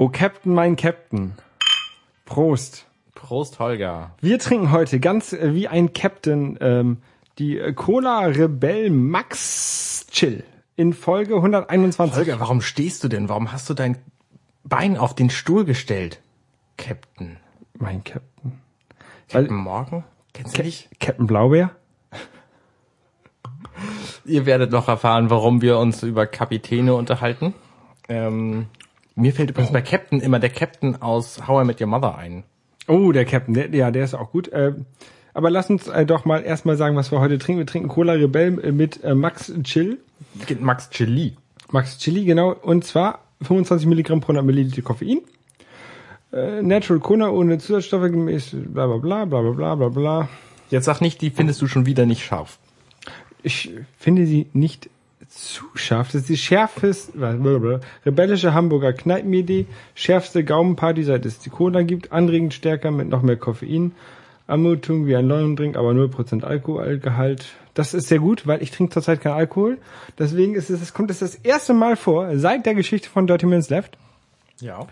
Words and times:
30 0.00 0.06
minutes 0.06 0.08
left. 0.08 0.08
Oh 0.08 0.08
Captain, 0.08 0.54
mein 0.54 0.76
Captain. 0.76 1.34
Prost. 2.24 2.86
Prost, 3.14 3.58
Holger. 3.58 4.12
Wir 4.20 4.38
trinken 4.38 4.70
heute 4.70 4.98
ganz 4.98 5.32
äh, 5.32 5.54
wie 5.54 5.68
ein 5.68 5.92
Captain 5.92 6.56
ähm, 6.60 6.98
die 7.38 7.58
äh, 7.58 7.72
Cola 7.74 8.20
Rebell 8.20 8.90
Max 8.90 10.06
Chill 10.10 10.42
in 10.76 10.94
Folge 10.94 11.36
121. 11.36 12.16
Holger, 12.16 12.40
warum 12.40 12.62
stehst 12.62 13.04
du 13.04 13.08
denn? 13.08 13.28
Warum 13.28 13.52
hast 13.52 13.68
du 13.68 13.74
dein 13.74 13.98
Bein 14.64 14.96
auf 14.96 15.14
den 15.14 15.28
Stuhl 15.28 15.64
gestellt? 15.64 16.20
Captain. 16.78 17.36
Mein 17.78 18.02
Captain. 18.04 18.60
Captain 19.28 19.56
Morgan? 19.56 20.04
Kennst 20.32 20.56
du 20.56 20.62
nicht? 20.62 20.88
Captain 20.98 21.26
Blaubeer? 21.26 21.72
Ihr 24.24 24.46
werdet 24.46 24.70
noch 24.70 24.88
erfahren, 24.88 25.28
warum 25.28 25.60
wir 25.60 25.78
uns 25.78 26.02
über 26.02 26.26
Kapitäne 26.26 26.94
unterhalten. 26.94 27.54
Ähm, 28.08 28.66
mir 29.20 29.32
fällt 29.32 29.50
übrigens 29.50 29.70
oh. 29.70 29.74
bei 29.74 29.82
Captain 29.82 30.20
immer 30.20 30.38
der 30.38 30.50
Captain 30.50 31.00
aus 31.00 31.46
How 31.46 31.62
I 31.62 31.66
Met 31.66 31.80
Your 31.80 31.86
Mother 31.88 32.16
ein. 32.16 32.44
Oh, 32.88 33.12
der 33.12 33.24
Captain, 33.24 33.54
der, 33.54 33.68
ja, 33.70 33.90
der 33.90 34.04
ist 34.04 34.14
auch 34.14 34.30
gut. 34.32 34.48
Äh, 34.48 34.72
aber 35.34 35.50
lass 35.50 35.68
uns 35.70 35.88
äh, 35.88 36.06
doch 36.06 36.24
mal 36.24 36.42
erstmal 36.42 36.76
sagen, 36.76 36.96
was 36.96 37.12
wir 37.12 37.20
heute 37.20 37.38
trinken. 37.38 37.60
Wir 37.60 37.66
trinken 37.66 37.88
Cola 37.88 38.14
Rebell 38.14 38.58
äh, 38.64 38.72
mit 38.72 39.04
äh, 39.04 39.14
Max 39.14 39.52
Chill. 39.62 39.98
Max 40.58 40.90
Chili. 40.90 41.36
Max 41.70 41.98
Chili, 41.98 42.24
genau. 42.24 42.52
Und 42.52 42.84
zwar 42.84 43.20
25 43.42 43.86
Milligramm 43.86 44.20
pro 44.20 44.32
100 44.32 44.44
Milliliter 44.44 44.82
Koffein. 44.82 45.20
Äh, 46.32 46.62
Natural 46.62 47.00
Cola 47.00 47.30
ohne 47.30 47.58
Zusatzstoffe 47.58 48.10
gemäß 48.10 48.54
bla 48.54 48.86
bla 48.86 48.96
bla 48.96 49.24
bla 49.24 49.50
bla 49.52 49.74
bla 49.74 49.88
bla. 49.88 50.28
Jetzt 50.70 50.86
sag 50.86 51.00
nicht, 51.00 51.20
die 51.20 51.30
findest 51.30 51.60
du 51.60 51.66
schon 51.66 51.86
wieder 51.86 52.06
nicht 52.06 52.24
scharf. 52.24 52.58
Ich 53.42 53.70
finde 53.98 54.26
sie 54.26 54.46
nicht 54.52 54.88
zu 55.30 55.64
scharf. 55.74 56.08
Das 56.08 56.22
ist 56.22 56.28
die 56.28 56.36
schärfeste, 56.36 57.12
rebellische 58.04 58.52
Hamburger 58.52 58.92
Kneipenidee, 58.92 59.66
schärfste 59.94 60.44
Gaumenparty, 60.44 61.04
seit 61.04 61.24
es 61.24 61.38
die 61.38 61.50
Cola 61.50 61.82
gibt, 61.82 62.12
anregend 62.12 62.52
stärker 62.52 62.90
mit 62.90 63.08
noch 63.08 63.22
mehr 63.22 63.36
Koffein, 63.36 63.92
Anmutung 64.46 65.06
wie 65.06 65.14
ein 65.16 65.28
Longdrink, 65.28 65.76
aber 65.76 65.90
0% 65.92 66.42
Alkoholgehalt. 66.42 67.46
Das 67.74 67.94
ist 67.94 68.08
sehr 68.08 68.18
gut, 68.18 68.46
weil 68.48 68.62
ich 68.62 68.72
trinke 68.72 68.92
zurzeit 68.92 69.20
keinen 69.20 69.34
Alkohol. 69.34 69.78
Deswegen 70.18 70.56
ist 70.56 70.68
es, 70.68 70.92
kommt 70.92 71.10
es 71.10 71.20
das 71.20 71.36
erste 71.36 71.72
Mal 71.72 71.94
vor, 71.96 72.36
seit 72.36 72.66
der 72.66 72.74
Geschichte 72.74 73.08
von 73.08 73.28
Dirty 73.28 73.46
Minutes 73.46 73.70
Left, 73.70 73.96
Ja. 74.60 74.86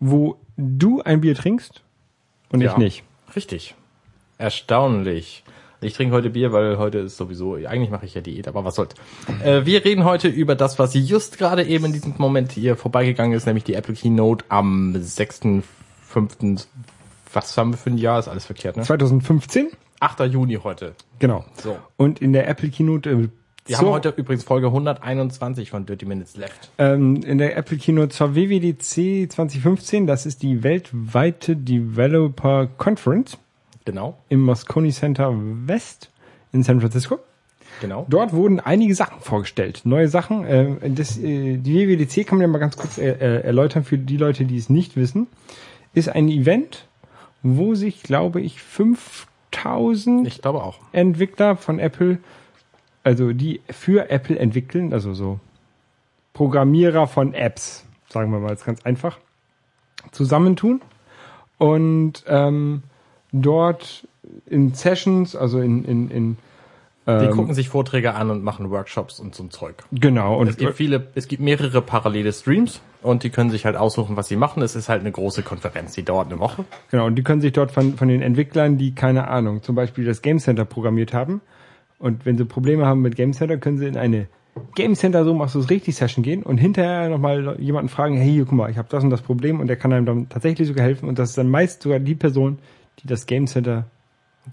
wo 0.00 0.36
du 0.56 1.02
ein 1.02 1.20
Bier 1.20 1.34
trinkst 1.34 1.82
und 2.50 2.62
ich 2.62 2.66
ja. 2.70 2.78
nicht. 2.78 3.04
Richtig. 3.36 3.74
Erstaunlich. 4.38 5.43
Ich 5.84 5.94
trinke 5.94 6.14
heute 6.14 6.30
Bier, 6.30 6.52
weil 6.52 6.78
heute 6.78 6.98
ist 6.98 7.16
sowieso, 7.16 7.54
eigentlich 7.54 7.90
mache 7.90 8.06
ich 8.06 8.14
ja 8.14 8.20
Diät, 8.20 8.48
aber 8.48 8.64
was 8.64 8.74
soll's. 8.76 8.94
Äh, 9.44 9.64
wir 9.66 9.84
reden 9.84 10.04
heute 10.04 10.28
über 10.28 10.54
das, 10.54 10.78
was 10.78 10.94
just 10.94 11.38
gerade 11.38 11.64
eben 11.64 11.84
in 11.86 11.92
diesem 11.92 12.14
Moment 12.18 12.52
hier 12.52 12.76
vorbeigegangen 12.76 13.36
ist, 13.36 13.46
nämlich 13.46 13.64
die 13.64 13.74
Apple 13.74 13.94
Keynote 13.94 14.44
am 14.48 14.94
6.5. 14.96 16.66
Was 17.32 17.56
haben 17.58 17.72
wir 17.72 17.78
für 17.78 17.90
ein 17.90 17.98
Jahr? 17.98 18.18
Ist 18.18 18.28
alles 18.28 18.44
verkehrt, 18.46 18.76
ne? 18.76 18.82
2015, 18.84 19.68
8. 20.00 20.20
Juni 20.20 20.54
heute. 20.62 20.94
genau. 21.18 21.44
So. 21.62 21.76
Und 21.96 22.20
in 22.20 22.32
der 22.32 22.48
Apple 22.48 22.68
Keynote 22.68 23.10
äh, 23.10 23.16
Wir 23.16 23.76
zur- 23.76 23.78
haben 23.78 23.88
heute 23.94 24.10
übrigens 24.16 24.44
Folge 24.44 24.68
121 24.68 25.70
von 25.70 25.86
Dirty 25.86 26.06
Minutes 26.06 26.36
Left. 26.36 26.70
ähm, 26.78 27.16
in 27.24 27.38
der 27.38 27.56
Apple 27.56 27.78
Keynote 27.78 28.10
zur 28.10 28.34
WWDC 28.36 29.30
2015, 29.32 30.06
das 30.06 30.26
ist 30.26 30.42
die 30.42 30.62
weltweite 30.62 31.56
Developer 31.56 32.68
Conference 32.78 33.36
Genau, 33.84 34.16
im 34.28 34.42
Moscone 34.42 34.90
Center 34.90 35.32
West 35.66 36.10
in 36.52 36.62
San 36.62 36.80
Francisco. 36.80 37.18
genau. 37.80 38.06
Dort 38.08 38.32
wurden 38.32 38.60
einige 38.60 38.94
Sachen 38.94 39.20
vorgestellt, 39.20 39.82
neue 39.84 40.08
Sachen. 40.08 40.46
Äh, 40.46 40.90
das, 40.90 41.18
äh, 41.18 41.58
die 41.58 41.74
WWDC 41.74 42.26
kann 42.26 42.38
man 42.38 42.46
ja 42.46 42.48
mal 42.48 42.58
ganz 42.58 42.76
kurz 42.76 42.96
äh, 42.96 43.10
äh, 43.10 43.42
erläutern 43.42 43.84
für 43.84 43.98
die 43.98 44.16
Leute, 44.16 44.44
die 44.44 44.56
es 44.56 44.70
nicht 44.70 44.96
wissen. 44.96 45.26
Ist 45.92 46.08
ein 46.08 46.28
Event, 46.28 46.86
wo 47.42 47.74
sich, 47.74 48.02
glaube 48.02 48.40
ich, 48.40 48.62
5000 48.62 50.26
Ich 50.26 50.40
glaube 50.40 50.62
auch. 50.62 50.78
Entwickler 50.92 51.56
von 51.56 51.78
Apple, 51.78 52.18
also 53.02 53.32
die 53.32 53.60
für 53.70 54.10
Apple 54.10 54.38
entwickeln, 54.38 54.92
also 54.92 55.12
so 55.12 55.40
Programmierer 56.32 57.06
von 57.06 57.34
Apps, 57.34 57.84
sagen 58.08 58.32
wir 58.32 58.40
mal 58.40 58.50
jetzt 58.50 58.64
ganz 58.64 58.82
einfach, 58.84 59.18
zusammentun 60.10 60.80
und 61.58 62.24
ähm, 62.26 62.82
dort 63.34 64.06
in 64.46 64.74
Sessions, 64.74 65.36
also 65.36 65.60
in, 65.60 65.84
in, 65.84 66.10
in 66.10 66.36
Die 67.06 67.12
ähm, 67.12 67.30
gucken 67.32 67.54
sich 67.54 67.68
Vorträge 67.68 68.14
an 68.14 68.30
und 68.30 68.42
machen 68.42 68.70
Workshops 68.70 69.20
und 69.20 69.34
so 69.34 69.44
ein 69.44 69.50
Zeug. 69.50 69.74
genau 69.92 70.38
und 70.38 70.48
Es 70.48 70.56
gibt 70.56 70.74
viele, 70.74 71.08
es 71.14 71.28
gibt 71.28 71.42
mehrere 71.42 71.82
parallele 71.82 72.32
Streams 72.32 72.80
und 73.02 73.22
die 73.24 73.30
können 73.30 73.50
sich 73.50 73.66
halt 73.66 73.76
aussuchen, 73.76 74.16
was 74.16 74.28
sie 74.28 74.36
machen. 74.36 74.62
Es 74.62 74.76
ist 74.76 74.88
halt 74.88 75.00
eine 75.00 75.12
große 75.12 75.42
Konferenz, 75.42 75.92
die 75.92 76.04
dauert 76.04 76.30
eine 76.30 76.38
Woche. 76.38 76.64
Genau, 76.90 77.06
und 77.06 77.16
die 77.16 77.22
können 77.22 77.40
sich 77.40 77.52
dort 77.52 77.72
von, 77.72 77.96
von 77.96 78.08
den 78.08 78.22
Entwicklern, 78.22 78.78
die 78.78 78.94
keine 78.94 79.28
Ahnung, 79.28 79.62
zum 79.62 79.74
Beispiel 79.74 80.04
das 80.04 80.22
Game 80.22 80.38
Center 80.38 80.64
programmiert 80.64 81.12
haben. 81.12 81.40
Und 81.98 82.26
wenn 82.26 82.38
sie 82.38 82.44
Probleme 82.44 82.86
haben 82.86 83.02
mit 83.02 83.16
Game 83.16 83.32
Center, 83.32 83.56
können 83.58 83.78
sie 83.78 83.86
in 83.86 83.96
eine 83.96 84.26
Game 84.74 84.94
Center, 84.94 85.24
so 85.24 85.34
machst 85.34 85.54
du 85.56 85.58
es 85.58 85.70
richtig 85.70 85.96
Session 85.96 86.22
gehen 86.22 86.42
und 86.42 86.58
hinterher 86.58 87.08
nochmal 87.08 87.60
jemanden 87.60 87.88
fragen, 87.88 88.16
hey, 88.16 88.30
hier, 88.30 88.44
guck 88.44 88.52
mal, 88.52 88.70
ich 88.70 88.78
habe 88.78 88.88
das 88.88 89.02
und 89.02 89.10
das 89.10 89.22
Problem 89.22 89.60
und 89.60 89.66
der 89.66 89.76
kann 89.76 89.92
einem 89.92 90.06
dann 90.06 90.28
tatsächlich 90.28 90.68
sogar 90.68 90.84
helfen. 90.84 91.08
Und 91.08 91.18
das 91.18 91.30
ist 91.30 91.38
dann 91.38 91.48
meist 91.48 91.82
sogar 91.82 91.98
die 91.98 92.14
Person, 92.14 92.58
die 93.02 93.06
das 93.06 93.26
Game 93.26 93.46
Center 93.46 93.84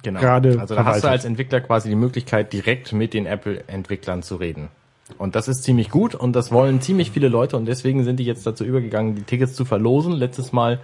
Genau. 0.03 0.21
Gerade 0.21 0.57
also 0.57 0.73
da 0.73 0.85
hast 0.85 1.03
du 1.03 1.09
als 1.09 1.25
Entwickler 1.25 1.59
quasi 1.59 1.89
die 1.89 1.95
Möglichkeit, 1.95 2.53
direkt 2.53 2.93
mit 2.93 3.13
den 3.13 3.25
Apple-Entwicklern 3.25 4.23
zu 4.23 4.37
reden. 4.37 4.69
Und 5.17 5.35
das 5.35 5.49
ist 5.49 5.63
ziemlich 5.63 5.89
gut 5.89 6.15
und 6.15 6.33
das 6.33 6.49
wollen 6.49 6.79
ziemlich 6.79 7.11
viele 7.11 7.27
Leute 7.27 7.57
und 7.57 7.65
deswegen 7.65 8.05
sind 8.05 8.17
die 8.17 8.23
jetzt 8.23 8.47
dazu 8.47 8.63
übergegangen, 8.63 9.15
die 9.15 9.23
Tickets 9.23 9.53
zu 9.53 9.65
verlosen. 9.65 10.13
Letztes 10.13 10.53
Mal 10.53 10.79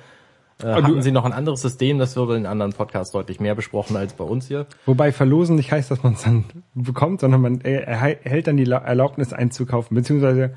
äh, 0.59 0.63
du- 0.63 0.73
hatten 0.83 1.01
sie 1.01 1.13
noch 1.13 1.23
ein 1.23 1.31
anderes 1.31 1.61
System, 1.61 1.99
das 1.99 2.17
wurde 2.17 2.35
in 2.35 2.45
anderen 2.45 2.73
Podcasts 2.73 3.13
deutlich 3.13 3.39
mehr 3.39 3.55
besprochen 3.55 3.95
als 3.95 4.11
bei 4.11 4.25
uns 4.25 4.49
hier. 4.49 4.65
Wobei 4.85 5.13
verlosen 5.13 5.55
nicht 5.55 5.71
heißt, 5.71 5.89
dass 5.89 6.03
man 6.03 6.11
es 6.15 6.23
dann 6.23 6.43
bekommt, 6.75 7.21
sondern 7.21 7.39
man 7.39 7.61
äh, 7.61 7.75
erhält 7.83 8.47
dann 8.47 8.57
die 8.57 8.65
La- 8.65 8.79
Erlaubnis 8.79 9.31
einzukaufen. 9.31 9.95
Beziehungsweise, 9.95 10.53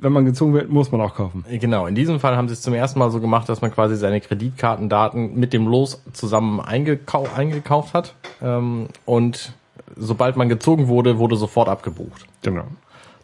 wenn 0.00 0.12
man 0.12 0.24
gezogen 0.24 0.54
wird, 0.54 0.70
muss 0.70 0.92
man 0.92 1.00
auch 1.00 1.14
kaufen. 1.14 1.44
Genau, 1.50 1.86
in 1.86 1.94
diesem 1.94 2.20
Fall 2.20 2.36
haben 2.36 2.48
sie 2.48 2.54
es 2.54 2.62
zum 2.62 2.74
ersten 2.74 2.98
Mal 2.98 3.10
so 3.10 3.20
gemacht, 3.20 3.48
dass 3.48 3.60
man 3.60 3.72
quasi 3.72 3.96
seine 3.96 4.20
Kreditkartendaten 4.20 5.38
mit 5.38 5.52
dem 5.52 5.66
Los 5.66 6.02
zusammen 6.12 6.60
eingekau 6.60 7.26
eingekauft 7.36 7.94
hat. 7.94 8.14
Ähm, 8.40 8.88
und 9.04 9.52
sobald 9.96 10.36
man 10.36 10.48
gezogen 10.48 10.88
wurde, 10.88 11.18
wurde 11.18 11.36
sofort 11.36 11.68
abgebucht. 11.68 12.26
Genau. 12.42 12.64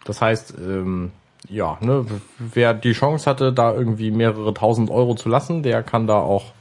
Das 0.05 0.21
heißt, 0.21 0.55
ähm, 0.59 1.13
ja, 1.49 1.79
ne, 1.81 2.07
wer 2.39 2.75
die 2.75 2.93
Chance 2.93 3.31
hatte, 3.31 3.53
da 3.53 3.73
irgendwie 3.73 4.11
mehrere 4.11 4.53
tausend 4.55 4.91
Euro 4.91 5.15
zu 5.15 5.29
lassen, 5.29 5.63
der 5.63 5.83
kann 5.83 6.07
da 6.07 6.19
auch 6.19 6.53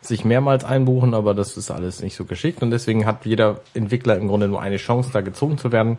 sich 0.00 0.24
mehrmals 0.24 0.64
einbuchen, 0.64 1.14
aber 1.14 1.32
das 1.32 1.56
ist 1.56 1.70
alles 1.70 2.02
nicht 2.02 2.16
so 2.16 2.24
geschickt 2.24 2.62
und 2.62 2.70
deswegen 2.70 3.06
hat 3.06 3.24
jeder 3.24 3.60
Entwickler 3.72 4.16
im 4.16 4.26
Grunde 4.26 4.48
nur 4.48 4.60
eine 4.60 4.78
Chance, 4.78 5.10
da 5.12 5.20
gezogen 5.20 5.58
zu 5.58 5.70
werden. 5.70 5.98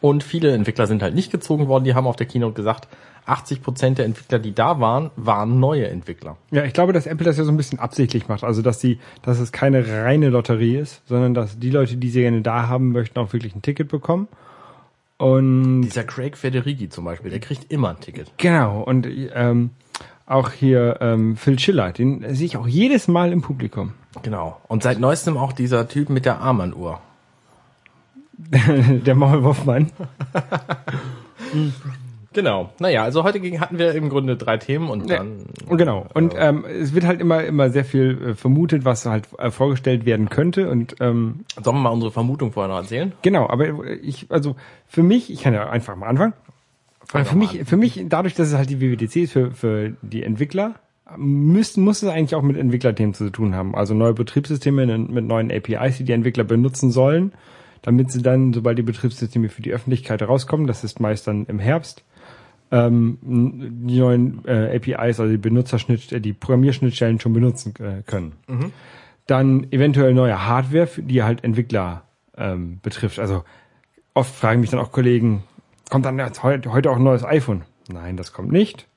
Und 0.00 0.22
viele 0.22 0.52
Entwickler 0.52 0.86
sind 0.86 1.02
halt 1.02 1.14
nicht 1.14 1.30
gezogen 1.30 1.68
worden, 1.68 1.84
die 1.84 1.94
haben 1.94 2.06
auf 2.06 2.16
der 2.16 2.26
Keynote 2.26 2.54
gesagt, 2.54 2.88
80 3.26 3.62
Prozent 3.62 3.98
der 3.98 4.04
Entwickler, 4.04 4.38
die 4.38 4.54
da 4.54 4.80
waren, 4.80 5.10
waren 5.16 5.58
neue 5.58 5.88
Entwickler. 5.88 6.36
Ja, 6.52 6.64
ich 6.64 6.72
glaube, 6.72 6.92
dass 6.92 7.06
Apple 7.06 7.24
das 7.24 7.36
ja 7.36 7.44
so 7.44 7.50
ein 7.50 7.56
bisschen 7.56 7.78
absichtlich 7.78 8.28
macht. 8.28 8.44
Also, 8.44 8.62
dass 8.62 8.80
sie, 8.80 9.00
dass 9.22 9.40
es 9.40 9.52
keine 9.52 9.86
reine 9.86 10.28
Lotterie 10.28 10.76
ist, 10.76 11.02
sondern 11.06 11.34
dass 11.34 11.58
die 11.58 11.70
Leute, 11.70 11.96
die 11.96 12.08
sie 12.08 12.20
gerne 12.20 12.42
da 12.42 12.68
haben 12.68 12.92
möchten, 12.92 13.18
auch 13.18 13.32
wirklich 13.32 13.54
ein 13.54 13.62
Ticket 13.62 13.88
bekommen. 13.88 14.28
Und 15.18 15.82
Dieser 15.82 16.04
Craig 16.04 16.36
Federighi 16.36 16.88
zum 16.88 17.04
Beispiel, 17.04 17.30
der 17.30 17.40
kriegt 17.40 17.72
immer 17.72 17.90
ein 17.90 18.00
Ticket. 18.00 18.30
genau, 18.36 18.82
und 18.82 19.08
ähm, 19.34 19.70
auch 20.26 20.50
hier 20.50 20.98
ähm, 21.00 21.36
Phil 21.36 21.58
Schiller, 21.58 21.92
den 21.92 22.34
sehe 22.34 22.46
ich 22.46 22.56
auch 22.56 22.66
jedes 22.66 23.08
Mal 23.08 23.32
im 23.32 23.42
Publikum. 23.42 23.94
Genau. 24.22 24.60
Und 24.68 24.82
seit 24.82 24.98
neuestem 24.98 25.36
auch 25.36 25.52
dieser 25.52 25.88
Typ 25.88 26.10
mit 26.10 26.26
der 26.26 26.40
Armbanduhr. 26.40 27.00
Der 29.06 29.14
Maulwurfmann. 29.14 29.90
Genau. 32.36 32.70
Naja, 32.80 33.02
also 33.02 33.24
heute 33.24 33.40
hatten 33.60 33.78
wir 33.78 33.94
im 33.94 34.10
Grunde 34.10 34.36
drei 34.36 34.58
Themen 34.58 34.90
und 34.90 35.08
Ja, 35.08 35.18
dann 35.18 35.46
Genau. 35.78 36.06
Und 36.12 36.34
ähm, 36.36 36.66
es 36.66 36.94
wird 36.94 37.06
halt 37.06 37.20
immer 37.20 37.42
immer 37.42 37.70
sehr 37.70 37.84
viel 37.84 38.30
äh, 38.30 38.34
vermutet, 38.34 38.84
was 38.84 39.06
halt 39.06 39.26
äh, 39.38 39.50
vorgestellt 39.50 40.04
werden 40.04 40.28
könnte. 40.28 40.68
Und 40.68 40.96
ähm, 41.00 41.46
Sollen 41.62 41.76
wir 41.78 41.80
mal 41.80 41.90
unsere 41.90 42.12
Vermutung 42.12 42.52
vorher 42.52 42.68
noch 42.68 42.82
erzählen? 42.82 43.12
genau, 43.22 43.48
aber 43.48 43.84
ich, 44.02 44.26
also 44.30 44.54
für 44.86 45.02
mich, 45.02 45.32
ich 45.32 45.42
kann 45.42 45.54
ja 45.54 45.70
einfach 45.70 45.96
mal 45.96 46.08
anfangen. 46.08 46.34
Fang 47.06 47.24
für 47.24 47.36
mich, 47.36 47.60
an. 47.60 47.66
für 47.66 47.76
mich, 47.78 48.04
dadurch, 48.06 48.34
dass 48.34 48.48
es 48.48 48.54
halt 48.54 48.68
die 48.68 48.80
WWDC 48.80 49.16
ist 49.16 49.32
für, 49.32 49.52
für 49.52 49.94
die 50.02 50.22
Entwickler, 50.22 50.74
müssten, 51.16 51.82
muss 51.82 52.02
es 52.02 52.08
eigentlich 52.10 52.34
auch 52.34 52.42
mit 52.42 52.58
Entwicklerthemen 52.58 53.14
zu 53.14 53.30
tun 53.30 53.54
haben. 53.54 53.74
Also 53.74 53.94
neue 53.94 54.12
Betriebssysteme 54.12 54.86
mit 54.98 55.24
neuen 55.24 55.50
APIs, 55.50 55.98
die 55.98 56.04
die 56.04 56.12
Entwickler 56.12 56.44
benutzen 56.44 56.90
sollen, 56.90 57.32
damit 57.86 58.10
sie 58.10 58.20
dann, 58.20 58.52
sobald 58.52 58.76
die 58.76 58.82
Betriebssysteme 58.82 59.48
für 59.48 59.62
die 59.62 59.72
Öffentlichkeit 59.72 60.20
rauskommen, 60.20 60.66
das 60.66 60.82
ist 60.82 60.98
meist 60.98 61.28
dann 61.28 61.46
im 61.46 61.60
Herbst, 61.60 62.02
ähm, 62.72 63.18
die 63.22 64.00
neuen 64.00 64.44
äh, 64.44 64.74
APIs, 64.74 65.20
also 65.20 65.28
die 65.28 65.38
Benutzerschnitt, 65.38 66.24
die 66.24 66.32
Programmierschnittstellen 66.32 67.20
schon 67.20 67.32
benutzen 67.32 67.74
äh, 67.78 68.02
können. 68.02 68.32
Dann 69.28 69.70
eventuell 69.70 70.14
neue 70.14 70.46
Hardware, 70.46 70.88
die 70.96 71.22
halt 71.22 71.44
Entwickler 71.44 72.02
ähm, 72.36 72.80
betrifft. 72.82 73.20
Also 73.20 73.44
oft 74.14 74.34
fragen 74.34 74.62
mich 74.62 74.70
dann 74.70 74.80
auch 74.80 74.90
Kollegen, 74.90 75.44
kommt 75.88 76.06
dann 76.06 76.20
heute 76.20 76.90
auch 76.90 76.96
ein 76.96 77.04
neues 77.04 77.24
iPhone? 77.24 77.62
Nein, 77.88 78.16
das 78.16 78.32
kommt 78.32 78.50
nicht. 78.50 78.88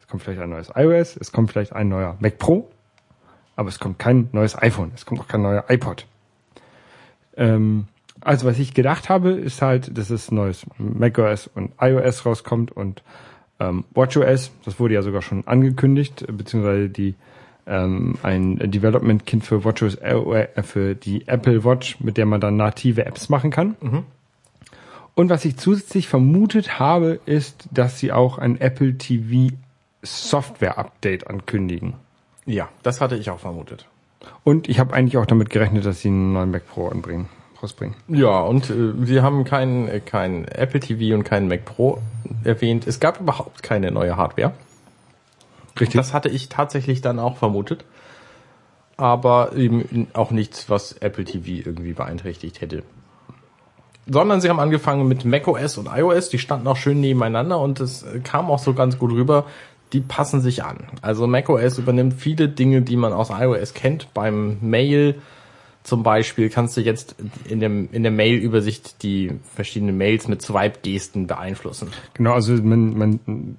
Es 0.00 0.06
kommt 0.06 0.22
vielleicht 0.22 0.42
ein 0.42 0.50
neues 0.50 0.70
iOS, 0.76 1.16
es 1.16 1.32
kommt 1.32 1.50
vielleicht 1.50 1.72
ein 1.72 1.88
neuer 1.88 2.18
Mac 2.20 2.36
Pro, 2.36 2.70
aber 3.56 3.70
es 3.70 3.78
kommt 3.78 3.98
kein 3.98 4.28
neues 4.32 4.54
iPhone, 4.60 4.92
es 4.94 5.06
kommt 5.06 5.22
auch 5.22 5.28
kein 5.28 5.40
neuer 5.40 5.64
iPod. 5.70 6.06
Ähm, 7.38 7.88
also 8.24 8.46
was 8.46 8.58
ich 8.58 8.74
gedacht 8.74 9.08
habe, 9.08 9.30
ist 9.30 9.62
halt, 9.62 9.96
dass 9.96 10.10
es 10.10 10.30
neues 10.30 10.66
macOS 10.78 11.46
und 11.46 11.72
iOS 11.80 12.26
rauskommt 12.26 12.72
und 12.72 13.02
ähm, 13.60 13.84
WatchOS, 13.94 14.50
das 14.64 14.80
wurde 14.80 14.94
ja 14.94 15.02
sogar 15.02 15.22
schon 15.22 15.46
angekündigt, 15.46 16.26
beziehungsweise 16.28 16.88
die 16.88 17.14
ähm, 17.66 18.16
ein 18.22 18.58
Development 18.70 19.24
Kit 19.24 19.44
für 19.44 19.64
WatchOS 19.64 19.96
äh, 19.96 20.62
für 20.62 20.94
die 20.94 21.28
Apple 21.28 21.64
Watch, 21.64 22.00
mit 22.00 22.16
der 22.16 22.26
man 22.26 22.40
dann 22.40 22.56
native 22.56 23.06
Apps 23.06 23.28
machen 23.28 23.50
kann. 23.50 23.76
Und 25.14 25.30
was 25.30 25.44
ich 25.44 25.56
zusätzlich 25.56 26.08
vermutet 26.08 26.78
habe, 26.78 27.20
ist, 27.24 27.68
dass 27.70 27.98
sie 27.98 28.12
auch 28.12 28.38
ein 28.38 28.60
Apple 28.60 28.98
TV 28.98 29.54
Software 30.02 30.76
Update 30.76 31.28
ankündigen. 31.28 31.94
Ja, 32.46 32.68
das 32.82 33.00
hatte 33.00 33.16
ich 33.16 33.30
auch 33.30 33.40
vermutet. 33.40 33.86
Und 34.42 34.68
ich 34.68 34.78
habe 34.78 34.92
eigentlich 34.92 35.16
auch 35.16 35.26
damit 35.26 35.50
gerechnet, 35.50 35.86
dass 35.86 36.00
sie 36.00 36.08
einen 36.08 36.32
neuen 36.32 36.50
Mac 36.50 36.66
Pro 36.66 36.88
anbringen, 36.88 37.28
rausbringen. 37.64 37.96
Ja, 38.08 38.40
und 38.40 38.70
äh, 38.70 38.92
sie 39.04 39.20
haben 39.22 39.44
kein, 39.44 39.88
äh, 39.88 40.00
kein 40.00 40.46
Apple 40.46 40.80
TV 40.80 41.14
und 41.14 41.24
kein 41.24 41.48
Mac 41.48 41.64
Pro 41.64 41.98
erwähnt. 42.44 42.86
Es 42.86 43.00
gab 43.00 43.20
überhaupt 43.20 43.62
keine 43.62 43.90
neue 43.90 44.16
Hardware. 44.16 44.52
Richtig. 45.80 45.96
Das 45.96 46.12
hatte 46.12 46.28
ich 46.28 46.48
tatsächlich 46.48 47.00
dann 47.00 47.18
auch 47.18 47.36
vermutet. 47.36 47.84
Aber 48.96 49.56
eben 49.56 50.06
auch 50.12 50.30
nichts, 50.30 50.70
was 50.70 50.92
Apple 50.92 51.24
TV 51.24 51.66
irgendwie 51.66 51.94
beeinträchtigt 51.94 52.60
hätte. 52.60 52.84
Sondern 54.06 54.40
sie 54.40 54.48
haben 54.48 54.60
angefangen 54.60 55.08
mit 55.08 55.24
macOS 55.24 55.78
und 55.78 55.88
iOS, 55.92 56.28
die 56.28 56.38
standen 56.38 56.68
auch 56.68 56.76
schön 56.76 57.00
nebeneinander 57.00 57.58
und 57.58 57.80
es 57.80 58.02
äh, 58.02 58.20
kam 58.20 58.50
auch 58.50 58.58
so 58.58 58.74
ganz 58.74 58.98
gut 58.98 59.10
rüber. 59.10 59.46
Die 59.92 60.00
passen 60.00 60.40
sich 60.40 60.62
an. 60.64 60.78
Also 61.02 61.26
macOS 61.26 61.78
übernimmt 61.78 62.14
viele 62.14 62.48
Dinge, 62.48 62.82
die 62.82 62.96
man 62.96 63.12
aus 63.12 63.30
iOS 63.30 63.74
kennt. 63.74 64.12
Beim 64.12 64.58
Mail 64.60 65.20
zum 65.84 66.02
Beispiel 66.02 66.48
kannst 66.48 66.76
du 66.76 66.80
jetzt 66.80 67.14
in, 67.46 67.60
dem, 67.60 67.90
in 67.92 68.02
der 68.02 68.10
Mail-Übersicht 68.10 69.02
die 69.02 69.38
verschiedenen 69.54 69.96
Mails 69.98 70.28
mit 70.28 70.40
Swipe-Gesten 70.40 71.26
beeinflussen. 71.26 71.92
Genau, 72.14 72.32
also 72.32 72.54
man, 72.54 72.96
man 72.96 73.56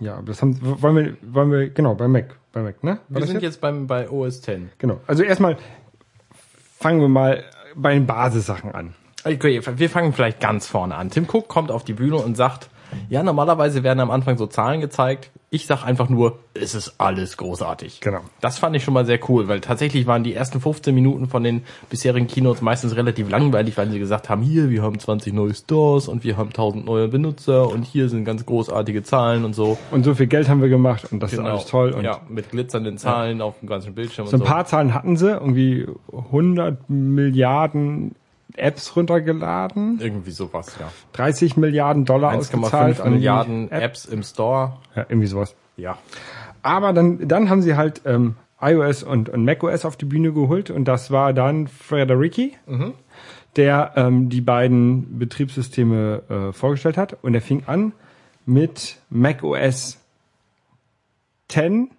ja, 0.00 0.20
das 0.22 0.42
haben 0.42 0.58
wollen 0.60 0.96
wir 0.96 1.16
wollen 1.32 1.52
wir 1.52 1.70
genau 1.70 1.94
bei 1.94 2.08
Mac, 2.08 2.36
bei 2.52 2.62
Mac, 2.62 2.82
ne? 2.82 2.98
War 3.08 3.20
Wir 3.20 3.26
sind 3.28 3.40
jetzt 3.40 3.60
beim, 3.60 3.86
bei 3.86 4.10
OS 4.10 4.38
X. 4.38 4.60
Genau. 4.78 5.00
Also 5.06 5.22
erstmal 5.22 5.56
fangen 6.76 7.00
wir 7.00 7.08
mal 7.08 7.44
bei 7.76 7.94
den 7.94 8.04
Basissachen 8.04 8.72
an. 8.74 8.94
Okay, 9.24 9.60
wir 9.76 9.90
fangen 9.90 10.12
vielleicht 10.12 10.40
ganz 10.40 10.66
vorne 10.66 10.96
an. 10.96 11.10
Tim 11.10 11.26
Cook 11.30 11.46
kommt 11.46 11.70
auf 11.70 11.84
die 11.84 11.92
Bühne 11.92 12.16
und 12.16 12.36
sagt, 12.36 12.68
ja, 13.08 13.22
normalerweise 13.22 13.82
werden 13.82 14.00
am 14.00 14.10
Anfang 14.10 14.36
so 14.38 14.46
Zahlen 14.46 14.80
gezeigt. 14.80 15.30
Ich 15.52 15.66
sag 15.66 15.84
einfach 15.84 16.08
nur, 16.08 16.38
es 16.54 16.76
ist 16.76 16.94
alles 16.98 17.36
großartig. 17.36 18.00
Genau. 18.00 18.20
Das 18.40 18.58
fand 18.58 18.76
ich 18.76 18.84
schon 18.84 18.94
mal 18.94 19.04
sehr 19.04 19.18
cool, 19.28 19.48
weil 19.48 19.60
tatsächlich 19.60 20.06
waren 20.06 20.22
die 20.22 20.32
ersten 20.32 20.60
15 20.60 20.94
Minuten 20.94 21.26
von 21.26 21.42
den 21.42 21.62
bisherigen 21.88 22.28
Keynotes 22.28 22.62
meistens 22.62 22.94
relativ 22.94 23.28
langweilig, 23.28 23.76
weil 23.76 23.90
sie 23.90 23.98
gesagt 23.98 24.28
haben, 24.28 24.42
hier, 24.42 24.70
wir 24.70 24.82
haben 24.82 24.98
20 25.00 25.32
neue 25.32 25.52
Stores 25.54 26.06
und 26.06 26.22
wir 26.22 26.36
haben 26.36 26.50
1000 26.50 26.84
neue 26.86 27.08
Benutzer 27.08 27.68
und 27.68 27.82
hier 27.82 28.08
sind 28.08 28.24
ganz 28.24 28.46
großartige 28.46 29.02
Zahlen 29.02 29.44
und 29.44 29.54
so. 29.54 29.76
Und 29.90 30.04
so 30.04 30.14
viel 30.14 30.28
Geld 30.28 30.48
haben 30.48 30.62
wir 30.62 30.68
gemacht 30.68 31.08
und 31.10 31.20
das 31.20 31.32
ist 31.32 31.40
alles 31.40 31.66
toll 31.66 31.90
und 31.90 32.00
Genau. 32.02 32.12
ja, 32.12 32.20
mit 32.28 32.50
glitzernden 32.50 32.96
Zahlen 32.96 33.42
auf 33.42 33.58
dem 33.58 33.68
ganzen 33.68 33.94
Bildschirm 33.94 34.26
so 34.26 34.36
ein 34.36 34.40
und 34.40 34.46
so. 34.46 34.52
paar 34.52 34.64
Zahlen 34.66 34.94
hatten 34.94 35.16
sie, 35.16 35.30
irgendwie 35.30 35.86
100 36.12 36.88
Milliarden 36.88 38.14
Apps 38.56 38.96
runtergeladen, 38.96 39.98
Irgendwie 40.00 40.30
sowas, 40.30 40.76
ja. 40.78 40.90
30 41.12 41.56
Milliarden 41.56 42.04
Dollar 42.04 42.34
ausgezahlt 42.34 42.98
1,5 42.98 43.00
an 43.02 43.08
die 43.08 43.14
Milliarden 43.16 43.70
App. 43.70 43.82
Apps 43.82 44.04
im 44.04 44.22
Store. 44.22 44.78
Ja, 44.94 45.06
irgendwie 45.08 45.26
sowas. 45.26 45.54
Ja. 45.76 45.98
Aber 46.62 46.92
dann, 46.92 47.26
dann 47.26 47.48
haben 47.48 47.62
sie 47.62 47.76
halt 47.76 48.02
ähm, 48.04 48.36
iOS 48.60 49.02
und, 49.02 49.28
und 49.28 49.44
macOS 49.44 49.84
auf 49.84 49.96
die 49.96 50.04
Bühne 50.04 50.32
geholt 50.32 50.70
und 50.70 50.84
das 50.84 51.10
war 51.10 51.32
dann 51.32 51.66
Frederici, 51.66 52.56
der 53.56 53.92
ähm, 53.96 54.28
die 54.28 54.42
beiden 54.42 55.18
Betriebssysteme 55.18 56.22
äh, 56.28 56.52
vorgestellt 56.52 56.96
hat 56.96 57.16
und 57.22 57.34
er 57.34 57.40
fing 57.40 57.62
an 57.66 57.92
mit 58.44 58.98
macOS 59.08 59.98
10 61.48 61.90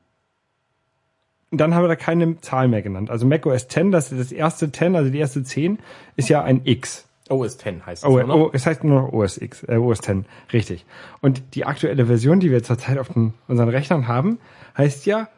und 1.51 1.57
dann 1.57 1.75
haben 1.75 1.83
wir 1.83 1.87
da 1.89 1.95
keine 1.95 2.39
Zahl 2.41 2.67
mehr 2.67 2.81
genannt. 2.81 3.09
Also 3.09 3.25
macOS 3.25 3.67
10, 3.67 3.91
das 3.91 4.11
ist 4.11 4.19
das 4.19 4.31
erste 4.31 4.71
10, 4.71 4.95
also 4.95 5.09
die 5.11 5.19
erste 5.19 5.43
10, 5.43 5.79
ist 6.15 6.29
ja 6.29 6.41
ein 6.43 6.61
X. 6.63 7.05
OS 7.29 7.55
X 7.55 7.65
heißt 7.85 8.03
es 8.03 8.09
Oh, 8.09 8.19
noch. 8.21 8.35
oh, 8.35 8.49
es 8.53 8.65
heißt 8.65 8.83
nur 8.83 9.01
noch 9.03 9.13
OS 9.13 9.37
X, 9.37 9.63
äh, 9.67 9.75
OS 9.77 9.99
10, 9.99 10.25
richtig. 10.53 10.85
Und 11.21 11.41
die 11.55 11.65
aktuelle 11.65 12.05
Version, 12.05 12.39
die 12.39 12.51
wir 12.51 12.63
zurzeit 12.63 12.97
auf 12.97 13.09
den, 13.09 13.33
unseren 13.47 13.69
Rechnern 13.69 14.07
haben, 14.07 14.39
heißt 14.77 15.05
ja 15.05 15.29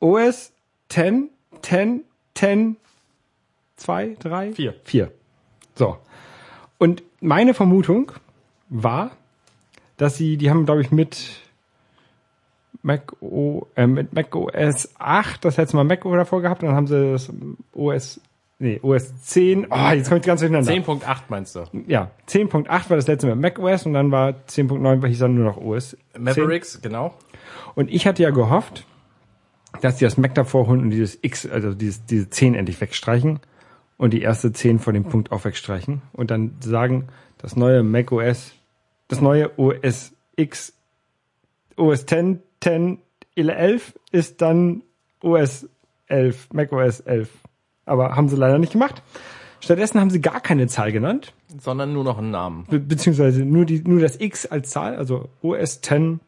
OS 0.00 0.52
10, 0.88 1.28
10, 1.62 2.02
10, 2.34 2.76
2, 3.76 4.16
3, 4.20 4.52
Vier. 4.52 4.74
4. 4.84 5.10
So. 5.74 5.96
Und 6.78 7.02
meine 7.20 7.54
Vermutung 7.54 8.12
war, 8.68 9.12
dass 9.96 10.16
sie, 10.16 10.36
die 10.36 10.50
haben, 10.50 10.64
glaube 10.66 10.80
ich, 10.82 10.90
mit 10.90 11.40
Mac, 12.82 13.12
o, 13.20 13.66
äh, 13.76 13.86
mit 13.86 14.12
Mac 14.12 14.34
OS 14.34 14.90
8 14.98 15.44
das 15.44 15.56
letzte 15.56 15.76
Mal 15.76 15.84
Mac 15.84 16.02
davor 16.02 16.42
gehabt 16.42 16.62
und 16.62 16.68
dann 16.68 16.76
haben 16.76 16.86
sie 16.88 17.12
das 17.12 17.32
OS, 17.72 18.20
nee, 18.58 18.80
OS 18.82 19.22
10, 19.22 19.68
oh, 19.70 19.90
jetzt 19.92 20.08
komme 20.08 20.20
ich 20.20 20.26
ganz 20.26 20.40
durcheinander. 20.40 20.72
10.8 20.72 21.16
meinst 21.28 21.54
du? 21.54 21.64
Ja, 21.86 22.10
10.8 22.28 22.68
war 22.68 22.96
das 22.96 23.06
letzte 23.06 23.28
Mal 23.28 23.36
Mac 23.36 23.58
OS 23.58 23.86
und 23.86 23.94
dann 23.94 24.10
war 24.10 24.30
10.9 24.48 25.06
hieß 25.06 25.18
dann 25.20 25.34
nur 25.34 25.44
noch 25.44 25.56
OS. 25.58 25.96
10. 26.14 26.24
Mavericks, 26.24 26.82
genau. 26.82 27.14
Und 27.74 27.90
ich 27.90 28.06
hatte 28.06 28.22
ja 28.22 28.30
gehofft, 28.30 28.84
dass 29.80 29.96
die 29.96 30.04
das 30.04 30.18
Mac 30.18 30.34
davor 30.34 30.66
holen 30.66 30.80
und 30.80 30.90
dieses 30.90 31.18
X, 31.22 31.48
also 31.48 31.74
dieses, 31.74 32.04
diese 32.06 32.28
10 32.28 32.54
endlich 32.54 32.80
wegstreichen 32.80 33.40
und 33.96 34.12
die 34.12 34.22
erste 34.22 34.52
10 34.52 34.80
von 34.80 34.94
dem 34.94 35.04
Punkt 35.04 35.30
auch 35.30 35.44
wegstreichen 35.44 36.02
und 36.12 36.30
dann 36.30 36.56
sagen, 36.60 37.08
das 37.38 37.56
neue 37.56 37.82
Mac 37.82 38.10
OS, 38.12 38.54
das 39.08 39.20
neue 39.20 39.56
OS 39.58 40.12
X, 40.36 40.74
OS 41.76 42.06
10, 42.06 42.40
10, 42.62 42.98
11 43.36 43.98
ist 44.10 44.40
dann 44.40 44.82
OS 45.22 45.68
11, 46.06 46.48
Mac 46.52 46.72
OS 46.72 47.00
11. 47.00 47.28
Aber 47.86 48.16
haben 48.16 48.28
sie 48.28 48.36
leider 48.36 48.58
nicht 48.58 48.72
gemacht. 48.72 49.02
Stattdessen 49.60 50.00
haben 50.00 50.10
sie 50.10 50.20
gar 50.20 50.40
keine 50.40 50.66
Zahl 50.66 50.90
genannt 50.90 51.32
Sondern 51.60 51.92
nur 51.92 52.02
noch 52.02 52.18
einen 52.18 52.32
Namen. 52.32 52.66
be 52.68 52.80
beziehungsweise 52.80 53.44
nur 53.44 53.64
die 53.64 53.80
nur 53.80 54.00
das 54.00 54.20
X 54.20 54.46
als 54.46 54.70
Zahl, 54.70 54.96
also 54.96 55.28
OS 55.40 55.80
10 55.80 56.20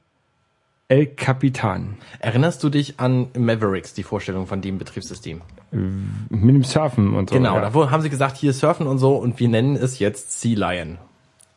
El 0.89 1.07
Capitan. 1.07 1.97
Erinnerst 2.21 2.63
du 2.63 2.69
dich 2.69 3.01
an 3.01 3.29
Mavericks, 3.37 3.95
die 3.95 4.03
Vorstellung 4.03 4.47
von 4.47 4.61
dem 4.61 4.79
Betriebssystem? 4.79 5.41
Mit 5.71 6.55
dem 6.55 6.63
Surfen 6.63 7.15
und 7.15 7.31
so. 7.31 7.37
Genau, 7.37 7.57
ja. 7.57 7.71
da 7.71 7.91
haben 7.91 8.03
sie 8.03 8.11
gesagt, 8.11 8.37
hier 8.37 8.53
surfen 8.53 8.87
und 8.87 8.99
so 8.99 9.17
und 9.17 9.41
wir 9.41 9.49
nennen 9.49 9.77
es 9.77 9.99
jetzt 9.99 10.41
Sea 10.41 10.57
Lion. 10.57 10.99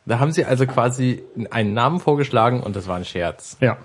Da 0.06 0.18
haben 0.18 0.32
sie 0.32 0.44
also 0.44 0.66
quasi 0.66 1.22
einen 1.50 1.74
Namen 1.74 2.00
vorgeschlagen 2.00 2.62
und 2.62 2.74
das 2.74 2.88
war 2.88 2.96
ein 2.96 3.04
Scherz. 3.04 3.58
Ja. 3.60 3.76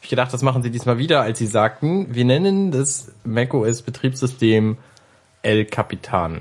Hab 0.00 0.04
ich 0.04 0.10
gedacht, 0.10 0.32
das 0.32 0.40
machen 0.40 0.62
sie 0.62 0.70
diesmal 0.70 0.96
wieder, 0.96 1.20
als 1.20 1.38
sie 1.38 1.46
sagten, 1.46 2.14
wir 2.14 2.24
nennen 2.24 2.70
das 2.70 3.12
macOS 3.22 3.82
Betriebssystem 3.82 4.78
El 5.42 5.66
Capitan. 5.66 6.40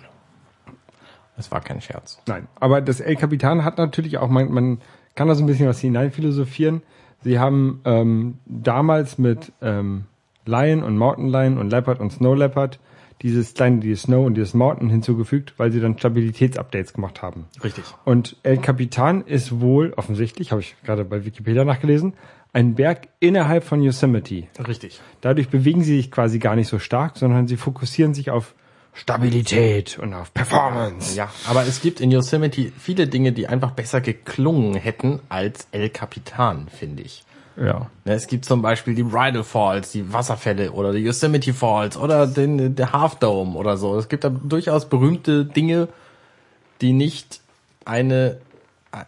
Das 1.35 1.51
war 1.51 1.59
kein 1.59 1.81
Scherz. 1.81 2.21
Nein. 2.25 2.47
Aber 2.55 2.79
das 2.79 3.01
El 3.01 3.17
Capitan 3.17 3.65
hat 3.65 3.77
natürlich 3.77 4.17
auch, 4.17 4.29
man, 4.29 4.49
man 4.49 4.81
kann 5.13 5.27
da 5.27 5.35
so 5.35 5.43
ein 5.43 5.47
bisschen 5.47 5.67
was 5.67 5.81
hineinphilosophieren. 5.81 6.83
Sie 7.21 7.37
haben 7.37 7.81
ähm, 7.83 8.39
damals 8.45 9.17
mit 9.17 9.51
ähm, 9.61 10.05
Lion 10.45 10.81
und 10.81 10.97
Mountain 10.97 11.27
Lion 11.27 11.57
und 11.57 11.69
Leopard 11.69 11.99
und 11.99 12.13
Snow 12.13 12.37
Leopard 12.37 12.79
dieses 13.21 13.53
kleine, 13.53 13.79
dieses 13.79 14.03
Snow 14.03 14.25
und 14.25 14.35
dieses 14.35 14.53
Mountain 14.53 14.89
hinzugefügt, 14.89 15.55
weil 15.57 15.73
sie 15.73 15.81
dann 15.81 15.97
Stabilitätsupdates 15.97 16.93
gemacht 16.93 17.21
haben. 17.21 17.47
Richtig. 17.61 17.83
Und 18.05 18.37
El 18.43 18.57
Capitan 18.59 19.25
ist 19.25 19.59
wohl 19.59 19.93
offensichtlich, 19.97 20.51
habe 20.51 20.61
ich 20.61 20.77
gerade 20.85 21.03
bei 21.03 21.25
Wikipedia 21.25 21.65
nachgelesen, 21.65 22.13
ein 22.53 22.75
Berg 22.75 23.08
innerhalb 23.20 23.63
von 23.63 23.82
Yosemite. 23.82 24.48
Richtig. 24.68 25.00
Dadurch 25.22 25.50
bewegen 25.50 25.84
sie 25.84 25.98
sich 25.98 26.12
quasi 26.12 26.39
gar 26.39 26.56
nicht 26.56 26.68
so 26.68 26.79
stark, 26.79 27.18
sondern 27.18 27.48
sie 27.48 27.58
fokussieren 27.58 28.13
sich 28.13 28.32
auf 28.32 28.56
Stabilität 28.94 30.00
und 30.00 30.13
auf 30.13 30.34
Performance. 30.34 31.15
Ja, 31.15 31.29
aber 31.48 31.63
es 31.63 31.82
gibt 31.82 32.01
in 32.01 32.12
Yosemite 32.12 32.72
viele 32.77 33.08
Dinge, 33.08 33.32
die 33.32 33.48
einfach 33.48 33.72
besser 33.72 34.01
geklungen 34.01 34.74
hätten 34.74 35.20
als 35.29 35.68
El 35.72 35.89
Capitan, 35.89 36.68
finde 36.70 37.03
ich. 37.03 37.24
Ja. 37.56 37.89
Ne, 38.06 38.13
Es 38.13 38.27
gibt 38.27 38.46
zum 38.46 38.62
Beispiel 38.62 38.96
die 38.96 39.03
Bridal 39.03 39.44
Falls, 39.44 39.91
die 39.91 40.12
Wasserfälle 40.12 40.72
oder 40.72 40.91
die 40.91 41.00
Yosemite 41.00 41.53
Falls 41.53 41.98
oder 41.98 42.25
den, 42.25 42.75
der 42.75 42.94
Half 42.94 43.15
Dome 43.15 43.58
oder 43.58 43.77
so. 43.77 43.98
Es 43.98 44.10
gibt 44.10 44.24
da 44.24 44.29
durchaus 44.29 44.88
berühmte 44.88 45.46
Dinge, 45.46 45.88
die 46.82 46.94
nicht 46.94 47.41
eine, 47.86 48.38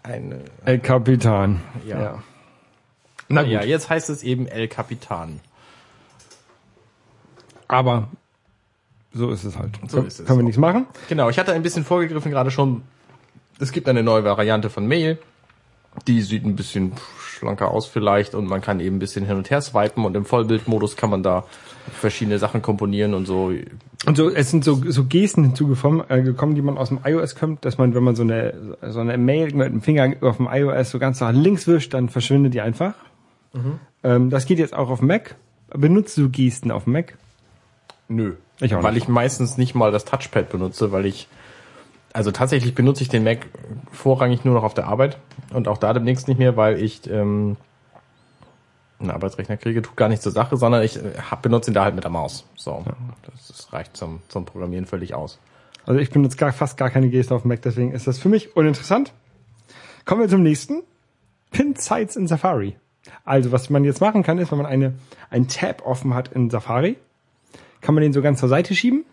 eine, 0.03 0.41
El 0.65 0.79
Capitan. 0.79 1.61
Ja. 1.87 2.21
Na 3.35 3.43
gut. 3.43 3.51
ja, 3.51 3.63
jetzt 3.63 3.89
heißt 3.89 4.09
es 4.09 4.23
eben 4.23 4.47
El 4.47 4.67
Capitan. 4.67 5.39
Aber 7.67 8.09
so 9.13 9.29
ist 9.31 9.43
es 9.43 9.57
halt. 9.57 9.79
So 9.87 9.97
Können- 9.97 10.07
ist 10.07 10.19
es. 10.19 10.25
Können 10.25 10.39
wir 10.39 10.43
nichts 10.43 10.59
machen. 10.59 10.85
Genau, 11.09 11.29
ich 11.29 11.39
hatte 11.39 11.53
ein 11.53 11.63
bisschen 11.63 11.83
vorgegriffen 11.83 12.31
gerade 12.31 12.51
schon. 12.51 12.83
Es 13.59 13.71
gibt 13.71 13.87
eine 13.87 14.03
neue 14.03 14.23
Variante 14.23 14.69
von 14.69 14.87
Mail. 14.87 15.19
Die 16.07 16.21
sieht 16.21 16.45
ein 16.45 16.55
bisschen 16.55 16.93
schlanker 17.19 17.69
aus 17.71 17.85
vielleicht 17.85 18.33
und 18.33 18.45
man 18.47 18.61
kann 18.61 18.79
eben 18.79 18.95
ein 18.95 18.99
bisschen 18.99 19.25
hin 19.25 19.35
und 19.35 19.49
her 19.49 19.61
swipen 19.61 20.05
und 20.05 20.15
im 20.15 20.23
Vollbildmodus 20.23 20.95
kann 20.95 21.09
man 21.09 21.21
da 21.21 21.43
verschiedene 21.99 22.39
Sachen 22.39 22.61
komponieren 22.61 23.13
und 23.13 23.25
so. 23.25 23.51
Und 24.05 24.15
so, 24.15 24.29
es 24.29 24.51
sind 24.51 24.63
so, 24.63 24.81
so 24.87 25.03
Gesten 25.05 25.43
hinzugekommen, 25.43 26.03
äh, 26.09 26.21
gekommen, 26.21 26.55
die 26.55 26.61
man 26.61 26.77
aus 26.77 26.89
dem 26.89 26.99
iOS 27.03 27.35
kommt, 27.35 27.65
dass 27.65 27.77
man, 27.77 27.93
wenn 27.93 28.03
man 28.03 28.15
so 28.15 28.23
eine, 28.23 28.77
so 28.89 28.99
eine 29.01 29.17
Mail 29.17 29.53
mit 29.53 29.67
dem 29.67 29.81
Finger 29.81 30.13
auf 30.21 30.37
dem 30.37 30.47
iOS 30.49 30.91
so 30.91 30.99
ganz 30.99 31.19
nach 31.19 31.33
links 31.33 31.67
wischt, 31.67 31.93
dann 31.93 32.07
verschwindet 32.07 32.53
die 32.53 32.61
einfach. 32.61 32.93
Ähm, 34.03 34.29
das 34.29 34.45
geht 34.45 34.59
jetzt 34.59 34.73
auch 34.73 34.89
auf 34.89 35.01
Mac. 35.01 35.35
Benutzt 35.69 36.17
du 36.17 36.29
Gesten 36.29 36.71
auf 36.71 36.87
Mac? 36.87 37.17
Nö. 38.07 38.35
Ich 38.59 38.75
auch 38.75 38.83
weil 38.83 38.97
ich 38.97 39.07
meistens 39.07 39.57
nicht 39.57 39.73
mal 39.73 39.91
das 39.91 40.05
Touchpad 40.05 40.49
benutze, 40.49 40.91
weil 40.91 41.05
ich, 41.05 41.27
also 42.13 42.31
tatsächlich 42.31 42.75
benutze 42.75 43.03
ich 43.03 43.09
den 43.09 43.23
Mac 43.23 43.47
vorrangig 43.91 44.45
nur 44.45 44.53
noch 44.53 44.63
auf 44.63 44.73
der 44.73 44.87
Arbeit 44.87 45.17
und 45.53 45.67
auch 45.67 45.77
da 45.77 45.93
demnächst 45.93 46.27
nicht 46.27 46.37
mehr, 46.37 46.57
weil 46.57 46.81
ich 46.81 47.09
ähm, 47.09 47.57
einen 48.99 49.11
Arbeitsrechner 49.11 49.57
kriege, 49.57 49.81
tut 49.81 49.97
gar 49.97 50.09
nicht 50.09 50.21
zur 50.21 50.31
Sache, 50.31 50.57
sondern 50.57 50.83
ich 50.83 50.97
äh, 50.97 51.13
hab, 51.29 51.41
benutze 51.41 51.71
ihn 51.71 51.73
da 51.73 51.83
halt 51.83 51.95
mit 51.95 52.03
der 52.03 52.11
Maus. 52.11 52.45
So, 52.55 52.83
das, 53.23 53.47
das 53.47 53.73
reicht 53.73 53.97
zum, 53.97 54.21
zum 54.27 54.45
Programmieren 54.45 54.85
völlig 54.85 55.15
aus. 55.15 55.39
Also 55.85 55.99
ich 55.99 56.11
benutze 56.11 56.37
gar, 56.37 56.53
fast 56.53 56.77
gar 56.77 56.91
keine 56.91 57.09
Gesten 57.09 57.33
auf 57.33 57.45
Mac, 57.45 57.61
deswegen 57.63 57.93
ist 57.93 58.05
das 58.05 58.19
für 58.19 58.29
mich 58.29 58.55
uninteressant. 58.55 59.13
Kommen 60.05 60.21
wir 60.21 60.29
zum 60.29 60.43
nächsten. 60.43 60.83
Pin 61.51 61.75
Sites 61.75 62.15
in 62.15 62.27
Safari. 62.27 62.77
Also 63.25 63.51
was 63.51 63.69
man 63.69 63.83
jetzt 63.83 64.01
machen 64.01 64.23
kann, 64.23 64.37
ist, 64.37 64.51
wenn 64.51 64.57
man 64.57 64.67
eine, 64.67 64.93
ein 65.29 65.47
Tab 65.47 65.85
offen 65.85 66.13
hat 66.13 66.29
in 66.29 66.49
Safari, 66.49 66.97
kann 67.81 67.95
man 67.95 68.01
den 68.03 68.13
so 68.13 68.21
ganz 68.21 68.39
zur 68.39 68.49
Seite 68.49 68.75
schieben 68.75 69.05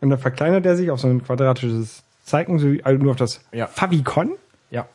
und 0.00 0.10
dann 0.10 0.18
verkleinert 0.18 0.66
er 0.66 0.76
sich 0.76 0.90
auf 0.90 1.00
so 1.00 1.08
ein 1.08 1.22
quadratisches 1.22 2.02
Zeichen, 2.24 2.58
so 2.58 2.72
wie, 2.72 2.82
also 2.82 3.00
nur 3.02 3.12
auf 3.12 3.16
das 3.16 3.40
Ja. 3.52 3.66
Favicon. 3.66 4.32
Ja. 4.70 4.88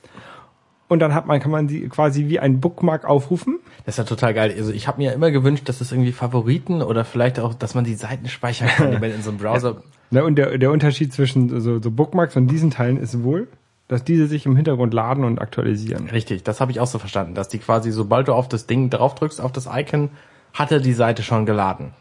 Und 0.90 1.00
dann 1.00 1.16
hat 1.16 1.26
man, 1.26 1.40
kann 1.40 1.52
man 1.52 1.68
die 1.68 1.88
quasi 1.88 2.28
wie 2.28 2.42
ein 2.42 2.60
Bookmark 2.60 3.06
aufrufen. 3.06 3.60
Das 3.86 3.94
ist 3.94 3.98
ja 4.00 4.04
total 4.04 4.34
geil. 4.34 4.54
Also 4.58 4.74
ich 4.74 4.88
habe 4.90 4.98
mir 4.98 5.06
ja 5.06 5.12
immer 5.14 5.32
gewünscht, 5.32 5.70
dass 5.70 5.80
es 5.80 5.94
irgendwie 5.94 6.12
Favoriten 6.12 6.82
oder 6.82 7.06
vielleicht 7.06 7.40
auch, 7.40 7.54
dass 7.54 7.74
man 7.76 7.86
die 7.86 7.96
Seiten 7.96 8.28
speichern 8.28 8.68
kann, 8.68 8.92
die 8.92 9.00
man 9.00 9.12
in 9.12 9.22
so 9.22 9.30
einem 9.30 9.40
Browser. 9.40 9.82
Ne, 10.10 10.26
und 10.26 10.36
der, 10.36 10.58
der 10.58 10.70
Unterschied 10.72 11.14
zwischen 11.14 11.62
so, 11.62 11.80
so 11.80 11.92
Bookmarks 11.92 12.36
und 12.36 12.48
diesen 12.48 12.72
Teilen 12.72 12.98
ist 12.98 13.24
wohl, 13.24 13.48
dass 13.92 14.06
diese 14.06 14.26
sich 14.28 14.46
im 14.46 14.56
Hintergrund 14.56 14.94
laden 14.94 15.26
und 15.26 15.40
aktualisieren. 15.40 16.10
Richtig, 16.10 16.44
das 16.44 16.62
habe 16.62 16.72
ich 16.72 16.80
auch 16.80 16.88
so 16.88 16.98
verstanden, 16.98 17.36
dass 17.36 17.50
die 17.50 17.60
quasi, 17.60 17.92
sobald 17.92 18.30
du 18.30 18.34
auf 18.34 18.48
das 18.48 18.66
Ding 18.66 18.90
draufdrückst, 18.90 19.42
auf 19.42 19.52
das 19.52 19.68
Icon, 19.72 20.10
hat 20.54 20.72
er 20.72 20.80
die 20.80 20.94
Seite 20.94 21.24
schon 21.24 21.46
geladen. 21.46 21.92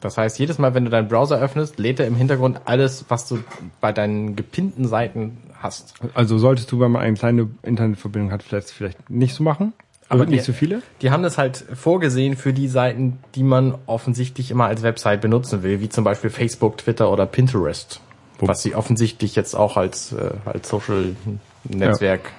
Das 0.00 0.16
heißt, 0.16 0.38
jedes 0.38 0.58
Mal, 0.58 0.74
wenn 0.74 0.84
du 0.84 0.90
deinen 0.92 1.08
Browser 1.08 1.40
öffnest, 1.40 1.80
lädt 1.80 1.98
er 1.98 2.06
im 2.06 2.14
Hintergrund 2.14 2.60
alles, 2.66 3.04
was 3.08 3.26
du 3.28 3.40
bei 3.80 3.90
deinen 3.92 4.36
gepinnten 4.36 4.86
Seiten 4.86 5.38
hast. 5.60 5.94
Also 6.14 6.38
solltest 6.38 6.70
du, 6.70 6.78
wenn 6.78 6.92
man 6.92 7.02
eine 7.02 7.14
kleine 7.16 7.48
Internetverbindung 7.64 8.30
hat, 8.30 8.44
vielleicht, 8.44 8.70
vielleicht 8.70 9.10
nicht 9.10 9.34
so 9.34 9.42
machen. 9.42 9.72
Aber 10.08 10.24
die- 10.24 10.34
nicht 10.36 10.44
so 10.44 10.52
viele. 10.52 10.82
Die 11.02 11.10
haben 11.10 11.24
das 11.24 11.36
halt 11.36 11.64
vorgesehen 11.74 12.36
für 12.36 12.52
die 12.52 12.68
Seiten, 12.68 13.18
die 13.34 13.42
man 13.42 13.74
offensichtlich 13.86 14.52
immer 14.52 14.66
als 14.66 14.82
Website 14.84 15.20
benutzen 15.20 15.64
will, 15.64 15.80
wie 15.80 15.88
zum 15.88 16.04
Beispiel 16.04 16.30
Facebook, 16.30 16.78
Twitter 16.78 17.10
oder 17.10 17.26
Pinterest. 17.26 18.00
Was 18.40 18.62
sie 18.62 18.74
offensichtlich 18.74 19.34
jetzt 19.34 19.54
auch 19.54 19.76
als, 19.76 20.12
äh, 20.12 20.30
als 20.44 20.68
Social 20.68 21.16
Netzwerk 21.64 22.32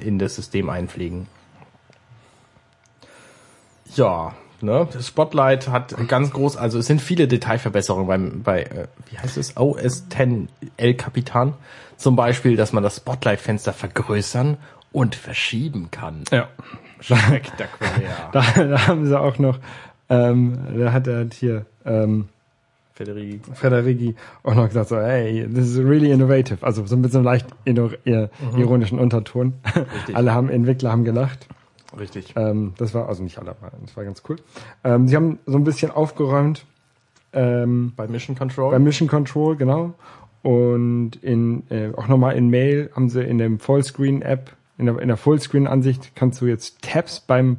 in 0.00 0.18
das 0.18 0.34
System 0.34 0.70
einpflegen. 0.70 1.26
Ja, 3.94 4.34
ne? 4.60 4.88
Spotlight 5.00 5.68
hat 5.68 5.94
ganz 6.08 6.30
groß, 6.30 6.56
also 6.56 6.78
es 6.78 6.86
sind 6.86 7.00
viele 7.00 7.26
Detailverbesserungen 7.26 8.06
beim, 8.06 8.42
bei, 8.42 8.62
äh, 8.62 8.88
wie 9.10 9.18
heißt 9.18 9.36
es, 9.38 9.56
OS 9.56 10.04
X 10.10 10.48
El 10.76 10.94
Capitan. 10.94 11.54
Zum 11.96 12.14
Beispiel, 12.14 12.56
dass 12.56 12.72
man 12.72 12.82
das 12.82 12.96
Spotlight-Fenster 12.96 13.72
vergrößern 13.72 14.56
und 14.92 15.14
verschieben 15.14 15.90
kann. 15.90 16.24
Ja. 16.30 16.48
Spektakulär. 17.00 18.28
Da, 18.32 18.42
da 18.42 18.86
haben 18.86 19.06
sie 19.06 19.18
auch 19.18 19.38
noch, 19.38 19.58
ähm, 20.08 20.58
da 20.78 20.92
hat 20.92 21.06
er 21.06 21.26
hier, 21.32 21.66
ähm, 21.84 22.28
Federici. 22.98 23.40
Frederiki 23.54 24.14
auch 24.42 24.54
noch 24.54 24.68
gesagt 24.68 24.88
so, 24.88 24.96
hey, 24.98 25.46
this 25.48 25.66
is 25.68 25.78
really 25.78 26.10
innovative. 26.10 26.58
Also 26.66 26.84
so 26.84 26.96
mit 26.96 27.10
so 27.12 27.18
einem 27.18 27.24
leicht 27.24 27.46
ino- 27.64 27.90
ir- 28.04 28.28
ironischen 28.56 28.98
Unterton. 28.98 29.54
alle 30.12 30.34
haben, 30.34 30.48
Entwickler 30.50 30.90
haben 30.90 31.04
gelacht. 31.04 31.46
Richtig. 31.98 32.34
Ähm, 32.36 32.74
das 32.76 32.92
war, 32.94 33.08
also 33.08 33.22
nicht 33.22 33.38
alle, 33.38 33.50
aber 33.52 33.70
das 33.80 33.96
war 33.96 34.04
ganz 34.04 34.22
cool. 34.28 34.36
Ähm, 34.84 35.08
sie 35.08 35.16
haben 35.16 35.38
so 35.46 35.56
ein 35.56 35.64
bisschen 35.64 35.90
aufgeräumt, 35.90 36.66
ähm, 37.32 37.92
Bei 37.96 38.06
Mission 38.08 38.36
Control. 38.36 38.70
bei 38.72 38.78
Mission 38.78 39.08
Control, 39.08 39.56
genau. 39.56 39.94
Und 40.42 41.16
in, 41.22 41.62
äh, 41.70 41.90
auch 41.96 42.08
nochmal 42.08 42.36
in 42.36 42.48
Mail 42.50 42.90
haben 42.94 43.08
sie 43.08 43.22
in 43.22 43.38
dem 43.38 43.58
Fullscreen-App, 43.58 44.52
in 44.76 44.86
der, 44.86 44.98
in 45.00 45.08
der 45.08 45.16
Fullscreen-Ansicht 45.16 46.12
kannst 46.14 46.40
du 46.40 46.46
jetzt 46.46 46.82
Tabs 46.82 47.20
beim 47.20 47.58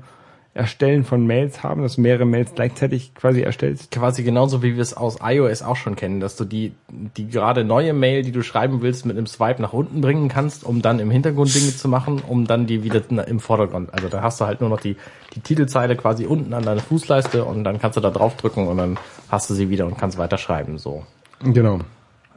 Erstellen 0.55 1.03
von 1.03 1.27
Mails 1.27 1.61
haben, 1.61 1.83
dass 1.83 1.97
mehrere 1.97 2.25
Mails 2.25 2.55
gleichzeitig 2.55 3.13
quasi 3.13 3.41
erstellst. 3.41 3.91
Quasi 3.91 4.23
genauso 4.23 4.63
wie 4.63 4.75
wir 4.75 4.81
es 4.81 4.95
aus 4.95 5.19
iOS 5.23 5.61
auch 5.61 5.75
schon 5.75 5.95
kennen, 5.95 6.19
dass 6.19 6.35
du 6.35 6.43
die, 6.43 6.73
die 6.89 7.27
gerade 7.27 7.63
neue 7.63 7.93
Mail, 7.93 8.23
die 8.23 8.31
du 8.31 8.41
schreiben 8.41 8.81
willst, 8.81 9.05
mit 9.05 9.15
einem 9.15 9.27
Swipe 9.27 9.61
nach 9.61 9.73
unten 9.73 10.01
bringen 10.01 10.27
kannst, 10.27 10.63
um 10.63 10.81
dann 10.81 10.99
im 10.99 11.11
Hintergrund 11.11 11.53
Dinge 11.53 11.75
zu 11.75 11.87
machen, 11.87 12.21
um 12.27 12.47
dann 12.47 12.65
die 12.65 12.83
wieder 12.83 13.01
im 13.27 13.39
Vordergrund. 13.39 13.93
Also 13.93 14.09
da 14.09 14.23
hast 14.23 14.41
du 14.41 14.45
halt 14.45 14.59
nur 14.59 14.69
noch 14.69 14.81
die, 14.81 14.97
die 15.35 15.41
Titelzeile 15.41 15.95
quasi 15.95 16.25
unten 16.25 16.53
an 16.53 16.63
deiner 16.63 16.81
Fußleiste 16.81 17.45
und 17.45 17.63
dann 17.63 17.79
kannst 17.79 17.97
du 17.97 18.01
da 18.01 18.09
draufdrücken 18.09 18.67
und 18.67 18.77
dann 18.77 18.97
hast 19.29 19.49
du 19.51 19.53
sie 19.53 19.69
wieder 19.69 19.85
und 19.85 19.97
kannst 19.97 20.17
weiterschreiben, 20.17 20.79
so. 20.79 21.03
Genau. 21.43 21.79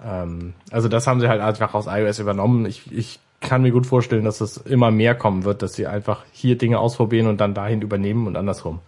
Ähm, 0.04 0.52
also 0.70 0.88
das 0.88 1.06
haben 1.06 1.20
sie 1.20 1.28
halt 1.28 1.40
einfach 1.40 1.72
aus 1.72 1.86
iOS 1.88 2.18
übernommen. 2.18 2.66
Ich, 2.66 2.92
ich 2.92 3.20
kann 3.42 3.62
mir 3.62 3.72
gut 3.72 3.86
vorstellen, 3.86 4.24
dass 4.24 4.40
es 4.40 4.56
immer 4.56 4.90
mehr 4.90 5.14
kommen 5.14 5.44
wird, 5.44 5.62
dass 5.62 5.74
sie 5.74 5.86
einfach 5.86 6.24
hier 6.32 6.56
Dinge 6.56 6.78
ausprobieren 6.78 7.26
und 7.26 7.40
dann 7.40 7.54
dahin 7.54 7.82
übernehmen 7.82 8.26
und 8.26 8.36
andersrum. 8.36 8.80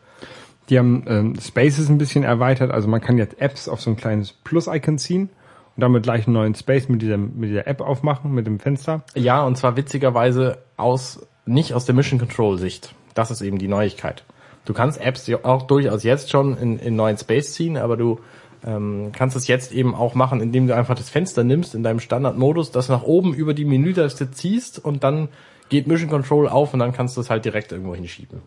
Die 0.71 0.79
haben 0.79 1.05
ähm, 1.07 1.35
Spaces 1.39 1.91
ein 1.91 1.99
bisschen 1.99 2.25
erweitert, 2.25 2.71
also 2.71 2.89
man 2.89 3.03
kann 3.03 3.19
jetzt 3.19 3.41
Apps 3.41 3.69
auf 3.69 3.83
so 3.83 3.91
ein 3.91 3.97
kleines 3.97 4.33
Plus-Icon 4.33 4.97
ziehen 4.99 5.29
und 5.77 5.81
damit 5.81 6.05
gleich 6.05 6.27
einen 6.27 6.35
neuen 6.35 6.55
Space 6.55 6.89
mit 6.89 7.03
dieser, 7.03 7.19
mit 7.19 7.51
dieser 7.51 7.67
App 7.67 7.83
aufmachen, 7.83 8.33
mit 8.33 8.47
dem 8.47 8.59
Fenster. 8.59 9.03
Ja, 9.15 9.45
und 9.45 9.57
zwar 9.57 9.77
witzigerweise 9.77 10.59
aus, 10.77 11.27
nicht 11.45 11.75
aus 11.75 11.85
der 11.85 11.95
Mission 11.95 12.19
Control 12.19 12.57
Sicht. 12.57 12.95
Das 13.13 13.31
ist 13.31 13.43
eben 13.43 13.59
die 13.59 13.69
Neuigkeit. 13.69 14.25
Du 14.65 14.73
kannst 14.73 14.99
Apps 14.99 15.31
auch 15.43 15.63
durchaus 15.63 16.05
jetzt 16.05 16.31
schon 16.31 16.57
in, 16.57 16.79
in 16.79 16.97
neuen 16.97 17.19
Space 17.19 17.53
ziehen, 17.53 17.77
aber 17.77 17.99
du 17.99 18.21
ähm, 18.65 19.11
kannst 19.13 19.37
es 19.37 19.47
jetzt 19.47 19.73
eben 19.73 19.95
auch 19.95 20.15
machen, 20.15 20.41
indem 20.41 20.67
du 20.67 20.75
einfach 20.75 20.95
das 20.95 21.11
Fenster 21.11 21.45
nimmst 21.45 21.75
in 21.75 21.83
deinem 21.83 22.01
Standardmodus, 22.01 22.71
das 22.71 22.89
nach 22.89 23.03
oben 23.03 23.35
über 23.35 23.55
die 23.55 23.65
Menüleiste 23.65 24.31
ziehst 24.31 24.85
und 24.85 25.05
dann 25.05 25.29
geht 25.69 25.87
Mission 25.87 26.11
Control 26.11 26.49
auf 26.49 26.73
und 26.73 26.81
dann 26.81 26.93
kannst 26.93 27.17
du 27.17 27.21
es 27.21 27.31
halt 27.31 27.45
direkt 27.45 27.73
irgendwo 27.73 27.95
hinschieben. 27.95 28.41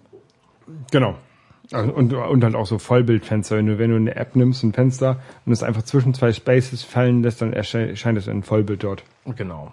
Genau. 0.91 1.15
Also, 1.71 1.91
Und, 1.91 2.13
und 2.13 2.43
halt 2.43 2.55
auch 2.55 2.65
so 2.65 2.79
Vollbildfenster. 2.79 3.57
Wenn 3.57 3.65
du, 3.67 3.77
wenn 3.77 3.89
du 3.89 3.97
eine 3.97 4.15
App 4.15 4.35
nimmst, 4.35 4.63
ein 4.63 4.73
Fenster 4.73 5.19
und 5.45 5.51
es 5.51 5.63
einfach 5.63 5.83
zwischen 5.83 6.13
zwei 6.13 6.31
Spaces 6.31 6.83
fallen 6.83 7.23
lässt, 7.23 7.41
dann 7.41 7.53
ersche- 7.53 7.89
erscheint 7.89 8.17
es 8.17 8.27
in 8.27 8.43
Vollbild 8.43 8.83
dort. 8.83 9.03
Genau. 9.35 9.71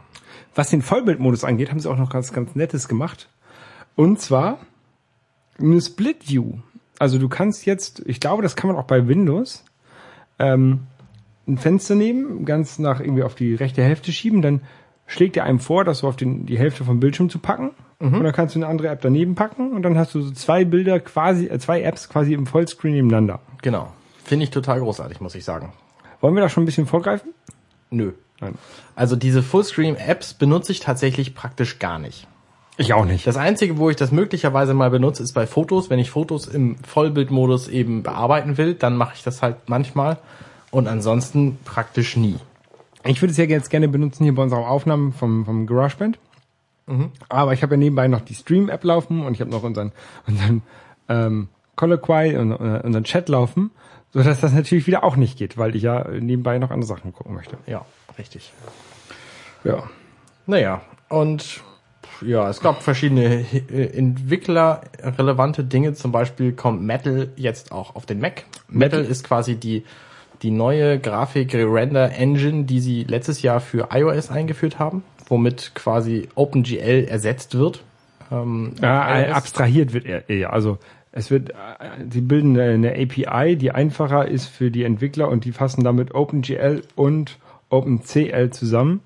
Was 0.55 0.71
den 0.71 0.83
Vollbildmodus 0.83 1.45
angeht, 1.45 1.71
haben 1.71 1.79
sie 1.81 1.91
auch 1.91 1.97
noch 1.99 2.11
ganz, 2.11 2.33
ganz 2.33 2.55
Nettes 2.55 2.89
gemacht. 2.89 3.29
Und 3.95 4.21
zwar 4.21 4.59
eine 5.59 5.81
Split 5.81 6.29
View. 6.29 6.55
Also 6.99 7.19
du 7.19 7.29
kannst 7.29 7.65
jetzt, 7.67 8.03
ich 8.07 8.19
glaube, 8.19 8.43
das 8.43 8.57
kann 8.57 8.69
man 8.69 8.77
auch 8.77 8.87
bei 8.87 9.07
Windows, 9.07 9.65
ähm, 10.39 10.81
ein 11.47 11.59
Fenster 11.59 11.95
nehmen, 11.95 12.45
ganz 12.45 12.79
nach 12.79 13.01
irgendwie 13.01 13.23
auf 13.23 13.35
die 13.35 13.55
rechte 13.55 13.83
Hälfte 13.83 14.13
schieben, 14.13 14.43
dann 14.43 14.63
schlägt 15.07 15.37
er 15.37 15.45
einem 15.45 15.61
vor, 15.61 15.85
das 15.85 15.99
so 15.99 16.09
auf 16.09 16.17
den, 16.17 16.47
die 16.47 16.59
Hälfte 16.59 16.85
vom 16.85 17.01
Bildschirm 17.01 17.29
zu 17.29 17.39
packen. 17.39 17.71
Und 18.01 18.23
dann 18.23 18.33
kannst 18.33 18.55
du 18.55 18.59
eine 18.59 18.67
andere 18.67 18.89
App 18.89 19.01
daneben 19.01 19.35
packen 19.35 19.73
und 19.73 19.83
dann 19.83 19.97
hast 19.97 20.15
du 20.15 20.21
so 20.21 20.31
zwei 20.33 20.65
Bilder 20.65 21.01
quasi, 21.01 21.47
äh, 21.47 21.59
zwei 21.59 21.83
Apps 21.83 22.09
quasi 22.09 22.35
im 22.35 22.47
Vollscreen 22.47 22.95
nebeneinander. 22.95 23.41
Genau. 23.63 23.93
Finde 24.25 24.45
ich 24.45 24.51
total 24.51 24.81
großartig, 24.81 25.21
muss 25.21 25.35
ich 25.35 25.45
sagen. 25.45 25.73
Wollen 26.21 26.35
wir 26.35 26.43
da 26.43 26.49
schon 26.49 26.65
ein 26.65 26.67
bisschen 26.67 26.87
vorgreifen? 26.87 27.33
Nö. 27.91 28.13
Nein. 28.41 28.57
Also 28.95 29.17
diese 29.17 29.43
Fullscreen-Apps 29.43 30.35
benutze 30.35 30.73
ich 30.73 30.81
tatsächlich 30.81 31.35
praktisch 31.35 31.79
gar 31.79 31.99
nicht. 31.99 32.27
Ich 32.77 32.93
auch 32.93 33.05
nicht. 33.05 33.27
Das 33.27 33.37
einzige, 33.37 33.79
wo 33.79 33.89
ich 33.91 33.97
das 33.97 34.11
möglicherweise 34.11 34.75
mal 34.75 34.91
benutze, 34.91 35.23
ist 35.23 35.33
bei 35.33 35.47
Fotos. 35.47 35.91
Wenn 35.91 35.99
ich 35.99 36.11
Fotos 36.11 36.47
im 36.47 36.77
Vollbildmodus 36.79 37.69
eben 37.69 38.03
bearbeiten 38.03 38.59
will, 38.59 38.75
dann 38.75 38.97
mache 38.97 39.15
ich 39.15 39.23
das 39.23 39.43
halt 39.43 39.57
manchmal. 39.69 40.19
Und 40.71 40.89
ansonsten 40.89 41.59
praktisch 41.65 42.17
nie. 42.17 42.37
Ich 43.05 43.23
würde 43.23 43.31
es 43.31 43.37
ja 43.37 43.45
jetzt 43.45 43.71
gerne 43.71 43.87
benutzen 43.87 44.25
hier 44.25 44.35
bei 44.35 44.43
unseren 44.43 44.65
Aufnahmen 44.65 45.13
vom, 45.13 45.45
vom 45.45 45.67
GarageBand. 45.67 46.19
Aber 47.29 47.53
ich 47.53 47.63
habe 47.63 47.75
ja 47.75 47.79
nebenbei 47.79 48.09
noch 48.09 48.21
die 48.21 48.35
Stream-App 48.35 48.85
laufen 48.85 49.25
und 49.25 49.35
ich 49.35 49.41
habe 49.41 49.51
noch 49.51 49.63
unseren, 49.63 49.93
unseren 50.27 50.63
ähm, 51.09 51.49
Colloquy 51.77 52.37
und 52.37 52.53
äh, 52.53 52.83
unseren 52.85 53.05
Chat 53.05 53.29
laufen, 53.29 53.71
so 54.13 54.23
dass 54.23 54.41
das 54.41 54.53
natürlich 54.53 54.87
wieder 54.87 55.03
auch 55.03 55.17
nicht 55.17 55.39
geht, 55.39 55.57
weil 55.57 55.75
ich 55.75 55.83
ja 55.83 56.07
nebenbei 56.09 56.59
noch 56.59 56.71
andere 56.71 56.87
Sachen 56.87 57.13
gucken 57.13 57.35
möchte. 57.35 57.57
Ja, 57.67 57.87
richtig. 58.19 58.53
Ja. 59.65 59.85
Naja, 60.47 60.83
und 61.09 61.63
ja, 62.25 62.49
es 62.49 62.61
gab 62.61 62.83
verschiedene 62.83 63.45
äh, 63.71 63.97
entwicklerrelevante 63.97 65.65
Dinge. 65.65 65.95
Zum 65.95 66.13
Beispiel 66.13 66.53
kommt 66.53 66.83
Metal 66.83 67.29
jetzt 67.37 67.73
auch 67.73 67.95
auf 67.97 68.07
den 68.07 68.21
Mac. 68.21 68.45
Metal 68.69 69.05
ist 69.05 69.25
quasi 69.25 69.57
die, 69.57 69.85
die 70.43 70.51
neue 70.51 70.99
Grafik-Render-Engine, 70.99 72.65
die 72.65 72.81
sie 72.81 73.05
letztes 73.05 73.43
Jahr 73.43 73.61
für 73.61 73.89
iOS 73.93 74.31
eingeführt 74.31 74.79
haben, 74.79 75.03
womit 75.29 75.73
quasi 75.75 76.29
OpenGL 76.35 77.07
ersetzt 77.09 77.57
wird. 77.57 77.83
Ähm, 78.31 78.73
Ja, 78.81 79.21
iOS. 79.21 79.35
abstrahiert 79.35 79.93
wird 79.93 80.07
er 80.07 80.29
eher. 80.29 80.53
Also 80.53 80.79
es 81.13 81.31
wird, 81.31 81.51
äh, 81.51 81.55
sie 82.11 82.21
bilden 82.21 82.59
eine 82.59 82.93
API, 82.93 83.57
die 83.57 83.71
einfacher 83.71 84.27
ist 84.27 84.47
für 84.47 84.71
die 84.71 84.85
Entwickler 84.85 85.29
und 85.29 85.45
die 85.45 85.53
fassen 85.53 85.85
damit 85.85 86.15
OpenGL 86.15 86.83
und 86.97 87.39
OpenCL 87.71 88.51
zusammen. 88.51 89.01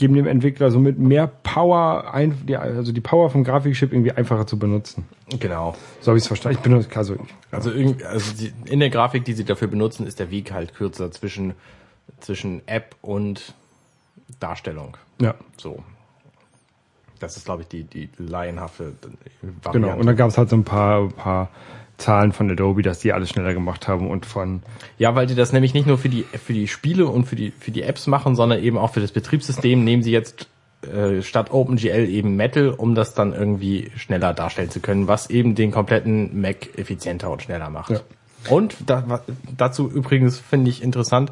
Geben 0.00 0.14
dem 0.14 0.26
Entwickler 0.26 0.70
somit 0.70 0.98
mehr 0.98 1.26
Power, 1.26 2.14
ein, 2.14 2.34
die, 2.46 2.56
also 2.56 2.90
die 2.90 3.02
Power 3.02 3.28
vom 3.28 3.44
Grafikchip 3.44 3.92
irgendwie 3.92 4.12
einfacher 4.12 4.46
zu 4.46 4.58
benutzen. 4.58 5.04
genau. 5.38 5.76
So 6.00 6.08
habe 6.08 6.16
ich 6.16 6.22
es 6.24 6.26
verstanden. 6.26 6.56
Ich 6.56 6.62
benutze 6.62 6.88
also 6.96 7.16
Also, 7.50 7.70
irgendwie, 7.70 8.02
also 8.06 8.32
die, 8.34 8.50
in 8.64 8.80
der 8.80 8.88
Grafik, 8.88 9.26
die 9.26 9.34
sie 9.34 9.44
dafür 9.44 9.68
benutzen, 9.68 10.06
ist 10.06 10.18
der 10.18 10.30
Weg 10.30 10.52
halt 10.52 10.74
kürzer 10.74 11.12
zwischen, 11.12 11.52
zwischen 12.18 12.66
App 12.66 12.96
und 13.02 13.52
Darstellung. 14.40 14.96
ja. 15.20 15.34
So. 15.58 15.82
Das 17.18 17.36
ist, 17.36 17.44
glaube 17.44 17.60
ich, 17.60 17.68
die, 17.68 17.84
die 17.84 18.08
laienhafte 18.16 18.94
Variante. 19.42 19.70
Genau. 19.72 19.98
Und 19.98 20.06
dann 20.06 20.16
gab 20.16 20.30
es 20.30 20.38
halt 20.38 20.48
so 20.48 20.56
ein 20.56 20.64
paar, 20.64 21.08
paar 21.10 21.50
Zahlen 22.00 22.32
von 22.32 22.50
Adobe, 22.50 22.82
dass 22.82 22.98
die 23.00 23.12
alles 23.12 23.30
schneller 23.30 23.54
gemacht 23.54 23.88
haben 23.88 24.08
und 24.10 24.26
von 24.26 24.62
Ja, 24.98 25.14
weil 25.14 25.26
die 25.26 25.34
das 25.34 25.52
nämlich 25.52 25.74
nicht 25.74 25.86
nur 25.86 25.98
für 25.98 26.08
die 26.08 26.22
für 26.22 26.52
die 26.52 26.66
Spiele 26.68 27.06
und 27.06 27.26
für 27.26 27.36
die 27.36 27.52
für 27.58 27.70
die 27.70 27.82
Apps 27.82 28.06
machen, 28.06 28.34
sondern 28.34 28.62
eben 28.62 28.78
auch 28.78 28.92
für 28.92 29.00
das 29.00 29.12
Betriebssystem 29.12 29.84
nehmen 29.84 30.02
sie 30.02 30.10
jetzt 30.12 30.48
äh, 30.82 31.20
statt 31.22 31.52
OpenGL 31.52 32.08
eben 32.08 32.36
Metal, 32.36 32.70
um 32.70 32.94
das 32.94 33.14
dann 33.14 33.34
irgendwie 33.34 33.90
schneller 33.96 34.32
darstellen 34.32 34.70
zu 34.70 34.80
können, 34.80 35.08
was 35.08 35.28
eben 35.28 35.54
den 35.54 35.70
kompletten 35.70 36.40
Mac 36.40 36.78
effizienter 36.78 37.30
und 37.30 37.42
schneller 37.42 37.68
macht. 37.68 37.90
Ja. 37.90 38.00
Und 38.48 38.76
da, 38.86 39.20
dazu 39.56 39.90
übrigens 39.90 40.38
finde 40.38 40.70
ich 40.70 40.82
interessant, 40.82 41.30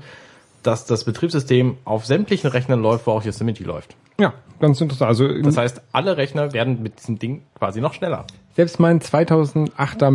dass 0.63 0.85
das 0.85 1.05
Betriebssystem 1.05 1.79
auf 1.85 2.05
sämtlichen 2.05 2.51
Rechnern 2.51 2.83
läuft, 2.83 3.07
wo 3.07 3.13
auch 3.13 3.25
Yosemite 3.25 3.65
läuft. 3.65 3.97
ja, 4.21 4.35
ganz 4.61 4.81
interessant. 4.81 5.09
Also 5.09 5.27
Das 5.41 5.57
heißt, 5.57 5.81
alle 5.93 6.19
Rechner 6.19 6.53
werden 6.53 6.83
mit 6.83 6.99
diesem 6.99 7.19
Ding 7.19 7.43
quasi 7.55 7.81
noch 7.81 7.95
schneller. 7.95 8.27
selbst 8.55 8.79
mein 8.79 9.01
2008er 9.01 10.11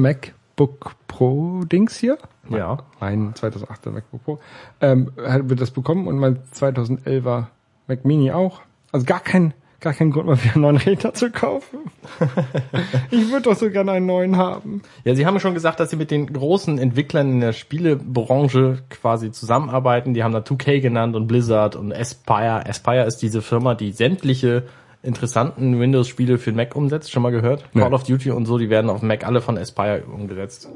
MacBook 0.58 0.92
Pro 1.08 1.64
Dings 1.66 1.98
hier, 1.98 2.18
Ja. 2.50 2.78
mein 3.00 3.34
2008er 3.34 3.92
MacBook 3.92 4.24
Pro, 4.24 4.40
ähm, 4.82 5.12
hat- 5.26 5.50
wird 5.50 5.62
das 5.62 5.72
bekommen 5.72 6.08
und 6.08 6.18
mein 6.20 6.40
2011er 6.54 7.48
Mac 7.88 8.06
Mini 8.06 8.32
auch. 8.32 8.62
Also 8.92 9.06
gar 9.06 9.20
kein, 9.20 9.54
gar 9.80 9.94
kein 9.94 10.12
Grund 10.12 10.28
mal 10.28 10.42
wieder 10.44 10.54
einen 10.54 10.62
neuen 10.62 10.78
Rechner 10.78 11.14
zu 11.16 11.32
kaufen. 11.32 11.80
ich 13.12 13.32
würde 13.32 13.42
doch 13.50 13.56
so 13.56 13.70
gerne 13.72 13.94
einen 13.94 14.06
neuen 14.06 14.38
haben. 14.38 14.82
Ja, 15.04 15.16
Sie 15.16 15.26
haben 15.26 15.40
schon 15.40 15.54
gesagt, 15.56 15.80
dass 15.80 15.90
Sie 15.90 15.96
mit 15.96 16.12
den 16.12 16.32
großen 16.32 16.78
Entwicklern 16.78 17.32
in 17.32 17.40
der 17.40 17.54
Spielebranche 17.54 18.80
quasi 18.90 19.32
zusammenarbeiten. 19.32 20.14
Die 20.14 20.24
haben 20.24 20.34
da 20.34 20.40
2K 20.40 20.80
genannt 20.82 21.16
und 21.16 21.28
Blizzard 21.28 21.76
und 21.76 21.92
Aspire. 21.94 22.64
Aspire 22.68 23.06
ist 23.06 23.18
diese 23.18 23.42
Firma, 23.42 23.74
die 23.76 23.92
sämtliche 23.92 24.64
interessanten 25.04 25.80
Windows-Spiele 25.80 26.38
für 26.38 26.52
den 26.52 26.56
Mac 26.56 26.76
umsetzt. 26.76 27.12
Schon 27.12 27.22
mal 27.22 27.32
gehört? 27.32 27.66
Nee. 27.74 27.82
Call 27.82 27.94
of 27.94 28.04
Duty 28.04 28.32
und 28.32 28.46
so, 28.46 28.58
die 28.58 28.70
werden 28.70 28.90
auf 28.90 29.02
Mac 29.02 29.26
alle 29.26 29.42
von 29.42 29.58
Aspire 29.58 30.04
umgesetzt. 30.04 30.70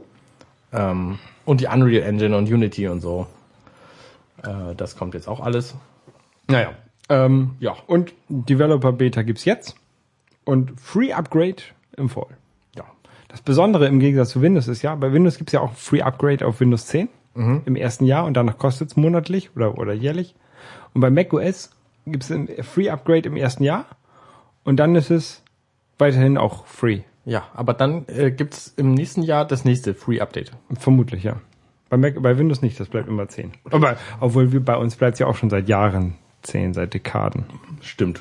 Ähm, 0.73 1.17
und 1.45 1.61
die 1.61 1.67
Unreal 1.67 2.03
Engine 2.03 2.37
und 2.37 2.51
Unity 2.51 2.87
und 2.89 2.99
so. 2.99 3.25
Äh, 4.43 4.75
das 4.75 4.97
kommt 4.97 5.13
jetzt 5.13 5.27
auch 5.27 5.39
alles. 5.39 5.75
Naja. 6.47 6.73
Ähm, 7.09 7.55
ja, 7.59 7.73
und 7.87 8.13
Developer 8.27 8.91
Beta 8.91 9.21
gibt's 9.21 9.45
jetzt 9.45 9.75
und 10.43 10.79
Free 10.79 11.13
Upgrade 11.13 11.63
im 11.95 12.09
Fall. 12.09 12.27
Ja. 12.75 12.83
Das 13.29 13.41
Besondere 13.41 13.87
im 13.87 14.01
Gegensatz 14.01 14.31
zu 14.31 14.41
Windows 14.41 14.67
ist 14.67 14.81
ja, 14.81 14.93
bei 14.95 15.13
Windows 15.13 15.37
gibt's 15.37 15.53
ja 15.53 15.61
auch 15.61 15.73
Free 15.73 16.01
Upgrade 16.01 16.45
auf 16.45 16.59
Windows 16.59 16.85
10 16.87 17.07
im 17.65 17.75
ersten 17.75 18.05
Jahr 18.05 18.25
und 18.25 18.33
danach 18.33 18.57
kostet's 18.57 18.95
monatlich 18.95 19.55
oder, 19.55 19.77
oder 19.77 19.93
jährlich. 19.93 20.33
Und 20.95 21.01
bei 21.01 21.11
macOS 21.11 21.69
gibt's 22.07 22.31
ein 22.31 22.49
Free 22.63 22.89
Upgrade 22.89 23.29
im 23.29 23.37
ersten 23.37 23.63
Jahr 23.63 23.85
und 24.67 24.75
dann 24.75 24.95
ist 24.95 25.11
es 25.11 25.41
weiterhin 25.97 26.37
auch 26.37 26.65
free. 26.65 26.99
Ja, 27.23 27.45
aber 27.53 27.73
dann 27.73 28.05
äh, 28.07 28.31
gibt's 28.31 28.73
im 28.75 28.93
nächsten 28.93 29.21
Jahr 29.23 29.45
das 29.45 29.63
nächste 29.63 29.93
Free 29.93 30.19
Update. 30.19 30.51
Vermutlich, 30.77 31.23
ja. 31.23 31.37
Bei, 31.87 31.95
Mac, 31.95 32.21
bei 32.21 32.37
Windows 32.37 32.61
nicht, 32.61 32.77
das 32.77 32.89
bleibt 32.89 33.07
immer 33.07 33.29
10. 33.29 33.53
Aber 33.71 33.95
obwohl 34.19 34.51
wir, 34.51 34.59
bei 34.59 34.75
uns 34.75 34.97
bleibt's 34.97 35.19
ja 35.19 35.27
auch 35.27 35.37
schon 35.37 35.49
seit 35.49 35.69
Jahren 35.69 36.15
10, 36.41 36.73
seit 36.73 36.93
Dekaden. 36.93 37.45
Stimmt. 37.79 38.19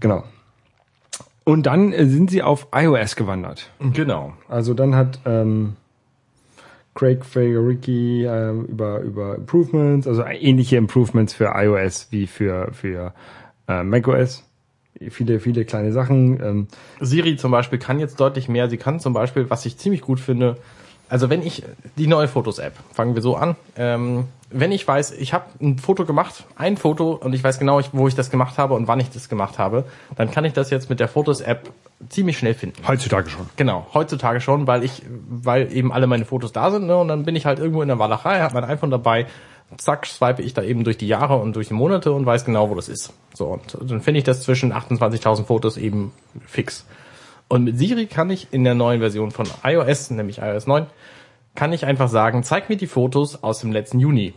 Genau. 0.00 0.24
Und 1.44 1.66
dann 1.66 1.92
äh, 1.92 2.06
sind 2.06 2.30
sie 2.30 2.42
auf 2.42 2.66
iOS 2.74 3.14
gewandert. 3.14 3.70
Genau. 3.78 4.32
Also 4.48 4.74
dann 4.74 4.96
hat 4.96 5.20
ähm, 5.24 5.76
Craig 6.96 7.24
Federicki 7.24 8.24
ähm, 8.24 8.64
über 8.64 8.98
über 9.02 9.36
Improvements, 9.36 10.08
also 10.08 10.24
ähnliche 10.24 10.78
Improvements 10.78 11.32
für 11.32 11.52
iOS 11.54 12.08
wie 12.10 12.26
für 12.26 12.72
für 12.72 13.14
äh, 13.68 13.84
macOS. 13.84 14.42
Viele 15.10 15.40
viele 15.40 15.64
kleine 15.64 15.92
Sachen. 15.92 16.40
Ähm, 16.42 16.68
Siri 17.00 17.36
zum 17.36 17.50
Beispiel 17.50 17.78
kann 17.78 17.98
jetzt 17.98 18.20
deutlich 18.20 18.48
mehr. 18.48 18.68
Sie 18.70 18.76
kann 18.76 19.00
zum 19.00 19.12
Beispiel, 19.12 19.50
was 19.50 19.66
ich 19.66 19.76
ziemlich 19.76 20.02
gut 20.02 20.20
finde, 20.20 20.56
also 21.08 21.30
wenn 21.30 21.42
ich 21.42 21.62
die 21.96 22.06
neue 22.06 22.28
Fotos-App, 22.28 22.72
fangen 22.92 23.14
wir 23.14 23.22
so 23.22 23.36
an, 23.36 23.56
ähm, 23.76 24.24
wenn 24.50 24.72
ich 24.72 24.86
weiß, 24.86 25.12
ich 25.12 25.32
habe 25.32 25.44
ein 25.60 25.78
Foto 25.78 26.04
gemacht, 26.04 26.44
ein 26.56 26.76
Foto 26.76 27.12
und 27.12 27.34
ich 27.34 27.44
weiß 27.44 27.58
genau, 27.58 27.80
wo 27.92 28.08
ich 28.08 28.14
das 28.14 28.30
gemacht 28.30 28.56
habe 28.56 28.74
und 28.74 28.88
wann 28.88 29.00
ich 29.00 29.10
das 29.10 29.28
gemacht 29.28 29.58
habe, 29.58 29.84
dann 30.16 30.30
kann 30.30 30.44
ich 30.44 30.52
das 30.52 30.70
jetzt 30.70 30.88
mit 30.90 31.00
der 31.00 31.08
Fotos-App 31.08 31.70
ziemlich 32.08 32.38
schnell 32.38 32.54
finden. 32.54 32.76
heutzutage 32.86 33.28
schon. 33.28 33.48
Genau, 33.56 33.86
heutzutage 33.92 34.40
schon, 34.40 34.66
weil 34.66 34.84
ich, 34.84 35.02
weil 35.28 35.72
eben 35.72 35.92
alle 35.92 36.06
meine 36.06 36.24
Fotos 36.24 36.52
da 36.52 36.70
sind, 36.70 36.86
ne, 36.86 36.96
und 36.96 37.08
dann 37.08 37.24
bin 37.24 37.36
ich 37.36 37.46
halt 37.46 37.58
irgendwo 37.58 37.82
in 37.82 37.88
der 37.88 37.98
Walachei, 37.98 38.40
habe 38.40 38.54
mein 38.54 38.64
iPhone 38.64 38.90
dabei, 38.90 39.26
zack, 39.78 40.06
swipe 40.06 40.42
ich 40.42 40.54
da 40.54 40.62
eben 40.62 40.84
durch 40.84 40.98
die 40.98 41.08
Jahre 41.08 41.36
und 41.36 41.56
durch 41.56 41.68
die 41.68 41.74
Monate 41.74 42.12
und 42.12 42.26
weiß 42.26 42.44
genau, 42.44 42.70
wo 42.70 42.74
das 42.74 42.88
ist. 42.88 43.12
So, 43.32 43.46
und 43.46 43.76
dann 43.90 44.00
finde 44.00 44.18
ich 44.18 44.24
das 44.24 44.42
zwischen 44.42 44.72
28.000 44.72 45.44
Fotos 45.44 45.76
eben 45.76 46.12
fix. 46.46 46.86
Und 47.48 47.64
mit 47.64 47.78
Siri 47.78 48.06
kann 48.06 48.30
ich 48.30 48.48
in 48.52 48.64
der 48.64 48.74
neuen 48.74 49.00
Version 49.00 49.30
von 49.30 49.46
iOS, 49.62 50.10
nämlich 50.10 50.38
iOS 50.38 50.66
9, 50.66 50.86
kann 51.54 51.72
ich 51.72 51.84
einfach 51.86 52.08
sagen, 52.08 52.42
zeig 52.42 52.68
mir 52.68 52.76
die 52.76 52.86
Fotos 52.86 53.42
aus 53.42 53.60
dem 53.60 53.70
letzten 53.72 54.00
Juni. 54.00 54.34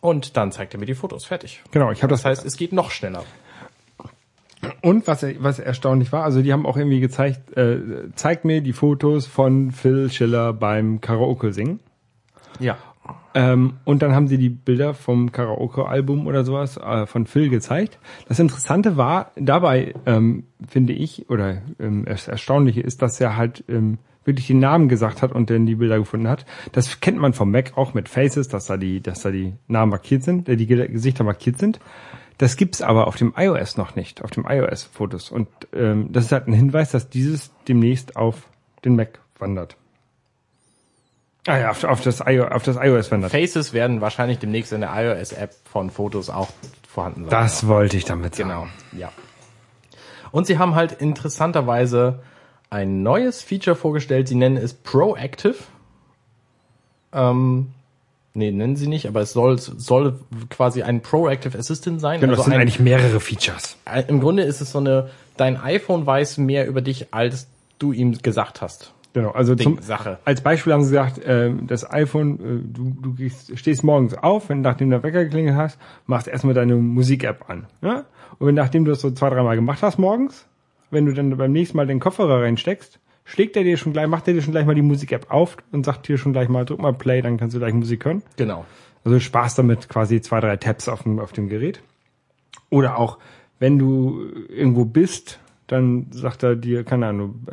Und 0.00 0.36
dann 0.36 0.50
zeigt 0.50 0.74
er 0.74 0.80
mir 0.80 0.86
die 0.86 0.94
Fotos. 0.94 1.24
Fertig. 1.24 1.62
Genau, 1.70 1.92
ich 1.92 2.02
habe 2.02 2.10
das 2.10 2.22
Das 2.22 2.30
heißt, 2.30 2.46
es 2.46 2.56
geht 2.56 2.72
noch 2.72 2.90
schneller. 2.90 3.22
und 4.80 5.06
was 5.06 5.24
was 5.38 5.58
erstaunlich 5.58 6.10
war, 6.12 6.24
also 6.24 6.42
die 6.42 6.52
haben 6.52 6.66
auch 6.66 6.76
irgendwie 6.76 7.00
gezeigt, 7.00 7.56
äh, 7.56 7.78
zeigt 8.16 8.44
mir 8.44 8.60
die 8.60 8.72
Fotos 8.72 9.26
von 9.26 9.70
Phil 9.70 10.10
Schiller 10.10 10.52
beim 10.52 11.00
Karaoke 11.00 11.52
singen. 11.52 11.78
Ja. 12.58 12.78
Ähm, 13.34 13.74
und 13.84 14.02
dann 14.02 14.14
haben 14.14 14.28
sie 14.28 14.38
die 14.38 14.50
Bilder 14.50 14.94
vom 14.94 15.32
Karaoke-Album 15.32 16.26
oder 16.26 16.44
sowas 16.44 16.76
äh, 16.76 17.06
von 17.06 17.26
Phil 17.26 17.48
gezeigt. 17.48 17.98
Das 18.28 18.38
Interessante 18.38 18.96
war 18.96 19.32
dabei, 19.36 19.94
ähm, 20.06 20.44
finde 20.68 20.92
ich, 20.92 21.28
oder 21.30 21.62
ähm, 21.80 22.04
das 22.04 22.28
Erstaunliche 22.28 22.80
ist, 22.80 23.02
dass 23.02 23.20
er 23.20 23.36
halt 23.36 23.64
ähm, 23.68 23.98
wirklich 24.24 24.46
den 24.46 24.60
Namen 24.60 24.88
gesagt 24.88 25.22
hat 25.22 25.32
und 25.32 25.50
dann 25.50 25.66
die 25.66 25.74
Bilder 25.74 25.98
gefunden 25.98 26.28
hat. 26.28 26.46
Das 26.72 27.00
kennt 27.00 27.18
man 27.18 27.32
vom 27.32 27.50
Mac 27.50 27.72
auch 27.76 27.94
mit 27.94 28.08
Faces, 28.08 28.48
dass 28.48 28.66
da 28.66 28.76
die, 28.76 29.00
dass 29.00 29.22
da 29.22 29.30
die 29.30 29.54
Namen 29.66 29.90
markiert 29.90 30.22
sind, 30.22 30.48
äh, 30.48 30.56
die 30.56 30.66
Ge- 30.66 30.88
Gesichter 30.88 31.24
markiert 31.24 31.58
sind. 31.58 31.80
Das 32.38 32.56
gibt's 32.56 32.82
aber 32.82 33.06
auf 33.06 33.16
dem 33.16 33.34
iOS 33.36 33.76
noch 33.76 33.96
nicht, 33.96 34.22
auf 34.22 34.30
dem 34.30 34.44
iOS-Fotos. 34.48 35.30
Und 35.30 35.48
ähm, 35.72 36.12
das 36.12 36.26
ist 36.26 36.32
halt 36.32 36.48
ein 36.48 36.52
Hinweis, 36.52 36.90
dass 36.92 37.08
dieses 37.08 37.52
demnächst 37.66 38.16
auf 38.16 38.48
den 38.84 38.94
Mac 38.94 39.20
wandert. 39.38 39.76
Ah 41.46 41.58
ja, 41.58 41.70
auf, 41.70 41.82
auf 41.84 42.00
das, 42.02 42.20
auf 42.20 42.62
das 42.62 42.76
iOS 42.76 43.10
wandert. 43.10 43.32
Faces 43.32 43.72
werden 43.72 44.00
wahrscheinlich 44.00 44.38
demnächst 44.38 44.72
in 44.72 44.80
der 44.80 44.90
iOS-App 44.94 45.54
von 45.64 45.90
Fotos 45.90 46.30
auch 46.30 46.48
vorhanden 46.88 47.22
sein. 47.24 47.30
Das 47.30 47.66
wollte 47.66 47.96
ich 47.96 48.04
damit 48.04 48.36
sagen. 48.36 48.48
Genau, 48.48 48.66
ja. 48.92 49.10
Und 50.30 50.46
sie 50.46 50.58
haben 50.58 50.74
halt 50.74 50.92
interessanterweise 50.92 52.20
ein 52.70 53.02
neues 53.02 53.42
Feature 53.42 53.76
vorgestellt. 53.76 54.28
Sie 54.28 54.34
nennen 54.36 54.56
es 54.56 54.72
Proactive. 54.72 55.56
Ähm, 57.12 57.72
nee, 58.34 58.50
nennen 58.52 58.76
sie 58.76 58.86
nicht, 58.86 59.06
aber 59.06 59.20
es 59.20 59.32
soll, 59.32 59.58
soll 59.58 60.20
quasi 60.48 60.82
ein 60.82 61.02
Proactive 61.02 61.58
Assistant 61.58 62.00
sein. 62.00 62.20
Genau, 62.20 62.32
das 62.32 62.40
also 62.40 62.50
sind 62.50 62.54
ein, 62.54 62.62
eigentlich 62.62 62.80
mehrere 62.80 63.20
Features. 63.20 63.76
ein, 63.84 64.06
Im 64.06 64.20
Grunde 64.20 64.44
ist 64.44 64.60
es 64.60 64.72
so 64.72 64.78
eine, 64.78 65.10
dein 65.36 65.60
iPhone 65.60 66.06
weiß 66.06 66.38
mehr 66.38 66.66
über 66.66 66.80
dich, 66.80 67.12
als 67.12 67.48
du 67.78 67.92
ihm 67.92 68.16
gesagt 68.22 68.62
hast. 68.62 68.94
Genau, 69.14 69.30
also 69.30 69.54
Ding, 69.54 69.76
zum, 69.76 69.82
Sache. 69.82 70.18
als 70.24 70.40
Beispiel 70.40 70.72
haben 70.72 70.84
sie 70.84 70.90
gesagt, 70.90 71.20
ähm, 71.24 71.66
das 71.66 71.90
iPhone, 71.90 72.34
äh, 72.40 72.72
du, 72.72 72.96
du 73.00 73.14
gehst, 73.14 73.58
stehst 73.58 73.84
morgens 73.84 74.14
auf, 74.14 74.48
wenn 74.48 74.62
nachdem 74.62 74.90
der 74.90 75.02
Wecker 75.02 75.24
geklingelt 75.24 75.56
hast, 75.56 75.78
machst 76.06 76.28
erstmal 76.28 76.54
deine 76.54 76.76
Musik-App 76.76 77.48
an. 77.48 77.66
Ja? 77.82 78.04
Und 78.38 78.46
wenn 78.46 78.54
nachdem 78.54 78.84
du 78.84 78.90
das 78.90 79.00
so 79.00 79.10
zwei, 79.10 79.28
dreimal 79.30 79.56
gemacht 79.56 79.82
hast 79.82 79.98
morgens, 79.98 80.46
wenn 80.90 81.06
du 81.06 81.12
dann 81.12 81.36
beim 81.36 81.52
nächsten 81.52 81.76
Mal 81.76 81.86
den 81.86 82.00
Kopfhörer 82.00 82.42
reinsteckst, 82.42 82.98
schlägt 83.24 83.56
er 83.56 83.64
dir 83.64 83.76
schon 83.76 83.92
gleich, 83.92 84.06
macht 84.06 84.28
er 84.28 84.34
dir 84.34 84.42
schon 84.42 84.52
gleich 84.52 84.66
mal 84.66 84.74
die 84.74 84.82
Musik-App 84.82 85.30
auf 85.30 85.56
und 85.72 85.84
sagt 85.84 86.08
dir 86.08 86.16
schon 86.16 86.32
gleich 86.32 86.48
mal, 86.48 86.64
drück 86.64 86.80
mal 86.80 86.94
Play, 86.94 87.20
dann 87.20 87.36
kannst 87.36 87.54
du 87.54 87.60
gleich 87.60 87.74
Musik 87.74 88.04
hören. 88.04 88.22
Genau. 88.36 88.64
Also 89.04 89.18
sparst 89.20 89.58
damit 89.58 89.88
quasi 89.88 90.20
zwei, 90.20 90.40
drei 90.40 90.56
Tabs 90.56 90.88
auf 90.88 91.02
dem, 91.02 91.18
auf 91.18 91.32
dem 91.32 91.48
Gerät. 91.48 91.82
Oder 92.70 92.98
auch, 92.98 93.18
wenn 93.58 93.78
du 93.78 94.22
irgendwo 94.48 94.84
bist, 94.84 95.40
dann 95.66 96.06
sagt 96.10 96.42
er 96.42 96.56
dir, 96.56 96.84
keine 96.84 97.06
Ahnung, 97.06 97.46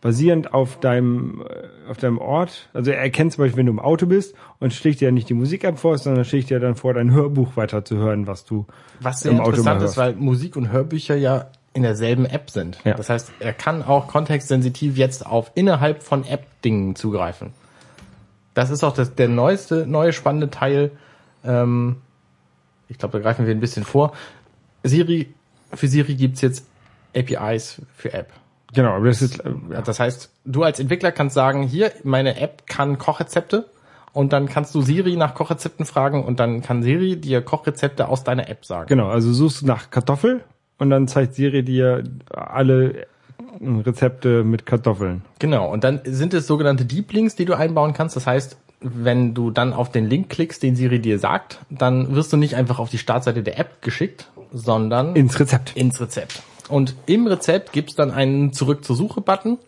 basierend 0.00 0.54
auf 0.54 0.80
deinem, 0.80 1.42
äh, 1.42 1.90
auf 1.90 1.98
deinem 1.98 2.18
Ort, 2.18 2.68
also 2.72 2.90
er 2.90 2.98
erkennt 2.98 3.32
zum 3.32 3.44
Beispiel, 3.44 3.58
wenn 3.58 3.66
du 3.66 3.72
im 3.72 3.80
Auto 3.80 4.06
bist 4.06 4.34
und 4.58 4.72
schlägt 4.72 5.00
dir 5.00 5.06
ja 5.06 5.12
nicht 5.12 5.28
die 5.28 5.34
Musik-App 5.34 5.78
vor, 5.78 5.96
sondern 5.98 6.24
schlägt 6.24 6.50
dir 6.50 6.60
dann 6.60 6.74
vor, 6.74 6.94
dein 6.94 7.10
Hörbuch 7.12 7.56
weiter 7.56 7.84
zu 7.84 7.96
hören, 7.96 8.26
was 8.26 8.44
du 8.44 8.66
Was 9.00 9.20
sehr 9.20 9.32
im 9.32 9.40
Auto 9.40 9.62
mal 9.62 9.74
interessant 9.74 9.82
ist, 9.82 9.96
weil 9.96 10.14
Musik 10.14 10.56
und 10.56 10.72
Hörbücher 10.72 11.16
ja 11.16 11.46
in 11.72 11.82
derselben 11.82 12.26
App 12.26 12.50
sind. 12.50 12.78
Ja. 12.84 12.94
Das 12.94 13.10
heißt, 13.10 13.30
er 13.38 13.52
kann 13.52 13.82
auch 13.82 14.08
kontextsensitiv 14.08 14.96
jetzt 14.96 15.24
auf 15.24 15.52
innerhalb 15.54 16.02
von 16.02 16.24
App-Dingen 16.24 16.96
zugreifen. 16.96 17.52
Das 18.54 18.70
ist 18.70 18.82
auch 18.82 18.92
das, 18.92 19.14
der 19.14 19.28
neueste, 19.28 19.86
neue 19.86 20.12
spannende 20.12 20.50
Teil. 20.50 20.90
Ähm, 21.44 21.96
ich 22.88 22.98
glaube, 22.98 23.18
da 23.18 23.22
greifen 23.22 23.46
wir 23.46 23.54
ein 23.54 23.60
bisschen 23.60 23.84
vor. 23.84 24.12
Siri, 24.82 25.32
für 25.72 25.86
Siri 25.86 26.14
gibt's 26.14 26.40
jetzt 26.40 26.66
APIs 27.14 27.82
für 27.96 28.12
App. 28.12 28.32
Genau, 28.74 28.90
aber 28.90 29.06
das 29.08 29.22
ist, 29.22 29.40
äh, 29.40 29.52
Das 29.84 29.98
heißt, 30.00 30.30
du 30.44 30.62
als 30.62 30.78
Entwickler 30.80 31.12
kannst 31.12 31.34
sagen, 31.34 31.62
hier, 31.62 31.92
meine 32.04 32.40
App 32.40 32.66
kann 32.66 32.98
Kochrezepte 32.98 33.66
und 34.12 34.32
dann 34.32 34.48
kannst 34.48 34.74
du 34.74 34.80
Siri 34.82 35.16
nach 35.16 35.34
Kochrezepten 35.34 35.86
fragen 35.86 36.24
und 36.24 36.40
dann 36.40 36.62
kann 36.62 36.82
Siri 36.82 37.16
dir 37.16 37.42
Kochrezepte 37.42 38.08
aus 38.08 38.24
deiner 38.24 38.48
App 38.48 38.64
sagen. 38.64 38.86
genau, 38.88 39.08
also 39.08 39.32
suchst 39.32 39.62
du 39.62 39.66
nach 39.66 39.90
Kartoffel 39.90 40.42
und 40.78 40.90
dann 40.90 41.08
zeigt 41.08 41.34
Siri 41.34 41.62
dir 41.62 42.04
alle 42.34 43.02
äh, 43.02 43.06
Rezepte 43.60 44.44
mit 44.44 44.66
Kartoffeln. 44.66 45.22
Genau, 45.38 45.70
und 45.70 45.84
dann 45.84 46.00
sind 46.04 46.34
es 46.34 46.46
sogenannte 46.46 46.84
Deep 46.84 47.12
Links, 47.12 47.34
die 47.36 47.44
du 47.44 47.54
einbauen 47.54 47.92
kannst. 47.92 48.16
Das 48.16 48.26
heißt, 48.26 48.56
wenn 48.80 49.34
du 49.34 49.50
dann 49.50 49.72
auf 49.74 49.90
den 49.90 50.06
Link 50.08 50.30
klickst, 50.30 50.62
den 50.62 50.74
Siri 50.76 51.00
dir 51.00 51.18
sagt, 51.18 51.58
dann 51.68 52.14
wirst 52.14 52.32
du 52.32 52.36
nicht 52.36 52.56
einfach 52.56 52.78
auf 52.78 52.88
die 52.88 52.98
Startseite 52.98 53.42
der 53.42 53.58
App 53.58 53.82
geschickt, 53.82 54.30
sondern 54.52 55.14
Ins 55.14 55.38
Rezept. 55.38 55.76
ins 55.76 56.00
Rezept. 56.00 56.42
Und 56.70 56.94
im 57.06 57.26
Rezept 57.26 57.72
gibt's 57.72 57.94
dann 57.94 58.10
einen 58.10 58.52
Zurück 58.52 58.84
zur 58.84 58.96
Suche-Button, 58.96 59.58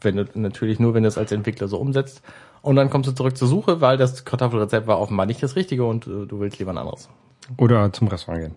wenn 0.00 0.16
du 0.16 0.26
natürlich 0.34 0.78
nur, 0.78 0.94
wenn 0.94 1.02
du 1.02 1.08
es 1.08 1.18
als 1.18 1.32
Entwickler 1.32 1.68
so 1.68 1.78
umsetzt. 1.78 2.22
Und 2.62 2.76
dann 2.76 2.90
kommst 2.90 3.08
du 3.08 3.14
zurück 3.14 3.36
zur 3.36 3.48
Suche, 3.48 3.80
weil 3.80 3.96
das 3.96 4.24
Kartoffelrezept 4.24 4.86
war 4.86 5.00
offenbar 5.00 5.26
nicht 5.26 5.42
das 5.42 5.56
Richtige 5.56 5.84
und 5.84 6.06
äh, 6.06 6.26
du 6.26 6.40
willst 6.40 6.58
lieber 6.58 6.72
ein 6.72 6.78
anderes. 6.78 7.08
Oder 7.56 7.92
zum 7.92 8.08
Restaurant 8.08 8.42
gehen. 8.42 8.54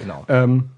Genau. 0.00 0.24
Ähm, 0.28 0.70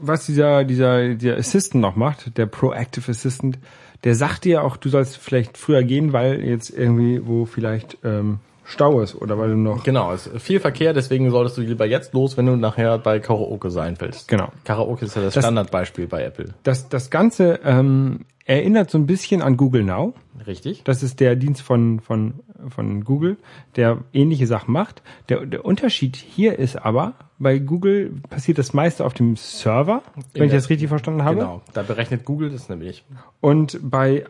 was 0.00 0.26
dieser, 0.26 0.64
dieser, 0.64 1.14
dieser 1.14 1.36
Assistant 1.36 1.82
noch 1.82 1.96
macht, 1.96 2.36
der 2.36 2.46
Proactive 2.46 3.10
Assistant, 3.10 3.58
der 4.04 4.16
sagt 4.16 4.44
dir 4.44 4.64
auch, 4.64 4.76
du 4.76 4.88
sollst 4.88 5.16
vielleicht 5.16 5.56
früher 5.56 5.84
gehen, 5.84 6.12
weil 6.12 6.42
jetzt 6.44 6.70
irgendwie, 6.70 7.24
wo 7.24 7.44
vielleicht 7.44 7.98
ähm, 8.02 8.40
Stau 8.72 9.00
ist 9.00 9.14
oder 9.14 9.38
weil 9.38 9.50
du 9.50 9.56
noch. 9.56 9.84
Genau, 9.84 10.12
es 10.12 10.26
ist 10.26 10.42
viel 10.42 10.58
Verkehr, 10.60 10.92
deswegen 10.94 11.30
solltest 11.30 11.58
du 11.58 11.60
lieber 11.60 11.84
jetzt 11.86 12.14
los, 12.14 12.36
wenn 12.36 12.46
du 12.46 12.56
nachher 12.56 12.98
bei 12.98 13.18
Karaoke 13.20 13.70
sein 13.70 13.96
willst. 13.98 14.28
Genau. 14.28 14.48
Karaoke 14.64 15.04
ist 15.04 15.14
ja 15.16 15.22
das, 15.22 15.34
Das- 15.34 15.44
Standardbeispiel 15.44 16.06
bei 16.06 16.24
Apple. 16.24 16.54
Das, 16.62 16.88
das 16.88 17.10
Ganze 17.10 17.60
ähm, 17.64 18.20
erinnert 18.46 18.90
so 18.90 18.98
ein 18.98 19.06
bisschen 19.06 19.42
an 19.42 19.56
Google 19.56 19.84
Now. 19.84 20.14
Richtig? 20.46 20.82
Das 20.84 21.02
ist 21.02 21.20
der 21.20 21.36
Dienst 21.36 21.62
von, 21.62 22.00
von, 22.00 22.34
von 22.70 23.04
Google, 23.04 23.36
der 23.76 23.98
ähnliche 24.12 24.46
Sachen 24.48 24.72
macht. 24.72 25.02
Der, 25.28 25.46
der 25.46 25.64
Unterschied 25.64 26.16
hier 26.16 26.58
ist 26.58 26.76
aber, 26.76 27.12
bei 27.38 27.58
Google 27.58 28.12
passiert 28.30 28.58
das 28.58 28.72
meiste 28.72 29.04
auf 29.04 29.14
dem 29.14 29.36
Server, 29.36 30.02
wenn 30.34 30.44
ich 30.44 30.50
der- 30.50 30.58
das 30.60 30.70
richtig 30.70 30.88
verstanden 30.88 31.22
habe. 31.24 31.36
Genau. 31.36 31.62
Da 31.74 31.82
berechnet 31.82 32.24
Google 32.24 32.50
das 32.50 32.68
nämlich. 32.68 33.04
Und 33.40 33.78
bei 33.82 34.24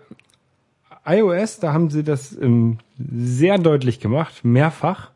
iOS, 1.07 1.59
da 1.59 1.73
haben 1.73 1.91
sie 1.91 2.05
das 2.05 2.37
ähm, 2.41 2.79
sehr 3.11 3.59
deutlich 3.59 4.01
gemacht, 4.01 4.45
mehrfach, 4.45 5.11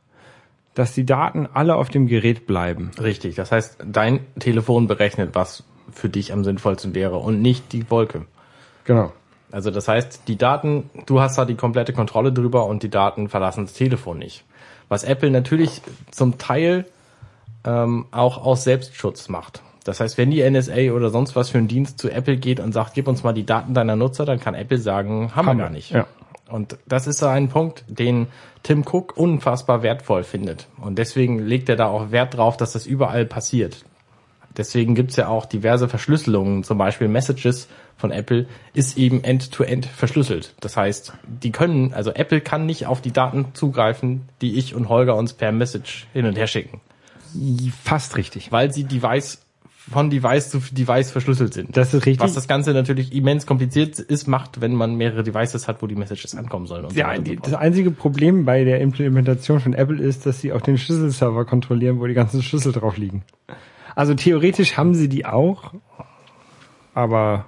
dass 0.75 0.93
die 0.93 1.07
Daten 1.07 1.49
alle 1.53 1.77
auf 1.77 1.89
dem 1.89 2.07
Gerät 2.07 2.47
bleiben. 2.47 2.91
Richtig. 3.01 3.35
Das 3.35 3.53
heißt, 3.53 3.79
dein 3.85 4.21
Telefon 4.39 4.87
berechnet, 4.87 5.35
was 5.35 5.65
für 5.93 6.09
dich 6.09 6.33
am 6.33 6.45
sinnvollsten 6.45 6.95
wäre 6.95 7.17
und 7.17 7.41
nicht 7.41 7.73
die 7.73 7.91
Wolke. 7.91 8.27
Genau. 8.85 9.13
Also 9.53 9.71
das 9.71 9.89
heißt, 9.89 10.23
die 10.29 10.37
Daten, 10.37 10.91
du 11.07 11.21
hast 11.21 11.39
da 11.39 11.45
die 11.45 11.55
komplette 11.55 11.93
Kontrolle 11.93 12.33
drüber 12.33 12.67
und 12.67 12.83
die 12.83 12.91
Daten 12.91 13.29
verlassen 13.29 13.65
das 13.65 13.73
Telefon 13.75 14.19
nicht. 14.19 14.45
Was 14.89 15.05
Apple 15.05 15.31
natürlich 15.31 15.81
zum 16.11 16.39
Teil 16.39 16.85
ähm, 17.65 18.07
auch 18.11 18.45
aus 18.45 18.65
Selbstschutz 18.65 19.29
macht. 19.29 19.63
Das 19.85 20.01
heißt, 20.01 20.19
wenn 20.19 20.31
die 20.33 20.49
NSA 20.49 20.93
oder 20.93 21.11
sonst 21.11 21.37
was 21.37 21.51
für 21.51 21.59
ein 21.59 21.69
Dienst 21.69 21.99
zu 22.01 22.11
Apple 22.11 22.37
geht 22.37 22.59
und 22.59 22.73
sagt, 22.73 22.95
gib 22.95 23.07
uns 23.07 23.23
mal 23.23 23.33
die 23.33 23.47
Daten 23.47 23.73
deiner 23.73 23.95
Nutzer, 23.95 24.25
dann 24.25 24.41
kann 24.41 24.55
Apple 24.55 24.79
sagen, 24.79 25.31
haben, 25.35 25.47
Haben 25.47 25.47
wir 25.47 25.55
wir, 25.55 25.63
gar 25.65 25.71
nicht. 25.71 25.91
ja. 25.93 26.07
Und 26.49 26.79
das 26.87 27.07
ist 27.07 27.19
so 27.19 27.27
ein 27.27 27.49
Punkt, 27.49 27.85
den 27.89 28.29
Tim 28.63 28.85
Cook 28.87 29.17
unfassbar 29.17 29.83
wertvoll 29.83 30.25
findet. 30.25 30.69
Und 30.81 30.99
deswegen 30.99 31.39
legt 31.41 31.69
er 31.69 31.77
da 31.77 31.87
auch 31.87 32.11
Wert 32.11 32.37
drauf, 32.37 32.57
dass 32.57 32.73
das 32.73 32.87
überall 32.87 33.27
passiert. 33.27 33.85
Deswegen 34.57 34.95
gibt's 34.95 35.17
ja 35.17 35.29
auch 35.29 35.45
diverse 35.45 35.89
Verschlüsselungen, 35.89 36.65
zum 36.65 36.79
Beispiel 36.79 37.09
Messages 37.09 37.69
von 37.97 38.11
Apple 38.11 38.47
ist 38.73 38.97
eben 38.97 39.23
end-to-end 39.23 39.87
verschlüsselt. 39.87 40.55
Das 40.61 40.77
heißt, 40.77 41.13
die 41.27 41.53
können, 41.53 41.93
also 41.93 42.11
Apple 42.13 42.41
kann 42.41 42.67
nicht 42.67 42.87
auf 42.87 43.01
die 43.01 43.13
Daten 43.13 43.47
zugreifen, 43.55 44.29
die 44.41 44.57
ich 44.57 44.75
und 44.75 44.89
Holger 44.89 45.17
uns 45.17 45.35
per 45.35 45.53
Message 45.53 46.07
hin 46.13 46.27
und 46.27 46.37
her 46.37 46.47
schicken, 46.47 46.81
Fast 47.83 48.17
richtig. 48.17 48.51
weil 48.51 48.73
sie 48.73 48.85
Device 48.85 49.46
von 49.91 50.11
Device 50.11 50.51
zu 50.51 50.59
Device 50.59 51.11
verschlüsselt 51.11 51.55
sind. 51.55 51.77
Das 51.77 51.95
ist 51.95 52.07
richtig. 52.07 52.21
Was 52.21 52.35
das 52.35 52.49
Ganze 52.49 52.73
natürlich 52.73 53.15
immens 53.15 53.47
kompliziert 53.47 53.99
ist, 53.99 54.27
macht, 54.27 54.61
wenn 54.61 54.75
man 54.75 54.97
mehrere 54.97 55.23
Devices 55.23 55.69
hat, 55.69 55.81
wo 55.83 55.87
die 55.87 55.95
Messages 55.95 56.35
ankommen 56.35 56.67
sollen. 56.67 56.87
Ja, 56.95 57.15
so 57.15 57.23
die, 57.23 57.37
das 57.37 57.55
einzige 57.55 57.91
Problem 57.93 58.45
bei 58.45 58.65
der 58.65 58.81
Implementation 58.81 59.61
von 59.61 59.75
Apple 59.75 60.03
ist, 60.03 60.27
dass 60.27 60.41
sie 60.41 60.53
auch 60.53 60.61
den 60.61 60.77
Schlüsselserver 60.77 61.45
kontrollieren, 61.45 62.01
wo 62.01 62.07
die 62.07 62.15
ganzen 62.15 62.43
Schlüssel 62.43 62.73
drauf 62.73 62.97
liegen. 62.97 63.23
Also 63.95 64.15
theoretisch 64.15 64.77
haben 64.77 64.95
sie 64.95 65.09
die 65.09 65.25
auch, 65.25 65.73
aber 66.93 67.47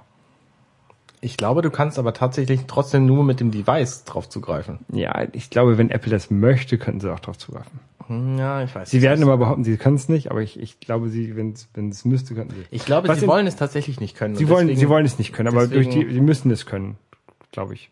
Ich 1.21 1.35
glaube, 1.35 1.61
du 1.61 1.69
kannst 1.69 1.99
aber 1.99 2.13
tatsächlich 2.13 2.61
trotzdem 2.67 3.05
nur 3.05 3.25
mit 3.25 3.41
dem 3.41 3.51
Device 3.51 4.05
drauf 4.05 4.29
zugreifen. 4.29 4.79
ja, 4.93 5.27
ich 5.33 5.49
glaube, 5.49 5.77
wenn 5.77 5.89
Apple 5.89 6.11
das 6.11 6.31
möchte, 6.31 6.77
könnten 6.77 7.01
sie 7.01 7.11
auch 7.13 7.19
drauf 7.19 7.37
zugreifen. 7.37 7.79
Hm, 8.09 8.37
Ja, 8.37 8.63
ich 8.63 8.73
weiß. 8.75 8.89
Sie 8.89 9.01
werden 9.01 9.21
immer 9.21 9.37
behaupten, 9.37 9.63
sie 9.63 9.77
können 9.77 9.95
es 9.95 10.09
nicht, 10.09 10.29
aber 10.31 10.41
ich, 10.41 10.59
ich 10.59 10.79
glaube, 10.79 11.09
sie, 11.09 11.35
wenn 11.37 11.51
es 11.53 11.69
wenn 11.73 11.89
es 11.89 12.03
müsste, 12.05 12.35
könnten 12.35 12.55
sie. 12.55 12.63
Ich 12.71 12.83
glaube, 12.85 13.07
Was 13.07 13.19
sie 13.19 13.25
in- 13.25 13.31
wollen 13.31 13.47
es 13.47 13.55
tatsächlich 13.55 13.99
nicht 14.01 14.17
können. 14.17 14.35
Sie 14.35 14.49
wollen, 14.49 14.67
deswegen- 14.67 14.79
sie 14.79 14.89
wollen 14.89 15.05
es 15.05 15.17
nicht 15.19 15.31
können, 15.31 15.47
aber 15.47 15.67
durch 15.67 15.87
deswegen- 15.87 16.07
die, 16.09 16.13
sie 16.15 16.21
müssen 16.21 16.51
es 16.51 16.65
können, 16.65 16.97
glaube 17.51 17.75
ich. 17.75 17.91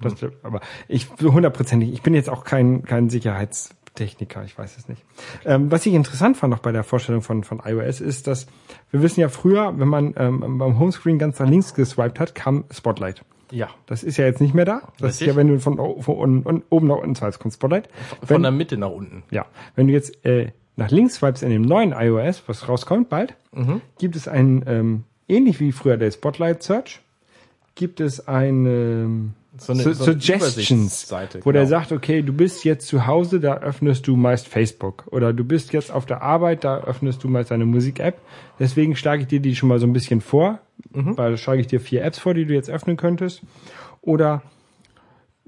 Das, 0.00 0.14
Aber 0.42 0.60
ich 0.88 1.08
hundertprozentig. 1.22 1.90
Ich 1.92 2.02
bin 2.02 2.12
jetzt 2.14 2.28
auch 2.28 2.44
kein 2.44 2.82
kein 2.82 3.08
Sicherheitstechniker, 3.08 4.44
ich 4.44 4.58
weiß 4.58 4.76
es 4.76 4.88
nicht. 4.90 5.02
Ähm, 5.46 5.70
was 5.70 5.86
ich 5.86 5.94
interessant 5.94 6.36
fand 6.36 6.50
noch 6.50 6.58
bei 6.60 6.70
der 6.70 6.84
Vorstellung 6.84 7.22
von 7.22 7.44
von 7.44 7.62
iOS 7.64 8.02
ist, 8.02 8.26
dass 8.26 8.46
wir 8.90 9.00
wissen 9.00 9.20
ja 9.20 9.30
früher, 9.30 9.72
wenn 9.78 9.88
man 9.88 10.12
ähm, 10.18 10.58
beim 10.58 10.78
Homescreen 10.78 11.18
ganz 11.18 11.38
nach 11.38 11.48
links 11.48 11.72
geswiped 11.72 12.20
hat, 12.20 12.34
kam 12.34 12.64
Spotlight. 12.70 13.22
Ja. 13.50 13.68
Das 13.86 14.02
ist 14.02 14.16
ja 14.16 14.24
jetzt 14.26 14.40
nicht 14.40 14.54
mehr 14.54 14.64
da. 14.64 14.80
Das 14.98 15.14
ist 15.14 15.20
Richtig. 15.20 15.28
ja, 15.28 15.36
wenn 15.36 15.48
du 15.48 15.60
von, 15.60 15.76
von 16.02 16.42
und 16.42 16.64
oben 16.70 16.88
nach 16.88 16.96
unten 16.96 17.14
swipest, 17.14 17.38
kommt 17.38 17.54
Spotlight. 17.54 17.88
Von 18.20 18.28
Wenn, 18.36 18.42
der 18.42 18.50
Mitte 18.50 18.76
nach 18.76 18.90
unten. 18.90 19.22
ja, 19.30 19.46
wenn 19.74 19.86
du 19.86 19.92
jetzt 19.92 20.24
äh, 20.24 20.52
nach 20.76 20.90
links 20.90 21.14
swipest 21.16 21.42
in 21.42 21.50
dem 21.50 21.62
neuen 21.62 21.92
iOS, 21.92 22.42
was 22.46 22.68
rauskommt 22.68 23.08
bald, 23.08 23.34
Mhm. 23.52 23.80
gibt 23.98 24.16
es 24.16 24.28
ein, 24.28 24.64
ähm, 24.66 25.04
ähnlich 25.28 25.60
wie 25.60 25.72
früher 25.72 25.96
der 25.96 26.10
Spotlight 26.10 26.62
Search, 26.62 27.00
gibt 27.74 28.00
es 28.00 28.26
ein 28.28 28.66
ähm, 28.66 29.32
So 29.58 29.72
eine- 29.72 29.82
Su- 29.84 29.92
so 29.94 30.04
eine 30.04 30.12
Suggestions, 30.20 30.42
Übersichtsseite, 30.52 31.40
wo 31.44 31.52
der 31.52 31.62
genau. 31.64 31.70
sagt, 31.78 31.92
okay, 31.92 32.20
du 32.20 32.34
bist 32.34 32.64
jetzt 32.64 32.86
zu 32.88 33.06
Hause, 33.06 33.40
da 33.40 33.54
öffnest 33.58 34.06
du 34.06 34.14
meist 34.16 34.48
Facebook. 34.48 35.04
Oder 35.10 35.32
du 35.32 35.44
bist 35.44 35.72
jetzt 35.72 35.90
auf 35.90 36.04
der 36.04 36.20
Arbeit, 36.20 36.64
da 36.64 36.80
öffnest 36.82 37.24
du 37.24 37.28
meist 37.28 37.50
deine 37.50 37.64
Musik-App. 37.64 38.18
Deswegen 38.58 38.94
schlage 38.96 39.22
ich 39.22 39.28
dir 39.28 39.40
die 39.40 39.56
schon 39.56 39.70
mal 39.70 39.78
so 39.78 39.86
ein 39.86 39.94
bisschen 39.94 40.20
vor, 40.20 40.58
Mhm. 40.92 41.16
weil 41.18 41.36
schlage 41.36 41.60
ich 41.60 41.66
dir 41.66 41.80
vier 41.80 42.04
Apps 42.04 42.18
vor, 42.18 42.34
die 42.34 42.44
du 42.46 42.54
jetzt 42.54 42.70
öffnen 42.70 42.96
könntest. 42.96 43.42
Oder 44.02 44.42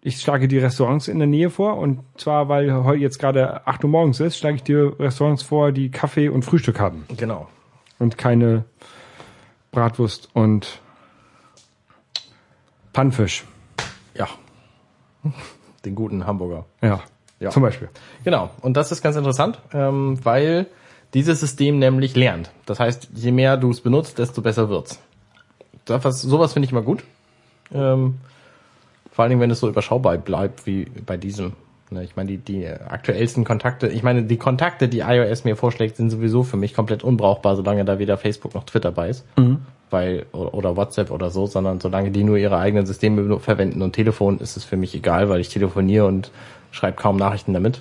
ich 0.03 0.20
schlage 0.20 0.46
die 0.48 0.59
Restaurants 0.59 1.09
in 1.09 1.18
der 1.18 1.27
Nähe 1.29 1.51
vor 1.51 1.77
und 1.77 2.01
zwar, 2.16 2.48
weil 2.48 2.72
heute 2.85 3.01
jetzt 3.03 3.18
gerade 3.18 3.66
8 3.66 3.85
Uhr 3.85 3.90
morgens 3.90 4.20
ist, 4.20 4.37
schlage 4.38 4.57
ich 4.57 4.62
dir 4.62 4.94
Restaurants 4.98 5.42
vor, 5.42 5.72
die 5.72 5.90
Kaffee 5.90 6.29
und 6.29 6.44
Frühstück 6.44 6.79
haben 6.81 7.05
Genau. 7.16 7.48
und 7.98 8.16
keine 8.18 8.64
Bratwurst 9.72 10.29
und 10.35 10.81
Pannfisch. 12.92 13.44
Ja. 14.14 14.29
Den 15.85 15.94
guten 15.94 16.27
Hamburger. 16.27 16.64
Ja, 16.83 17.01
Ja. 17.40 17.51
zum 17.51 17.62
Beispiel. 17.62 17.88
Genau. 18.24 18.51
Und 18.61 18.77
das 18.77 18.90
ist 18.92 19.03
ganz 19.03 19.16
interessant, 19.16 19.61
ähm, 19.72 20.18
weil 20.24 20.66
dieses 21.14 21.40
System 21.40 21.79
nämlich 21.79 22.14
lernt. 22.16 22.51
Das 22.66 22.81
heißt, 22.81 23.11
je 23.14 23.33
mehr 23.33 23.57
du 23.57 23.70
es 23.70 23.81
benutzt, 23.81 24.18
desto 24.18 24.42
besser 24.42 24.68
wird's. 24.68 25.01
Das, 25.90 26.05
was, 26.05 26.22
sowas 26.22 26.53
finde 26.53 26.66
ich 26.66 26.72
immer 26.72 26.83
gut. 26.83 27.03
Ähm, 27.72 28.16
vor 29.12 29.22
allen 29.22 29.31
Dingen, 29.31 29.40
wenn 29.40 29.51
es 29.51 29.61
so 29.61 29.68
überschaubar 29.68 30.16
bleibt 30.18 30.66
wie 30.66 30.87
bei 31.07 31.16
diesem. 31.16 31.53
Ne, 31.90 32.05
Ich 32.05 32.16
meine, 32.16 32.29
die, 32.31 32.38
die 32.38 32.66
aktuellsten 32.66 33.44
Kontakte, 33.44 33.88
ich 33.88 34.03
meine, 34.03 34.22
die 34.24 34.37
Kontakte, 34.37 34.88
die 34.88 35.01
iOS 35.01 35.44
mir 35.44 35.57
vorschlägt, 35.57 35.96
sind 35.96 36.11
sowieso 36.11 36.42
für 36.42 36.57
mich 36.57 36.74
komplett 36.74 37.03
unbrauchbar, 37.03 37.57
solange 37.57 37.85
da 37.85 37.98
weder 37.98 38.18
Facebook 38.18 38.55
noch 38.55 38.64
Twitter 38.64 38.92
bei 38.92 39.09
ist. 39.09 39.24
Weil, 39.90 40.27
oder, 40.33 40.77
WhatsApp 40.77 41.11
oder 41.11 41.31
so, 41.31 41.46
sondern 41.46 41.81
solange 41.81 42.11
die 42.11 42.22
nur 42.24 42.37
ihre 42.37 42.59
eigenen 42.59 42.85
Systeme 42.85 43.40
verwenden 43.40 43.81
und 43.81 43.94
Telefon, 43.94 44.38
ist 44.38 44.59
es 44.59 44.64
für 44.64 44.77
mich 44.77 44.94
egal, 44.94 45.31
weil 45.31 45.40
ich 45.40 45.48
telefoniere 45.48 46.05
und 46.07 46.31
schreibe 46.72 46.98
kaum 46.98 47.16
Nachrichten 47.16 47.55
damit. 47.55 47.81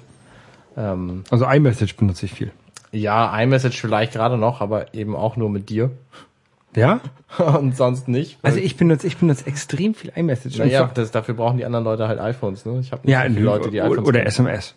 Ähm, 0.78 1.26
Also 1.30 1.46
iMessage 1.46 1.98
benutze 1.98 2.26
ich 2.26 2.34
viel. 2.34 2.52
ja, 2.93 3.38
iMessage 3.41 3.82
vielleicht 3.82 4.13
gerade 4.13 4.38
noch, 4.38 4.62
aber 4.62 4.93
eben 4.93 5.17
auch 5.17 5.36
nur 5.36 5.50
mit 5.50 5.70
dir. 5.70 5.91
Ja? 6.78 7.02
und 7.38 7.76
sonst 7.76 8.08
nicht. 8.08 8.38
Also 8.44 8.60
ich 8.60 8.78
benutze, 8.78 9.08
ich 9.08 9.18
benutze 9.18 9.48
extrem 9.48 9.96
viel 9.96 10.12
iMessage. 10.16 10.60
Naja, 10.60 10.90
das, 10.94 11.12
dafür 11.12 11.34
brauchen 11.34 11.58
die 11.58 11.66
anderen 11.66 11.84
Leute 11.84 12.08
halt 12.08 12.20
iPhones, 12.20 12.66
ne? 12.66 12.80
Ich 12.80 12.92
habe 12.92 13.02
nicht 13.04 13.12
ja, 13.12 13.24
so 13.24 13.34
viele 13.34 13.46
Leute, 13.46 13.72
die 13.72 13.82
iPhones 13.82 14.08
oder. 14.08 14.26
SMS. 14.26 14.76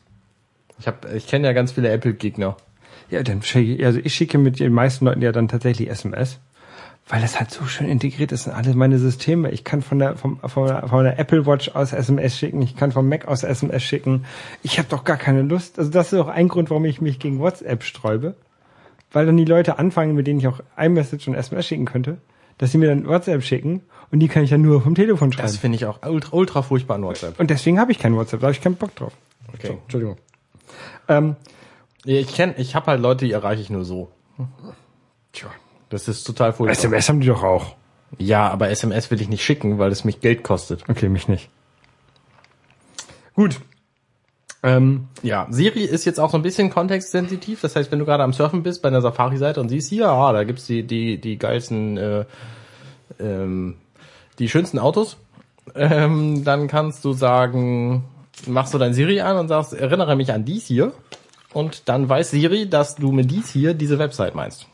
Ich 0.79 0.87
habe, 0.87 1.15
ich 1.15 1.27
kenne 1.27 1.47
ja 1.47 1.53
ganz 1.53 1.73
viele 1.73 1.91
Apple-Gegner. 1.91 2.57
Ja, 3.11 3.23
dann 3.23 3.43
schicke 3.43 3.75
ich, 3.75 3.85
also 3.85 4.01
ich 4.03 4.15
schicke 4.15 4.39
mit 4.39 4.61
den 4.61 4.73
meisten 4.73 5.05
Leuten 5.05 5.21
ja 5.21 5.31
dann 5.31 5.49
tatsächlich 5.49 5.91
SMS. 5.91 6.39
weil 7.09 7.21
das 7.21 7.39
halt 7.39 7.51
so 7.51 7.67
schön 7.67 7.89
integriert 7.89 8.33
ist 8.33 8.47
in 8.47 8.53
alle 8.53 8.73
meine 8.75 8.99
Systeme. 8.99 9.51
Ich 9.51 9.65
kann 9.65 9.83
von 9.83 9.99
der, 9.99 10.17
vom, 10.17 10.41
von, 10.41 10.69
der, 10.69 10.89
von 10.89 11.05
der 11.05 11.19
Apple 11.19 11.45
Watch 11.45 11.69
aus 11.75 11.93
SMS 11.93 12.39
schicken, 12.39 12.63
ich 12.63 12.77
kann 12.77 12.93
vom 12.93 13.09
Mac 13.09 13.29
aus 13.29 13.43
SMS 13.43 13.83
schicken. 13.83 14.25
Ich 14.63 14.79
habe 14.79 14.89
doch 14.89 15.05
gar 15.05 15.19
keine 15.19 15.43
Lust. 15.43 15.79
Also 15.79 15.91
das 15.91 16.13
ist 16.13 16.19
auch 16.19 16.29
ein 16.29 16.49
Grund, 16.49 16.71
warum 16.71 16.85
ich 16.87 17.01
mich 17.01 17.19
gegen 17.19 17.41
WhatsApp 17.41 17.83
sträube. 17.83 18.35
Weil 19.13 19.27
dann 19.27 19.37
die 19.37 19.45
Leute 19.45 19.79
anfangen, 19.79 20.15
mit 20.15 20.27
denen 20.27 20.39
ich 20.41 20.47
auch 20.47 20.61
iMessage 20.77 21.29
und 21.29 21.35
SMS 21.35 21.67
schicken 21.67 21.85
könnte, 21.85 22.19
dass 22.59 22.73
sie 22.73 22.79
mir 22.79 22.89
dann 22.89 23.07
WhatsApp 23.07 23.43
schicken 23.43 23.83
und 24.13 24.21
die 24.21 24.29
kann 24.29 24.45
ich 24.45 24.51
dann 24.51 24.63
nur 24.63 24.83
vom 24.83 24.95
Telefon 24.95 25.33
schreiben. 25.33 25.47
Das 25.49 25.57
finde 25.57 25.77
ich 25.77 25.87
auch 25.87 26.01
ultra, 26.07 26.37
ultra 26.37 26.63
furchtbar 26.63 26.95
an 26.97 27.03
WhatsApp. 27.05 27.41
Und 27.41 27.51
deswegen 27.51 27.81
habe 27.81 27.91
ich 27.93 27.99
kein 27.99 28.15
WhatsApp, 28.15 28.41
da 28.41 28.47
habe 28.47 28.53
ich 28.55 28.61
keinen 28.61 28.77
Bock 28.77 28.95
drauf. 28.95 29.13
Okay. 29.55 29.69
So, 29.69 29.73
Entschuldigung. 29.83 30.17
Ähm, 31.09 31.37
Ich 32.05 32.33
kenn, 32.35 32.55
ich 32.57 32.75
habe 32.75 32.87
halt 32.87 33.01
Leute, 33.01 33.25
die 33.25 33.33
erreiche 33.33 33.63
ich 33.63 33.71
nur 33.71 33.85
so. 33.85 34.11
tja. 35.33 35.49
Das 35.89 36.07
ist 36.07 36.23
total 36.25 36.53
furchtbar. 36.53 36.73
SMS 36.79 37.09
haben 37.09 37.21
die 37.21 37.27
doch 37.27 37.43
auch. 37.43 37.75
Ja, 38.19 38.49
aber 38.49 38.71
SMS 38.71 39.11
will 39.11 39.21
ich 39.21 39.29
nicht 39.29 39.43
schicken, 39.45 39.79
weil 39.79 39.91
es 39.91 40.05
mich 40.05 40.21
Geld 40.21 40.45
kostet. 40.45 40.89
Okay, 40.89 41.09
mich 41.09 41.27
nicht. 41.29 41.51
Gut. 43.35 43.61
Ähm, 44.63 45.09
Ja, 45.23 45.47
Siri 45.51 45.85
ist 45.85 46.05
jetzt 46.05 46.21
auch 46.21 46.31
so 46.31 46.37
ein 46.37 46.43
bisschen 46.43 46.71
kontextsensitiv. 46.71 47.61
Das 47.61 47.77
heißt, 47.77 47.91
wenn 47.91 47.99
du 47.99 48.05
gerade 48.05 48.23
am 48.23 48.33
Surfen 48.33 48.63
bist 48.63 48.83
bei 48.83 48.89
einer 48.89 49.01
Safari-Seite 49.01 49.61
und 49.61 49.69
siehst, 49.69 49.89
hier, 49.89 50.09
ah, 50.09 50.33
da 50.33 50.45
gibt's 50.45 50.67
die, 50.67 50.83
die, 50.83 51.19
die 51.19 51.39
geilsten, 51.39 51.97
äh, 51.97 52.25
ähm, 53.19 53.77
die 54.39 54.49
schönsten 54.49 54.79
Autos, 54.79 55.17
ähm, 55.75 56.45
dann 56.45 56.69
kannst 56.69 57.05
du 57.05 57.13
sagen, 57.13 58.05
machst 58.47 58.75
du 58.75 58.79
dein 58.79 58.95
Siri 58.95 59.21
an 59.21 59.37
und 59.37 59.49
sagst, 59.49 59.73
erinnere 59.73 60.17
mich 60.17 60.33
an 60.33 60.45
dies 60.45 60.67
hier. 60.67 60.93
Und 61.53 61.89
dann 61.89 62.09
weiß 62.09 62.31
Siri, 62.31 62.69
dass 62.69 62.95
du 62.95 63.13
mit 63.13 63.31
dies 63.31 63.49
hier 63.51 63.75
diese 63.75 63.99
Website 63.99 64.35
meinst. 64.35 64.67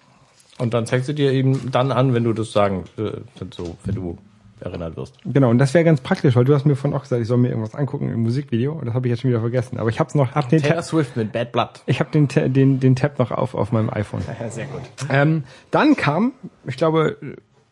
Und 0.58 0.74
dann 0.74 0.86
zeigst 0.86 1.08
du 1.08 1.14
dir 1.14 1.32
eben 1.32 1.70
dann 1.70 1.92
an, 1.92 2.14
wenn 2.14 2.24
du 2.24 2.32
das 2.32 2.52
sagen, 2.52 2.84
äh, 2.96 3.12
so, 3.54 3.76
wenn 3.84 3.94
du 3.94 4.18
erinnert 4.60 4.96
wirst. 4.96 5.14
genau, 5.24 5.50
und 5.50 5.58
das 5.58 5.74
wäre 5.74 5.84
ganz 5.84 6.00
praktisch, 6.00 6.34
weil 6.36 6.44
du 6.44 6.54
hast 6.54 6.64
mir 6.64 6.76
vorhin 6.76 6.96
auch 6.96 7.02
gesagt, 7.02 7.20
ich 7.22 7.28
soll 7.28 7.36
mir 7.36 7.48
irgendwas 7.48 7.74
angucken 7.74 8.10
im 8.10 8.22
Musikvideo 8.22 8.72
und 8.72 8.86
das 8.86 8.94
habe 8.94 9.06
ich 9.06 9.10
jetzt 9.10 9.20
schon 9.22 9.30
wieder 9.30 9.40
vergessen. 9.40 9.78
Aber 9.78 9.90
ich 9.90 10.00
hab's 10.00 10.14
noch, 10.14 10.34
hab 10.34 10.48
den 10.48 10.60
Taylor 10.62 10.76
Tab, 10.76 10.84
Swift 10.84 11.16
mit 11.16 11.32
Bad 11.32 11.52
Blood. 11.52 11.82
ich 11.86 12.00
habe 12.00 12.10
den, 12.10 12.28
den, 12.52 12.80
den 12.80 12.96
Tab 12.96 13.18
noch 13.18 13.30
auf 13.30 13.54
auf 13.54 13.72
meinem 13.72 13.90
iPhone. 13.90 14.22
Ja, 14.40 14.50
sehr 14.50 14.66
gut. 14.66 14.82
Ähm, 15.10 15.44
dann 15.70 15.96
kam, 15.96 16.32
ich 16.66 16.76
glaube, 16.76 17.16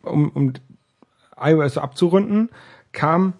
um, 0.03 0.29
um 0.29 0.53
iOS 1.39 1.77
abzurunden, 1.77 2.49
kam 2.91 3.33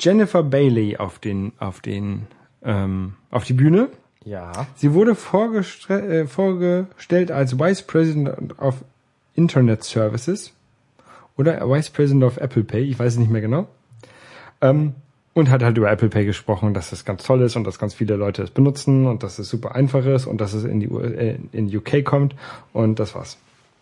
Jennifer 0.00 0.42
Bailey 0.42 0.96
auf 0.98 1.18
den, 1.18 1.52
auf 1.58 1.80
den, 1.80 2.26
ähm, 2.62 3.14
auf 3.30 3.44
die 3.44 3.54
Bühne. 3.54 3.88
Ja. 4.24 4.66
Sie 4.76 4.92
wurde 4.92 5.12
vorgestre- 5.14 6.06
äh, 6.06 6.26
vorgestellt 6.26 7.30
als 7.32 7.58
Vice 7.58 7.82
President 7.82 8.58
of 8.58 8.84
Internet 9.34 9.82
Services 9.84 10.52
oder 11.38 11.60
Vice 11.68 11.90
President 11.90 12.24
of 12.24 12.36
Apple 12.36 12.64
Pay, 12.64 12.82
ich 12.82 12.98
weiß 12.98 13.14
es 13.14 13.18
nicht 13.18 13.30
mehr 13.30 13.40
genau. 13.40 13.66
Ähm, 14.60 14.94
und 15.34 15.50
hat 15.50 15.62
halt 15.62 15.78
über 15.78 15.90
Apple 15.90 16.08
Pay 16.08 16.24
gesprochen, 16.24 16.74
dass 16.74 16.90
es 16.90 17.04
ganz 17.04 17.22
toll 17.22 17.42
ist 17.42 17.54
und 17.54 17.62
dass 17.64 17.78
ganz 17.78 17.94
viele 17.94 18.16
Leute 18.16 18.42
es 18.42 18.50
benutzen 18.50 19.06
und 19.06 19.22
dass 19.22 19.38
es 19.38 19.48
super 19.48 19.74
einfach 19.74 20.04
ist 20.04 20.26
und 20.26 20.40
dass 20.40 20.52
es 20.52 20.64
in 20.64 20.80
die 20.80 20.88
U 20.88 20.98
äh, 20.98 21.38
in 21.52 21.74
UK 21.74 22.04
kommt 22.04 22.34
und 22.72 22.98
das 22.98 23.14
war's. 23.14 23.38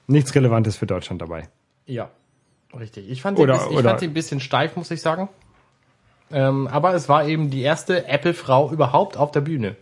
Nichts 0.07 0.35
Relevantes 0.35 0.77
für 0.77 0.87
Deutschland 0.87 1.23
dabei. 1.23 1.49
Ja, 1.87 2.11
richtig. 2.79 3.11
Ich 3.11 3.23
fand 3.23 3.39
sie, 3.39 3.43
Oder- 3.45 3.55
ein 3.55 3.59
bisschen, 3.61 3.79
ich 3.79 3.85
fand 3.85 4.01
sie 4.01 4.07
ein 4.07 4.15
bisschen 4.15 4.41
steif, 4.41 4.77
muss 4.77 4.91
ich 4.91 5.01
sagen. 5.01 5.29
Ähm, 6.31 6.67
aber 6.67 6.93
es 6.95 7.09
war 7.09 7.27
eben 7.27 7.51
die 7.51 7.63
erste 7.63 8.07
Apple-Frau 8.07 8.71
überhaupt 8.71 9.17
auf 9.17 9.31
der 9.31 9.41
Bühne. 9.41 9.77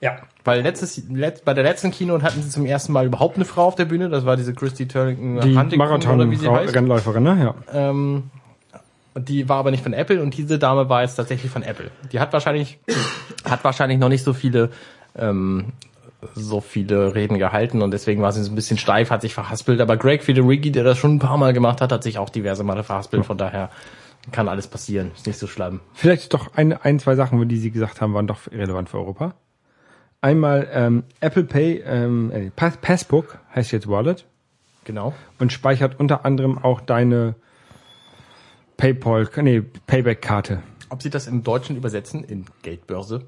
Ja. 0.00 0.18
Weil 0.44 0.62
letztes, 0.62 1.02
let, 1.08 1.44
bei 1.44 1.54
der 1.54 1.64
letzten 1.64 1.90
Keynote 1.90 2.22
hatten 2.22 2.42
sie 2.42 2.50
zum 2.50 2.66
ersten 2.66 2.92
Mal 2.92 3.06
überhaupt 3.06 3.36
eine 3.36 3.44
Frau 3.44 3.64
auf 3.64 3.74
der 3.74 3.86
Bühne. 3.86 4.08
Das 4.08 4.26
war 4.26 4.36
diese 4.36 4.54
Christy 4.54 4.86
Turlington 4.86 5.40
Die 5.40 5.56
Huntington 5.58 6.14
oder 6.14 6.30
wie 6.30 6.36
sie 6.36 6.48
heißt. 6.48 6.74
Marathon-Rennläuferin, 6.74 7.22
ne? 7.22 7.54
Ja. 7.72 7.90
Ähm, 7.90 8.30
die 9.18 9.48
war 9.48 9.56
aber 9.58 9.70
nicht 9.70 9.82
von 9.82 9.94
Apple 9.94 10.22
und 10.22 10.36
diese 10.36 10.58
Dame 10.58 10.88
war 10.88 11.02
jetzt 11.02 11.16
tatsächlich 11.16 11.50
von 11.50 11.62
Apple. 11.62 11.90
Die 12.12 12.20
hat 12.20 12.32
wahrscheinlich, 12.32 12.78
hat 13.44 13.64
wahrscheinlich 13.64 13.98
noch 13.98 14.10
nicht 14.10 14.22
so 14.22 14.34
viele, 14.34 14.70
ähm, 15.16 15.72
so 16.34 16.60
viele 16.60 17.14
Reden 17.14 17.38
gehalten 17.38 17.80
und 17.80 17.90
deswegen 17.92 18.20
war 18.20 18.32
sie 18.32 18.42
so 18.42 18.52
ein 18.52 18.54
bisschen 18.54 18.76
steif, 18.76 19.10
hat 19.10 19.22
sich 19.22 19.32
verhaspelt. 19.32 19.80
Aber 19.80 19.96
Greg 19.96 20.22
Federighi, 20.22 20.70
der 20.70 20.84
das 20.84 20.98
schon 20.98 21.14
ein 21.14 21.18
paar 21.18 21.38
Mal 21.38 21.54
gemacht 21.54 21.80
hat, 21.80 21.92
hat 21.92 22.02
sich 22.02 22.18
auch 22.18 22.28
diverse 22.28 22.64
Male 22.64 22.84
verhaspelt. 22.84 23.24
Von 23.24 23.38
daher 23.38 23.70
kann 24.32 24.48
alles 24.48 24.66
passieren. 24.66 25.12
Ist 25.14 25.26
nicht 25.26 25.38
so 25.38 25.46
schlimm. 25.46 25.80
Vielleicht 25.94 26.34
doch 26.34 26.54
ein, 26.54 26.74
ein, 26.74 26.98
zwei 26.98 27.14
Sachen, 27.14 27.48
die 27.48 27.58
Sie 27.58 27.70
gesagt 27.70 28.00
haben, 28.00 28.12
waren 28.12 28.26
doch 28.26 28.50
relevant 28.50 28.90
für 28.90 28.98
Europa. 28.98 29.34
Einmal 30.20 30.68
ähm, 30.72 31.04
Apple 31.20 31.44
Pay, 31.44 31.82
ähm, 31.86 32.30
äh, 32.32 32.50
Pass 32.50 32.76
Passbook 32.78 33.38
heißt 33.54 33.72
jetzt 33.72 33.88
Wallet 33.88 34.26
Genau. 34.84 35.14
und 35.38 35.52
speichert 35.52 35.98
unter 36.00 36.24
anderem 36.24 36.58
auch 36.58 36.80
deine 36.80 37.34
PayPal, 38.76 39.28
nee, 39.42 39.62
Payback-Karte. 39.86 40.62
Ob 40.90 41.02
sie 41.02 41.10
das 41.10 41.26
im 41.26 41.42
Deutschen 41.42 41.76
übersetzen 41.76 42.22
in 42.24 42.44
Geldbörse? 42.62 43.24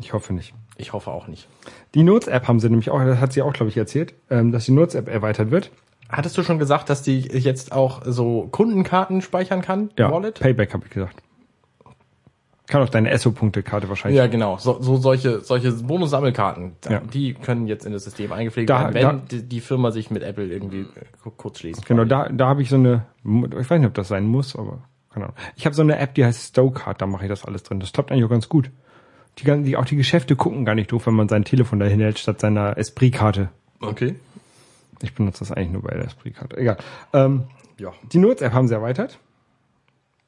Ich 0.00 0.12
hoffe 0.12 0.34
nicht. 0.34 0.52
Ich 0.76 0.92
hoffe 0.92 1.10
auch 1.12 1.28
nicht. 1.28 1.48
Die 1.94 2.02
Notes-App 2.02 2.48
haben 2.48 2.58
sie 2.60 2.68
nämlich 2.68 2.90
auch, 2.90 2.98
das 3.04 3.20
hat 3.20 3.32
sie 3.32 3.42
auch, 3.42 3.52
glaube 3.52 3.70
ich, 3.70 3.76
erzählt, 3.76 4.14
ähm, 4.28 4.50
dass 4.50 4.64
die 4.64 4.72
Notes-App 4.72 5.08
erweitert 5.08 5.50
wird. 5.50 5.70
Hattest 6.08 6.36
du 6.36 6.42
schon 6.42 6.58
gesagt, 6.58 6.90
dass 6.90 7.02
die 7.02 7.20
jetzt 7.20 7.72
auch 7.72 8.02
so 8.04 8.48
Kundenkarten 8.50 9.22
speichern 9.22 9.62
kann? 9.62 9.90
Ja, 9.98 10.10
Wallet? 10.10 10.40
Payback 10.40 10.74
habe 10.74 10.84
ich 10.86 10.90
gesagt. 10.90 11.22
Kann 12.66 12.80
auch 12.82 12.88
deine 12.88 13.16
SO-Punkte-Karte 13.18 13.90
wahrscheinlich. 13.90 14.16
Ja, 14.18 14.26
genau. 14.26 14.56
So, 14.56 14.80
so 14.80 14.96
solche, 14.96 15.40
solche 15.40 15.70
Bonus-Sammelkarten, 15.72 16.72
Ja. 16.88 17.00
die 17.00 17.34
können 17.34 17.66
jetzt 17.66 17.84
in 17.84 17.92
das 17.92 18.04
System 18.04 18.32
eingepflegt 18.32 18.70
Da- 18.70 18.94
werden, 18.94 18.94
wenn 18.94 19.40
da- 19.40 19.46
die, 19.46 19.60
Firma 19.60 19.90
sich 19.90 20.10
mit 20.10 20.22
Apple 20.22 20.46
irgendwie 20.46 20.80
äh, 20.80 20.86
ku- 21.22 21.30
kurz 21.30 21.58
schließt. 21.58 21.84
Genau, 21.84 22.04
da, 22.06 22.30
da 22.30 22.48
habe 22.48 22.62
ich 22.62 22.70
so 22.70 22.76
eine, 22.76 23.04
ich 23.22 23.70
weiß 23.70 23.78
nicht, 23.80 23.86
ob 23.88 23.92
das 23.94 24.08
sein 24.08 24.24
muss, 24.26 24.56
aber 24.56 24.78
keine 25.12 25.26
Ahnung. 25.26 25.36
Ich 25.56 25.66
habe 25.66 25.74
so 25.76 25.82
eine 25.82 25.98
App, 25.98 26.14
die 26.14 26.24
heißt 26.24 26.48
Stowcard, 26.48 27.02
da 27.02 27.06
mache 27.06 27.24
ich 27.24 27.28
das 27.28 27.44
alles 27.44 27.62
drin. 27.64 27.80
Das 27.80 27.92
klappt 27.92 28.10
eigentlich 28.10 28.24
auch 28.24 28.30
ganz 28.30 28.48
gut. 28.48 28.70
Die, 29.40 29.62
die, 29.62 29.76
auch 29.76 29.84
die 29.84 29.96
Geschäfte 29.96 30.34
gucken 30.34 30.64
gar 30.64 30.74
nicht 30.74 30.90
doof, 30.90 31.06
wenn 31.06 31.14
man 31.14 31.28
sein 31.28 31.44
Telefon 31.44 31.80
dahin 31.80 32.00
hält, 32.00 32.18
statt 32.18 32.40
seiner 32.40 32.78
Esprit-Karte. 32.78 33.50
Okay. 33.80 34.14
Ich 35.02 35.12
benutze 35.14 35.40
das 35.40 35.52
eigentlich 35.52 35.70
nur 35.72 35.82
bei 35.82 35.94
der 35.94 36.06
Esprit-Karte. 36.06 36.56
Egal. 36.56 36.78
Ähm, 37.12 37.42
Ja. 37.78 37.92
die 38.12 38.18
Notes-App 38.18 38.54
haben 38.54 38.68
sie 38.68 38.74
erweitert. 38.74 39.18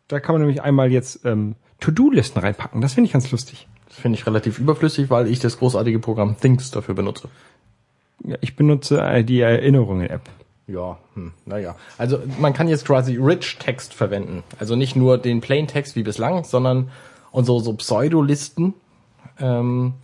Da 0.08 0.20
kann 0.20 0.34
man 0.34 0.42
nämlich 0.42 0.62
einmal 0.62 0.92
jetzt 0.92 1.24
ähm, 1.24 1.54
To-Do-Listen 1.80 2.40
reinpacken. 2.40 2.80
Das 2.80 2.94
finde 2.94 3.06
ich 3.06 3.12
ganz 3.12 3.30
lustig. 3.30 3.68
Das 3.88 3.98
finde 3.98 4.18
ich 4.18 4.26
relativ 4.26 4.58
überflüssig, 4.58 5.10
weil 5.10 5.28
ich 5.28 5.38
das 5.38 5.58
großartige 5.58 5.98
Programm 5.98 6.36
Things 6.38 6.70
dafür 6.70 6.94
benutze. 6.94 7.28
Ja, 8.24 8.36
ich 8.40 8.56
benutze 8.56 9.00
äh, 9.00 9.24
die 9.24 9.40
Erinnerungen-App. 9.40 10.22
Ja, 10.66 10.98
hm, 11.14 11.32
naja. 11.44 11.76
Also 11.96 12.18
man 12.40 12.52
kann 12.52 12.68
jetzt 12.68 12.86
quasi 12.86 13.16
Rich 13.16 13.58
Text 13.58 13.94
verwenden. 13.94 14.42
Also 14.58 14.74
nicht 14.74 14.96
nur 14.96 15.16
den 15.18 15.40
Plain 15.40 15.68
Text 15.68 15.94
wie 15.94 16.02
bislang, 16.02 16.44
sondern 16.44 16.90
und 17.30 17.44
so, 17.44 17.60
so 17.60 17.74
Pseudolisten, 17.74 18.74
ähm, 19.38 19.94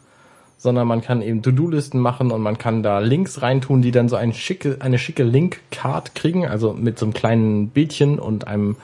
sondern 0.58 0.86
man 0.86 1.00
kann 1.00 1.22
eben 1.22 1.42
To-Do-Listen 1.42 1.98
machen 1.98 2.30
und 2.30 2.40
man 2.40 2.58
kann 2.58 2.84
da 2.84 3.00
Links 3.00 3.42
reintun, 3.42 3.82
die 3.82 3.90
dann 3.90 4.08
so 4.08 4.14
eine 4.14 4.34
schicke, 4.34 4.76
eine 4.78 4.98
schicke 4.98 5.24
Link-Card 5.24 6.14
kriegen, 6.14 6.46
also 6.46 6.72
mit 6.72 6.98
so 6.98 7.06
einem 7.06 7.14
kleinen 7.14 7.70
Bildchen 7.70 8.20
und 8.20 8.46
einem, 8.46 8.76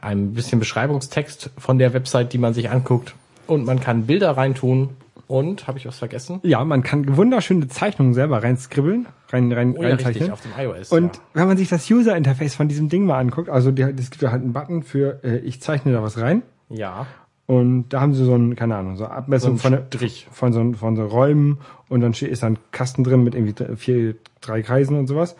einem 0.00 0.34
bisschen 0.34 0.58
Beschreibungstext 0.58 1.50
von 1.58 1.78
der 1.78 1.92
Website, 1.94 2.32
die 2.32 2.38
man 2.38 2.54
sich 2.54 2.70
anguckt. 2.70 3.14
Und 3.46 3.64
man 3.64 3.80
kann 3.80 4.06
Bilder 4.06 4.36
reintun 4.36 4.90
und, 5.26 5.66
habe 5.68 5.78
ich 5.78 5.86
was 5.86 5.98
vergessen? 5.98 6.40
Ja, 6.42 6.64
man 6.64 6.82
kann 6.82 7.16
wunderschöne 7.16 7.68
Zeichnungen 7.68 8.14
selber 8.14 8.42
reinskribbeln, 8.42 9.06
rein, 9.30 9.52
rein, 9.52 9.74
Oh 9.78 9.82
ja, 9.82 9.90
richtig, 9.90 10.06
reinzeichnen. 10.06 10.32
auf 10.32 10.40
dem 10.42 10.50
iOS. 10.58 10.90
Und 10.92 11.16
ja. 11.16 11.22
wenn 11.34 11.46
man 11.48 11.56
sich 11.56 11.68
das 11.68 11.88
User-Interface 11.90 12.54
von 12.56 12.68
diesem 12.68 12.88
Ding 12.88 13.06
mal 13.06 13.18
anguckt, 13.18 13.48
also 13.48 13.70
es 13.70 14.10
gibt 14.10 14.22
da 14.22 14.32
halt 14.32 14.42
einen 14.42 14.52
Button 14.52 14.82
für, 14.82 15.22
äh, 15.24 15.38
ich 15.38 15.60
zeichne 15.62 15.92
da 15.92 16.02
was 16.02 16.18
rein. 16.20 16.42
ja, 16.68 17.06
Und 17.46 17.88
da 17.90 18.00
haben 18.00 18.12
sie 18.14 18.24
so 18.24 18.34
ein, 18.34 18.56
keine 18.56 18.76
Ahnung, 18.76 18.96
so 18.96 19.04
eine 19.04 19.14
Abmessung 19.14 19.56
So 19.56 19.68
ein 19.68 19.74
von, 19.78 19.86
Strich. 19.86 20.26
von, 20.32 20.52
so, 20.52 20.72
von 20.72 20.96
so 20.96 21.04
Räumen 21.06 21.58
und 21.88 22.00
dann 22.00 22.12
ist 22.12 22.42
da 22.42 22.48
ein 22.48 22.58
Kasten 22.72 23.04
drin 23.04 23.22
mit 23.24 23.34
irgendwie 23.36 23.76
vier, 23.76 24.14
drei 24.40 24.62
Kreisen 24.62 24.98
und 24.98 25.06
sowas. 25.06 25.36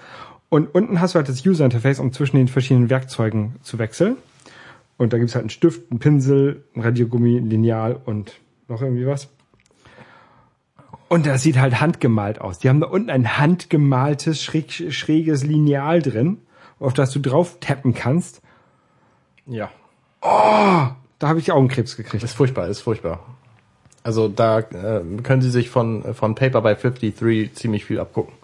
Und 0.48 0.72
unten 0.74 1.00
hast 1.00 1.14
du 1.14 1.18
halt 1.18 1.28
das 1.28 1.44
User-Interface, 1.44 1.98
um 2.00 2.12
zwischen 2.12 2.36
den 2.36 2.48
verschiedenen 2.48 2.90
Werkzeugen 2.90 3.56
zu 3.62 3.78
wechseln. 3.78 4.16
Und 5.00 5.14
da 5.14 5.18
gibt's 5.18 5.34
halt 5.34 5.44
einen 5.44 5.50
Stift, 5.50 5.90
einen 5.90 5.98
Pinsel, 5.98 6.62
ein 6.76 6.82
Radiogummi, 6.82 7.38
ein 7.38 7.48
Lineal 7.48 7.98
und 8.04 8.34
noch 8.68 8.82
irgendwie 8.82 9.06
was. 9.06 9.30
Und 11.08 11.24
das 11.24 11.40
sieht 11.40 11.58
halt 11.58 11.80
handgemalt 11.80 12.38
aus. 12.38 12.58
Die 12.58 12.68
haben 12.68 12.80
da 12.80 12.86
unten 12.86 13.08
ein 13.08 13.38
handgemaltes, 13.38 14.42
schräg, 14.42 14.70
schräges 14.92 15.42
Lineal 15.42 16.02
drin, 16.02 16.36
auf 16.78 16.92
das 16.92 17.12
du 17.12 17.18
drauf 17.18 17.56
tappen 17.60 17.94
kannst. 17.94 18.42
ja. 19.46 19.70
Da 20.20 21.28
habe 21.28 21.38
ich 21.38 21.50
Augenkrebs 21.50 21.96
gekriegt. 21.96 22.22
Ist 22.22 22.34
furchtbar, 22.34 22.68
ist 22.68 22.80
furchtbar. 22.80 23.24
Also 24.02 24.28
da 24.28 24.58
äh, 24.58 25.00
können 25.22 25.40
Sie 25.40 25.50
sich 25.50 25.70
von, 25.70 26.12
von 26.12 26.34
Paper 26.34 26.60
by 26.60 26.74
53 26.74 27.54
ziemlich 27.54 27.86
viel 27.86 28.00
abgucken. 28.00 28.34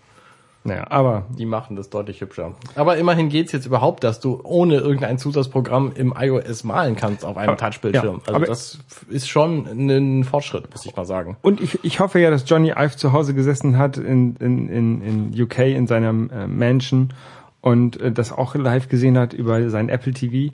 Naja, 0.67 0.87
aber 0.91 1.27
Die 1.39 1.47
machen 1.47 1.77
das 1.77 1.91
deutlich 1.91 2.21
hübscher. 2.21 2.55
Aber 2.75 2.97
immerhin 2.97 3.29
geht's 3.29 3.53
jetzt 3.53 3.67
überhaupt, 3.67 4.05
dass 4.05 4.21
du 4.21 4.41
ohne 4.43 4.77
irgendein 4.77 5.19
Zusatzprogramm 5.19 5.93
im 5.95 6.15
iOS 6.19 6.65
malen 6.65 6.97
kannst 6.97 7.25
auf 7.25 7.37
einem 7.37 7.57
Touchbildschirm. 7.57 8.21
ja, 8.27 8.35
also 8.35 8.47
das 8.47 8.79
ist 9.09 9.29
schon 9.29 9.67
ein 9.67 10.25
Fortschritt, 10.25 10.71
muss 10.71 10.85
ich 10.85 10.97
mal 10.97 11.05
sagen. 11.05 11.37
Und 11.43 11.61
ich, 11.61 11.83
ich 11.85 12.01
hoffe 12.01 12.19
ja, 12.19 12.31
dass 12.31 12.49
Johnny 12.49 12.71
Ive 12.77 12.97
zu 12.97 13.13
Hause 13.13 13.35
gesessen 13.35 13.79
hat 13.79 13.97
in, 13.97 14.37
in, 14.37 14.69
in, 14.69 15.03
in 15.33 15.43
UK 15.43 15.59
in 15.59 15.87
seinem 15.87 16.31
äh, 16.31 16.47
Mansion 16.47 17.15
und 17.61 18.01
äh, 18.01 18.13
das 18.13 18.33
auch 18.33 18.55
live 18.55 18.89
gesehen 18.89 19.17
hat 19.19 19.33
über 19.33 19.71
sein 19.71 19.89
Apple 19.89 20.13
TV 20.13 20.53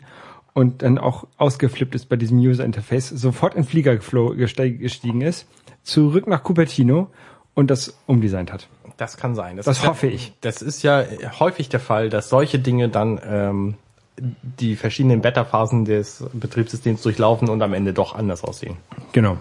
und 0.54 0.82
dann 0.82 0.98
auch 0.98 1.26
ausgeflippt 1.38 1.94
ist 1.94 2.08
bei 2.08 2.16
diesem 2.16 2.38
User 2.38 2.64
Interface, 2.64 3.08
sofort 3.08 3.54
in 3.54 3.64
Flieger 3.64 3.96
gestiegen 3.96 5.20
ist, 5.22 5.46
zurück 5.82 6.26
nach 6.26 6.42
Cupertino 6.42 7.08
und 7.54 7.70
das 7.70 7.98
umdesignt 8.06 8.52
hat. 8.52 8.68
Das 9.02 9.16
kann 9.16 9.34
sein. 9.34 9.56
Das 9.56 9.82
ja- 9.82 9.88
hoffe 9.88 10.06
ich. 10.06 10.32
Das 10.42 10.62
ist 10.62 10.84
ja 10.84 11.02
häufig 11.40 11.68
der 11.68 11.80
Fall, 11.80 12.08
dass 12.08 12.28
solche 12.28 12.60
Dinge 12.60 12.88
dann 12.88 13.20
ähm, 13.26 13.74
die 14.16 14.76
verschiedenen 14.76 15.22
Beta-Phasen 15.22 15.84
des 15.84 16.24
Betriebssystems 16.32 17.02
durchlaufen 17.02 17.48
und 17.48 17.60
am 17.62 17.74
Ende 17.74 17.92
doch 17.92 18.14
anders 18.14 18.44
aussehen. 18.44 18.76
Genau. 19.10 19.38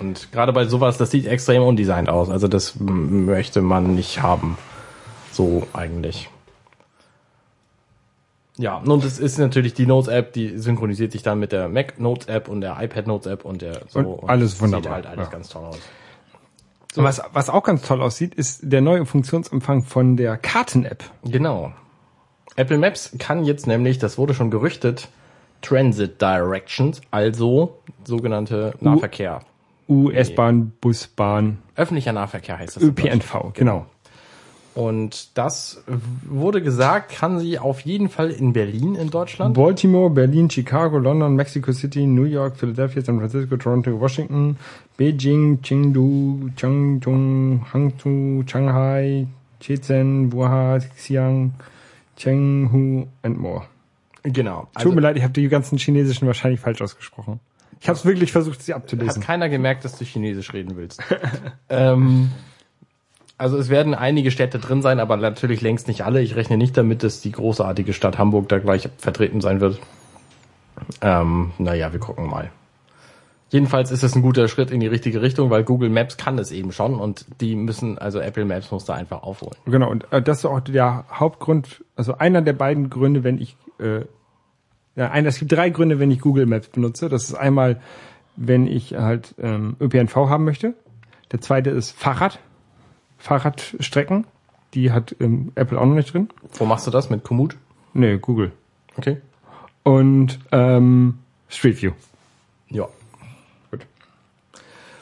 Und 0.00 0.32
gerade 0.32 0.52
bei 0.52 0.64
sowas, 0.64 0.98
das 0.98 1.12
sieht 1.12 1.26
extrem 1.26 1.62
undesignt 1.62 2.08
aus. 2.08 2.30
Also 2.30 2.48
das 2.48 2.74
möchte 2.80 3.60
man 3.62 3.94
nicht 3.94 4.22
haben. 4.22 4.58
So 5.30 5.68
eigentlich. 5.72 6.28
Ja, 8.56 8.78
und 8.78 9.04
es 9.04 9.20
ist 9.20 9.38
natürlich 9.38 9.74
die 9.74 9.86
Notes-App, 9.86 10.32
die 10.32 10.58
synchronisiert 10.58 11.12
sich 11.12 11.22
dann 11.22 11.38
mit 11.38 11.52
der 11.52 11.68
Mac 11.68 12.00
Notes-App 12.00 12.48
und 12.48 12.60
der 12.60 12.76
iPad 12.82 13.06
Notes-App 13.06 13.44
und 13.44 13.62
der 13.62 13.82
so. 13.88 14.00
Und 14.00 14.28
alles 14.28 14.60
wunderbar, 14.60 14.82
Sieht 14.82 14.92
halt 14.92 15.06
alles 15.06 15.28
ja. 15.28 15.32
ganz 15.32 15.48
toll 15.48 15.64
aus. 15.66 15.78
Was, 16.96 17.22
was 17.32 17.50
auch 17.50 17.62
ganz 17.62 17.82
toll 17.82 18.02
aussieht, 18.02 18.34
ist 18.34 18.60
der 18.62 18.80
neue 18.80 19.06
Funktionsumfang 19.06 19.82
von 19.82 20.16
der 20.16 20.36
Karten-App. 20.36 21.04
Genau. 21.24 21.72
Apple 22.56 22.78
Maps 22.78 23.14
kann 23.18 23.44
jetzt 23.44 23.66
nämlich, 23.66 23.98
das 23.98 24.18
wurde 24.18 24.34
schon 24.34 24.50
gerüchtet, 24.50 25.08
Transit 25.62 26.20
Directions, 26.20 27.00
also 27.10 27.78
sogenannte 28.04 28.74
Nahverkehr. 28.80 29.40
U-S-Bahn, 29.88 30.72
Busbahn, 30.80 31.58
Öffentlicher 31.74 32.12
Nahverkehr 32.12 32.58
heißt 32.58 32.76
das. 32.76 32.82
ÖPNV, 32.82 33.52
genau. 33.54 33.86
Und 34.74 35.36
das 35.36 35.82
wurde 36.28 36.62
gesagt, 36.62 37.12
kann 37.12 37.40
sie 37.40 37.58
auf 37.58 37.80
jeden 37.80 38.08
Fall 38.08 38.30
in 38.30 38.52
Berlin 38.52 38.94
in 38.94 39.10
Deutschland. 39.10 39.54
Baltimore, 39.54 40.10
Berlin, 40.10 40.48
Chicago, 40.48 40.98
London, 40.98 41.34
Mexico 41.34 41.72
City, 41.72 42.06
New 42.06 42.24
York, 42.24 42.56
Philadelphia, 42.56 43.02
San 43.02 43.18
Francisco, 43.18 43.56
Toronto, 43.56 44.00
Washington, 44.00 44.56
Beijing, 44.96 45.60
Chengdu, 45.62 46.50
Changchun, 46.56 47.72
Hangzhou, 47.72 48.44
Shanghai, 48.46 49.26
Shenzhen, 49.60 50.32
Wuhan, 50.32 50.80
Xi'an, 50.96 51.50
Chenghu 52.16 53.08
and 53.22 53.38
more. 53.38 53.66
Genau. 54.22 54.68
Tut 54.78 54.94
mir 54.94 55.00
leid, 55.00 55.16
ich 55.16 55.22
habe 55.22 55.32
die 55.32 55.48
ganzen 55.48 55.78
chinesischen 55.78 56.26
wahrscheinlich 56.26 56.60
falsch 56.60 56.80
ausgesprochen. 56.82 57.40
Ich 57.80 57.88
habe 57.88 57.98
es 57.98 58.04
wirklich 58.04 58.30
versucht, 58.30 58.62
sie 58.62 58.74
hat 58.74 58.82
abzulesen. 58.82 59.22
keiner 59.22 59.48
gemerkt, 59.48 59.84
dass 59.84 59.96
du 59.96 60.04
Chinesisch 60.04 60.52
reden 60.52 60.76
willst. 60.76 61.02
ähm, 61.70 62.30
also 63.40 63.56
es 63.56 63.70
werden 63.70 63.94
einige 63.94 64.30
Städte 64.30 64.58
drin 64.58 64.82
sein, 64.82 65.00
aber 65.00 65.16
natürlich 65.16 65.62
längst 65.62 65.88
nicht 65.88 66.04
alle. 66.04 66.20
Ich 66.20 66.36
rechne 66.36 66.58
nicht 66.58 66.76
damit, 66.76 67.02
dass 67.02 67.22
die 67.22 67.32
großartige 67.32 67.94
Stadt 67.94 68.18
Hamburg 68.18 68.50
da 68.50 68.58
gleich 68.58 68.90
vertreten 68.98 69.40
sein 69.40 69.62
wird. 69.62 69.80
Ähm, 71.00 71.52
naja, 71.56 71.90
wir 71.92 72.00
gucken 72.00 72.28
mal. 72.28 72.50
Jedenfalls 73.48 73.90
ist 73.90 74.02
es 74.02 74.14
ein 74.14 74.20
guter 74.20 74.46
Schritt 74.46 74.70
in 74.70 74.78
die 74.78 74.86
richtige 74.86 75.22
Richtung, 75.22 75.48
weil 75.48 75.64
Google 75.64 75.88
Maps 75.88 76.18
kann 76.18 76.38
es 76.38 76.52
eben 76.52 76.70
schon 76.70 76.96
und 76.96 77.24
die 77.40 77.56
müssen, 77.56 77.96
also 77.96 78.20
Apple 78.20 78.44
Maps 78.44 78.70
muss 78.70 78.84
da 78.84 78.92
einfach 78.92 79.22
aufholen. 79.22 79.56
Genau, 79.64 79.90
und 79.90 80.12
äh, 80.12 80.20
das 80.20 80.40
ist 80.40 80.44
auch 80.44 80.60
der 80.60 81.06
Hauptgrund, 81.10 81.82
also 81.96 82.18
einer 82.18 82.42
der 82.42 82.52
beiden 82.52 82.90
Gründe, 82.90 83.24
wenn 83.24 83.40
ich, 83.40 83.56
äh, 83.78 84.02
ja, 84.96 85.10
einer, 85.10 85.28
es 85.28 85.38
gibt 85.38 85.50
drei 85.50 85.70
Gründe, 85.70 85.98
wenn 85.98 86.10
ich 86.10 86.20
Google 86.20 86.44
Maps 86.44 86.68
benutze. 86.68 87.08
Das 87.08 87.24
ist 87.24 87.34
einmal, 87.34 87.80
wenn 88.36 88.66
ich 88.66 88.94
halt 88.94 89.34
ähm, 89.40 89.76
ÖPNV 89.80 90.14
haben 90.14 90.44
möchte. 90.44 90.74
Der 91.32 91.40
zweite 91.40 91.70
ist 91.70 91.92
Fahrrad, 91.92 92.38
Fahrradstrecken. 93.20 94.26
Die 94.74 94.90
hat 94.90 95.14
ähm, 95.20 95.52
Apple 95.54 95.78
auch 95.78 95.86
noch 95.86 95.94
nicht 95.94 96.12
drin. 96.12 96.28
Wo 96.54 96.64
machst 96.64 96.86
du 96.86 96.90
das? 96.90 97.10
Mit 97.10 97.22
Komoot? 97.22 97.56
Nee, 97.92 98.18
Google. 98.18 98.52
Okay. 98.96 99.18
Und 99.82 100.38
ähm, 100.52 101.18
Street 101.48 101.80
View. 101.82 101.92
Ja. 102.68 102.88
Gut. 103.70 103.86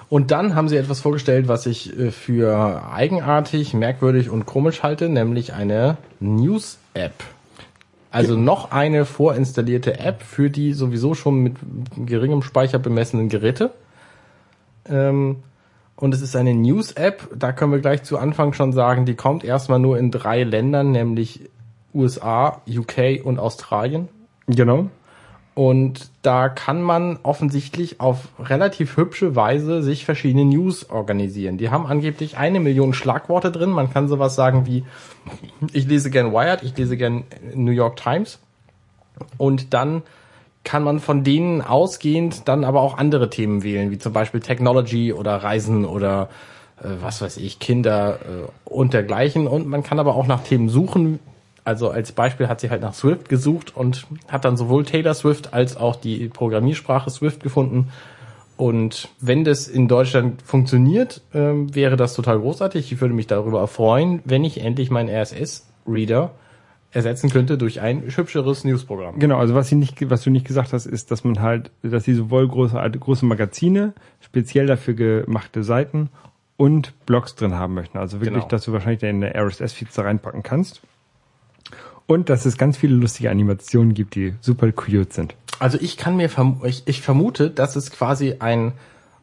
Und 0.09 0.31
dann 0.31 0.55
haben 0.55 0.69
sie 0.69 0.77
etwas 0.77 1.01
vorgestellt, 1.01 1.49
was 1.49 1.67
ich 1.67 1.99
äh, 1.99 2.11
für 2.11 2.91
eigenartig, 2.93 3.75
merkwürdig 3.75 4.31
und 4.31 4.47
komisch 4.47 4.83
halte, 4.83 5.09
nämlich 5.09 5.53
eine 5.53 5.97
News-App. 6.21 7.25
Also 8.11 8.37
noch 8.37 8.71
eine 8.73 9.05
vorinstallierte 9.05 10.01
App 10.01 10.23
für 10.23 10.49
die 10.49 10.73
sowieso 10.73 11.15
schon 11.15 11.41
mit 11.41 11.57
geringem 12.07 12.43
Speicher 12.43 12.79
bemessenen 12.79 13.29
Geräte. 13.29 13.71
Ähm, 14.89 15.43
und 16.01 16.15
es 16.15 16.23
ist 16.23 16.37
eine 16.37 16.55
News-App, 16.55 17.29
da 17.37 17.53
können 17.53 17.73
wir 17.73 17.81
gleich 17.81 18.05
zu 18.05 18.19
Anfang 18.19 18.53
schon 18.53 18.73
sagen, 18.73 19.05
die 19.05 19.17
kommt 19.17 19.43
erstmal 19.43 19.81
nur 19.81 19.99
in 19.99 20.13
drei 20.13 20.45
Ländern, 20.45 20.93
nämlich 20.93 21.51
USA, 21.93 22.63
UK 22.69 23.25
und 23.25 23.41
Australien. 23.41 24.09
Genau. 24.47 24.91
Und 25.55 26.11
da 26.23 26.49
kann 26.49 26.83
man 26.83 27.19
offensichtlich 27.25 27.99
auf 27.99 28.29
relativ 28.39 28.97
hübsche 28.97 29.35
Weise 29.35 29.83
sich 29.83 30.05
verschiedene 30.05 30.45
News 30.45 30.89
organisieren. 30.89 31.59
Die 31.59 31.71
haben 31.71 31.85
angeblich 31.85 32.37
eine 32.37 32.61
Million 32.61 32.95
Schlagworte 32.95 33.51
drin. 33.51 33.71
Man 33.71 33.93
kann 33.93 34.07
sowas 34.07 34.37
sagen 34.37 34.67
wie, 34.67 34.85
ich 35.73 35.89
lese 35.89 36.11
gern 36.11 36.33
Wired, 36.33 36.63
ich 36.63 36.77
lese 36.77 36.97
gern 36.97 37.25
New 37.57 37.73
York 37.73 37.97
Times. 37.97 38.39
Und 39.37 39.75
dann 39.75 40.03
kann 40.65 40.83
man 40.83 41.01
von 41.01 41.25
denen 41.25 41.63
ausgehend 41.63 42.49
dann 42.49 42.65
aber 42.65 42.83
auch 42.83 42.99
andere 42.99 43.31
Themen 43.31 43.63
wählen, 43.63 43.91
wie 43.91 43.99
zum 43.99 44.13
Beispiel 44.13 44.41
Technology 44.41 45.13
oder 45.13 45.37
Reisen 45.37 45.85
oder 45.85 46.29
äh, 46.83 46.89
was 47.01 47.23
weiß 47.23 47.39
ich, 47.39 47.59
Kinder 47.59 48.19
äh, 48.23 48.69
und 48.69 48.93
dergleichen. 48.93 49.47
Und 49.47 49.67
man 49.67 49.83
kann 49.83 49.99
aber 49.99 50.15
auch 50.15 50.27
nach 50.27 50.43
Themen 50.43 50.69
suchen. 50.69 51.21
Also 51.65 51.91
als 51.91 52.13
Beispiel 52.13 52.49
hat 52.49 52.61
sie 52.61 52.71
halt 52.71 52.83
nach 52.83 52.95
Swift 52.95 53.29
gesucht 53.29 53.77
und 53.77 54.07
hat 54.29 54.45
dann 54.45 54.57
sowohl 54.57 54.85
Taylor 54.85 55.15
Swift 55.15 55.53
als 55.53 55.77
auch 55.77 55.97
die 55.97 56.29
Programmiersprache 56.29 57.11
Swift 57.11 57.43
gefunden. 57.43 57.91
Und 58.57 59.09
wenn 59.21 59.45
das 59.45 59.69
in 59.69 59.87
Deutschland 59.87 60.43
funktioniert, 60.43 61.21
ähm, 61.33 61.75
wäre 61.75 61.97
das 61.97 62.15
total 62.15 62.41
großartig. 62.41 62.91
Ich 62.91 63.01
würde 63.01 63.15
mich 63.15 63.29
darüber 63.29 63.67
freuen, 63.69 64.21
wenn 64.25 64.45
ich 64.45 64.61
endlich 64.61 64.91
meinen 64.91 65.09
RSS-Reader 65.09 66.33
ersetzen 66.91 67.29
könnte 67.31 67.59
durch 67.59 67.81
ein 67.81 68.03
hübscheres 68.03 68.65
Newsprogramm. 68.65 69.19
Genau, 69.19 69.39
also 69.39 69.55
was 69.55 69.69
sie 69.69 69.75
nicht, 69.75 70.09
was 70.11 70.23
du 70.23 70.31
nicht 70.31 70.47
gesagt 70.47 70.73
hast, 70.73 70.87
ist, 70.87 71.11
dass 71.11 71.23
man 71.25 71.41
halt, 71.41 71.71
dass 71.83 72.05
sie 72.05 72.15
sowohl 72.15 72.49
große, 72.49 72.77
große 72.99 73.27
Magazine, 73.27 73.93
speziell 74.21 74.67
dafür 74.67 74.95
gemachte 74.95 75.63
Seiten 75.65 76.09
und 76.57 76.95
Blogs 77.07 77.35
drin 77.35 77.55
haben 77.55 77.75
möchten. 77.75 77.99
Also 77.99 78.21
wirklich, 78.21 78.35
Genau. 78.35 78.49
dass 78.49 78.65
du 78.65 78.73
wahrscheinlich 78.73 79.01
deine 79.01 79.35
RSS-Feeds 79.35 79.95
da 79.95 80.03
reinpacken 80.03 80.43
kannst. 80.43 80.81
Und 82.07 82.31
dass 82.31 82.47
es 82.47 82.57
ganz 82.57 82.79
viele 82.79 82.95
lustige 82.97 83.31
Animationen 83.31 83.93
gibt, 83.93 84.15
die 84.15 84.35
super 84.41 84.73
cute 84.73 85.13
sind. 85.13 85.35
Also 85.59 85.77
ich 85.79 85.99
kann 85.99 86.17
mir 86.17 86.31
verm 86.31 86.63
ich, 86.65 86.85
ich 86.87 87.03
vermute, 87.03 87.51
dass 87.51 87.77
es 87.77 87.91
quasi 87.91 88.37
ein 88.39 88.73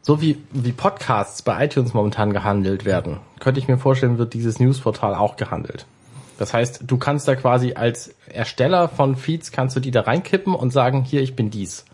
so 0.04 0.22
wie 0.22 0.38
wie 0.52 0.72
Podcasts 0.72 1.42
bei 1.42 1.66
iTunes 1.66 1.96
momentan 1.96 2.32
gehandelt 2.32 2.86
werden, 2.86 3.18
könnte 3.40 3.60
ich 3.60 3.68
mir 3.68 3.80
vorstellen, 3.80 4.20
wird 4.20 4.36
dieses 4.36 4.60
Newsportal 4.60 5.16
auch 5.16 5.36
gehandelt. 5.36 5.88
Das 6.38 6.54
heißt, 6.54 6.84
du 6.86 6.98
kannst 6.98 7.28
da 7.28 7.36
quasi 7.36 7.74
als 7.74 8.14
Ersteller 8.28 8.90
von 8.90 9.16
Feeds 9.16 9.52
kannst 9.52 9.76
du 9.76 9.80
die 9.80 9.92
da 9.92 10.02
reinkippen 10.02 10.54
und 10.54 10.72
sagen, 10.72 11.04
hier 11.04 11.22
ich 11.22 11.36
bin 11.36 11.50
dies. 11.50 11.86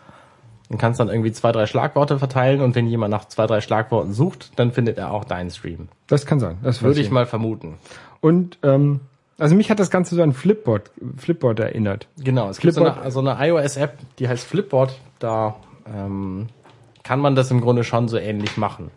Und 0.70 0.78
kannst 0.78 1.00
dann 1.00 1.10
irgendwie 1.10 1.34
zwei, 1.34 1.52
drei 1.52 1.66
Schlagworte 1.66 2.18
verteilen 2.18 2.62
und 2.62 2.76
wenn 2.76 2.88
jemand 2.88 3.12
nach 3.12 3.26
zwei, 3.26 3.46
drei 3.46 3.60
Schlagworten 3.60 4.14
sucht, 4.14 4.58
dann 4.58 4.72
findet 4.72 4.98
er 4.98 5.12
auch 5.12 5.26
deinen 5.26 5.50
Stream. 5.50 5.90
Das 6.08 6.26
kann 6.26 6.40
sein. 6.40 6.58
Das 6.64 6.82
Würde 6.82 7.02
ich 7.02 7.12
mal 7.12 7.26
vermuten. 7.26 7.76
Und 8.22 8.58
ähm, 8.64 9.02
also 9.38 9.56
mich 9.56 9.70
hat 9.70 9.80
das 9.80 9.90
Ganze 9.90 10.16
so 10.16 10.22
an 10.22 10.34
Flipboard, 10.34 10.92
Flipboard 11.18 11.60
erinnert. 11.60 12.08
Genau, 12.18 12.50
es 12.50 12.60
gibt 12.60 12.74
so 12.74 12.82
Flipboard- 12.82 13.02
eine, 13.02 13.12
so 13.12 13.20
eine 13.20 13.38
iOS-App, 13.40 13.98
die 14.20 14.30
heißt 14.30 14.46
Flipboard. 14.46 14.98
Da 15.20 15.56
ähm, 15.94 16.48
kann 17.04 17.20
man 17.20 17.36
das 17.36 17.52
im 17.52 17.60
Grunde 17.60 17.84
schon 17.84 18.08
so 18.08 18.18
ähnlich 18.18 18.56
machen. 18.56 18.92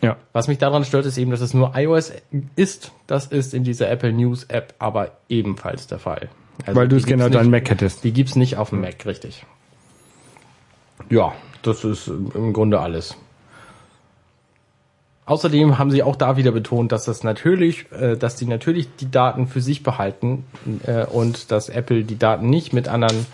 Ja. 0.00 0.16
Was 0.32 0.46
mich 0.48 0.58
daran 0.58 0.84
stört, 0.84 1.06
ist 1.06 1.18
eben, 1.18 1.30
dass 1.30 1.40
es 1.40 1.54
nur 1.54 1.72
iOS 1.76 2.12
ist. 2.56 2.92
Das 3.06 3.26
ist 3.26 3.52
in 3.54 3.64
dieser 3.64 3.90
Apple 3.90 4.12
News 4.12 4.44
App 4.44 4.74
aber 4.78 5.12
ebenfalls 5.28 5.86
der 5.88 5.98
Fall. 5.98 6.28
Also 6.66 6.78
Weil 6.78 6.88
du 6.88 6.96
es 6.96 7.06
gerne 7.06 7.28
deinem 7.30 7.50
nicht- 7.50 7.62
Mac 7.62 7.70
hättest. 7.70 8.04
Die 8.04 8.12
gibt's 8.12 8.36
nicht 8.36 8.56
auf 8.56 8.70
dem 8.70 8.80
Mac, 8.80 9.04
richtig. 9.06 9.44
Ja, 11.10 11.32
das 11.62 11.84
ist 11.84 12.08
im 12.08 12.52
Grunde 12.52 12.80
alles. 12.80 13.16
Außerdem 15.26 15.78
haben 15.78 15.90
sie 15.90 16.02
auch 16.02 16.16
da 16.16 16.36
wieder 16.38 16.52
betont, 16.52 16.90
dass 16.90 17.04
das 17.04 17.22
natürlich, 17.22 17.90
äh, 17.92 18.16
dass 18.16 18.36
die 18.36 18.46
natürlich 18.46 18.88
die 18.96 19.10
Daten 19.10 19.46
für 19.46 19.60
sich 19.60 19.82
behalten 19.82 20.44
äh, 20.86 21.04
und 21.04 21.50
dass 21.52 21.68
Apple 21.68 22.04
die 22.04 22.18
Daten 22.18 22.48
nicht 22.48 22.72
mit 22.72 22.88
anderen 22.88 23.26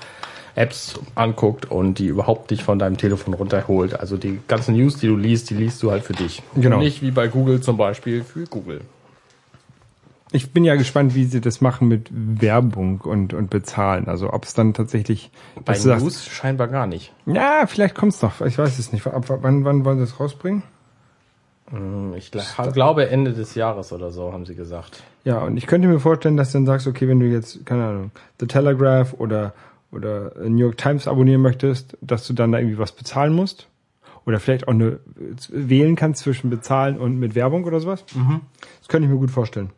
Apps 0.56 0.98
anguckt 1.16 1.70
und 1.70 1.98
die 1.98 2.06
überhaupt 2.06 2.50
nicht 2.50 2.62
von 2.62 2.78
deinem 2.78 2.96
Telefon 2.96 3.34
runterholt. 3.34 3.98
Also 3.98 4.16
die 4.16 4.38
ganzen 4.46 4.76
News, 4.76 4.96
die 4.98 5.08
du 5.08 5.16
liest, 5.16 5.50
die 5.50 5.54
liest 5.54 5.82
du 5.82 5.90
halt 5.90 6.04
für 6.04 6.12
dich. 6.12 6.42
Genau. 6.54 6.76
Und 6.76 6.82
nicht 6.84 7.02
wie 7.02 7.10
bei 7.10 7.26
Google 7.28 7.60
zum 7.60 7.76
Beispiel 7.76 8.22
für 8.22 8.44
Google. 8.44 8.82
Ich 10.32 10.50
bin 10.52 10.64
ja 10.64 10.74
gespannt, 10.74 11.14
wie 11.14 11.24
sie 11.24 11.40
das 11.40 11.60
machen 11.60 11.86
mit 11.86 12.08
Werbung 12.10 13.00
und, 13.02 13.34
und 13.34 13.50
Bezahlen. 13.50 14.08
Also 14.08 14.32
ob 14.32 14.44
es 14.44 14.54
dann 14.54 14.74
tatsächlich. 14.74 15.30
Bei 15.64 15.74
du 15.74 15.78
sagst, 15.80 16.02
News 16.04 16.24
scheinbar 16.26 16.66
gar 16.68 16.86
nicht. 16.86 17.12
ja, 17.26 17.66
vielleicht 17.66 17.94
kommt's 17.94 18.20
noch. 18.22 18.40
Ich 18.40 18.58
weiß 18.58 18.78
es 18.78 18.92
nicht. 18.92 19.06
Ab, 19.06 19.26
wann, 19.28 19.64
wann 19.64 19.84
wollen 19.84 19.98
sie 19.98 20.04
es 20.04 20.18
rausbringen? 20.18 20.64
Hm, 21.70 22.14
Ich 22.16 22.28
gl- 22.30 22.72
glaube 22.72 23.08
Ende 23.08 23.32
des 23.32 23.54
Jahres 23.54 23.92
oder 23.92 24.10
so, 24.10 24.32
haben 24.32 24.44
sie 24.44 24.54
gesagt. 24.56 25.02
Ja, 25.24 25.38
und 25.38 25.56
ich 25.56 25.66
könnte 25.66 25.86
mir 25.88 26.00
vorstellen, 26.00 26.36
dass 26.36 26.52
du 26.52 26.58
dann 26.58 26.66
sagst, 26.66 26.86
okay, 26.86 27.06
wenn 27.08 27.20
du 27.20 27.26
jetzt, 27.26 27.64
keine 27.64 27.84
Ahnung, 27.86 28.10
The 28.40 28.46
Telegraph 28.46 29.14
oder, 29.18 29.52
oder 29.94 30.32
New 30.48 30.58
York 30.58 30.76
Times 30.76 31.08
abonnieren 31.08 31.40
möchtest, 31.40 31.96
dass 32.00 32.26
du 32.26 32.32
dann 32.32 32.52
da 32.52 32.58
irgendwie 32.58 32.78
was 32.78 32.92
bezahlen 32.92 33.32
musst. 33.32 33.68
Oder 34.26 34.40
vielleicht 34.40 34.68
auch 34.68 34.72
eine, 34.72 34.84
äh, 34.86 34.98
wählen 35.48 35.96
kannst 35.96 36.22
zwischen 36.22 36.48
bezahlen 36.50 36.98
und 36.98 37.18
mit 37.18 37.34
Werbung 37.34 37.64
oder 37.64 37.80
sowas. 37.80 38.04
Das 38.80 38.88
könnte 38.88 39.06
ich 39.06 39.12
mir 39.12 39.18
gut 39.18 39.30
vorstellen. 39.30 39.70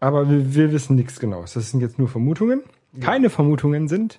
Aber 0.00 0.28
wir, 0.28 0.54
wir 0.54 0.72
wissen 0.72 0.96
nichts 0.96 1.18
Genaues. 1.20 1.54
Das 1.54 1.70
sind 1.70 1.80
jetzt 1.80 1.98
nur 1.98 2.08
Vermutungen. 2.08 2.62
Keine 3.00 3.30
Vermutungen 3.30 3.88
sind 3.88 4.18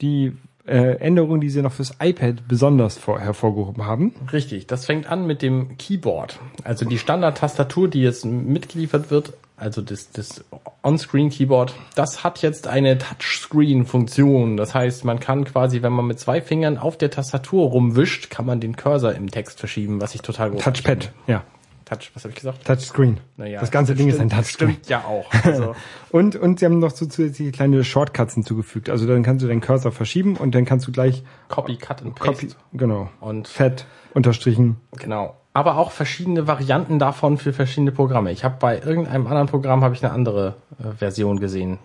die 0.00 0.32
äh, 0.66 0.96
Änderungen, 0.98 1.40
die 1.40 1.50
sie 1.50 1.62
noch 1.62 1.72
fürs 1.72 1.94
iPad 2.00 2.46
besonders 2.48 2.98
vor, 2.98 3.20
hervorgehoben 3.20 3.86
haben. 3.86 4.14
Richtig, 4.32 4.66
das 4.66 4.86
fängt 4.86 5.06
an 5.06 5.26
mit 5.26 5.42
dem 5.42 5.76
Keyboard. 5.78 6.38
Also 6.64 6.84
die 6.84 6.98
Standard-Tastatur, 6.98 7.88
die 7.88 8.02
jetzt 8.02 8.24
mitgeliefert 8.24 9.10
wird, 9.10 9.34
also 9.60 9.82
das, 9.82 10.10
das 10.10 10.42
On-Screen-Keyboard, 10.82 11.74
das 11.94 12.24
hat 12.24 12.40
jetzt 12.42 12.66
eine 12.66 12.98
Touchscreen-Funktion. 12.98 14.56
Das 14.56 14.74
heißt, 14.74 15.04
man 15.04 15.20
kann 15.20 15.44
quasi, 15.44 15.82
wenn 15.82 15.92
man 15.92 16.06
mit 16.06 16.18
zwei 16.18 16.40
Fingern 16.40 16.78
auf 16.78 16.96
der 16.96 17.10
Tastatur 17.10 17.68
rumwischt, 17.68 18.30
kann 18.30 18.46
man 18.46 18.60
den 18.60 18.76
Cursor 18.76 19.12
im 19.14 19.30
Text 19.30 19.60
verschieben, 19.60 20.00
was 20.00 20.14
ich 20.14 20.22
total 20.22 20.50
gut 20.50 20.62
Touchpad, 20.62 21.12
ja. 21.26 21.44
Touch, 21.84 22.10
was 22.14 22.22
habe 22.22 22.30
ich 22.30 22.36
gesagt? 22.36 22.64
Touchscreen. 22.64 23.18
Naja, 23.36 23.60
das 23.60 23.70
ganze 23.72 23.94
Ding 23.96 24.08
ist 24.08 24.20
ein 24.20 24.28
stimmt- 24.30 24.32
Touchscreen. 24.44 24.70
Stimmt 24.70 24.88
ja 24.88 25.04
auch. 25.04 25.26
Also, 25.44 25.74
Und, 26.10 26.36
und 26.36 26.60
sie 26.60 26.66
haben 26.66 26.78
noch 26.78 26.92
so 26.92 27.04
zusätzliche 27.06 27.50
kleine 27.50 27.82
Shortcuts 27.84 28.34
hinzugefügt. 28.34 28.88
Also 28.88 29.06
dann 29.06 29.22
kannst 29.24 29.42
du 29.44 29.48
deinen 29.48 29.60
Cursor 29.60 29.90
verschieben 29.92 30.36
und 30.36 30.54
dann 30.54 30.64
kannst 30.64 30.86
du 30.86 30.92
gleich 30.92 31.22
Copy, 31.48 31.76
Cut 31.76 32.02
and 32.02 32.14
Paste. 32.14 32.46
Copy, 32.46 32.54
genau. 32.74 33.10
Und 33.20 33.48
Fett, 33.48 33.86
unterstrichen. 34.14 34.76
Genau. 34.98 35.36
Aber 35.52 35.78
auch 35.78 35.90
verschiedene 35.90 36.46
Varianten 36.46 36.98
davon 36.98 37.38
für 37.38 37.52
verschiedene 37.52 37.90
Programme. 37.90 38.30
Ich 38.30 38.44
habe 38.44 38.56
bei 38.60 38.78
irgendeinem 38.78 39.26
anderen 39.26 39.48
Programm 39.48 39.82
habe 39.82 39.94
ich 39.94 40.04
eine 40.04 40.12
andere 40.12 40.54
äh, 40.78 40.92
Version 40.96 41.40
gesehen. 41.40 41.78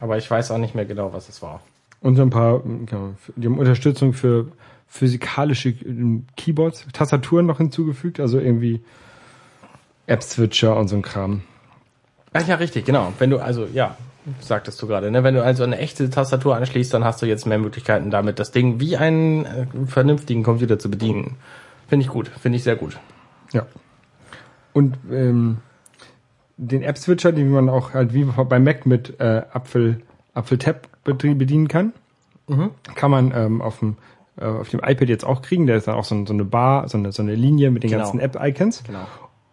Aber 0.00 0.18
ich 0.18 0.30
weiß 0.30 0.50
auch 0.50 0.58
nicht 0.58 0.74
mehr 0.74 0.84
genau, 0.84 1.12
was 1.12 1.28
es 1.28 1.40
war. 1.42 1.60
Und 2.00 2.16
so 2.16 2.22
ein 2.22 2.30
paar, 2.30 2.60
genau, 2.60 3.14
die 3.36 3.46
haben 3.46 3.58
Unterstützung 3.58 4.12
für 4.12 4.46
physikalische 4.86 5.70
ähm, 5.70 6.26
Keyboards, 6.36 6.86
Tastaturen 6.92 7.46
noch 7.46 7.58
hinzugefügt, 7.58 8.20
also 8.20 8.38
irgendwie 8.38 8.82
App-Switcher 10.06 10.76
und 10.76 10.88
so 10.88 10.96
ein 10.96 11.02
Kram. 11.02 11.42
Ach 12.32 12.46
ja, 12.46 12.56
richtig, 12.56 12.84
genau. 12.84 13.12
Wenn 13.18 13.30
du 13.30 13.38
also, 13.38 13.66
ja, 13.72 13.96
sagtest 14.40 14.80
du 14.82 14.86
gerade, 14.86 15.10
ne? 15.10 15.24
wenn 15.24 15.34
du 15.34 15.44
also 15.44 15.62
eine 15.62 15.78
echte 15.78 16.10
Tastatur 16.10 16.56
anschließt, 16.56 16.92
dann 16.92 17.04
hast 17.04 17.22
du 17.22 17.26
jetzt 17.26 17.46
mehr 17.46 17.58
Möglichkeiten 17.58 18.10
damit, 18.10 18.38
das 18.38 18.50
Ding 18.50 18.80
wie 18.80 18.96
einen 18.96 19.46
äh, 19.46 19.66
vernünftigen 19.86 20.42
Computer 20.42 20.78
zu 20.78 20.90
bedienen. 20.90 21.36
Finde 21.90 22.04
ich 22.06 22.10
gut, 22.10 22.28
finde 22.28 22.56
ich 22.56 22.62
sehr 22.64 22.76
gut. 22.76 22.98
Ja. 23.52 23.66
Und 24.72 24.96
ähm, 25.10 25.58
den 26.56 26.82
App-Switcher, 26.82 27.32
den 27.32 27.50
man 27.50 27.68
auch 27.68 27.92
halt 27.92 28.14
wie 28.14 28.24
bei 28.24 28.58
Mac 28.58 28.86
mit 28.86 29.20
äh, 29.20 29.42
Apfel, 29.52 30.00
Apfel-Tab 30.32 30.88
bedie- 31.04 31.34
bedienen 31.34 31.68
kann, 31.68 31.92
kann 32.94 33.10
man 33.10 33.32
ähm, 33.34 33.60
auf 33.60 33.80
dem 33.80 33.96
äh, 34.36 34.44
auf 34.44 34.68
dem 34.70 34.80
iPad 34.82 35.08
jetzt 35.08 35.24
auch 35.24 35.42
kriegen. 35.42 35.66
Da 35.66 35.74
ist 35.74 35.86
dann 35.88 35.94
auch 35.96 36.04
so, 36.04 36.24
so 36.26 36.32
eine 36.32 36.44
Bar, 36.44 36.88
so 36.88 36.96
eine, 36.98 37.12
so 37.12 37.22
eine 37.22 37.34
Linie 37.34 37.70
mit 37.70 37.82
den 37.82 37.90
Genau. 37.90 38.02
ganzen 38.04 38.20
App-Icons. 38.20 38.84
Genau. 38.84 39.06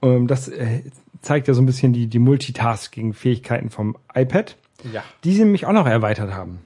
Ähm, 0.03 0.27
das 0.27 0.47
äh, 0.47 0.83
zeigt 1.21 1.47
ja 1.47 1.53
so 1.55 1.61
ein 1.61 1.65
bisschen 1.65 1.91
die, 1.93 2.07
die 2.07 2.19
Multitasking-Fähigkeiten 2.19 3.69
vom 3.71 3.97
iPad, 4.13 4.55
Ja. 4.93 5.03
die 5.23 5.33
sie 5.33 5.43
nämlich 5.43 5.65
auch 5.65 5.73
noch 5.73 5.87
erweitert 5.87 6.33
haben. 6.33 6.59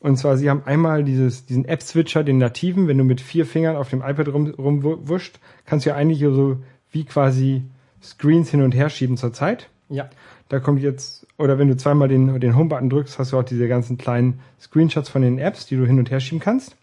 Und 0.00 0.16
zwar, 0.16 0.38
sie 0.38 0.48
haben 0.48 0.62
einmal 0.64 1.04
dieses, 1.04 1.44
diesen 1.44 1.66
App-Switcher, 1.66 2.24
den 2.24 2.38
nativen, 2.38 2.88
wenn 2.88 2.96
du 2.96 3.04
mit 3.04 3.20
vier 3.20 3.44
Fingern 3.44 3.76
auf 3.76 3.90
dem 3.90 4.00
iPad 4.00 4.28
rum, 4.28 4.46
rumwuscht, 4.48 5.38
kannst 5.66 5.84
du 5.84 5.90
ja 5.90 5.96
eigentlich 5.96 6.20
so 6.20 6.56
wie 6.90 7.04
quasi 7.04 7.62
Screens 8.02 8.50
hin 8.50 8.62
und 8.62 8.74
her 8.74 8.88
schieben 8.88 9.18
zur 9.18 9.32
Zeit. 9.32 9.68
Ja. 9.90 10.08
Da 10.48 10.58
kommt 10.58 10.80
jetzt, 10.80 11.26
oder 11.36 11.58
wenn 11.58 11.68
du 11.68 11.76
zweimal 11.76 12.08
den, 12.08 12.40
den 12.40 12.56
Home-Button 12.56 12.88
drückst, 12.88 13.18
hast 13.18 13.32
du 13.32 13.38
auch 13.38 13.44
diese 13.44 13.68
ganzen 13.68 13.98
kleinen 13.98 14.40
Screenshots 14.58 15.10
von 15.10 15.22
den 15.22 15.38
Apps, 15.38 15.66
die 15.66 15.76
du 15.76 15.86
hin 15.86 15.98
und 15.98 16.10
her 16.10 16.20
schieben 16.20 16.40
kannst. 16.40 16.76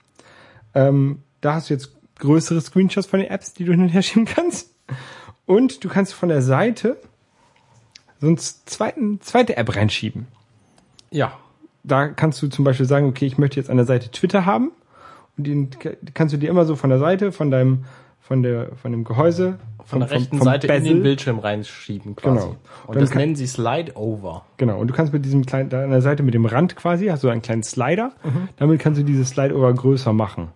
Ähm, 0.76 1.24
da 1.42 1.56
hast 1.56 1.70
du 1.70 1.74
jetzt 1.74 1.96
größere 2.20 2.62
Screenshots 2.62 3.08
von 3.08 3.20
den 3.20 3.30
Apps, 3.30 3.54
die 3.54 3.66
du 3.66 3.72
hin 3.72 3.82
und 3.82 3.90
her 3.90 4.04
schieben 4.04 4.26
kannst. 4.26 4.74
Und 5.46 5.84
du 5.84 5.90
kannst 5.90 6.14
von 6.14 6.30
der 6.30 6.42
Seite 6.42 6.98
so 8.20 8.28
eine 8.28 8.38
zweiten, 8.38 9.22
zweite 9.22 9.58
App 9.58 9.76
reinschieben. 9.76 10.28
Ja. 11.10 11.38
Da 11.88 12.08
kannst 12.10 12.42
du 12.42 12.48
zum 12.48 12.66
Beispiel 12.66 12.86
sagen, 12.86 13.08
okay, 13.08 13.26
ich 13.26 13.38
möchte 13.38 13.58
jetzt 13.58 13.70
an 13.70 13.78
der 13.78 13.86
Seite 13.86 14.10
Twitter 14.12 14.46
haben. 14.46 14.72
Und 15.38 15.48
den 15.48 15.70
kannst 16.14 16.34
du 16.34 16.38
dir 16.38 16.50
immer 16.50 16.66
so 16.66 16.76
von 16.76 16.90
der 16.90 17.00
Seite, 17.00 17.32
von 17.32 17.52
deinem, 17.52 17.86
von 18.20 18.44
der, 18.44 18.70
von 18.76 18.92
dem 18.92 19.04
Gehäuse, 19.04 19.58
Von 19.86 20.00
der 20.00 20.10
vom- 20.10 20.18
rechten 20.18 20.38
vom 20.40 20.46
Seite 20.46 20.68
in 20.68 20.74
Bezel. 20.74 20.94
den 20.96 21.04
Bildschirm 21.04 21.40
reinschieben 21.40 22.16
quasi. 22.16 22.40
Genau. 22.40 22.56
Und 22.88 22.96
Dann 22.96 23.02
das 23.02 23.12
kann- 23.12 23.20
nennen 23.22 23.36
sie 23.36 23.48
Slide 23.48 23.94
Over. 23.96 24.44
Genau, 24.58 24.80
und 24.80 24.88
du 24.90 24.94
kannst 24.94 25.14
mit 25.14 25.24
diesem 25.24 25.46
kleinen, 25.46 25.70
da 25.70 25.84
an 25.84 25.92
der 25.92 26.02
Seite 26.02 26.24
mit 26.24 26.34
dem 26.34 26.46
Rand 26.46 26.76
quasi, 26.76 27.06
hast 27.08 27.24
du 27.24 27.30
einen 27.30 27.42
kleinen 27.42 27.64
Slider, 27.64 28.12
Mhm. 28.24 28.50
damit 28.58 28.80
kannst 28.82 29.00
du 29.00 29.06
dieses 29.06 29.30
Slide-Over 29.30 29.74
größer 29.74 30.12
machen. 30.12 30.50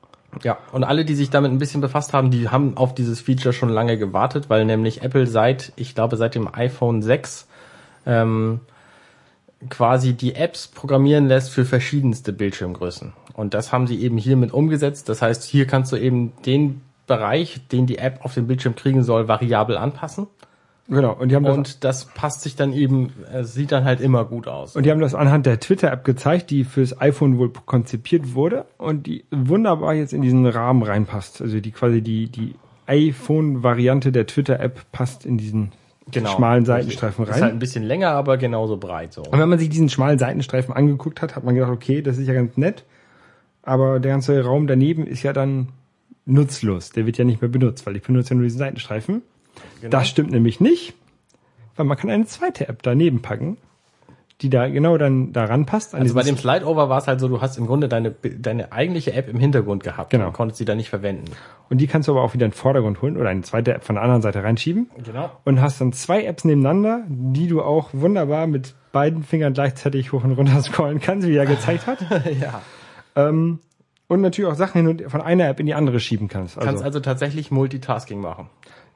Ja, 0.43 0.57
und 0.71 0.83
alle, 0.83 1.05
die 1.05 1.13
sich 1.13 1.29
damit 1.29 1.51
ein 1.51 1.57
bisschen 1.59 1.81
befasst 1.81 2.13
haben, 2.13 2.31
die 2.31 2.49
haben 2.49 2.75
auf 2.77 2.95
dieses 2.95 3.19
Feature 3.21 3.53
schon 3.53 3.69
lange 3.69 3.97
gewartet, 3.97 4.49
weil 4.49 4.65
nämlich 4.65 5.03
Apple 5.03 5.27
seit, 5.27 5.73
ich 5.75 5.93
glaube, 5.93 6.15
seit 6.17 6.35
dem 6.35 6.47
iPhone 6.53 7.01
6 7.01 7.47
ähm, 8.05 8.61
quasi 9.69 10.13
die 10.13 10.35
Apps 10.35 10.67
programmieren 10.67 11.27
lässt 11.27 11.51
für 11.51 11.65
verschiedenste 11.65 12.33
Bildschirmgrößen. 12.33 13.13
Und 13.33 13.53
das 13.53 13.71
haben 13.71 13.87
sie 13.87 14.01
eben 14.01 14.17
hiermit 14.17 14.53
umgesetzt. 14.53 15.09
Das 15.09 15.21
heißt, 15.21 15.43
hier 15.43 15.65
kannst 15.67 15.91
du 15.91 15.97
eben 15.97 16.33
den 16.45 16.81
Bereich, 17.07 17.67
den 17.71 17.87
die 17.87 17.97
App 17.97 18.19
auf 18.23 18.33
dem 18.33 18.47
Bildschirm 18.47 18.75
kriegen 18.75 19.03
soll, 19.03 19.27
variabel 19.27 19.77
anpassen. 19.77 20.27
Genau, 20.87 21.13
und 21.13 21.29
die 21.29 21.35
haben 21.35 21.45
das, 21.45 21.57
Und 21.57 21.83
das 21.83 22.05
passt 22.05 22.41
sich 22.41 22.55
dann 22.55 22.73
eben, 22.73 23.13
äh, 23.31 23.43
sieht 23.43 23.71
dann 23.71 23.85
halt 23.85 24.01
immer 24.01 24.25
gut 24.25 24.47
aus. 24.47 24.75
und 24.75 24.85
die 24.85 24.91
haben 24.91 24.99
das 24.99 25.15
anhand 25.15 25.45
der 25.45 25.59
Twitter-App 25.59 26.03
gezeigt, 26.03 26.49
die 26.49 26.65
fürs 26.65 26.99
iPhone 26.99 27.37
wohl 27.37 27.51
konzipiert 27.65 28.33
wurde 28.33 28.65
und 28.77 29.07
die 29.07 29.23
wunderbar 29.31 29.93
jetzt 29.93 30.11
in 30.11 30.21
diesen 30.21 30.45
Rahmen 30.45 30.83
reinpasst. 30.83 31.41
Also 31.41 31.59
die 31.59 31.71
quasi 31.71 32.01
die, 32.01 32.27
die 32.27 32.55
iPhone-Variante 32.87 34.11
der 34.11 34.27
Twitter-App 34.27 34.91
passt 34.91 35.25
in 35.25 35.37
diesen 35.37 35.71
schmalen 36.13 36.65
Seitenstreifen 36.65 37.25
Ist 37.25 37.31
halt 37.31 37.43
rein. 37.43 37.51
ein 37.51 37.59
bisschen 37.59 37.83
länger, 37.83 38.09
aber 38.09 38.37
genauso 38.37 38.77
breit 38.77 39.13
so. 39.13 39.23
Und 39.23 39.39
wenn 39.39 39.49
man 39.49 39.59
sich 39.59 39.69
diesen 39.69 39.89
schmalen 39.89 40.19
Seitenstreifen 40.19 40.73
angeguckt 40.73 41.21
hat, 41.21 41.35
hat 41.35 41.43
man 41.43 41.55
gedacht, 41.55 41.71
okay, 41.71 42.01
das 42.01 42.17
ist 42.17 42.27
ja 42.27 42.33
ganz 42.33 42.57
nett, 42.57 42.83
aber 43.63 43.99
der 43.99 44.11
ganze 44.11 44.43
Raum 44.43 44.67
daneben 44.67 45.05
ist 45.05 45.23
ja 45.23 45.33
dann 45.33 45.69
nutzlos. 46.25 46.91
Der 46.91 47.05
wird 47.05 47.17
ja 47.17 47.25
nicht 47.25 47.41
mehr 47.41 47.49
benutzt, 47.49 47.85
weil 47.85 47.95
ich 47.95 48.03
benutze 48.03 48.31
ja 48.31 48.35
nur 48.35 48.43
diesen 48.43 48.59
Seitenstreifen. 48.59 49.21
Genau. 49.81 49.91
Das 49.91 50.07
stimmt 50.07 50.31
nämlich 50.31 50.59
nicht, 50.59 50.93
weil 51.75 51.85
man 51.85 51.97
kann 51.97 52.09
eine 52.09 52.25
zweite 52.25 52.67
App 52.67 52.83
daneben 52.83 53.21
packen, 53.21 53.57
die 54.41 54.49
da 54.49 54.67
genau 54.67 54.97
dann 54.97 55.33
daran 55.33 55.65
passt. 55.65 55.93
Also 55.93 56.15
bei 56.15 56.23
dem 56.23 56.35
Slide-Over 56.37 56.89
war 56.89 56.97
es 56.97 57.07
halt 57.07 57.19
so, 57.19 57.27
du 57.27 57.41
hast 57.41 57.57
im 57.57 57.67
Grunde 57.67 57.87
deine, 57.87 58.11
deine 58.11 58.71
eigentliche 58.71 59.13
App 59.13 59.27
im 59.29 59.39
Hintergrund 59.39 59.83
gehabt 59.83 60.09
Genau. 60.09 60.27
und 60.27 60.33
konntest 60.33 60.57
sie 60.57 60.65
dann 60.65 60.77
nicht 60.77 60.89
verwenden. 60.89 61.25
und 61.69 61.77
die 61.79 61.87
kannst 61.87 62.07
du 62.07 62.13
aber 62.13 62.23
auch 62.23 62.33
wieder 62.33 62.45
in 62.45 62.51
den 62.51 62.57
Vordergrund 62.57 63.01
holen 63.01 63.17
oder 63.17 63.29
eine 63.29 63.41
zweite 63.43 63.73
App 63.73 63.83
von 63.83 63.95
der 63.95 64.03
anderen 64.03 64.21
Seite 64.21 64.43
reinschieben 64.43 64.89
Genau. 65.03 65.29
und 65.45 65.61
hast 65.61 65.79
dann 65.79 65.93
zwei 65.93 66.25
Apps 66.25 66.43
nebeneinander, 66.43 67.03
die 67.07 67.47
du 67.47 67.61
auch 67.61 67.89
wunderbar 67.93 68.47
mit 68.47 68.73
beiden 68.91 69.23
Fingern 69.23 69.53
gleichzeitig 69.53 70.11
hoch 70.11 70.23
und 70.23 70.33
runter 70.33 70.59
scrollen 70.63 70.99
kannst, 70.99 71.27
wie 71.27 71.35
er 71.37 71.45
gezeigt 71.45 71.87
hat. 71.87 71.99
ja. 72.41 72.61
ähm, 73.15 73.59
und 74.07 74.19
natürlich 74.21 74.51
auch 74.51 74.55
Sachen 74.55 74.81
hin 74.85 74.87
und 74.89 75.09
von 75.11 75.21
einer 75.21 75.47
App 75.47 75.59
in 75.61 75.65
die 75.67 75.73
andere 75.73 75.99
schieben 76.01 76.27
kannst. 76.27 76.57
Also, 76.57 76.67
Kannst 76.67 76.83
also 76.83 76.99
tatsächlich 76.99 77.49
Multitasking 77.51 78.19
machen. 78.19 78.49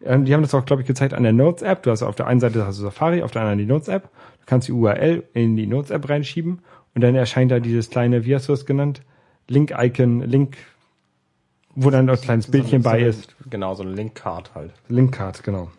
ähm, 0.04 0.26
die 0.26 0.34
haben 0.34 0.41
das 0.41 0.54
auch, 0.54 0.66
glaube 0.66 0.82
ich, 0.82 0.88
gezeigt 0.88 1.14
an 1.14 1.24
der 1.24 1.32
Notes-App. 1.32 1.84
Du 1.84 1.91
hast 1.91 2.04
auf 2.04 2.16
der 2.16 2.28
einen 2.28 2.41
Seite 2.41 2.66
hast 2.68 2.80
du 2.80 2.84
Safari, 2.84 3.24
auf 3.24 3.32
der 3.32 3.43
anderen 3.43 3.60
die 3.60 3.66
Notes-App. 3.66 4.10
Du 4.46 4.50
kannst 4.50 4.68
die 4.68 4.74
URL 4.74 5.24
in 5.34 5.56
die 5.56 5.66
Notes-App 5.66 6.08
reinschieben 6.08 6.60
und 6.93 7.02
dann 7.02 7.16
erscheint 7.16 7.52
da 7.52 7.60
dieses 7.60 7.89
kleine, 7.89 8.26
wie 8.26 8.36
hast 8.36 8.48
du 8.48 8.54
das 8.54 8.68
genannt? 8.68 9.02
Link-Icon, 9.48 10.22
Link, 10.22 10.58
wo 11.74 11.89
dann 11.89 12.06
das 12.06 12.22
kleines 12.22 12.52
Bildchen 12.52 12.84
so 12.84 12.89
bei 12.89 12.98
eine, 12.98 13.08
ist. 13.08 13.36
Genau, 13.50 13.74
so 13.74 13.82
eine 13.82 13.93
Link-Card 13.93 14.54
halt. 14.54 14.72
Link-Card, 14.88 15.43
genau. 15.43 15.72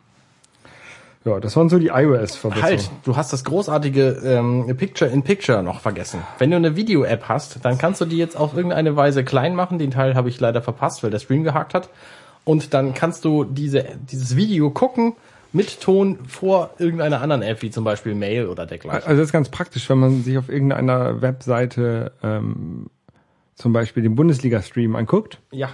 Ja, 1.24 1.40
das 1.40 1.56
waren 1.56 1.68
so 1.68 1.78
die 1.78 1.88
iOS-Verbesserungen. 1.88 2.62
Halt, 2.62 2.90
du 3.04 3.16
hast 3.16 3.32
das 3.32 3.44
großartige 3.44 4.20
ähm, 4.24 4.76
Picture-in-Picture 4.76 5.62
noch 5.62 5.80
vergessen. 5.80 6.20
Wenn 6.38 6.50
du 6.50 6.56
eine 6.56 6.74
Video-App 6.76 7.28
hast, 7.28 7.64
dann 7.64 7.78
kannst 7.78 8.00
du 8.00 8.04
die 8.04 8.16
jetzt 8.16 8.36
auf 8.36 8.56
irgendeine 8.56 8.96
Weise 8.96 9.24
klein 9.24 9.54
machen. 9.54 9.78
Den 9.78 9.90
Teil 9.92 10.14
habe 10.14 10.28
ich 10.28 10.38
leider 10.38 10.62
verpasst, 10.62 11.02
weil 11.02 11.10
der 11.10 11.18
Stream 11.18 11.42
gehakt 11.44 11.74
hat. 11.74 11.88
Und 12.44 12.74
dann 12.74 12.94
kannst 12.94 13.24
du 13.24 13.42
diese, 13.42 13.84
dieses 14.08 14.36
Video 14.36 14.70
gucken 14.70 15.14
mit 15.56 15.80
Ton 15.80 16.18
vor 16.28 16.70
irgendeiner 16.78 17.20
anderen 17.22 17.42
App, 17.42 17.62
wie 17.62 17.70
zum 17.70 17.82
Beispiel 17.82 18.14
Mail 18.14 18.46
oder 18.46 18.66
dergleichen. 18.66 19.08
Also 19.08 19.16
das 19.16 19.28
ist 19.28 19.32
ganz 19.32 19.48
praktisch, 19.48 19.88
wenn 19.88 19.98
man 19.98 20.22
sich 20.22 20.36
auf 20.38 20.48
irgendeiner 20.48 21.22
Webseite 21.22 22.12
ähm, 22.22 22.90
zum 23.54 23.72
Beispiel 23.72 24.02
den 24.02 24.14
Bundesliga-Stream 24.14 24.94
anguckt, 24.94 25.40
Ja, 25.50 25.70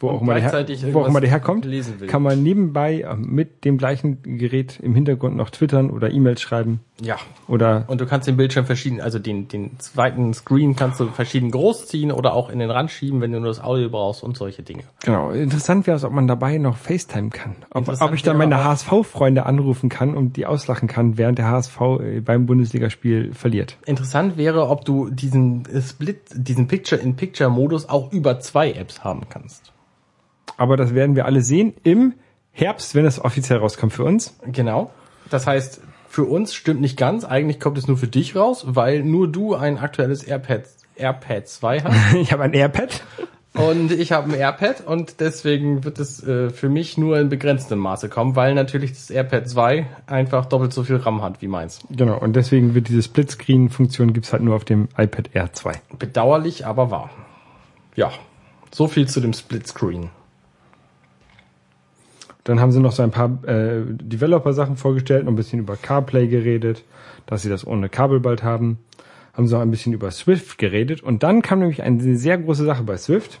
wo 0.00 0.08
auch 0.08 0.22
immer 0.22 0.34
der, 0.34 0.50
her, 0.50 0.94
wo 0.94 1.00
auch 1.00 1.08
immer 1.08 1.20
der 1.20 1.30
herkommt, 1.30 1.66
kann 2.08 2.22
man 2.22 2.42
nebenbei 2.42 3.02
äh, 3.02 3.14
mit 3.14 3.64
dem 3.64 3.76
gleichen 3.78 4.22
Gerät 4.22 4.80
im 4.80 4.94
Hintergrund 4.94 5.36
noch 5.36 5.50
twittern 5.50 5.90
oder 5.90 6.10
E-Mails 6.10 6.40
schreiben 6.40 6.80
Ja. 7.00 7.16
oder 7.48 7.84
Und 7.86 8.00
du 8.00 8.06
kannst 8.06 8.26
den 8.26 8.36
Bildschirm 8.36 8.64
verschieden, 8.64 9.00
also 9.00 9.18
den, 9.18 9.48
den 9.48 9.78
zweiten 9.78 10.32
Screen 10.32 10.74
kannst 10.74 11.00
du 11.00 11.08
verschieden 11.08 11.50
groß 11.50 11.86
ziehen 11.86 12.12
oder 12.12 12.32
auch 12.32 12.48
in 12.48 12.58
den 12.58 12.70
Rand 12.70 12.90
schieben, 12.90 13.20
wenn 13.20 13.32
du 13.32 13.40
nur 13.40 13.48
das 13.48 13.62
Audio 13.62 13.90
brauchst 13.90 14.22
und 14.22 14.36
solche 14.36 14.62
Dinge. 14.62 14.84
genau. 15.04 15.30
Interessant 15.30 15.86
wäre 15.86 15.96
es, 15.96 16.04
ob 16.04 16.12
man 16.12 16.26
dabei 16.26 16.56
noch 16.58 16.76
FaceTime 16.78 17.30
kann. 17.30 17.56
Ob, 17.70 17.88
ob 17.88 18.14
ich 18.14 18.22
dann 18.22 18.38
meine 18.38 18.64
HSV-Freunde 18.64 19.44
anrufen 19.44 19.90
kann 19.90 20.14
und 20.16 20.36
die 20.36 20.46
auslachen 20.46 20.88
kann, 20.88 21.18
während 21.18 21.38
der 21.38 21.48
HSV 21.48 21.80
äh, 22.00 22.20
beim 22.20 22.46
Bundesligaspiel 22.46 23.34
verliert. 23.34 23.76
Interessant 23.84 24.36
wäre, 24.38 24.68
ob 24.68 24.84
du 24.84 25.10
diesen 25.10 25.66
äh, 25.66 25.82
Split, 25.82 26.20
diesen 26.34 26.68
Picture-in-Picture-Modus 26.68 27.88
auch 27.88 28.12
über 28.12 28.40
zwei 28.40 28.72
Apps 28.72 29.04
haben 29.04 29.22
kannst. 29.28 29.72
Aber 30.60 30.76
das 30.76 30.94
werden 30.94 31.16
wir 31.16 31.24
alle 31.24 31.40
sehen 31.40 31.72
im 31.84 32.12
Herbst, 32.52 32.94
wenn 32.94 33.06
es 33.06 33.18
offiziell 33.18 33.60
rauskommt 33.60 33.94
für 33.94 34.04
uns. 34.04 34.36
Genau. 34.44 34.90
Das 35.30 35.46
heißt, 35.46 35.80
für 36.06 36.24
uns 36.24 36.52
stimmt 36.52 36.82
nicht 36.82 36.98
ganz. 36.98 37.24
Eigentlich 37.24 37.60
kommt 37.60 37.78
es 37.78 37.88
nur 37.88 37.96
für 37.96 38.08
dich 38.08 38.36
raus, 38.36 38.64
weil 38.68 39.02
nur 39.02 39.26
du 39.26 39.54
ein 39.54 39.78
aktuelles 39.78 40.22
AirPad, 40.22 40.64
AirPad 40.96 41.48
2 41.48 41.80
hast. 41.80 42.14
Ich 42.20 42.30
habe 42.30 42.42
ein 42.42 42.52
AirPad. 42.52 43.02
Und 43.54 43.90
ich 43.90 44.12
habe 44.12 44.30
ein 44.30 44.38
AirPad 44.38 44.86
und 44.86 45.20
deswegen 45.20 45.82
wird 45.82 45.98
es 45.98 46.22
äh, 46.22 46.50
für 46.50 46.68
mich 46.68 46.98
nur 46.98 47.18
in 47.18 47.30
begrenztem 47.30 47.78
Maße 47.78 48.10
kommen, 48.10 48.36
weil 48.36 48.52
natürlich 48.52 48.92
das 48.92 49.08
AirPad 49.08 49.48
2 49.48 49.86
einfach 50.06 50.44
doppelt 50.44 50.74
so 50.74 50.84
viel 50.84 50.96
RAM 50.96 51.22
hat 51.22 51.40
wie 51.40 51.48
meins. 51.48 51.80
Genau, 51.88 52.18
und 52.18 52.36
deswegen 52.36 52.74
wird 52.74 52.88
diese 52.88 53.02
Splitscreen-Funktion 53.02 54.12
gibt's 54.12 54.34
halt 54.34 54.42
nur 54.42 54.56
auf 54.56 54.66
dem 54.66 54.88
iPad 54.98 55.30
Air 55.32 55.54
2. 55.54 55.72
Bedauerlich, 55.98 56.66
aber 56.66 56.90
wahr. 56.90 57.08
Ja, 57.96 58.12
so 58.70 58.88
viel 58.88 59.08
zu 59.08 59.20
dem 59.20 59.32
Splitscreen. 59.32 60.10
Dann 62.44 62.58
haben 62.60 62.72
sie 62.72 62.80
noch 62.80 62.92
so 62.92 63.02
ein 63.02 63.10
paar 63.10 63.42
äh, 63.46 63.82
Developer-Sachen 63.86 64.76
vorgestellt, 64.76 65.24
noch 65.24 65.32
ein 65.32 65.36
bisschen 65.36 65.58
über 65.60 65.76
CarPlay 65.76 66.26
geredet, 66.28 66.84
dass 67.26 67.42
sie 67.42 67.48
das 67.50 67.66
ohne 67.66 67.88
Kabel 67.88 68.20
bald 68.20 68.42
haben. 68.42 68.78
Haben 69.34 69.46
sie 69.46 69.56
auch 69.56 69.60
ein 69.62 69.70
bisschen 69.70 69.92
über 69.92 70.10
Swift 70.10 70.58
geredet. 70.58 71.02
Und 71.02 71.22
dann 71.22 71.42
kam 71.42 71.60
nämlich 71.60 71.82
eine 71.82 72.16
sehr 72.16 72.38
große 72.38 72.64
Sache 72.64 72.82
bei 72.82 72.96
Swift. 72.96 73.40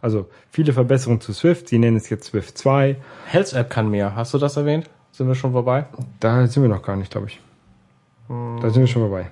Also 0.00 0.28
viele 0.50 0.72
Verbesserungen 0.72 1.20
zu 1.20 1.32
Swift. 1.32 1.68
Sie 1.68 1.78
nennen 1.78 1.96
es 1.96 2.10
jetzt 2.10 2.24
Swift 2.24 2.58
2. 2.58 2.96
Health 3.26 3.52
App 3.52 3.70
kann 3.70 3.88
mehr. 3.90 4.14
Hast 4.16 4.34
du 4.34 4.38
das 4.38 4.56
erwähnt? 4.56 4.90
Sind 5.12 5.28
wir 5.28 5.34
schon 5.34 5.52
vorbei? 5.52 5.86
Da 6.20 6.46
sind 6.46 6.62
wir 6.62 6.68
noch 6.68 6.82
gar 6.82 6.96
nicht, 6.96 7.10
glaube 7.12 7.28
ich. 7.28 7.40
Da 8.28 8.70
sind 8.70 8.80
wir 8.82 8.86
schon 8.86 9.02
vorbei. 9.02 9.28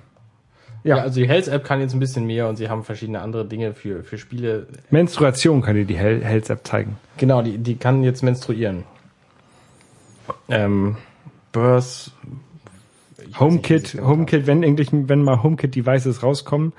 Ja, 0.83 0.97
Ja, 0.97 1.03
also 1.03 1.19
die 1.19 1.27
Health 1.27 1.47
App 1.49 1.63
kann 1.65 1.79
jetzt 1.81 1.93
ein 1.93 1.99
bisschen 1.99 2.25
mehr 2.25 2.47
und 2.47 2.55
sie 2.55 2.69
haben 2.69 2.83
verschiedene 2.83 3.21
andere 3.21 3.45
Dinge 3.45 3.73
für, 3.73 4.03
für 4.03 4.17
Spiele. 4.17 4.67
Menstruation 4.89 5.61
kann 5.61 5.75
dir 5.75 5.85
die 5.85 5.97
Hel- 5.97 6.23
Health-App 6.23 6.65
zeigen. 6.65 6.97
Genau, 7.17 7.41
die, 7.41 7.57
die 7.57 7.75
kann 7.75 8.03
jetzt 8.03 8.23
menstruieren. 8.23 8.83
Ähm, 10.49 10.97
nicht, 11.53 12.11
wie 13.27 13.35
HomeKit, 13.39 14.01
HomeKit, 14.01 14.47
wenn 14.47 14.63
endlich, 14.63 14.89
wenn 14.91 15.23
mal 15.23 15.41
HomeKit-Devices 15.43 16.23
rauskommen, 16.23 16.73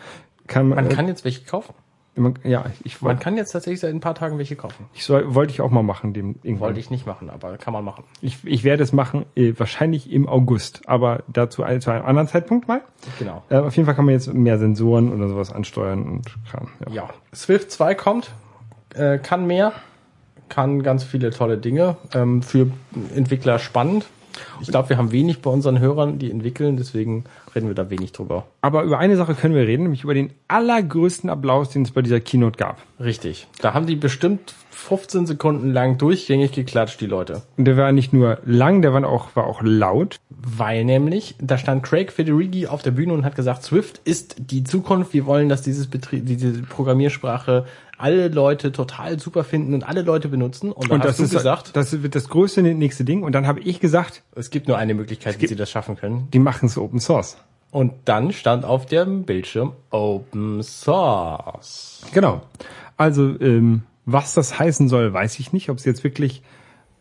kann 0.46 0.68
man, 0.68 0.84
Man 0.84 0.88
kann 0.88 1.09
jetzt 1.09 1.24
welche 1.24 1.44
kaufen. 1.44 1.72
man 2.16 2.34
ja, 2.42 2.64
ich, 2.84 3.00
Man 3.00 3.18
kann 3.18 3.36
jetzt 3.36 3.53
tatsächlich 3.53 3.80
seit 3.80 3.94
ein 3.94 4.00
paar 4.00 4.14
Tagen 4.14 4.36
welche 4.38 4.57
kaufen. 4.57 4.86
ich 4.92 5.05
soll, 5.05 5.34
wollte 5.34 5.53
ich 5.53 5.61
auch 5.61 5.70
mal 5.70 5.82
machen, 5.82 6.12
dem 6.12 6.34
irgendwann. 6.42 6.68
Wollte 6.68 6.80
ich 6.80 6.90
nicht 6.90 7.07
machen, 7.07 7.30
aber 7.30 7.57
kann 7.59 7.72
man 7.72 7.84
machen. 7.84 8.05
Ich, 8.20 8.38
ich 8.44 8.64
werde 8.64 8.82
es 8.82 8.92
machen, 8.92 9.24
äh, 9.34 9.53
wahrscheinlich 9.57 10.11
im 10.12 10.28
August, 10.28 10.82
aber 10.86 11.22
dazu 11.28 11.62
ein- 11.62 11.80
zu 11.80 11.90
einem 11.90 12.05
anderen 12.05 12.28
Zeitpunkt 12.28 12.68
mal. 12.68 12.82
Genau. 13.18 13.42
Äh, 13.48 13.57
auf 13.59 13.74
jeden 13.76 13.86
Fall 13.86 13.94
kann 13.94 14.05
man 14.05 14.12
jetzt 14.14 14.32
mehr 14.32 14.59
Sensoren 14.59 15.12
oder 15.12 15.28
sowas 15.28 15.53
ansteuern 15.53 16.03
und 16.03 16.26
Kram. 16.50 16.68
Ja. 16.88 16.92
Ja, 16.92 17.11
Swift 17.34 17.70
2 17.70 17.94
kommt, 17.94 18.30
äh, 18.94 19.18
kann 19.18 19.46
mehr, 19.46 19.72
kann 20.53 20.82
ganz 20.82 21.03
viele 21.03 21.30
tolle 21.30 21.57
Dinge. 21.57 21.96
Ähm, 22.14 22.42
für 22.42 22.68
Entwickler 23.14 23.59
spannend. 23.59 24.05
Ich 24.61 24.68
glaube, 24.68 24.90
wir 24.90 24.98
haben 24.98 25.12
wenig 25.12 25.40
bei 25.40 25.50
unseren 25.50 25.78
Hörern, 25.78 26.18
die 26.18 26.30
entwickeln, 26.30 26.76
deswegen 26.76 27.24
reden 27.55 27.68
wir 27.68 27.74
da 27.74 27.90
wenig 27.90 28.12
drüber. 28.12 28.46
Aber 28.61 28.82
über 28.82 28.98
eine 28.98 29.16
Sache 29.16 29.34
können 29.34 29.55
wir 29.55 29.66
reden, 29.66 29.84
nämlich 29.84 30.05
über 30.05 30.14
den 30.14 30.30
allergrößten 30.48 31.28
Applaus, 31.28 31.70
den 31.70 31.82
es 31.82 31.90
bei 31.90 32.03
dieser 32.03 32.20
Keynote 32.20 32.57
gab. 32.57 32.78
Richtig. 32.98 33.46
Da 33.61 33.74
haben 33.74 33.86
die 33.86 33.96
bestimmt 33.96 34.55
15 34.70 35.26
Sekunden 35.26 35.72
lang 35.72 35.98
durchgängig 35.98 36.53
geklatscht, 36.53 37.00
die 37.00 37.07
Leute. 37.07 37.42
Und 37.57 37.66
der 37.66 37.76
war 37.76 37.92
nicht 37.92 38.12
nur 38.12 38.38
lang, 38.44 38.82
der 38.82 38.92
war 38.92 39.07
auch, 39.07 39.36
war 39.36 39.46
auch 39.46 39.61
laut. 39.62 40.18
Weil 40.30 40.84
nämlich, 40.84 41.36
da 41.40 41.59
stand 41.59 41.82
Craig 41.82 42.11
Federighi 42.11 42.66
auf 42.66 42.82
der 42.82 42.90
Bühne 42.92 43.12
und 43.12 43.24
hat 43.24 43.36
gesagt, 43.36 43.62
Swift 43.62 44.00
ist 44.05 44.36
die 44.38 44.64
Zukunft. 44.64 45.12
Wir 45.12 45.26
wollen, 45.26 45.48
dass 45.48 45.62
dieses 45.62 45.86
Betrieb, 45.88 46.26
diese 46.26 46.62
Programmiersprache 46.62 47.66
alle 47.99 48.28
Leute 48.28 48.72
total 48.72 49.18
super 49.18 49.45
finden 49.45 49.74
und 49.74 49.84
alle 49.84 50.03
Leute 50.03 50.28
benutzen. 50.28 50.72
Und 50.72 50.90
Und 50.90 51.01
hast 51.01 51.09
das 51.09 51.16
du 51.18 51.22
ist, 51.24 51.30
gesagt, 51.32 51.76
das 51.76 52.03
wird 52.03 52.14
das 52.14 52.28
größte 52.28 52.62
nächste 52.62 53.05
Ding. 53.05 53.22
Und 53.22 53.32
dann 53.32 53.47
habe 53.47 53.61
ich 53.61 53.80
gesagt, 53.80 54.22
es 54.34 54.51
gibt 54.51 54.68
nur 54.68 54.78
eine 54.78 54.95
Möglichkeit, 54.95 55.40
wie 55.40 55.47
sie 55.47 55.57
das 55.57 55.70
schaffen 55.70 55.97
können. 55.97 56.28
die 56.32 56.38
machen 56.38 56.66
es 56.66 56.78
Open 56.78 57.01
Source. 57.01 57.36
Und 57.70 57.93
dann 58.05 58.32
stand 58.32 58.64
auf 58.64 58.86
dem 58.86 59.22
Bildschirm 59.22 59.72
Open 59.90 60.62
Source. 60.62 62.03
Genau. 62.12 62.43
Also, 62.97 63.40
ähm, 63.40 63.82
was 64.05 64.34
das 64.34 64.59
heißen 64.59 64.88
soll, 64.88 65.12
weiß 65.12 65.38
ich 65.38 65.53
nicht. 65.53 65.70
Ob 65.70 65.80
sie 65.80 65.88
jetzt 65.88 66.05
wirklich 66.05 66.43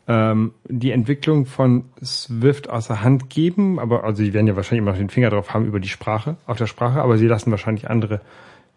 ähm, 0.07 0.53
die 0.67 0.91
Entwicklung 0.91 1.45
von 1.45 1.85
Swift 2.03 2.69
außer 2.69 3.03
Hand 3.03 3.29
geben, 3.29 3.79
aber 3.79 4.03
also 4.03 4.23
sie 4.23 4.33
werden 4.33 4.47
ja 4.47 4.55
wahrscheinlich 4.55 4.81
immer 4.81 4.91
noch 4.91 4.97
den 4.97 5.09
Finger 5.09 5.29
drauf 5.29 5.53
haben 5.53 5.65
über 5.65 5.79
die 5.79 5.89
Sprache, 5.89 6.37
auf 6.47 6.57
der 6.57 6.67
Sprache, 6.67 7.01
aber 7.01 7.17
sie 7.17 7.27
lassen 7.27 7.51
wahrscheinlich 7.51 7.89
andere 7.89 8.21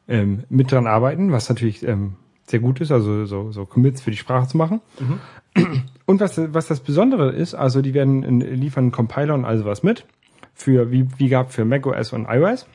ähm, 0.09 0.45
mit 0.49 0.73
dran 0.73 0.87
arbeiten, 0.87 1.33
was 1.33 1.49
natürlich 1.49 1.83
ähm, 1.83 2.15
sehr 2.47 2.61
gut 2.61 2.81
ist, 2.81 2.93
also 2.93 3.25
so, 3.25 3.53
so 3.53 3.65
Commits 3.65 4.03
für 4.03 4.11
die 4.11 4.17
Sprache 4.17 4.49
zu 4.49 4.57
machen. 4.57 4.81
Und 6.07 6.21
was, 6.21 6.39
was 6.53 6.67
das 6.67 6.81
Besondere 6.81 7.31
ist, 7.31 7.55
also 7.55 7.81
die 7.81 7.95
werden 7.95 8.41
liefern 8.41 8.85
einen 8.85 8.93
Compiler 8.93 9.35
und 9.35 9.45
all 9.45 9.59
sowas 9.59 9.83
mit, 9.83 10.05
für 10.53 10.91
wie, 10.91 11.09
wie 11.17 11.29
gab 11.29 11.53
für 11.53 11.65
macOS 11.65 12.13
und 12.13 12.27
iOS 12.29 12.67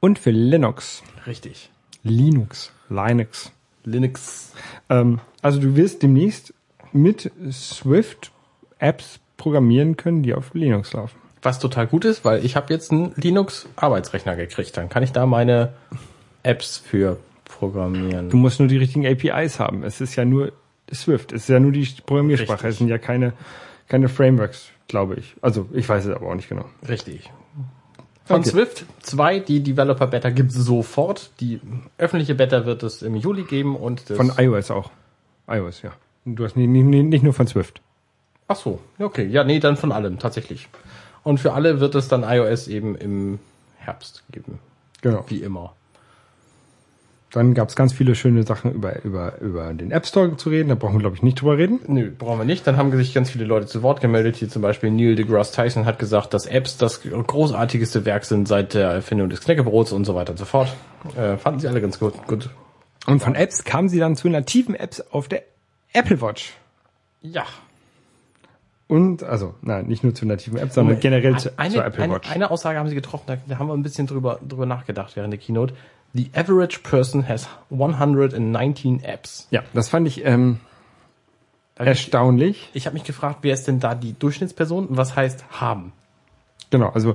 und 0.00 0.18
für 0.18 0.30
Linux. 0.30 1.02
Richtig. 1.26 1.70
Linux, 2.02 2.72
Linux. 2.88 3.52
Linux. 3.84 4.52
Ähm, 4.88 5.20
also 5.42 5.60
du 5.60 5.76
wirst 5.76 6.02
demnächst 6.02 6.54
mit 6.92 7.30
Swift 7.50 8.32
Apps 8.78 9.20
programmieren 9.36 9.96
können, 9.96 10.22
die 10.22 10.34
auf 10.34 10.54
Linux 10.54 10.92
laufen. 10.92 11.18
Was 11.42 11.58
total 11.58 11.86
gut 11.86 12.04
ist, 12.04 12.24
weil 12.24 12.44
ich 12.44 12.54
habe 12.56 12.72
jetzt 12.72 12.92
einen 12.92 13.12
Linux-Arbeitsrechner 13.16 14.36
gekriegt. 14.36 14.76
Dann 14.76 14.88
kann 14.88 15.02
ich 15.02 15.12
da 15.12 15.24
meine 15.26 15.72
Apps 16.42 16.76
für 16.78 17.16
programmieren. 17.44 18.28
Du 18.30 18.36
musst 18.36 18.58
nur 18.60 18.68
die 18.68 18.76
richtigen 18.76 19.06
APIs 19.06 19.58
haben. 19.58 19.82
Es 19.82 20.00
ist 20.00 20.16
ja 20.16 20.24
nur 20.24 20.52
Swift, 20.92 21.32
es 21.32 21.42
ist 21.42 21.48
ja 21.48 21.60
nur 21.60 21.72
die 21.72 21.86
Programmiersprache. 22.04 22.52
Richtig. 22.64 22.70
Es 22.70 22.78
sind 22.78 22.88
ja 22.88 22.98
keine, 22.98 23.32
keine 23.88 24.08
Frameworks, 24.08 24.68
glaube 24.88 25.14
ich. 25.16 25.34
Also 25.40 25.68
ich 25.72 25.88
weiß 25.88 26.04
es 26.06 26.14
aber 26.14 26.26
auch 26.26 26.34
nicht 26.34 26.48
genau. 26.48 26.64
Richtig. 26.88 27.30
Von 28.24 28.40
Okay. 28.40 28.50
Swift 28.50 28.84
2, 29.02 29.40
die 29.40 29.60
Developer 29.62 30.06
Beta 30.06 30.30
gibt's 30.30 30.54
sofort. 30.54 31.30
Die 31.40 31.60
öffentliche 31.98 32.34
Beta 32.34 32.64
wird 32.64 32.82
es 32.82 33.02
im 33.02 33.16
Juli 33.16 33.42
geben 33.44 33.76
und 33.76 34.08
das 34.08 34.16
Von 34.16 34.32
iOS 34.36 34.70
auch. 34.70 34.90
iOS, 35.48 35.82
ja. 35.82 35.92
Du 36.24 36.44
hast 36.44 36.56
nicht, 36.56 36.68
nicht, 36.68 36.84
nicht 36.84 37.22
nur 37.24 37.32
von 37.32 37.46
Swift. 37.46 37.80
Ach 38.46 38.56
so, 38.56 38.78
okay. 38.98 39.26
Ja, 39.26 39.42
nee, 39.42 39.58
dann 39.58 39.76
von 39.76 39.90
allem, 39.90 40.18
tatsächlich. 40.18 40.68
Und 41.30 41.38
für 41.38 41.52
alle 41.52 41.78
wird 41.78 41.94
es 41.94 42.08
dann 42.08 42.24
iOS 42.24 42.66
eben 42.66 42.96
im 42.96 43.38
Herbst 43.78 44.24
geben. 44.32 44.58
Genau. 45.00 45.24
Wie 45.28 45.42
immer. 45.42 45.76
Dann 47.30 47.54
gab 47.54 47.68
es 47.68 47.76
ganz 47.76 47.92
viele 47.92 48.16
schöne 48.16 48.42
Sachen 48.42 48.72
über, 48.72 49.04
über, 49.04 49.40
über 49.40 49.72
den 49.72 49.92
App 49.92 50.06
Store 50.06 50.36
zu 50.36 50.48
reden. 50.48 50.70
Da 50.70 50.74
brauchen 50.74 50.94
wir, 50.94 50.98
glaube 50.98 51.14
ich, 51.14 51.22
nicht 51.22 51.40
drüber 51.40 51.56
reden. 51.56 51.78
Nö, 51.86 52.10
brauchen 52.10 52.38
wir 52.38 52.44
nicht. 52.44 52.66
Dann 52.66 52.76
haben 52.76 52.90
sich 52.96 53.14
ganz 53.14 53.30
viele 53.30 53.44
Leute 53.44 53.66
zu 53.66 53.84
Wort 53.84 54.00
gemeldet. 54.00 54.34
Hier 54.38 54.48
zum 54.48 54.60
Beispiel 54.60 54.90
Neil 54.90 55.14
deGrasse 55.14 55.54
Tyson 55.54 55.86
hat 55.86 56.00
gesagt, 56.00 56.34
dass 56.34 56.46
Apps 56.46 56.78
das 56.78 57.00
großartigste 57.02 58.04
Werk 58.04 58.24
sind 58.24 58.48
seit 58.48 58.74
der 58.74 58.88
Erfindung 58.88 59.30
des 59.30 59.40
Knäckebrots 59.40 59.92
und 59.92 60.06
so 60.06 60.16
weiter 60.16 60.32
und 60.32 60.38
so 60.38 60.46
fort. 60.46 60.74
Äh, 61.16 61.36
fanden 61.36 61.60
sie 61.60 61.68
alle 61.68 61.80
ganz 61.80 62.00
gut. 62.00 62.26
gut. 62.26 62.50
Und 63.06 63.22
von 63.22 63.36
Apps 63.36 63.62
kamen 63.62 63.88
sie 63.88 64.00
dann 64.00 64.16
zu 64.16 64.28
nativen 64.28 64.74
Apps 64.74 65.00
auf 65.12 65.28
der 65.28 65.44
Apple 65.92 66.20
Watch. 66.20 66.54
Ja. 67.22 67.44
Und, 68.90 69.22
also, 69.22 69.54
nein, 69.62 69.86
nicht 69.86 70.02
nur 70.02 70.16
zu 70.16 70.26
nativen 70.26 70.58
Apps, 70.58 70.74
sondern 70.74 70.98
generell 70.98 71.38
zu, 71.38 71.56
eine, 71.56 71.74
zur 71.74 71.84
Apple 71.84 72.02
eine, 72.02 72.14
Watch. 72.14 72.28
Eine 72.28 72.50
Aussage 72.50 72.76
haben 72.76 72.88
sie 72.88 72.96
getroffen, 72.96 73.22
da, 73.28 73.36
da 73.46 73.60
haben 73.60 73.68
wir 73.68 73.74
ein 73.74 73.84
bisschen 73.84 74.08
drüber, 74.08 74.40
drüber 74.46 74.66
nachgedacht 74.66 75.14
während 75.14 75.32
der 75.32 75.38
Keynote. 75.38 75.74
The 76.12 76.28
average 76.34 76.80
person 76.82 77.28
has 77.28 77.48
119 77.70 79.04
Apps. 79.04 79.46
ja, 79.52 79.62
das 79.74 79.88
fand 79.88 80.08
ich 80.08 80.24
ähm, 80.24 80.58
hab 81.76 81.82
ich 81.82 81.88
erstaunlich. 81.88 82.68
ich 82.74 82.86
habe 82.86 82.94
mich 82.94 83.04
gefragt, 83.04 83.38
wer 83.42 83.54
ist 83.54 83.68
denn 83.68 83.78
da 83.78 83.94
die 83.94 84.18
Durchschnittsperson 84.18 84.88
und 84.88 84.96
was 84.96 85.14
heißt 85.14 85.44
haben? 85.52 85.92
Genau, 86.70 86.88
also 86.88 87.14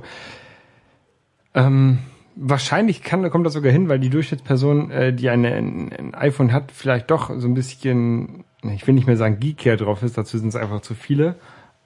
ähm, 1.52 1.98
wahrscheinlich 2.36 3.02
kann, 3.02 3.28
kommt 3.30 3.44
das 3.44 3.52
sogar 3.52 3.70
hin, 3.70 3.90
weil 3.90 3.98
die 3.98 4.08
Durchschnittsperson, 4.08 4.90
äh, 4.90 5.12
die 5.12 5.28
eine, 5.28 5.52
ein, 5.52 5.92
ein 5.92 6.14
iPhone 6.14 6.54
hat, 6.54 6.72
vielleicht 6.72 7.10
doch 7.10 7.30
so 7.36 7.46
ein 7.46 7.52
bisschen, 7.52 8.44
ich 8.62 8.86
will 8.86 8.94
nicht 8.94 9.06
mehr 9.06 9.18
sagen 9.18 9.40
Geeker 9.40 9.76
drauf 9.76 10.02
ist, 10.02 10.16
dazu 10.16 10.38
sind 10.38 10.48
es 10.48 10.56
einfach 10.56 10.80
zu 10.80 10.94
viele. 10.94 11.36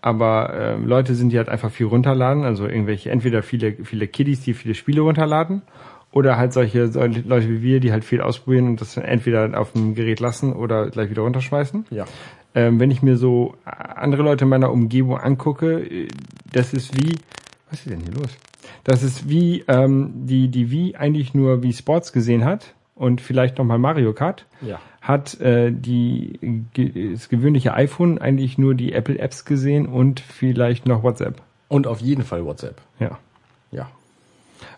Aber 0.03 0.55
ähm, 0.55 0.87
Leute 0.87 1.15
sind, 1.15 1.31
die 1.31 1.39
halt 1.39 1.49
einfach 1.49 1.71
viel 1.71 1.87
runterladen, 1.87 2.45
also 2.45 2.67
irgendwelche, 2.67 3.11
entweder 3.11 3.43
viele, 3.43 3.73
viele 3.85 4.07
Kiddies, 4.09 4.41
die 4.41 4.55
viele 4.55 4.75
Spiele 4.75 5.03
runterladen, 5.03 5.63
Oder 6.13 6.37
halt 6.37 6.53
solche, 6.53 6.89
solche 6.89 7.21
Leute 7.21 7.49
wie 7.49 7.63
wir, 7.63 7.81
die 7.81 7.93
halt 7.93 8.05
viel 8.05 8.21
ausprobieren 8.21 8.67
und 8.67 8.81
das 8.81 8.97
entweder 8.97 9.59
auf 9.61 9.73
dem 9.73 9.95
Gerät 9.95 10.19
lassen 10.19 10.53
oder 10.53 10.91
gleich 10.91 11.09
wieder 11.09 11.23
runterschmeißen. 11.23 11.87
Ja. 11.91 12.05
Ähm, 12.55 12.81
wenn 12.81 12.91
ich 12.91 13.01
mir 13.03 13.17
so 13.17 13.55
andere 13.65 14.23
Leute 14.23 14.45
in 14.45 14.49
meiner 14.49 14.73
Umgebung 14.73 15.19
angucke, 15.19 15.79
äh, 15.81 16.09
das 16.53 16.73
ist 16.73 16.97
wie, 16.97 17.15
was 17.71 17.81
ist 17.81 17.91
denn 17.91 18.01
hier 18.01 18.15
los? 18.15 18.37
Das 18.83 19.05
ist 19.05 19.29
wie 19.29 19.65
ähm, 19.69 20.27
die 20.27 20.49
die 20.49 20.71
Wii 20.73 20.97
eigentlich 20.97 21.33
nur 21.33 21.63
wie 21.63 21.73
Sports 21.73 22.13
gesehen 22.13 22.45
hat 22.45 22.75
und 22.97 23.21
vielleicht 23.21 23.59
noch 23.59 23.65
mal 23.65 23.79
Mario 23.79 24.13
Kart, 24.13 24.47
Ja. 24.63 24.81
Hat 25.01 25.41
äh, 25.41 25.71
die 25.73 26.39
das 27.15 27.29
gewöhnliche 27.29 27.73
iPhone 27.75 28.19
eigentlich 28.19 28.59
nur 28.59 28.75
die 28.75 28.93
Apple 28.93 29.19
Apps 29.19 29.45
gesehen 29.45 29.87
und 29.87 30.21
vielleicht 30.21 30.87
noch 30.87 31.03
WhatsApp. 31.03 31.41
Und 31.69 31.87
auf 31.87 32.01
jeden 32.01 32.23
Fall 32.25 32.45
WhatsApp. 32.45 32.81
Ja. 32.99 33.19
Ja. 33.71 33.89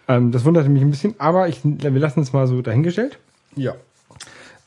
Ähm, 0.08 0.30
das 0.32 0.44
wunderte 0.44 0.68
mich 0.68 0.82
ein 0.82 0.90
bisschen, 0.90 1.14
aber 1.18 1.48
ich, 1.48 1.60
wir 1.64 1.90
lassen 1.90 2.20
es 2.20 2.32
mal 2.32 2.46
so 2.46 2.60
dahingestellt. 2.62 3.18
Ja. 3.56 3.74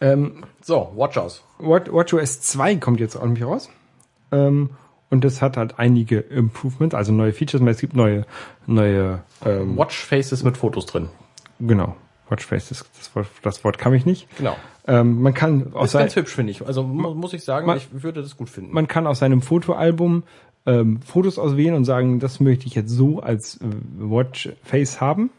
Ähm, 0.01 0.43
So, 0.61 0.91
WatchOS. 0.95 1.43
What- 1.59 1.91
WatchOS 1.93 2.41
2 2.41 2.75
kommt 2.77 2.99
jetzt 2.99 3.15
auch 3.15 3.25
nicht 3.25 3.43
raus. 3.43 3.69
Ähm, 4.31 4.71
und 5.09 5.23
das 5.23 5.41
hat 5.41 5.55
halt 5.55 5.77
einige 5.79 6.19
Improvements, 6.19 6.95
also 6.95 7.13
neue 7.13 7.31
Features. 7.31 7.61
Es 7.61 7.79
gibt 7.79 7.95
neue, 7.95 8.25
neue, 8.65 9.19
ähm, 9.45 9.77
Watchfaces 9.77 10.43
mit 10.43 10.57
Fotos 10.57 10.85
drin. 10.87 11.07
genau. 11.59 11.95
Watchface, 12.29 12.69
das, 12.69 12.85
das, 12.97 13.15
Wort, 13.15 13.27
das 13.43 13.63
Wort 13.63 13.77
kam 13.77 13.93
ich 13.93 14.05
nicht. 14.05 14.27
Genau. 14.37 14.55
Ähm, 14.87 15.21
man 15.21 15.33
kann 15.33 15.73
aus 15.73 15.93
Ist 15.93 15.99
ganz 15.99 16.15
hübsch, 16.15 16.33
finde 16.35 16.51
ich. 16.51 16.65
Also 16.65 16.83
mu 16.83 17.13
muss 17.15 17.33
ich 17.33 17.43
sagen, 17.43 17.65
Man- 17.67 17.77
ich 17.77 17.87
würde 17.91 18.21
das 18.21 18.37
gut 18.37 18.49
finden. 18.49 18.73
man 18.73 18.87
kann 18.87 19.07
aus 19.07 19.19
seinem 19.19 19.41
Fotoalbum 19.41 20.23
ähm, 20.67 20.99
Fotos 21.01 21.37
auswählen 21.39 21.75
und 21.75 21.85
sagen, 21.85 22.19
das 22.19 22.39
möchte 22.39 22.65
ich 22.67 22.75
jetzt 22.75 22.89
so 22.91 23.19
als 23.19 23.57
äh, 23.57 23.65
Watchface 23.99 24.99
haben. 25.01 25.29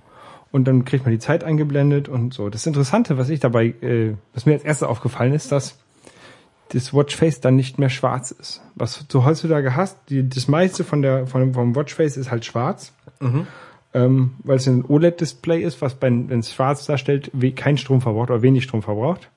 Und 0.52 0.66
dann 0.68 0.84
kriegt 0.84 1.04
man 1.04 1.12
die 1.12 1.18
Zeit 1.18 1.44
eingeblendet 1.44 2.08
und 2.08 2.32
so. 2.32 2.48
Das 2.48 2.66
Interessante, 2.66 3.18
was 3.18 3.28
ich 3.28 3.40
dabei, 3.40 3.66
äh, 3.82 4.14
was 4.32 4.46
mir 4.46 4.52
als 4.54 4.62
erstes 4.64 4.86
aufgefallen 4.88 5.32
ist, 5.34 5.50
dass 5.52 5.76
das 6.70 6.94
Watchface 6.94 7.40
dann 7.40 7.56
nicht 7.56 7.78
mehr 7.78 7.90
schwarz 7.90 8.30
ist. 8.30 8.62
Was 8.74 9.06
du 9.08 9.24
heutzutage 9.24 9.76
hast, 9.76 9.98
die, 10.08 10.28
das 10.28 10.48
meiste 10.48 10.82
von 10.84 11.02
der, 11.02 11.26
von, 11.26 11.52
vom 11.54 11.74
Watchface 11.76 12.16
ist 12.16 12.30
halt 12.30 12.44
schwarz. 12.44 12.92
Ähm, 13.96 14.34
weil 14.44 14.56
es 14.56 14.66
ein 14.66 14.84
OLED-Display 14.84 15.62
ist, 15.62 15.80
was 15.80 15.94
bei, 15.94 16.08
wenn 16.10 16.40
es 16.40 16.52
schwarz 16.52 16.84
darstellt, 16.84 17.30
kein 17.56 17.78
Strom 17.78 18.02
verbraucht 18.02 18.30
oder 18.30 18.42
wenig 18.42 18.64
Strom 18.64 18.82
verbraucht. 18.82 19.30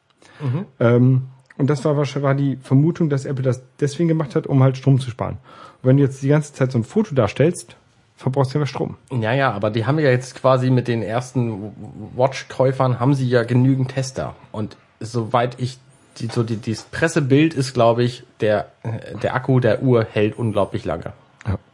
Ähm, 0.82 1.28
und 1.58 1.70
das 1.70 1.86
war 1.86 1.96
wahrscheinlich 1.96 2.24
war 2.24 2.36
die 2.36 2.58
Vermutung, 2.62 3.10
dass 3.10 3.24
Apple 3.24 3.44
das 3.44 3.62
deswegen 3.80 4.10
gemacht 4.10 4.36
hat, 4.36 4.48
um 4.48 4.62
halt 4.62 4.76
Strom 4.78 5.00
zu 5.00 5.10
sparen. 5.10 5.38
Und 5.82 5.90
wenn 5.90 5.96
du 5.98 6.04
jetzt 6.04 6.22
die 6.22 6.28
ganze 6.28 6.54
Zeit 6.54 6.74
so 6.74 6.78
ein 6.78 6.84
Foto 6.84 7.16
darstellst, 7.16 7.78
verbrauchst 8.18 8.54
du 8.54 8.60
ja 8.60 8.66
Strom. 8.66 8.98
Ja, 9.12 9.34
ja, 9.34 9.52
aber 9.54 9.70
die 9.70 9.86
haben 9.86 9.98
ja 9.98 10.10
jetzt 10.10 10.36
quasi 10.36 10.70
mit 10.70 10.90
den 10.90 11.04
ersten 11.04 11.72
Watch-Käufern 12.18 13.00
haben 13.00 13.14
sie 13.14 13.30
ja 13.30 13.44
genügend 13.44 13.92
Tester. 13.92 14.36
Und 14.52 14.76
soweit 15.00 15.58
ich 15.58 15.78
die, 16.18 16.28
so 16.28 16.44
die, 16.44 16.58
dieses 16.58 16.84
Pressebild 16.84 17.54
ist, 17.54 17.74
glaube 17.74 18.04
ich, 18.04 18.24
der, 18.42 18.72
äh, 18.84 19.16
der 19.24 19.36
Akku 19.36 19.62
der 19.62 19.82
Uhr 19.82 20.06
hält 20.12 20.38
unglaublich 20.38 20.84
lange. 20.84 21.14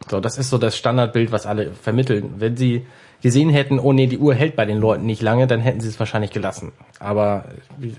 So, 0.08 0.20
das 0.20 0.38
ist 0.38 0.50
so 0.50 0.58
das 0.58 0.76
Standardbild, 0.76 1.32
was 1.32 1.46
alle 1.46 1.72
vermitteln. 1.72 2.34
Wenn 2.38 2.56
sie 2.56 2.86
gesehen 3.22 3.50
hätten, 3.50 3.78
oh 3.78 3.92
nee, 3.92 4.06
die 4.06 4.18
Uhr 4.18 4.34
hält 4.34 4.56
bei 4.56 4.64
den 4.64 4.78
Leuten 4.78 5.06
nicht 5.06 5.22
lange, 5.22 5.46
dann 5.46 5.60
hätten 5.60 5.80
sie 5.80 5.88
es 5.88 5.98
wahrscheinlich 5.98 6.30
gelassen. 6.30 6.72
Aber 7.00 7.46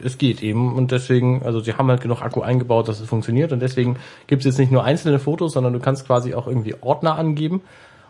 es 0.04 0.18
geht 0.18 0.42
eben 0.44 0.76
und 0.76 0.92
deswegen, 0.92 1.42
also 1.44 1.60
sie 1.60 1.74
haben 1.74 1.90
halt 1.90 2.02
genug 2.02 2.22
Akku 2.22 2.42
eingebaut, 2.42 2.88
dass 2.88 3.00
es 3.00 3.10
funktioniert 3.10 3.52
und 3.52 3.60
deswegen 3.60 3.98
gibt 4.28 4.42
es 4.42 4.46
jetzt 4.46 4.60
nicht 4.60 4.72
nur 4.72 4.84
einzelne 4.84 5.20
Fotos, 5.20 5.54
sondern 5.54 5.74
du 5.74 5.80
kannst 5.80 6.06
quasi 6.06 6.34
auch 6.34 6.48
irgendwie 6.48 6.76
Ordner 6.82 7.18
angeben 7.18 7.62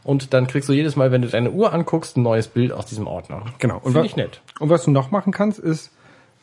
und 0.04 0.34
dann 0.34 0.48
kriegst 0.48 0.70
du 0.70 0.74
jedes 0.74 0.96
Mal, 0.96 1.12
wenn 1.12 1.22
du 1.22 1.28
deine 1.28 1.52
Uhr 1.52 1.74
anguckst, 1.74 2.18
ein 2.18 2.24
neues 2.24 2.48
Bild 2.48 2.72
aus 2.72 2.86
diesem 2.86 3.08
Ordner. 3.08 3.44
Genau. 3.60 3.76
Und 3.82 3.94
Finde 3.94 4.06
ich 4.06 4.16
nett. 4.16 4.42
Und 4.60 4.70
was 4.70 4.86
du 4.86 4.92
noch 4.92 5.12
machen 5.12 5.34
kannst, 5.34 5.60
ist, 5.60 5.92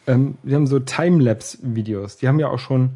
ähm, 0.06 0.36
wir 0.42 0.56
haben 0.56 0.66
so 0.66 0.80
Timelapse-Videos. 0.80 2.18
Die 2.18 2.28
haben 2.28 2.38
ja 2.38 2.48
auch 2.48 2.58
schon 2.58 2.90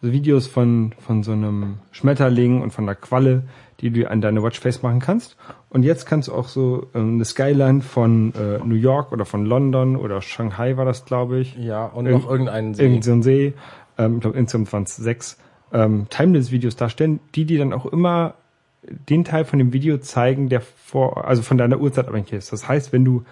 Videos 0.00 0.46
von, 0.46 0.92
von 1.00 1.22
so 1.22 1.32
einem 1.32 1.78
Schmetterling 1.90 2.62
und 2.62 2.72
von 2.72 2.86
der 2.86 2.94
Qualle, 2.94 3.42
die 3.80 3.90
du 3.90 4.08
an 4.10 4.20
deine 4.20 4.42
Watchface 4.42 4.82
machen 4.82 5.00
kannst. 5.00 5.36
Und 5.70 5.82
jetzt 5.82 6.06
kannst 6.06 6.28
du 6.28 6.34
auch 6.34 6.48
so 6.48 6.86
ähm, 6.94 7.14
eine 7.14 7.24
Skyline 7.24 7.80
von 7.82 8.32
äh, 8.34 8.58
New 8.64 8.74
York 8.76 9.12
oder 9.12 9.24
von 9.24 9.44
London 9.44 9.96
oder 9.96 10.22
Shanghai 10.22 10.76
war 10.76 10.84
das, 10.84 11.04
glaube 11.04 11.40
ich. 11.40 11.56
Ja, 11.56 11.86
und 11.86 12.06
Irgend- 12.06 12.24
noch 12.24 12.30
irgendeinen 12.30 12.74
See. 12.74 12.82
Irgend 12.84 13.04
so 13.04 13.12
ein 13.12 13.22
See, 13.22 13.54
ähm, 13.98 14.14
ich 14.16 14.20
glaube 14.20 14.38
insgesamt 14.38 14.72
waren 14.72 14.82
es 14.84 14.96
sechs, 14.96 15.36
ähm, 15.72 16.06
Timelapse-Videos 16.10 16.76
darstellen, 16.76 17.20
die 17.34 17.44
dir 17.44 17.58
dann 17.58 17.72
auch 17.72 17.86
immer 17.86 18.34
den 18.82 19.24
Teil 19.24 19.44
von 19.44 19.58
dem 19.58 19.72
Video 19.72 19.98
zeigen, 19.98 20.48
der 20.48 20.60
vor, 20.60 21.26
also 21.26 21.42
von 21.42 21.58
deiner 21.58 21.78
Uhrzeit 21.80 22.08
abhängig 22.08 22.32
ist. 22.32 22.52
Das 22.52 22.68
heißt, 22.68 22.92
wenn 22.92 23.04
du 23.04 23.24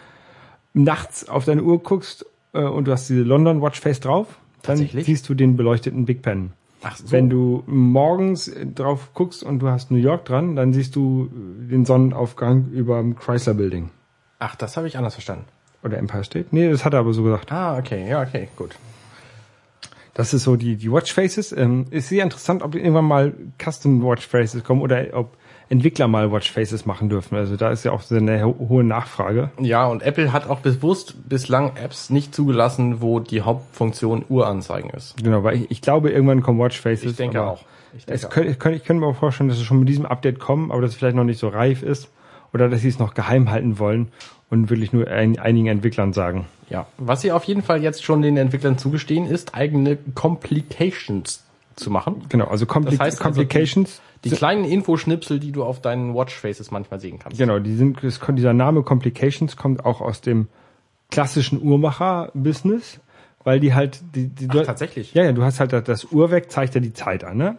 nachts 0.74 1.28
auf 1.28 1.44
deine 1.44 1.62
Uhr 1.62 1.82
guckst 1.82 2.26
äh, 2.52 2.60
und 2.62 2.86
du 2.86 2.92
hast 2.92 3.08
diese 3.08 3.22
London 3.22 3.62
Watchface 3.62 4.00
drauf, 4.00 4.26
dann 4.62 4.76
Tatsächlich? 4.76 5.06
siehst 5.06 5.28
du 5.28 5.34
den 5.34 5.56
beleuchteten 5.56 6.04
Big 6.04 6.22
Ben. 6.22 6.52
Ach 6.82 6.96
so. 6.96 7.10
Wenn 7.10 7.30
du 7.30 7.62
morgens 7.66 8.48
äh, 8.48 8.66
drauf 8.66 9.10
guckst 9.14 9.42
und 9.42 9.60
du 9.60 9.68
hast 9.68 9.90
New 9.90 9.98
York 9.98 10.24
dran, 10.24 10.56
dann 10.56 10.72
siehst 10.72 10.94
du 10.96 11.30
äh, 11.32 11.70
den 11.70 11.84
Sonnenaufgang 11.84 12.70
über 12.70 13.00
dem 13.00 13.16
Chrysler 13.16 13.54
Building. 13.54 13.90
Ach, 14.38 14.54
das 14.54 14.76
habe 14.76 14.86
ich 14.86 14.96
anders 14.98 15.14
verstanden. 15.14 15.46
Oder 15.82 15.98
Empire 15.98 16.24
State? 16.24 16.46
Nee, 16.50 16.70
das 16.70 16.84
hat 16.84 16.92
er 16.94 17.00
aber 17.00 17.12
so 17.12 17.22
gesagt. 17.22 17.52
Ah, 17.52 17.78
okay, 17.78 18.08
ja, 18.08 18.22
okay, 18.22 18.48
gut. 18.56 18.76
Das 20.14 20.32
ist 20.32 20.44
so 20.44 20.56
die, 20.56 20.76
die 20.76 20.90
Watchfaces. 20.90 21.52
Ähm, 21.52 21.86
ist 21.90 22.08
sehr 22.08 22.24
interessant, 22.24 22.62
ob 22.62 22.74
irgendwann 22.74 23.04
mal 23.04 23.34
Custom 23.62 24.02
Watchfaces 24.02 24.64
kommen 24.64 24.80
oder 24.80 25.06
ob 25.12 25.36
Entwickler 25.68 26.06
mal 26.06 26.30
Watchfaces 26.30 26.86
machen 26.86 27.08
dürfen. 27.08 27.36
Also 27.36 27.56
da 27.56 27.70
ist 27.70 27.84
ja 27.84 27.92
auch 27.92 28.02
so 28.02 28.14
eine 28.14 28.44
ho 28.44 28.54
hohe 28.68 28.84
Nachfrage. 28.84 29.50
Ja, 29.60 29.86
und 29.86 30.02
Apple 30.02 30.32
hat 30.32 30.48
auch 30.48 30.60
bewusst 30.60 31.28
bislang 31.28 31.76
Apps 31.76 32.10
nicht 32.10 32.34
zugelassen, 32.34 33.00
wo 33.00 33.18
die 33.20 33.42
Hauptfunktion 33.42 34.24
Uhranzeigen 34.28 34.90
ist. 34.90 35.16
Genau, 35.22 35.42
weil 35.42 35.56
ich, 35.56 35.70
ich 35.70 35.80
glaube, 35.80 36.10
irgendwann 36.10 36.42
kommen 36.42 36.58
Watchfaces. 36.58 37.10
Ich 37.10 37.16
denke 37.16 37.42
auch. 37.42 37.62
Ich 37.96 38.06
denke 38.06 38.14
Es 38.14 38.24
auch. 38.26 38.30
könnte, 38.30 38.50
ich, 38.50 38.58
könnte, 38.58 38.78
ich 38.78 38.84
könnte 38.84 39.00
mir 39.00 39.08
auch 39.08 39.16
vorstellen, 39.16 39.48
dass 39.48 39.58
es 39.58 39.64
schon 39.64 39.80
mit 39.80 39.88
diesem 39.88 40.06
Update 40.06 40.38
kommen, 40.38 40.70
aber 40.70 40.82
dass 40.82 40.92
es 40.92 40.96
vielleicht 40.96 41.16
noch 41.16 41.24
nicht 41.24 41.38
so 41.40 41.48
reif 41.48 41.82
ist. 41.82 42.08
Oder 42.54 42.68
dass 42.68 42.80
sie 42.82 42.88
es 42.88 42.98
noch 42.98 43.14
geheim 43.14 43.50
halten 43.50 43.78
wollen 43.78 44.08
und 44.48 44.70
wirklich 44.70 44.92
nur 44.92 45.08
ein, 45.08 45.38
einigen 45.38 45.66
Entwicklern 45.66 46.12
sagen. 46.12 46.46
Ja, 46.70 46.86
was 46.96 47.20
sie 47.20 47.32
auf 47.32 47.44
jeden 47.44 47.62
Fall 47.62 47.82
jetzt 47.82 48.04
schon 48.04 48.22
den 48.22 48.36
Entwicklern 48.36 48.78
zugestehen, 48.78 49.26
ist 49.26 49.54
eigene 49.54 49.98
Complications 50.14 51.44
zu 51.76 51.90
machen. 51.90 52.24
Genau, 52.28 52.46
also 52.46 52.66
Compli 52.66 52.92
Das 52.92 53.00
heißt 53.00 53.18
also, 53.18 53.40
Complications. 53.40 54.00
Die 54.24 54.30
kleinen 54.30 54.64
Infoschnipsel, 54.64 55.38
die 55.38 55.52
du 55.52 55.62
auf 55.62 55.80
deinen 55.80 56.14
Watchfaces 56.14 56.70
manchmal 56.70 57.00
sehen 57.00 57.18
kannst. 57.18 57.38
Genau, 57.38 57.58
die 57.58 57.74
sind, 57.76 58.02
das, 58.02 58.20
dieser 58.28 58.54
Name 58.54 58.82
Complications 58.82 59.56
kommt 59.56 59.84
auch 59.84 60.00
aus 60.00 60.20
dem 60.20 60.48
klassischen 61.10 61.62
Uhrmacher-Business, 61.62 63.00
weil 63.44 63.60
die 63.60 63.74
halt, 63.74 64.00
die, 64.14 64.28
die 64.28 64.48
Ach, 64.50 64.64
tatsächlich? 64.64 65.14
Ja, 65.14 65.22
ja, 65.24 65.32
du 65.32 65.44
hast 65.44 65.60
halt 65.60 65.72
das- 65.72 66.06
Uhrwerk 66.06 66.50
zeigt 66.50 66.74
ja 66.74 66.80
die 66.80 66.92
Zeit 66.92 67.22
an, 67.24 67.36
ne? 67.36 67.56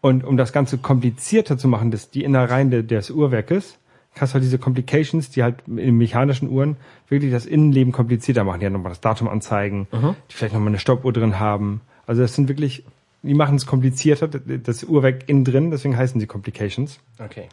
Und 0.00 0.24
um 0.24 0.36
das 0.36 0.52
Ganze 0.52 0.78
komplizierter 0.78 1.58
zu 1.58 1.66
machen, 1.68 1.90
das, 1.90 2.10
die 2.10 2.22
Innereien 2.24 2.70
de, 2.70 2.82
des 2.82 3.10
Uhrwerkes, 3.10 3.78
hast 4.18 4.32
du 4.32 4.34
halt 4.34 4.44
diese 4.44 4.58
Complications, 4.58 5.30
die 5.30 5.42
halt 5.42 5.56
in 5.66 5.96
mechanischen 5.96 6.48
Uhren 6.48 6.76
wirklich 7.08 7.32
das 7.32 7.46
Innenleben 7.46 7.92
komplizierter 7.92 8.44
machen. 8.44 8.60
Die 8.60 8.66
halt 8.66 8.72
nochmal 8.72 8.90
das 8.92 9.00
Datum 9.00 9.28
anzeigen, 9.28 9.88
die 9.92 10.34
vielleicht 10.34 10.54
nochmal 10.54 10.68
eine 10.68 10.78
Stoppuhr 10.78 11.12
drin 11.12 11.38
haben. 11.38 11.80
Also 12.06 12.22
das 12.22 12.34
sind 12.34 12.48
wirklich, 12.48 12.84
die 13.22 13.34
machen 13.34 13.56
es 13.56 13.66
komplizierter, 13.66 14.28
das 14.28 14.84
Uhrwerk 14.84 15.28
innen 15.28 15.44
drin, 15.44 15.70
deswegen 15.70 15.96
heißen 15.96 16.20
sie 16.20 16.26
Complications. 16.26 17.00
Okay. 17.18 17.48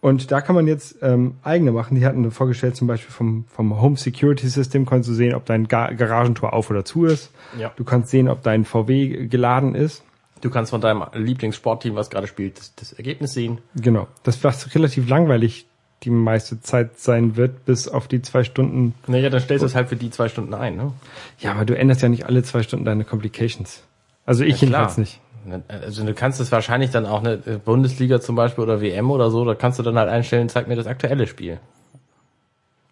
Und 0.00 0.30
da 0.30 0.40
kann 0.40 0.54
man 0.54 0.66
jetzt 0.66 0.96
ähm, 1.02 1.36
eigene 1.42 1.72
machen. 1.72 1.96
Die 1.96 2.04
hatten 2.04 2.30
vorgestellt, 2.30 2.76
zum 2.76 2.86
Beispiel 2.86 3.12
vom, 3.12 3.44
vom 3.48 3.80
Home 3.80 3.96
Security 3.96 4.46
System 4.48 4.84
kannst 4.86 5.08
du 5.08 5.14
sehen, 5.14 5.34
ob 5.34 5.46
dein 5.46 5.68
Ga 5.68 5.92
Garagentor 5.92 6.52
auf 6.52 6.70
oder 6.70 6.84
zu 6.84 7.06
ist. 7.06 7.30
Ja. 7.58 7.72
Du 7.76 7.84
kannst 7.84 8.10
sehen, 8.10 8.28
ob 8.28 8.42
dein 8.42 8.64
VW 8.64 9.26
geladen 9.26 9.74
ist. 9.74 10.04
Du 10.42 10.50
kannst 10.50 10.70
von 10.70 10.82
deinem 10.82 11.02
Lieblingssportteam, 11.14 11.94
was 11.94 12.10
gerade 12.10 12.26
spielt, 12.26 12.58
das, 12.58 12.74
das 12.74 12.92
Ergebnis 12.92 13.32
sehen. 13.32 13.58
Genau. 13.74 14.06
Das 14.22 14.44
was 14.44 14.74
relativ 14.74 15.08
langweilig 15.08 15.66
die 16.02 16.10
meiste 16.10 16.60
Zeit 16.60 17.00
sein 17.00 17.36
wird, 17.36 17.64
bis 17.64 17.88
auf 17.88 18.06
die 18.06 18.20
zwei 18.20 18.44
Stunden. 18.44 18.94
Naja, 19.06 19.30
dann 19.30 19.40
stellst 19.40 19.62
du 19.62 19.66
es 19.66 19.74
halt 19.74 19.88
für 19.88 19.96
die 19.96 20.10
zwei 20.10 20.28
Stunden 20.28 20.52
ein, 20.52 20.76
ne? 20.76 20.92
Ja, 21.38 21.52
aber 21.52 21.64
du 21.64 21.76
änderst 21.76 22.02
ja 22.02 22.10
nicht 22.10 22.26
alle 22.26 22.42
zwei 22.42 22.62
Stunden 22.62 22.84
deine 22.84 23.04
Complications. 23.04 23.82
Also 24.26 24.44
ich 24.44 24.60
jedenfalls 24.60 24.98
nicht. 24.98 25.20
Also 25.68 26.04
du 26.04 26.12
kannst 26.12 26.40
es 26.40 26.50
wahrscheinlich 26.50 26.90
dann 26.90 27.06
auch 27.06 27.20
eine 27.20 27.36
Bundesliga 27.38 28.20
zum 28.20 28.34
Beispiel 28.34 28.64
oder 28.64 28.80
WM 28.80 29.10
oder 29.12 29.30
so, 29.30 29.44
da 29.44 29.54
kannst 29.54 29.78
du 29.78 29.84
dann 29.84 29.96
halt 29.96 30.08
einstellen, 30.08 30.48
zeig 30.48 30.66
mir 30.66 30.74
das 30.74 30.88
aktuelle 30.88 31.26
Spiel. 31.28 31.60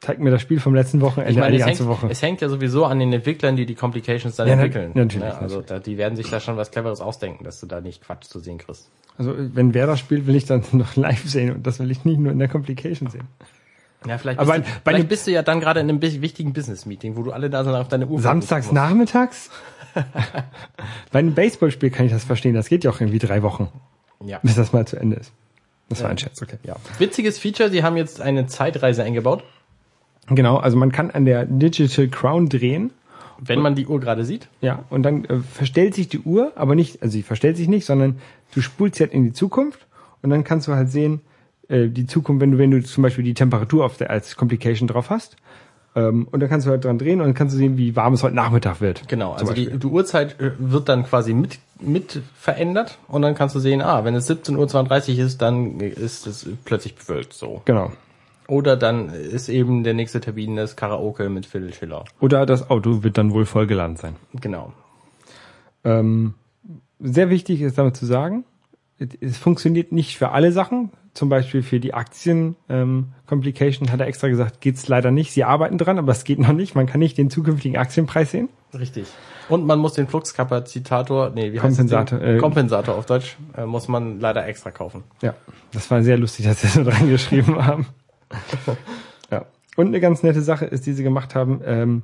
Zeig 0.00 0.18
mir 0.20 0.30
das 0.30 0.42
Spiel 0.42 0.60
vom 0.60 0.74
letzten 0.74 1.00
Wochenende 1.00 1.32
Ich 1.32 1.38
meine, 1.38 1.52
die 1.56 1.60
es 1.60 1.66
ganze 1.66 1.84
hängt, 1.84 1.90
Woche. 2.02 2.06
es 2.10 2.20
hängt 2.22 2.40
ja 2.42 2.48
sowieso 2.48 2.84
an 2.84 2.98
den 3.00 3.12
Entwicklern, 3.12 3.56
die 3.56 3.64
die 3.66 3.74
Complications 3.74 4.36
dann 4.36 4.46
Ja, 4.46 4.54
na- 4.56 4.62
entwickeln. 4.64 4.92
natürlich, 4.94 5.26
Ne? 5.26 5.38
Also 5.38 5.62
da, 5.62 5.78
die 5.78 5.96
werden 5.98 6.14
sich 6.14 6.28
da 6.30 6.40
schon 6.40 6.56
was 6.58 6.70
Cleveres 6.70 7.00
ausdenken, 7.00 7.42
dass 7.42 7.58
du 7.60 7.66
da 7.66 7.80
nicht 7.80 8.02
Quatsch 8.04 8.24
zu 8.26 8.38
sehen 8.38 8.58
kriegst. 8.58 8.88
Also 9.16 9.34
wenn 9.36 9.72
wer 9.74 9.86
das 9.86 9.98
spielt, 9.98 10.26
will 10.26 10.36
ich 10.36 10.44
dann 10.44 10.62
noch 10.72 10.94
live 10.96 11.24
sehen 11.26 11.54
und 11.56 11.66
das 11.66 11.78
will 11.80 11.90
ich 11.90 12.04
nicht 12.04 12.18
nur 12.20 12.32
in 12.32 12.38
der 12.38 12.48
Complication 12.48 13.08
sehen. 13.08 13.24
Ja, 14.06 14.18
vielleicht, 14.18 14.38
Aber 14.38 14.52
bist, 14.58 14.66
du, 14.68 14.72
bei 14.84 14.90
vielleicht 14.92 15.08
bist 15.08 15.26
du 15.26 15.30
ja 15.30 15.42
dann 15.42 15.60
gerade 15.60 15.80
in 15.80 15.88
einem 15.88 16.02
wichtigen 16.02 16.52
Business-Meeting, 16.52 17.16
wo 17.16 17.22
du 17.22 17.32
alle 17.32 17.48
da 17.48 17.64
sind 17.64 17.74
auf 17.74 17.88
deine 17.88 18.06
Uhr 18.06 18.20
Samstags 18.20 18.70
nachmittags? 18.70 19.50
Bei 21.12 21.18
einem 21.18 21.34
Baseballspiel 21.34 21.90
kann 21.90 22.06
ich 22.06 22.12
das 22.12 22.24
verstehen. 22.24 22.54
Das 22.54 22.68
geht 22.68 22.84
ja 22.84 22.90
auch 22.90 23.00
irgendwie 23.00 23.18
drei 23.18 23.42
Wochen, 23.42 23.68
Ja. 24.24 24.40
bis 24.42 24.54
das 24.56 24.72
mal 24.72 24.86
zu 24.86 24.96
Ende 24.96 25.16
ist. 25.16 25.32
Das 25.88 26.02
war 26.02 26.10
ein 26.10 26.18
Scherz, 26.18 26.40
okay. 26.40 26.56
ja. 26.64 26.76
Witziges 26.98 27.38
Feature, 27.38 27.70
sie 27.70 27.82
haben 27.82 27.96
jetzt 27.96 28.20
eine 28.20 28.46
Zeitreise 28.46 29.04
eingebaut. 29.04 29.44
Genau, 30.28 30.56
also 30.56 30.76
man 30.76 30.90
kann 30.92 31.10
an 31.10 31.24
der 31.26 31.44
Digital 31.44 32.08
Crown 32.08 32.48
drehen. 32.48 32.90
Wenn 33.38 33.60
man 33.60 33.74
die 33.74 33.86
Uhr 33.86 34.00
gerade 34.00 34.24
sieht. 34.24 34.48
Ja, 34.60 34.84
und 34.90 35.02
dann 35.02 35.24
äh, 35.24 35.40
verstellt 35.40 35.94
sich 35.94 36.08
die 36.08 36.20
Uhr, 36.20 36.52
aber 36.54 36.74
nicht, 36.74 37.02
also 37.02 37.12
sie 37.12 37.22
verstellt 37.22 37.56
sich 37.56 37.68
nicht, 37.68 37.84
sondern 37.84 38.18
du 38.54 38.62
spulst 38.62 39.00
halt 39.00 39.12
in 39.12 39.24
die 39.24 39.32
Zukunft 39.32 39.86
und 40.22 40.30
dann 40.30 40.44
kannst 40.44 40.68
du 40.68 40.72
halt 40.72 40.90
sehen, 40.90 41.20
äh, 41.68 41.88
die 41.88 42.06
Zukunft, 42.06 42.40
wenn 42.40 42.52
du, 42.52 42.58
wenn 42.58 42.70
du 42.70 42.82
zum 42.82 43.02
Beispiel 43.02 43.24
die 43.24 43.34
Temperatur 43.34 43.84
auf 43.84 43.96
der, 43.96 44.10
als 44.10 44.36
Complication 44.36 44.86
drauf 44.88 45.10
hast. 45.10 45.36
Ähm, 45.96 46.26
und 46.30 46.40
dann 46.40 46.48
kannst 46.48 46.66
du 46.66 46.70
halt 46.70 46.84
dran 46.84 46.98
drehen 46.98 47.20
und 47.20 47.26
dann 47.26 47.34
kannst 47.34 47.54
du 47.54 47.58
sehen, 47.58 47.76
wie 47.76 47.94
warm 47.94 48.14
es 48.14 48.22
heute 48.22 48.34
Nachmittag 48.34 48.80
wird. 48.80 49.06
Genau, 49.08 49.32
also 49.32 49.52
die, 49.52 49.78
die 49.78 49.86
Uhrzeit 49.86 50.40
äh, 50.40 50.50
wird 50.58 50.88
dann 50.88 51.04
quasi 51.04 51.34
mit, 51.34 51.58
mit 51.80 52.20
verändert 52.36 52.98
und 53.06 53.22
dann 53.22 53.34
kannst 53.34 53.54
du 53.54 53.60
sehen, 53.60 53.80
ah, 53.80 54.04
wenn 54.04 54.14
es 54.14 54.28
17.32 54.28 55.18
Uhr 55.18 55.24
ist, 55.24 55.40
dann 55.40 55.78
ist 55.80 56.26
es 56.26 56.48
plötzlich 56.64 56.96
bewölkt 56.96 57.32
so. 57.32 57.62
Genau. 57.64 57.92
Oder 58.46 58.76
dann 58.76 59.08
ist 59.08 59.48
eben 59.48 59.84
der 59.84 59.94
nächste 59.94 60.20
Termin 60.20 60.56
das 60.56 60.76
Karaoke 60.76 61.28
mit 61.30 61.46
Phil 61.46 61.72
Schiller. 61.72 62.04
Oder 62.20 62.44
das 62.44 62.68
Auto 62.70 63.02
wird 63.02 63.16
dann 63.16 63.32
wohl 63.32 63.46
vollgeladen 63.46 63.96
sein. 63.96 64.16
Genau. 64.34 64.72
Ähm, 65.84 66.34
sehr 67.00 67.30
wichtig 67.30 67.62
ist 67.62 67.78
damit 67.78 67.96
zu 67.96 68.06
sagen, 68.06 68.44
es 68.98 69.38
funktioniert 69.38 69.92
nicht 69.92 70.18
für 70.18 70.30
alle 70.30 70.52
Sachen. 70.52 70.90
Zum 71.14 71.28
Beispiel 71.28 71.62
für 71.62 71.78
die 71.78 71.94
Aktien 71.94 72.56
ähm, 72.68 73.12
Complication 73.26 73.92
hat 73.92 74.00
er 74.00 74.08
extra 74.08 74.28
gesagt, 74.28 74.60
geht's 74.60 74.88
leider 74.88 75.12
nicht. 75.12 75.32
Sie 75.32 75.44
arbeiten 75.44 75.78
dran, 75.78 75.96
aber 75.98 76.10
es 76.10 76.24
geht 76.24 76.40
noch 76.40 76.52
nicht. 76.52 76.74
Man 76.74 76.86
kann 76.86 76.98
nicht 76.98 77.16
den 77.16 77.30
zukünftigen 77.30 77.78
Aktienpreis 77.78 78.32
sehen. 78.32 78.48
Richtig. 78.76 79.06
Und 79.48 79.64
man 79.64 79.78
muss 79.78 79.92
den 79.92 80.08
Fluxkapazitator, 80.08 81.30
nee, 81.30 81.52
wie 81.52 81.60
heißt 81.60 81.76
Kompensator, 81.76 82.18
das? 82.18 82.26
Ding? 82.26 82.36
äh, 82.36 82.40
Kompensator 82.40 82.96
auf 82.96 83.06
Deutsch, 83.06 83.36
äh, 83.56 83.64
muss 83.64 83.86
man 83.86 84.18
leider 84.18 84.44
extra 84.46 84.72
kaufen. 84.72 85.04
Ja, 85.22 85.34
das 85.72 85.88
war 85.90 86.02
sehr 86.02 86.18
lustig, 86.18 86.46
dass 86.46 86.62
sie 86.62 86.68
so 86.68 86.82
dran 86.90 87.08
geschrieben 87.08 87.64
haben. 87.64 87.86
ja. 89.30 89.44
Und 89.76 89.88
eine 89.88 90.00
ganz 90.00 90.24
nette 90.24 90.42
Sache 90.42 90.64
ist, 90.64 90.84
die 90.86 90.94
sie 90.94 91.04
gemacht 91.04 91.36
haben, 91.36 91.60
ähm, 91.64 92.02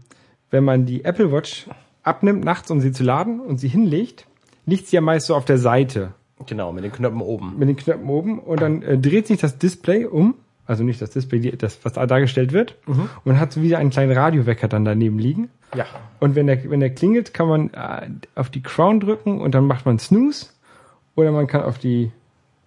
wenn 0.51 0.63
man 0.63 0.87
die 0.87 1.05
Apple 1.05 1.33
Watch 1.33 1.69
abnimmt 2.05 2.45
nachts, 2.45 2.71
um 2.71 2.81
sie 2.81 2.93
zu 2.93 3.03
laden 3.03 3.41
und 3.41 3.59
sie 3.59 3.69
hinlegt, 3.69 4.27
liegt 4.67 4.87
sie 4.87 4.97
ja 4.97 5.01
meist 5.01 5.27
so 5.27 5.35
auf 5.35 5.45
der 5.45 5.59
Seite 5.59 6.15
Genau, 6.47 6.73
mit 6.73 6.85
den 6.85 6.93
Knöpfen 6.93 7.21
oben. 7.21 7.59
mit 7.59 7.69
den 7.69 7.77
Knöpfen 7.77 8.09
oben 8.09 8.39
und 8.39 8.61
dann 8.61 8.83
äh, 8.83 8.99
dreht 8.99 9.27
sich 9.27 9.41
das 9.41 9.59
Display 9.59 10.05
um, 10.07 10.35
also 10.67 10.85
nicht 10.85 11.03
das 11.03 11.11
Display, 11.11 11.41
die, 11.41 11.57
das, 11.57 11.85
was 11.85 11.95
da 11.95 12.07
dargestellt 12.07 12.53
wird, 12.53 12.77
und 13.25 13.41
hat 13.41 13.61
wieder 13.61 13.79
einen 13.79 13.91
kleinen 13.91 14.13
Radiowecker 14.17 14.69
dann 14.69 14.85
daneben 14.85 15.19
liegen. 15.19 15.51
Ja. 15.75 15.87
Und 16.21 16.35
wenn 16.35 16.47
der, 16.47 16.69
wenn 16.71 16.81
der 16.81 16.91
klingelt, 16.91 17.35
kann 17.35 17.49
man 17.49 17.71
äh, 17.71 18.09
auf 18.35 18.51
die 18.51 18.63
Crown 18.63 19.01
drücken 19.01 19.41
und 19.41 19.55
dann 19.55 19.67
macht 19.67 19.87
man 19.87 19.99
Snooze. 19.99 20.47
Oder 21.17 21.33
man 21.33 21.47
kann 21.47 21.63
auf 21.63 21.79
die 21.79 22.13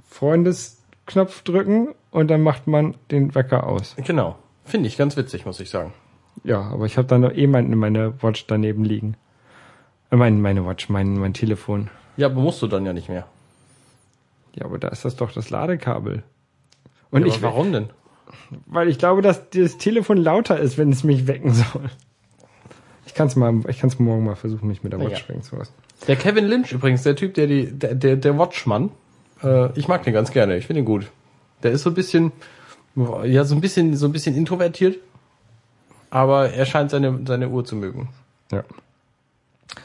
Freundesknopf 0.07 1.43
drücken 1.43 1.89
und 2.11 2.29
dann 2.29 2.41
macht 2.41 2.67
man 2.67 2.95
den 3.09 3.35
Wecker 3.35 3.65
aus. 3.65 3.95
Genau. 3.97 4.35
Finde 4.65 4.87
ich 4.87 4.97
ganz 4.97 5.17
witzig, 5.17 5.45
muss 5.45 5.59
ich 5.59 5.69
sagen. 5.69 5.93
Ja, 6.43 6.61
aber 6.61 6.85
ich 6.85 6.97
habe 6.97 7.07
dann 7.07 7.21
noch 7.21 7.33
eh 7.33 7.47
mein, 7.47 7.75
meine 7.77 8.21
Watch 8.21 8.47
daneben 8.47 8.83
liegen. 8.83 9.15
Äh, 10.11 10.15
mein, 10.15 10.41
meine 10.41 10.65
Watch, 10.65 10.89
mein, 10.89 11.17
mein 11.17 11.33
Telefon. 11.33 11.89
Ja, 12.17 12.27
aber 12.27 12.41
musst 12.41 12.61
du 12.61 12.67
dann 12.67 12.85
ja 12.85 12.93
nicht 12.93 13.09
mehr. 13.09 13.25
Ja, 14.55 14.65
aber 14.65 14.77
da 14.77 14.89
ist 14.89 15.05
das 15.05 15.15
doch 15.15 15.31
das 15.31 15.49
Ladekabel. 15.49 16.23
Und 17.11 17.21
Ja, 17.21 17.27
ich, 17.27 17.41
warum 17.41 17.71
denn? 17.71 17.89
weil 18.65 18.89
ich 18.89 18.97
glaube, 18.97 19.21
dass 19.21 19.49
das 19.49 19.77
Telefon 19.77 20.17
lauter 20.17 20.59
ist, 20.59 20.77
wenn 20.77 20.91
es 20.91 21.03
mich 21.03 21.27
wecken 21.27 21.53
soll. 21.53 21.89
Ich 23.05 23.13
kann 23.13 23.27
es 23.27 23.35
mal, 23.35 23.61
ich 23.67 23.79
kann 23.79 23.89
es 23.89 23.99
morgen 23.99 24.25
mal 24.25 24.35
versuchen, 24.35 24.67
mich 24.67 24.83
mit 24.83 24.93
der 24.93 24.99
Watch 24.99 25.25
ja. 25.27 25.41
zu 25.41 25.55
lassen. 25.55 25.73
Der 26.07 26.15
Kevin 26.15 26.45
Lynch 26.45 26.71
übrigens, 26.71 27.03
der 27.03 27.15
Typ, 27.15 27.33
der 27.35 27.47
die, 27.47 27.71
der, 27.71 27.95
der, 27.95 28.15
der 28.15 28.37
Watchmann, 28.37 28.91
äh, 29.43 29.77
ich 29.77 29.87
mag 29.87 30.03
den 30.03 30.13
ganz 30.13 30.31
gerne, 30.31 30.57
ich 30.57 30.65
finde 30.65 30.81
ihn 30.81 30.85
gut. 30.85 31.11
Der 31.61 31.71
ist 31.71 31.83
so 31.83 31.91
ein 31.91 31.93
bisschen, 31.93 32.31
ja, 33.23 33.43
so 33.43 33.55
ein 33.55 33.61
bisschen, 33.61 33.95
so 33.95 34.07
ein 34.07 34.11
bisschen 34.11 34.35
introvertiert, 34.35 34.97
aber 36.09 36.49
er 36.49 36.65
scheint 36.65 36.91
seine, 36.91 37.19
seine 37.25 37.49
Uhr 37.49 37.63
zu 37.63 37.75
mögen. 37.75 38.09
Ja. 38.51 38.63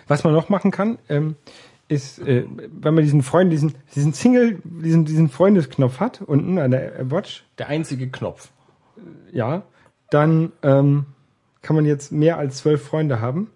Was 0.07 0.25
man 0.25 0.33
noch 0.33 0.49
machen 0.49 0.71
kann, 0.71 0.99
ähm, 1.09 1.37
ist, 1.89 2.19
äh, 2.21 2.45
wenn 2.49 2.95
man 2.95 3.03
diesen 3.03 3.23
Freund, 3.23 3.53
diesen, 3.53 3.75
diesen 3.95 4.13
Single, 4.13 4.61
diesen, 4.65 5.05
diesen 5.05 5.29
Freundesknopf 5.29 6.01
hat, 6.01 6.23
unten 6.23 6.59
an 6.59 6.71
der 6.71 7.11
Watch, 7.11 7.45
Der 7.59 7.69
einzige 7.69 8.09
Knopf. 8.09 8.51
ja, 9.33 9.63
dann 10.11 10.53
ähm, 10.63 11.07
kann 11.63 11.77
man 11.77 11.85
jetzt 11.85 12.13
mehr 12.13 12.39
als 12.39 12.59
zwölf 12.59 12.83
Freunde 12.83 13.21
haben, 13.21 13.51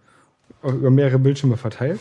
über 0.62 0.90
mehrere 0.90 1.18
Bildschirme 1.18 1.56
verteilt. 1.56 2.00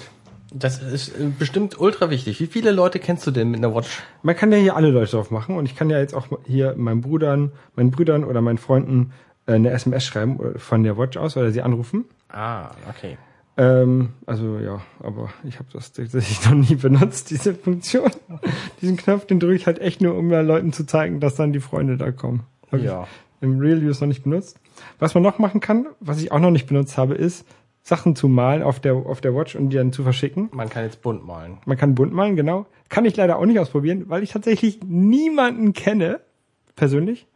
Das 0.54 0.82
ist 0.82 1.10
äh, 1.18 1.30
bestimmt 1.38 1.80
ultra 1.80 2.10
wichtig. 2.10 2.40
Wie 2.42 2.48
viele 2.48 2.72
Leute 2.72 3.00
kennst 3.00 3.26
du 3.26 3.32
denn 3.32 3.50
mit 3.52 3.60
einer 3.64 3.74
Watch? 3.74 4.02
Man 4.22 4.36
kann 4.36 4.52
ja 4.52 4.58
hier 4.58 4.76
alle 4.76 4.90
Leute 4.90 5.12
drauf 5.12 5.32
machen 5.32 5.56
und 5.56 5.66
ich 5.66 5.76
kann 5.76 5.90
ja 5.90 6.00
jetzt 6.00 6.14
auch 6.14 6.28
hier 6.46 6.76
meinen 6.76 7.02
Brüdern, 7.02 7.52
meinen 7.76 7.92
Brüdern 7.92 8.24
oder 8.26 8.42
meinen 8.42 8.58
Freunden 8.58 9.14
äh, 9.46 9.54
eine 9.54 9.72
SMS 9.72 10.04
schreiben 10.04 10.56
äh, 10.56 10.60
von 10.60 10.84
der 10.84 10.98
Watch 10.98 11.18
aus 11.18 11.38
oder 11.38 11.52
sie 11.52 11.62
anrufen. 11.62 12.06
Ah, 12.30 12.72
okay. 12.90 13.18
Ähm, 13.58 14.10
also 14.26 14.58
ja, 14.60 14.82
aber 15.00 15.30
ich 15.44 15.60
habe 15.60 15.68
das 15.74 15.92
tatsächlich 15.92 16.46
noch 16.50 16.54
nie 16.56 16.76
benutzt, 16.76 17.30
diese 17.32 17.54
Funktion. 17.54 18.10
Diesen 18.82 18.98
Knopf, 18.98 19.26
den 19.26 19.40
drücke 19.40 19.56
ich 19.56 19.68
halt 19.68 19.80
echt 19.80 20.02
nur, 20.02 20.16
um 20.18 20.28
mal 20.28 20.46
Leuten 20.46 20.74
zu 20.74 20.86
zeigen, 20.86 21.20
dass 21.20 21.36
dann 21.36 21.54
die 21.54 21.60
Freunde 21.60 21.98
da 21.98 22.12
kommen. 22.12 22.44
Hab 22.72 22.80
Ja. 22.82 23.08
im 23.42 23.60
Real 23.60 23.84
Use 23.84 24.00
noch 24.02 24.08
nicht 24.08 24.24
benutzt. 24.24 24.58
Was 25.00 25.14
man 25.14 25.24
noch 25.24 25.38
machen 25.38 25.60
kann, 25.60 25.88
was 26.00 26.22
ich 26.22 26.32
auch 26.32 26.40
noch 26.40 26.52
nicht 26.52 26.68
benutzt 26.68 26.98
habe, 26.98 27.14
ist, 27.16 27.46
Sachen 27.84 28.16
zu 28.16 28.28
malen 28.28 28.64
auf 28.64 28.80
der, 28.80 28.94
auf 28.94 29.22
der 29.22 29.36
Watch 29.36 29.56
und 29.56 29.70
die 29.72 29.78
dann 29.78 29.92
zu 29.92 30.04
verschicken. 30.04 30.50
Man 30.54 30.70
kann 30.70 30.84
jetzt 30.84 31.02
bunt 31.02 31.26
malen. 31.26 31.58
Man 31.66 31.78
kann 31.78 31.96
bunt 31.96 32.14
malen, 32.14 32.36
genau. 32.36 32.68
Kann 32.90 33.06
ich 33.06 33.16
leider 33.18 33.38
auch 33.38 33.46
nicht 33.46 33.60
ausprobieren, 33.60 34.06
weil 34.08 34.22
ich 34.24 34.32
tatsächlich 34.32 34.80
niemanden 34.86 35.74
kenne, 35.74 36.22
persönlich, 36.76 37.28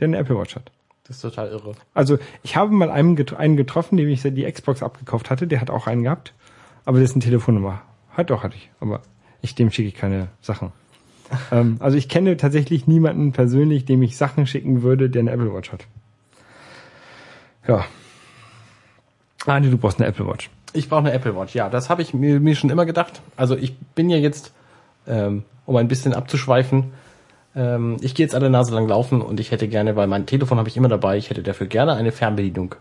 der 0.00 0.08
eine 0.08 0.18
Apple 0.18 0.36
Watch 0.38 0.56
hat. 0.56 0.72
Das 1.06 1.16
ist 1.16 1.22
total 1.22 1.48
irre. 1.48 1.74
Also 1.92 2.18
ich 2.42 2.56
habe 2.56 2.72
mal 2.72 2.90
einen, 2.90 3.14
getro 3.14 3.36
einen 3.36 3.56
getroffen, 3.56 3.96
dem 3.96 4.08
ich 4.08 4.22
die 4.22 4.50
Xbox 4.50 4.82
abgekauft 4.82 5.30
hatte, 5.30 5.46
der 5.46 5.60
hat 5.60 5.70
auch 5.70 5.86
einen 5.86 6.02
gehabt, 6.02 6.32
aber 6.86 6.98
dessen 6.98 7.20
Telefonnummer 7.20 7.82
hat 8.10 8.30
doch 8.30 8.42
hatte 8.42 8.56
ich, 8.56 8.70
aber 8.80 9.02
ich 9.42 9.54
dem 9.54 9.70
schicke 9.70 9.88
ich 9.88 9.94
keine 9.94 10.28
Sachen. 10.40 10.72
ähm, 11.52 11.76
also 11.80 11.98
ich 11.98 12.08
kenne 12.08 12.36
tatsächlich 12.36 12.86
niemanden 12.86 13.32
persönlich, 13.32 13.84
dem 13.84 14.02
ich 14.02 14.16
Sachen 14.16 14.46
schicken 14.46 14.82
würde, 14.82 15.10
der 15.10 15.20
eine 15.20 15.32
Apple 15.32 15.52
Watch 15.52 15.72
hat. 15.72 15.86
Ja. 17.68 17.84
Ah, 19.46 19.60
nee, 19.60 19.68
du 19.68 19.76
brauchst 19.76 19.98
eine 19.98 20.08
Apple 20.08 20.26
Watch. 20.26 20.48
Ich 20.72 20.88
brauche 20.88 21.00
eine 21.00 21.12
Apple 21.12 21.36
Watch. 21.36 21.54
Ja, 21.54 21.68
das 21.68 21.90
habe 21.90 22.02
ich 22.02 22.14
mir, 22.14 22.40
mir 22.40 22.56
schon 22.56 22.70
immer 22.70 22.86
gedacht. 22.86 23.20
Also 23.36 23.56
ich 23.56 23.76
bin 23.78 24.08
ja 24.08 24.16
jetzt, 24.16 24.52
ähm, 25.06 25.44
um 25.66 25.76
ein 25.76 25.88
bisschen 25.88 26.14
abzuschweifen, 26.14 26.92
ähm, 27.56 27.96
ich 28.00 28.14
gehe 28.14 28.24
jetzt 28.24 28.34
alle 28.34 28.50
Nase 28.50 28.74
lang 28.74 28.88
laufen 28.88 29.22
und 29.22 29.40
ich 29.40 29.50
hätte 29.50 29.68
gerne, 29.68 29.96
weil 29.96 30.06
mein 30.06 30.26
Telefon 30.26 30.58
habe 30.58 30.68
ich 30.68 30.76
immer 30.76 30.88
dabei, 30.88 31.16
ich 31.16 31.30
hätte 31.30 31.42
dafür 31.42 31.66
gerne 31.66 31.94
eine 31.94 32.12
Fernbedienung. 32.12 32.74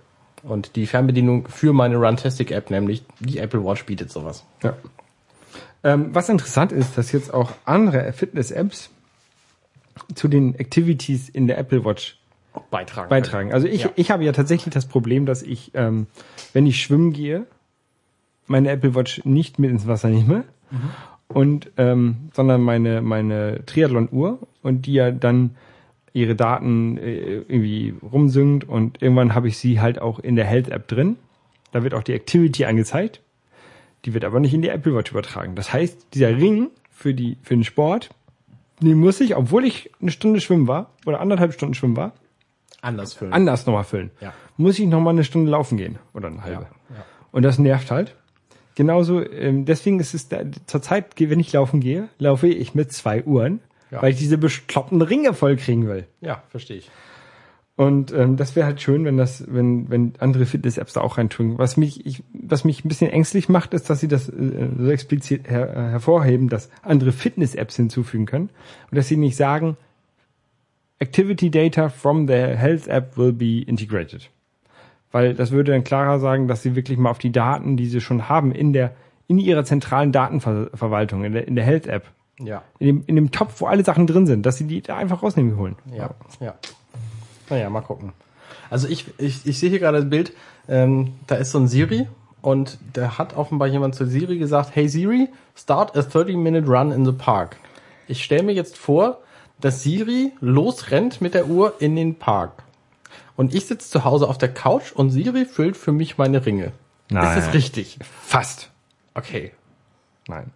Und 0.43 0.75
die 0.75 0.87
Fernbedienung 0.87 1.47
für 1.47 1.71
meine 1.73 1.95
Runtastic 1.95 2.51
App, 2.51 2.69
nämlich 2.69 3.03
die 3.19 3.37
Apple 3.39 3.63
Watch, 3.63 3.85
bietet 3.85 4.11
sowas. 4.11 4.43
Ja. 4.61 4.73
Ähm, 5.85 6.13
was 6.13 6.29
interessant 6.29 6.71
ist, 6.71 6.97
dass 6.97 7.11
jetzt 7.11 7.33
auch 7.33 7.51
andere 7.65 8.11
Fitness-Apps 8.13 8.89
zu 10.15 10.27
den 10.27 10.55
Activities 10.55 11.29
in 11.29 11.47
der 11.47 11.57
Apple 11.57 11.85
Watch 11.85 12.17
Beitragen. 12.71 13.09
beitragen. 13.09 13.53
Also 13.53 13.67
ich, 13.67 13.83
Ja. 13.83 13.89
ich 13.95 14.11
habe 14.11 14.23
ja 14.23 14.31
tatsächlich 14.31 14.73
das 14.73 14.85
Problem, 14.85 15.25
dass 15.25 15.41
ich, 15.43 15.71
ähm, 15.75 16.07
wenn 16.53 16.65
ich 16.65 16.81
schwimmen 16.81 17.13
gehe, 17.13 17.45
meine 18.47 18.69
Apple 18.69 18.95
Watch 18.95 19.23
nicht 19.25 19.59
mit 19.59 19.71
ins 19.71 19.87
Wasser 19.87 20.09
nehme 20.09 20.43
und 21.33 21.71
ähm, 21.77 22.29
sondern 22.33 22.61
meine 22.61 23.01
meine 23.01 23.65
Triathlon-Uhr 23.65 24.39
und 24.61 24.85
die 24.85 24.93
ja 24.93 25.11
dann 25.11 25.55
ihre 26.13 26.35
Daten 26.35 26.97
äh, 26.97 27.37
irgendwie 27.47 27.93
rumsynkt 28.03 28.67
und 28.67 29.01
irgendwann 29.01 29.33
habe 29.35 29.47
ich 29.47 29.57
sie 29.57 29.81
halt 29.81 29.99
auch 29.99 30.19
in 30.19 30.35
der 30.35 30.45
Health 30.45 30.69
App 30.69 30.87
drin. 30.87 31.17
Da 31.71 31.83
wird 31.83 31.93
auch 31.95 32.03
die 32.03 32.13
Activity 32.13 32.65
angezeigt. 32.65 33.21
Die 34.05 34.13
wird 34.13 34.25
aber 34.25 34.39
nicht 34.39 34.53
in 34.53 34.61
die 34.61 34.69
Apple 34.69 34.93
Watch 34.95 35.11
übertragen. 35.11 35.55
Das 35.55 35.73
heißt, 35.73 36.13
dieser 36.13 36.29
Ring 36.37 36.69
für 36.91 37.13
die 37.13 37.37
für 37.41 37.55
den 37.55 37.63
Sport, 37.63 38.09
den 38.79 38.99
muss 38.99 39.19
ich, 39.21 39.35
obwohl 39.35 39.65
ich 39.65 39.89
eine 40.01 40.11
Stunde 40.11 40.39
schwimmen 40.41 40.67
war 40.67 40.91
oder 41.05 41.19
anderthalb 41.19 41.53
Stunden 41.53 41.73
schwimmen 41.73 41.97
war, 41.97 42.13
Anders 42.81 43.13
füllen. 43.13 43.31
anders 43.33 43.65
nochmal 43.65 43.85
füllen. 43.85 44.11
Ja. 44.19 44.33
Muss 44.57 44.77
ich 44.77 44.87
nochmal 44.87 45.13
eine 45.13 45.23
Stunde 45.23 45.49
laufen 45.49 45.77
gehen 45.77 45.97
oder 46.13 46.27
eine 46.27 46.43
halbe. 46.43 46.63
Ja, 46.89 46.95
ja. 46.97 47.05
Und 47.31 47.43
das 47.43 47.57
nervt 47.57 47.89
halt. 47.89 48.15
Genauso, 48.75 49.21
ähm, 49.23 49.65
deswegen 49.65 49.99
ist 49.99 50.13
es 50.13 50.29
da, 50.29 50.41
zur 50.65 50.81
Zeit, 50.81 51.19
wenn 51.19 51.39
ich 51.39 51.53
laufen 51.53 51.79
gehe, 51.79 52.09
laufe 52.17 52.47
ich 52.47 52.73
mit 52.73 52.91
zwei 52.91 53.23
Uhren, 53.23 53.59
Ja. 53.91 54.01
weil 54.01 54.11
ich 54.11 54.17
diese 54.17 54.37
bekloppten 54.37 55.01
Ringe 55.01 55.33
voll 55.33 55.55
kriegen 55.57 55.87
will. 55.87 56.05
ja, 56.21 56.41
verstehe 56.49 56.77
ich. 56.77 56.89
Und 57.75 58.11
ähm, 58.13 58.37
das 58.37 58.55
wäre 58.55 58.67
halt 58.67 58.81
schön, 58.81 59.03
wenn 59.03 59.17
das, 59.17 59.45
wenn, 59.47 59.89
wenn 59.89 60.13
andere 60.19 60.45
Fitness-Apps 60.45 60.93
da 60.93 61.01
auch 61.01 61.17
reintun. 61.17 61.57
Was 61.57 61.75
mich, 61.75 62.05
ich, 62.05 62.21
was 62.31 62.65
mich 62.65 62.85
ein 62.85 62.87
bisschen 62.87 63.09
ängstlich 63.09 63.49
macht, 63.49 63.73
ist, 63.73 63.89
dass 63.89 63.99
sie 63.99 64.07
das 64.07 64.29
äh, 64.29 64.69
so 64.77 64.91
explizit 64.91 65.49
her, 65.49 65.69
äh, 65.75 65.89
hervorheben, 65.89 66.49
dass 66.49 66.69
andere 66.83 67.11
Fitness-Apps 67.11 67.75
hinzufügen 67.77 68.27
können 68.27 68.49
und 68.91 68.97
dass 68.97 69.07
sie 69.07 69.17
nicht 69.17 69.35
sagen, 69.35 69.75
Activity 70.99 71.49
data 71.49 71.89
from 71.89 72.27
the 72.27 72.33
Health 72.33 72.87
App 72.87 73.17
will 73.17 73.33
be 73.33 73.61
integrated. 73.63 74.29
Weil 75.13 75.35
das 75.35 75.51
würde 75.51 75.71
dann 75.71 75.85
klarer 75.85 76.19
sagen, 76.19 76.49
dass 76.49 76.63
sie 76.63 76.75
wirklich 76.75 76.97
mal 76.97 77.11
auf 77.11 77.19
die 77.19 77.31
Daten, 77.31 77.77
die 77.77 77.85
sie 77.85 78.01
schon 78.01 78.27
haben, 78.27 78.51
in 78.51 78.73
der, 78.73 78.91
in 79.27 79.37
ihrer 79.37 79.63
zentralen 79.63 80.11
Datenverwaltung, 80.11 81.23
in 81.23 81.31
der, 81.33 81.47
in 81.47 81.55
der 81.55 81.63
Health 81.63 81.87
App, 81.87 82.03
Ja, 82.39 82.63
in 82.79 82.87
dem, 82.87 83.03
in 83.05 83.15
dem 83.15 83.31
Topf, 83.31 83.61
wo 83.61 83.67
alle 83.67 83.85
Sachen 83.85 84.07
drin 84.07 84.25
sind, 84.25 84.45
dass 84.45 84.57
sie 84.57 84.65
die 84.65 84.81
da 84.81 84.97
einfach 84.97 85.23
rausnehmen 85.23 85.55
holen. 85.55 85.75
ja, 85.95 86.09
ja. 86.41 86.55
Naja, 87.49 87.69
mal 87.69 87.81
gucken. 87.81 88.13
Also 88.69 88.87
ich, 88.87 89.05
ich, 89.19 89.45
ich 89.45 89.59
sehe 89.59 89.69
hier 89.69 89.79
gerade 89.79 89.99
ein 89.99 90.09
Bild, 90.09 90.33
ähm, 90.67 91.13
da 91.27 91.35
ist 91.35 91.51
so 91.51 91.59
ein 91.59 91.67
Siri 91.67 92.07
und 92.41 92.79
da 92.93 93.19
hat 93.19 93.37
offenbar 93.37 93.67
jemand 93.67 93.93
zu 93.93 94.07
Siri 94.07 94.39
gesagt, 94.39 94.71
hey 94.73 94.87
Siri, 94.89 95.29
start 95.55 95.95
a 95.95 95.99
30-minute 95.99 96.67
run 96.67 96.91
in 96.91 97.05
the 97.05 97.11
park. 97.11 97.57
Ich 98.07 98.23
stelle 98.23 98.43
mir 98.43 98.53
jetzt 98.53 98.77
vor, 98.77 99.19
dass 99.61 99.83
Siri 99.83 100.31
losrennt 100.41 101.21
mit 101.21 101.35
der 101.35 101.47
Uhr 101.47 101.75
in 101.79 101.95
den 101.95 102.15
Park. 102.15 102.63
Und 103.35 103.53
ich 103.53 103.65
sitze 103.65 103.89
zu 103.89 104.03
Hause 104.03 104.27
auf 104.27 104.37
der 104.37 104.53
Couch 104.53 104.91
und 104.91 105.09
Siri 105.09 105.45
füllt 105.45 105.77
für 105.77 105.91
mich 105.91 106.17
meine 106.17 106.45
Ringe. 106.45 106.71
Nein. 107.09 107.37
Ist 107.37 107.47
das 107.47 107.53
richtig? 107.53 107.99
Fast. 108.01 108.69
Okay. 109.13 109.51
Nein. 110.27 110.51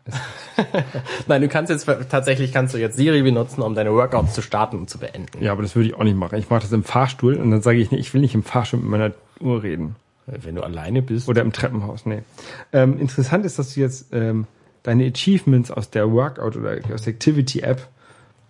Nein, 1.28 1.42
du 1.42 1.50
kannst 1.50 1.70
jetzt 1.70 1.86
tatsächlich 2.10 2.54
kannst 2.54 2.74
du 2.74 2.78
jetzt 2.78 2.96
Siri 2.96 3.22
benutzen, 3.22 3.62
um 3.62 3.76
deine 3.76 3.94
Workouts 3.94 4.34
zu 4.34 4.42
starten 4.42 4.78
und 4.78 4.90
zu 4.90 4.98
beenden. 4.98 5.44
Ja, 5.44 5.52
aber 5.52 5.62
das 5.62 5.76
würde 5.76 5.90
ich 5.90 5.96
auch 5.96 6.04
nicht 6.04 6.16
machen. 6.16 6.38
Ich 6.38 6.50
mache 6.50 6.62
das 6.62 6.72
im 6.72 6.84
Fahrstuhl 6.84 7.36
und 7.36 7.52
dann 7.52 7.62
sage 7.62 7.80
ich, 7.80 7.92
nee, 7.92 7.98
ich 7.98 8.14
will 8.14 8.22
nicht 8.22 8.34
im 8.34 8.44
Fahrstuhl 8.44 8.80
mit 8.80 8.90
meiner 8.90 9.12
Uhr 9.42 9.64
reden. 9.64 9.96
Wenn 10.26 10.56
du 10.56 10.64
alleine 10.64 11.02
bist. 11.02 11.28
Oder 11.30 11.42
im 11.42 11.54
Treppenhaus, 11.54 12.06
nee. 12.06 12.22
Ähm, 12.74 13.00
interessant 13.00 13.46
ist, 13.46 13.60
dass 13.60 13.74
du 13.74 13.80
jetzt 13.80 14.14
ähm, 14.14 14.46
deine 14.84 15.06
Achievements 15.06 15.72
aus 15.72 15.90
der 15.90 16.12
Workout 16.12 16.56
oder 16.56 16.78
aus 16.94 17.04
der 17.04 17.14
Activity-App 17.14 17.88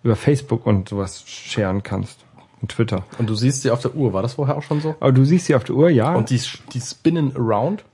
über 0.02 0.16
Facebook 0.16 0.66
und 0.66 0.88
sowas 0.88 1.24
sharen 1.26 1.82
kannst. 1.82 2.24
Und 2.60 2.70
Twitter. 2.72 3.04
Und 3.18 3.28
du 3.30 3.34
siehst 3.34 3.62
sie 3.62 3.70
auf 3.70 3.80
der 3.80 3.94
Uhr. 3.94 4.12
War 4.12 4.22
das 4.22 4.34
vorher 4.34 4.56
auch 4.56 4.62
schon 4.62 4.80
so? 4.80 4.96
Aber 5.00 5.12
du 5.12 5.24
siehst 5.24 5.46
sie 5.46 5.54
auf 5.54 5.64
der 5.64 5.74
Uhr, 5.76 5.90
ja. 5.90 6.14
Und 6.14 6.30
die, 6.30 6.40
die 6.72 6.80
spinnen 6.80 7.34
around. 7.36 7.84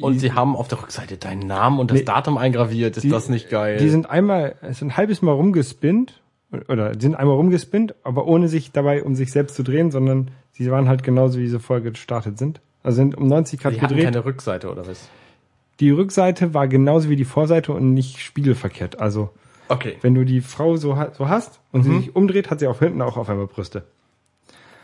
Und 0.00 0.18
sie 0.18 0.32
haben 0.32 0.56
auf 0.56 0.68
der 0.68 0.80
Rückseite 0.80 1.18
deinen 1.18 1.46
Namen 1.46 1.78
und 1.78 1.90
das 1.90 1.98
Nee. 1.98 2.04
Datum 2.04 2.38
eingraviert. 2.38 2.96
Ist 2.96 3.02
die, 3.02 3.10
das 3.10 3.28
nicht 3.28 3.50
geil? 3.50 3.76
Die 3.76 3.90
sind 3.90 4.08
einmal, 4.08 4.54
es 4.62 4.78
ist 4.78 4.82
ein 4.82 4.96
halbes 4.96 5.20
Mal 5.20 5.32
rumgespinnt, 5.32 6.22
oder 6.68 6.92
die 6.92 7.02
sind 7.02 7.14
einmal 7.16 7.36
rumgespinnt, 7.36 7.94
aber 8.02 8.26
ohne 8.26 8.48
sich 8.48 8.72
dabei 8.72 9.02
um 9.02 9.14
sich 9.14 9.30
selbst 9.30 9.56
zu 9.56 9.62
drehen, 9.62 9.90
sondern 9.90 10.30
sie 10.52 10.70
waren 10.70 10.88
halt 10.88 11.02
genauso, 11.02 11.38
wie 11.38 11.48
sie 11.48 11.60
vorher 11.60 11.82
gestartet 11.82 12.38
sind. 12.38 12.62
Also 12.82 12.96
sind 12.96 13.14
um 13.18 13.26
90 13.26 13.60
Grad 13.60 13.74
die 13.74 13.82
hatten 13.82 13.88
gedreht. 13.88 14.04
keine 14.06 14.24
Rückseite 14.24 14.70
oder 14.70 14.86
was? 14.86 15.06
Die 15.80 15.90
Rückseite 15.90 16.54
war 16.54 16.66
genauso 16.66 17.10
wie 17.10 17.16
die 17.16 17.26
Vorseite 17.26 17.72
und 17.74 17.92
nicht 17.92 18.20
spiegelverkehrt. 18.20 18.98
Also 19.00 19.28
Okay. 19.68 19.96
wenn 20.00 20.14
du 20.14 20.24
die 20.24 20.40
Frau 20.40 20.76
so, 20.78 20.96
so 21.12 21.28
hast 21.28 21.60
und 21.72 21.84
Mhm. 21.84 21.90
sie 21.90 21.98
sich 22.06 22.16
umdreht, 22.16 22.50
hat 22.50 22.60
sie 22.60 22.68
auch 22.68 22.78
hinten 22.78 23.02
auch 23.02 23.18
auf 23.18 23.28
einmal 23.28 23.46
Brüste. 23.48 23.84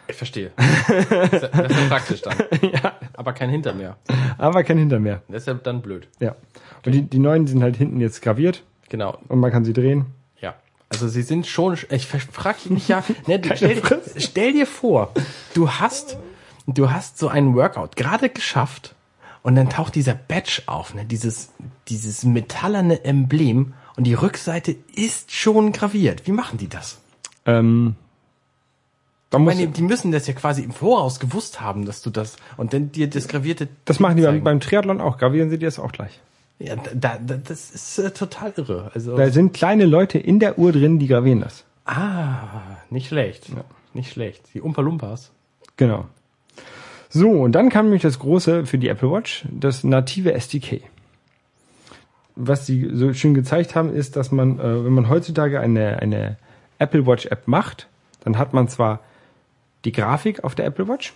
Ich 0.06 0.16
verstehe. 0.16 0.50
Das 0.56 1.32
ist 1.32 1.42
ja 1.42 1.48
das 1.48 1.70
ist 1.72 1.78
ja 1.80 1.88
praktisch 1.88 2.22
dann. 2.22 2.36
ja. 2.72 2.92
Aber 3.14 3.32
kein 3.32 3.48
Hinter 3.50 3.72
mehr. 3.72 3.96
Aber 4.38 4.62
kein 4.64 4.78
Hinter 4.78 4.98
mehr. 5.00 5.22
Das 5.28 5.42
ist 5.42 5.46
ja 5.46 5.54
dann 5.54 5.80
blöd. 5.82 6.08
Ja. 6.20 6.36
Und 6.84 6.92
die, 6.92 7.02
die 7.02 7.18
neuen 7.18 7.46
sind 7.46 7.62
halt 7.62 7.76
hinten 7.76 8.00
jetzt 8.00 8.20
graviert 8.20 8.62
Genau. 8.90 9.16
und 9.28 9.40
man 9.40 9.50
kann 9.50 9.64
sie 9.64 9.72
drehen. 9.72 10.06
Ja. 10.40 10.54
Also 10.90 11.08
sie 11.08 11.22
sind 11.22 11.46
schon, 11.46 11.76
ich 11.90 12.06
frage 12.06 12.58
mich 12.68 12.88
ja, 12.88 13.02
ne, 13.26 13.40
stell, 13.54 13.80
stell 14.18 14.52
dir 14.52 14.66
vor, 14.66 15.12
du 15.54 15.70
hast, 15.70 16.18
du 16.66 16.90
hast 16.90 17.18
so 17.18 17.28
einen 17.28 17.54
Workout 17.56 17.96
gerade 17.96 18.28
geschafft 18.28 18.94
und 19.42 19.56
dann 19.56 19.70
taucht 19.70 19.94
dieser 19.94 20.14
Badge 20.14 20.62
auf, 20.66 20.94
ne, 20.94 21.04
dieses, 21.06 21.50
dieses 21.88 22.24
metallerne 22.24 23.04
Emblem 23.04 23.72
und 23.96 24.04
die 24.04 24.14
Rückseite 24.14 24.76
ist 24.94 25.32
schon 25.32 25.72
graviert. 25.72 26.26
Wie 26.26 26.32
machen 26.32 26.58
die 26.58 26.68
das? 26.68 26.98
Ähm, 27.46 27.96
Ich 29.38 29.44
meine, 29.44 29.66
die 29.68 29.82
müssen 29.82 30.12
das 30.12 30.26
ja 30.26 30.34
quasi 30.34 30.62
im 30.62 30.72
Voraus 30.72 31.20
gewusst 31.20 31.60
haben, 31.60 31.84
dass 31.84 32.02
du 32.02 32.10
das 32.10 32.36
und 32.56 32.72
dann 32.72 32.92
dir 32.92 33.08
das 33.08 33.28
gravierte. 33.28 33.68
das 33.84 34.00
machen 34.00 34.16
die 34.16 34.22
beim, 34.22 34.42
beim 34.42 34.60
Triathlon 34.60 35.00
auch. 35.00 35.18
Gravieren 35.18 35.50
sie 35.50 35.58
dir 35.58 35.66
das 35.66 35.78
auch 35.78 35.92
gleich. 35.92 36.20
Ja, 36.58 36.76
da, 36.76 37.18
da, 37.24 37.36
das 37.36 37.70
ist 37.70 37.98
äh, 37.98 38.10
total 38.12 38.52
irre. 38.56 38.90
Also 38.94 39.16
Da 39.16 39.30
sind 39.30 39.52
kleine 39.52 39.86
Leute 39.86 40.18
in 40.18 40.38
der 40.38 40.58
Uhr 40.58 40.72
drin, 40.72 40.98
die 40.98 41.08
gravieren 41.08 41.40
das. 41.40 41.64
ah, 41.84 42.78
nicht 42.90 43.08
schlecht, 43.08 43.46
nicht 43.92 44.12
schlecht. 44.12 44.42
Die 44.54 44.60
Umpa 44.60 44.80
Lumpas. 44.80 45.30
Genau. 45.76 46.06
So, 47.10 47.28
und 47.30 47.52
dann 47.52 47.68
kam 47.70 47.86
nämlich 47.86 48.02
das 48.02 48.18
große 48.18 48.66
für 48.66 48.78
die 48.78 48.88
Apple 48.88 49.10
Watch, 49.10 49.44
das 49.50 49.84
native 49.84 50.32
SDK. 50.32 50.82
Was 52.36 52.66
sie 52.66 52.90
so 52.92 53.12
schön 53.12 53.34
gezeigt 53.34 53.74
haben, 53.76 53.92
ist, 53.94 54.16
dass 54.16 54.32
man, 54.32 54.58
äh, 54.58 54.84
wenn 54.84 54.92
man 54.92 55.08
heutzutage 55.08 55.60
eine, 55.60 56.00
eine 56.00 56.36
Apple 56.78 57.06
Watch 57.06 57.26
App 57.26 57.46
macht, 57.46 57.88
dann 58.24 58.38
hat 58.38 58.52
man 58.52 58.68
zwar 58.68 59.00
die 59.84 59.92
Grafik 59.92 60.44
auf 60.44 60.54
der 60.54 60.66
Apple 60.66 60.88
Watch 60.88 61.12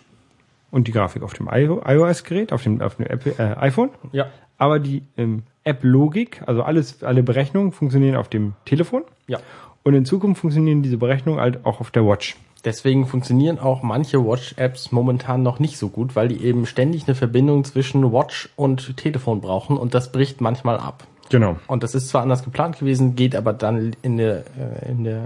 und 0.70 0.86
die 0.88 0.92
Grafik 0.92 1.22
auf 1.22 1.32
dem 1.34 1.48
iOS-Gerät, 1.50 2.52
auf 2.52 2.62
dem, 2.62 2.80
auf 2.80 2.96
dem 2.96 3.06
Apple, 3.06 3.32
äh, 3.38 3.56
iPhone, 3.58 3.90
Ja. 4.12 4.26
aber 4.58 4.78
die 4.78 5.02
ähm, 5.16 5.42
App-Logik, 5.64 6.42
also 6.46 6.62
alles, 6.62 7.02
alle 7.02 7.22
Berechnungen 7.22 7.72
funktionieren 7.72 8.16
auf 8.16 8.28
dem 8.28 8.54
Telefon 8.64 9.02
Ja. 9.26 9.38
und 9.82 9.94
in 9.94 10.04
Zukunft 10.04 10.40
funktionieren 10.40 10.82
diese 10.82 10.98
Berechnungen 10.98 11.40
halt 11.40 11.64
auch 11.64 11.80
auf 11.80 11.90
der 11.90 12.04
Watch. 12.06 12.36
Deswegen 12.64 13.06
funktionieren 13.06 13.58
auch 13.60 13.82
manche 13.82 14.24
Watch-Apps 14.26 14.90
momentan 14.90 15.42
noch 15.44 15.60
nicht 15.60 15.78
so 15.78 15.88
gut, 15.88 16.16
weil 16.16 16.26
die 16.28 16.44
eben 16.44 16.66
ständig 16.66 17.06
eine 17.06 17.14
Verbindung 17.14 17.62
zwischen 17.64 18.12
Watch 18.12 18.48
und 18.56 18.96
Telefon 18.96 19.40
brauchen 19.40 19.76
und 19.76 19.94
das 19.94 20.10
bricht 20.10 20.40
manchmal 20.40 20.76
ab. 20.78 21.04
Genau. 21.30 21.56
Und 21.68 21.82
das 21.82 21.94
ist 21.94 22.08
zwar 22.08 22.22
anders 22.22 22.42
geplant 22.42 22.78
gewesen, 22.78 23.14
geht 23.14 23.36
aber 23.36 23.52
dann 23.52 23.94
in 24.02 24.16
der, 24.16 24.38
äh, 24.58 24.90
in 24.90 25.04
der, 25.04 25.22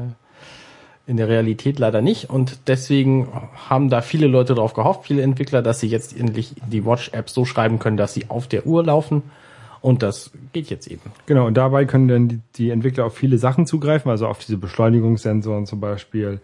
in 1.07 1.17
der 1.17 1.29
Realität 1.29 1.79
leider 1.79 2.01
nicht. 2.01 2.31
Und 2.31 2.61
deswegen 2.69 3.29
haben 3.69 3.91
da 3.91 4.03
viele 4.03 4.27
Leute 4.27 4.55
drauf 4.55 4.73
gehofft, 4.75 5.05
viele 5.07 5.23
Entwickler, 5.23 5.63
dass 5.63 5.81
sie 5.81 5.89
jetzt 5.89 6.17
endlich 6.19 6.55
die 6.71 6.85
Watch-Apps 6.85 7.35
so 7.35 7.45
schreiben 7.45 7.79
können, 7.79 7.97
dass 7.97 8.15
sie 8.15 8.27
auf 8.29 8.47
der 8.47 8.67
Uhr 8.67 8.85
laufen. 8.85 9.23
Und 9.81 10.05
das 10.05 10.31
geht 10.53 10.71
jetzt 10.71 10.87
eben. 10.87 11.03
Genau, 11.27 11.47
und 11.47 11.55
dabei 11.57 11.87
können 11.87 12.07
dann 12.07 12.29
die, 12.29 12.41
die 12.55 12.71
Entwickler 12.71 13.07
auf 13.07 13.17
viele 13.17 13.37
Sachen 13.39 13.67
zugreifen, 13.67 14.11
also 14.13 14.29
auf 14.29 14.39
diese 14.39 14.57
Beschleunigungssensoren 14.57 15.67
zum 15.67 15.81
Beispiel, 15.81 16.41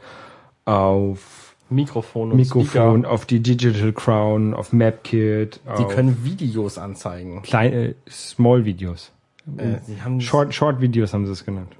auf 0.64 1.54
Mikrofon 1.70 2.32
und 2.32 2.36
Mikrofon, 2.36 3.00
Speaker. 3.02 3.10
auf 3.12 3.26
die 3.26 3.40
Digital 3.40 3.92
Crown, 3.92 4.54
auf 4.54 4.72
MapKit, 4.72 5.60
Die 5.78 5.84
auf 5.84 5.88
können 5.88 6.24
Videos 6.24 6.78
anzeigen. 6.78 7.42
kleine 7.42 7.94
Small 8.10 8.64
Videos. 8.64 9.12
Äh, 9.56 9.76
sie 9.86 10.20
Short, 10.20 10.52
Short 10.52 10.80
Videos 10.80 11.14
haben 11.14 11.26
sie 11.26 11.32
es 11.32 11.44
genannt. 11.44 11.76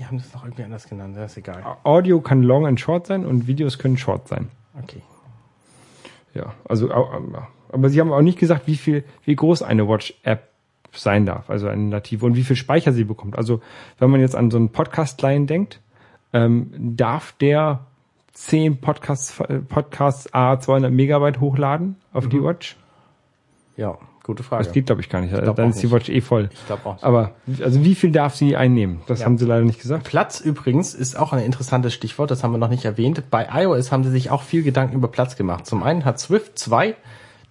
Die 0.00 0.06
haben 0.06 0.16
das 0.16 0.32
doch 0.32 0.44
irgendwie 0.44 0.62
anders 0.62 0.88
genannt, 0.88 1.14
das 1.14 1.32
ist 1.32 1.36
egal. 1.36 1.76
Audio 1.84 2.22
kann 2.22 2.42
long 2.42 2.66
and 2.66 2.80
short 2.80 3.06
sein 3.06 3.26
und 3.26 3.46
Videos 3.46 3.78
können 3.78 3.98
short 3.98 4.28
sein. 4.28 4.48
Okay. 4.82 5.02
Ja, 6.32 6.54
also, 6.66 6.90
aber 6.90 7.90
sie 7.90 8.00
haben 8.00 8.10
auch 8.10 8.22
nicht 8.22 8.38
gesagt, 8.38 8.66
wie 8.66 8.76
viel, 8.76 9.04
wie 9.26 9.36
groß 9.36 9.62
eine 9.62 9.86
Watch-App 9.86 10.48
sein 10.92 11.26
darf, 11.26 11.50
also 11.50 11.68
eine 11.68 11.82
native 11.82 12.24
und 12.24 12.34
wie 12.34 12.44
viel 12.44 12.56
Speicher 12.56 12.92
sie 12.94 13.04
bekommt. 13.04 13.36
Also, 13.36 13.60
wenn 13.98 14.08
man 14.08 14.20
jetzt 14.20 14.34
an 14.34 14.50
so 14.50 14.56
einen 14.56 14.70
Podcast-Client 14.70 15.50
denkt, 15.50 15.82
ähm, 16.32 16.72
darf 16.96 17.32
der 17.32 17.80
10 18.32 18.80
Podcasts, 18.80 19.38
äh, 19.40 19.58
Podcasts 19.58 20.32
A 20.32 20.58
200 20.58 20.90
Megabyte 20.90 21.40
hochladen 21.40 21.96
auf 22.14 22.26
die 22.26 22.42
Watch? 22.42 22.78
Ja, 23.76 23.98
gute 24.22 24.42
Frage. 24.42 24.64
Das 24.64 24.72
geht, 24.72 24.86
glaube 24.86 25.00
ich, 25.00 25.08
gar 25.08 25.20
nicht. 25.20 25.32
glaub 25.34 25.56
Dann 25.56 25.66
auch 25.66 25.70
ist 25.74 25.82
die. 25.82 25.90
Watch 25.90 26.08
eh 26.08 26.20
voll. 26.20 26.48
Ich 26.52 26.66
glaube 26.66 26.82
auch. 26.86 26.94
nicht. 26.94 27.04
Aber, 27.04 27.32
also 27.62 27.84
wie 27.84 27.94
viel 27.94 28.12
darf 28.12 28.34
sie 28.36 28.56
einnehmen? 28.56 29.00
Das 29.06 29.20
Ja. 29.20 29.26
haben 29.26 29.38
sie 29.38 29.46
leider 29.46 29.64
nicht 29.64 29.80
gesagt. 29.80 30.04
Platz 30.04 30.40
übrigens 30.40 30.94
ist 30.94 31.18
auch 31.18 31.32
ein 31.32 31.42
interessantes 31.42 31.94
Stichwort, 31.94 32.30
das 32.30 32.42
haben 32.44 32.52
wir 32.52 32.58
noch 32.58 32.68
nicht 32.70 32.84
erwähnt. 32.84 33.22
Bei 33.30 33.48
iOS 33.52 33.92
haben 33.92 34.04
sie 34.04 34.10
sich 34.10 34.30
auch 34.30 34.42
viel 34.42 34.62
Gedanken 34.62 34.94
über 34.96 35.08
Platz 35.08 35.36
gemacht. 35.36 35.66
Zum 35.66 35.82
einen 35.82 36.04
hat 36.04 36.20
Swift 36.20 36.58
2 36.58 36.94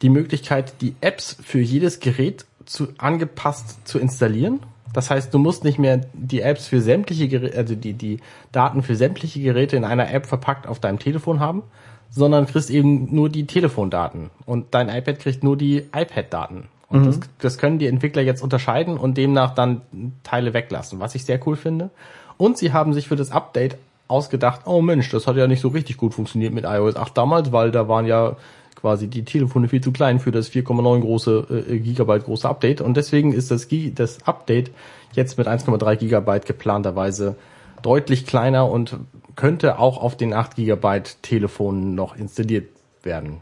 die 0.01 0.09
Möglichkeit, 0.09 0.73
die 0.81 0.95
Apps 1.01 1.35
für 1.43 1.59
jedes 1.59 1.99
Gerät 1.99 2.45
zu, 2.65 2.87
angepasst 2.97 3.87
zu 3.87 3.99
installieren. 3.99 4.59
Das 4.93 5.11
heißt, 5.11 5.33
du 5.33 5.37
musst 5.39 5.63
nicht 5.63 5.77
mehr 5.77 6.01
die 6.13 6.41
Apps 6.41 6.67
für 6.67 6.81
sämtliche 6.81 7.27
Geräte, 7.27 7.57
also 7.57 7.75
die, 7.75 7.93
die 7.93 8.19
Daten 8.51 8.81
für 8.81 8.95
sämtliche 8.95 9.39
Geräte 9.41 9.75
in 9.75 9.83
einer 9.83 10.11
App 10.11 10.25
verpackt 10.25 10.65
auf 10.67 10.79
deinem 10.79 10.97
Telefon 10.99 11.39
haben, 11.39 11.61
sondern 12.09 12.47
kriegst 12.47 12.69
eben 12.69 13.13
nur 13.13 13.29
die 13.29 13.45
Telefondaten 13.45 14.29
und 14.45 14.67
dein 14.71 14.89
iPad 14.89 15.19
kriegt 15.19 15.43
nur 15.43 15.57
die 15.57 15.85
iPad-Daten. 15.93 16.67
Und 16.89 17.05
das, 17.05 17.19
das 17.37 17.57
können 17.59 17.77
die 17.77 17.85
Entwickler 17.85 18.23
jetzt 18.23 18.41
unterscheiden 18.41 18.97
und 18.97 19.15
demnach 19.15 19.53
dann 19.53 19.81
Teile 20.23 20.55
weglassen, 20.55 20.99
was 20.99 21.13
ich 21.13 21.23
sehr 21.23 21.39
cool 21.45 21.55
finde. 21.55 21.91
Und 22.37 22.57
sie 22.57 22.73
haben 22.73 22.93
sich 22.93 23.07
für 23.07 23.15
das 23.15 23.31
Update 23.31 23.77
ausgedacht, 24.07 24.61
oh 24.65 24.81
Mensch, 24.81 25.09
das 25.11 25.27
hat 25.27 25.35
ja 25.35 25.47
nicht 25.47 25.61
so 25.61 25.67
richtig 25.67 25.97
gut 25.97 26.15
funktioniert 26.15 26.51
mit 26.51 26.65
iOS 26.65 26.95
8 26.95 27.15
damals, 27.15 27.51
weil 27.51 27.69
da 27.69 27.87
waren 27.87 28.07
ja 28.07 28.37
quasi 28.75 29.07
die 29.07 29.23
Telefone 29.23 29.67
viel 29.67 29.81
zu 29.81 29.91
klein 29.91 30.19
für 30.19 30.31
das 30.31 30.49
4,9 30.51 31.01
große 31.01 31.65
äh, 31.69 31.79
Gigabyte 31.79 32.25
große 32.25 32.47
Update 32.47 32.81
und 32.81 32.97
deswegen 32.97 33.33
ist 33.33 33.51
das, 33.51 33.67
das 33.93 34.25
Update 34.25 34.71
jetzt 35.13 35.37
mit 35.37 35.47
1,3 35.47 35.97
Gigabyte 35.97 36.45
geplanterweise 36.45 37.35
deutlich 37.81 38.25
kleiner 38.25 38.69
und 38.69 38.97
könnte 39.35 39.79
auch 39.79 39.97
auf 40.01 40.17
den 40.17 40.33
8 40.33 40.55
Gigabyte 40.55 41.21
Telefonen 41.21 41.95
noch 41.95 42.15
installiert 42.15 42.69
werden. 43.03 43.41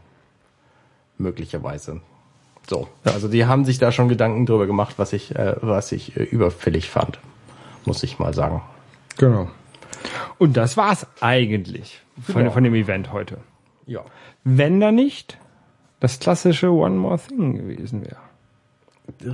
Möglicherweise. 1.16 2.00
So. 2.68 2.86
Also 3.04 3.28
die 3.28 3.46
haben 3.46 3.64
sich 3.64 3.78
da 3.78 3.90
schon 3.92 4.08
Gedanken 4.08 4.46
drüber 4.46 4.66
gemacht, 4.66 4.94
was 4.98 5.12
ich, 5.12 5.34
äh, 5.34 5.56
was 5.60 5.90
ich 5.92 6.16
äh, 6.16 6.22
überfällig 6.22 6.90
fand. 6.90 7.18
Muss 7.84 8.02
ich 8.02 8.18
mal 8.18 8.34
sagen. 8.34 8.62
Genau. 9.16 9.48
Und 10.38 10.56
das 10.56 10.76
war's 10.76 11.06
eigentlich 11.20 12.00
von, 12.22 12.42
Genau. 12.42 12.50
von 12.52 12.62
dem 12.64 12.74
Event 12.74 13.12
heute. 13.12 13.38
Ja. 13.86 14.04
Wenn 14.44 14.80
da 14.80 14.92
nicht 14.92 15.38
das 16.00 16.20
klassische 16.20 16.70
One 16.70 16.96
More 16.96 17.18
Thing 17.18 17.56
gewesen 17.56 18.02
wäre. 18.04 18.16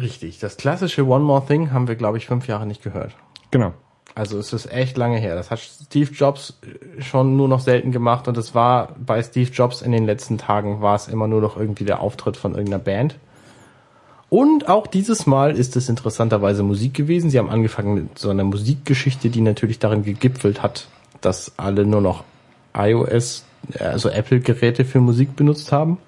Richtig. 0.00 0.38
Das 0.38 0.56
klassische 0.56 1.06
One 1.06 1.24
More 1.24 1.44
Thing 1.46 1.72
haben 1.72 1.88
wir, 1.88 1.96
glaube 1.96 2.16
ich, 2.16 2.26
fünf 2.26 2.46
Jahre 2.46 2.66
nicht 2.66 2.82
gehört. 2.82 3.14
Genau. 3.50 3.74
Also 4.14 4.38
es 4.38 4.52
ist 4.52 4.70
echt 4.70 4.96
lange 4.96 5.18
her. 5.18 5.34
Das 5.34 5.50
hat 5.50 5.58
Steve 5.58 6.12
Jobs 6.12 6.54
schon 7.00 7.36
nur 7.36 7.48
noch 7.48 7.60
selten 7.60 7.90
gemacht 7.90 8.28
und 8.28 8.36
es 8.36 8.54
war 8.54 8.94
bei 9.04 9.22
Steve 9.22 9.50
Jobs 9.50 9.82
in 9.82 9.90
den 9.90 10.06
letzten 10.06 10.38
Tagen 10.38 10.80
war 10.80 10.94
es 10.94 11.08
immer 11.08 11.26
nur 11.26 11.40
noch 11.40 11.56
irgendwie 11.56 11.84
der 11.84 12.00
Auftritt 12.00 12.36
von 12.36 12.52
irgendeiner 12.52 12.82
Band. 12.82 13.16
Und 14.30 14.68
auch 14.68 14.86
dieses 14.86 15.26
Mal 15.26 15.56
ist 15.56 15.76
es 15.76 15.88
interessanterweise 15.88 16.62
Musik 16.62 16.94
gewesen. 16.94 17.30
Sie 17.30 17.38
haben 17.38 17.50
angefangen 17.50 17.94
mit 17.94 18.18
so 18.18 18.30
einer 18.30 18.44
Musikgeschichte, 18.44 19.30
die 19.30 19.40
natürlich 19.40 19.78
darin 19.78 20.04
gegipfelt 20.04 20.62
hat, 20.62 20.88
dass 21.20 21.52
alle 21.56 21.84
nur 21.84 22.00
noch 22.00 22.24
iOS, 22.76 23.44
also 23.78 24.08
Apple-Geräte 24.08 24.84
für 24.84 25.00
Musik 25.00 25.36
benutzt 25.36 25.72
haben. 25.72 25.98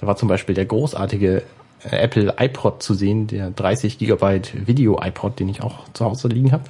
Da 0.00 0.06
war 0.06 0.16
zum 0.16 0.28
Beispiel 0.28 0.54
der 0.54 0.66
großartige 0.66 1.42
äh, 1.84 1.96
Apple 1.96 2.34
iPod 2.38 2.82
zu 2.82 2.94
sehen, 2.94 3.26
der 3.26 3.50
30 3.50 3.98
Gigabyte 3.98 4.66
Video 4.66 5.00
iPod, 5.02 5.38
den 5.38 5.48
ich 5.48 5.62
auch 5.62 5.84
zu 5.92 6.04
Hause 6.04 6.28
liegen 6.28 6.52
habe. 6.52 6.64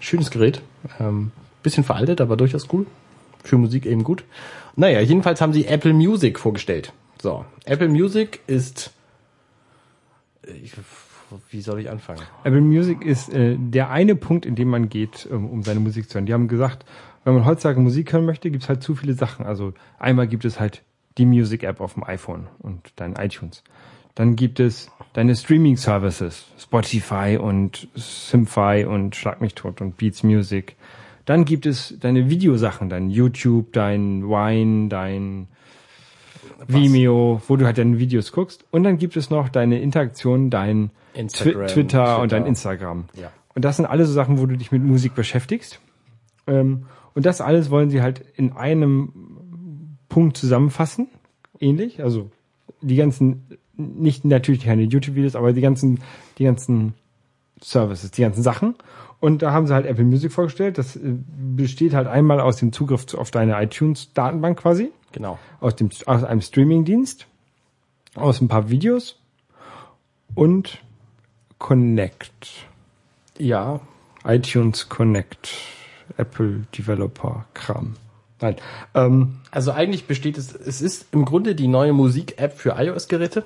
Schönes 0.00 0.30
Gerät. 0.30 0.62
Ähm, 1.00 1.32
bisschen 1.62 1.84
veraltet, 1.84 2.20
aber 2.20 2.36
durchaus 2.36 2.72
cool. 2.72 2.86
Für 3.44 3.58
Musik 3.58 3.86
eben 3.86 4.04
gut. 4.04 4.24
Naja, 4.76 5.00
jedenfalls 5.00 5.40
haben 5.40 5.52
sie 5.52 5.66
Apple 5.66 5.92
Music 5.92 6.38
vorgestellt. 6.38 6.92
So, 7.20 7.44
Apple 7.64 7.88
Music 7.88 8.40
ist. 8.46 8.92
Ich, 10.62 10.72
wie 11.50 11.60
soll 11.60 11.80
ich 11.80 11.90
anfangen? 11.90 12.22
Apple 12.44 12.60
Music 12.60 13.04
ist 13.04 13.28
äh, 13.32 13.56
der 13.58 13.90
eine 13.90 14.14
Punkt, 14.14 14.46
in 14.46 14.54
dem 14.54 14.68
man 14.68 14.88
geht, 14.88 15.26
um, 15.30 15.50
um 15.50 15.62
seine 15.62 15.80
Musik 15.80 16.08
zu 16.08 16.14
hören. 16.14 16.26
Die 16.26 16.32
haben 16.32 16.48
gesagt, 16.48 16.84
wenn 17.24 17.34
man 17.34 17.44
heutzutage 17.44 17.80
Musik 17.80 18.12
hören 18.12 18.24
möchte, 18.24 18.50
gibt 18.50 18.62
es 18.62 18.68
halt 18.68 18.82
zu 18.82 18.94
viele 18.94 19.14
Sachen. 19.14 19.44
Also 19.44 19.74
einmal 19.98 20.28
gibt 20.28 20.44
es 20.44 20.60
halt 20.60 20.82
die 21.18 21.26
Music 21.26 21.64
App 21.64 21.80
auf 21.80 21.94
dem 21.94 22.04
iPhone 22.04 22.46
und 22.60 22.92
dein 22.96 23.16
iTunes. 23.16 23.62
Dann 24.18 24.34
gibt 24.34 24.58
es 24.58 24.90
deine 25.12 25.36
Streaming 25.36 25.76
Services, 25.76 26.46
Spotify 26.58 27.38
und 27.40 27.86
Simfy 27.94 28.84
und 28.84 29.14
Schlag 29.14 29.40
mich 29.40 29.54
tot 29.54 29.80
und 29.80 29.96
Beats 29.96 30.24
Music. 30.24 30.74
Dann 31.24 31.44
gibt 31.44 31.66
es 31.66 31.94
deine 32.00 32.28
Videosachen, 32.28 32.88
dein 32.88 33.10
YouTube, 33.10 33.72
dein 33.72 34.24
Wine, 34.24 34.88
dein 34.88 35.46
Vimeo, 36.66 37.40
wo 37.46 37.54
du 37.54 37.64
halt 37.64 37.78
deine 37.78 38.00
Videos 38.00 38.32
guckst. 38.32 38.64
Und 38.72 38.82
dann 38.82 38.98
gibt 38.98 39.16
es 39.16 39.30
noch 39.30 39.50
deine 39.50 39.80
Interaktion, 39.80 40.50
dein 40.50 40.90
Twi 41.14 41.26
Twitter, 41.28 41.60
und 41.60 41.68
Twitter. 41.68 42.26
dein 42.26 42.46
Instagram. 42.46 43.04
Ja. 43.14 43.30
Und 43.54 43.64
das 43.64 43.76
sind 43.76 43.86
alles 43.86 44.08
so 44.08 44.14
Sachen, 44.14 44.40
wo 44.40 44.46
du 44.46 44.56
dich 44.56 44.72
mit 44.72 44.82
Musik 44.82 45.14
beschäftigst. 45.14 45.78
Ähm, 46.48 46.86
und 47.14 47.24
das 47.24 47.40
alles 47.40 47.70
wollen 47.70 47.90
sie 47.90 48.02
halt 48.02 48.24
in 48.34 48.50
einem 48.50 49.96
Punkt 50.08 50.36
zusammenfassen. 50.36 51.06
Ähnlich. 51.60 52.02
Also 52.02 52.32
die 52.80 52.96
ganzen, 52.96 53.58
nicht 53.78 54.24
natürlich 54.24 54.64
keine 54.64 54.82
YouTube-Videos, 54.82 55.34
aber 55.36 55.52
die 55.52 55.60
ganzen, 55.62 56.00
die 56.38 56.44
ganzen 56.44 56.94
Services, 57.62 58.10
die 58.10 58.22
ganzen 58.22 58.42
Sachen. 58.42 58.74
Und 59.20 59.42
da 59.42 59.52
haben 59.52 59.66
sie 59.66 59.74
halt 59.74 59.86
Apple 59.86 60.04
Music 60.04 60.30
vorgestellt. 60.32 60.78
Das 60.78 60.94
äh, 60.96 61.00
besteht 61.56 61.94
halt 61.94 62.06
einmal 62.06 62.40
aus 62.40 62.56
dem 62.56 62.72
Zugriff 62.72 63.06
zu- 63.06 63.18
auf 63.18 63.30
deine 63.30 63.60
iTunes-Datenbank 63.62 64.58
quasi 64.60 64.90
Genau. 65.12 65.38
aus 65.60 65.74
dem 65.74 65.88
aus 66.06 66.22
einem 66.22 66.40
Streamingdienst, 66.42 67.26
aus 68.14 68.40
ein 68.40 68.48
paar 68.48 68.68
Videos 68.68 69.18
und 70.34 70.78
Connect, 71.58 72.68
Ja, 73.38 73.80
iTunes 74.24 74.88
Connect, 74.88 75.48
Apple 76.16 76.64
Developer 76.76 77.46
Kram. 77.54 77.94
Nein, 78.40 78.56
ähm, 78.94 79.38
Also 79.50 79.72
eigentlich 79.72 80.06
besteht 80.06 80.38
es, 80.38 80.54
es 80.54 80.80
ist 80.80 81.06
im 81.12 81.24
Grunde 81.24 81.56
die 81.56 81.66
neue 81.66 81.92
Musik-App 81.92 82.56
für 82.56 82.76
iOS-Geräte 82.78 83.44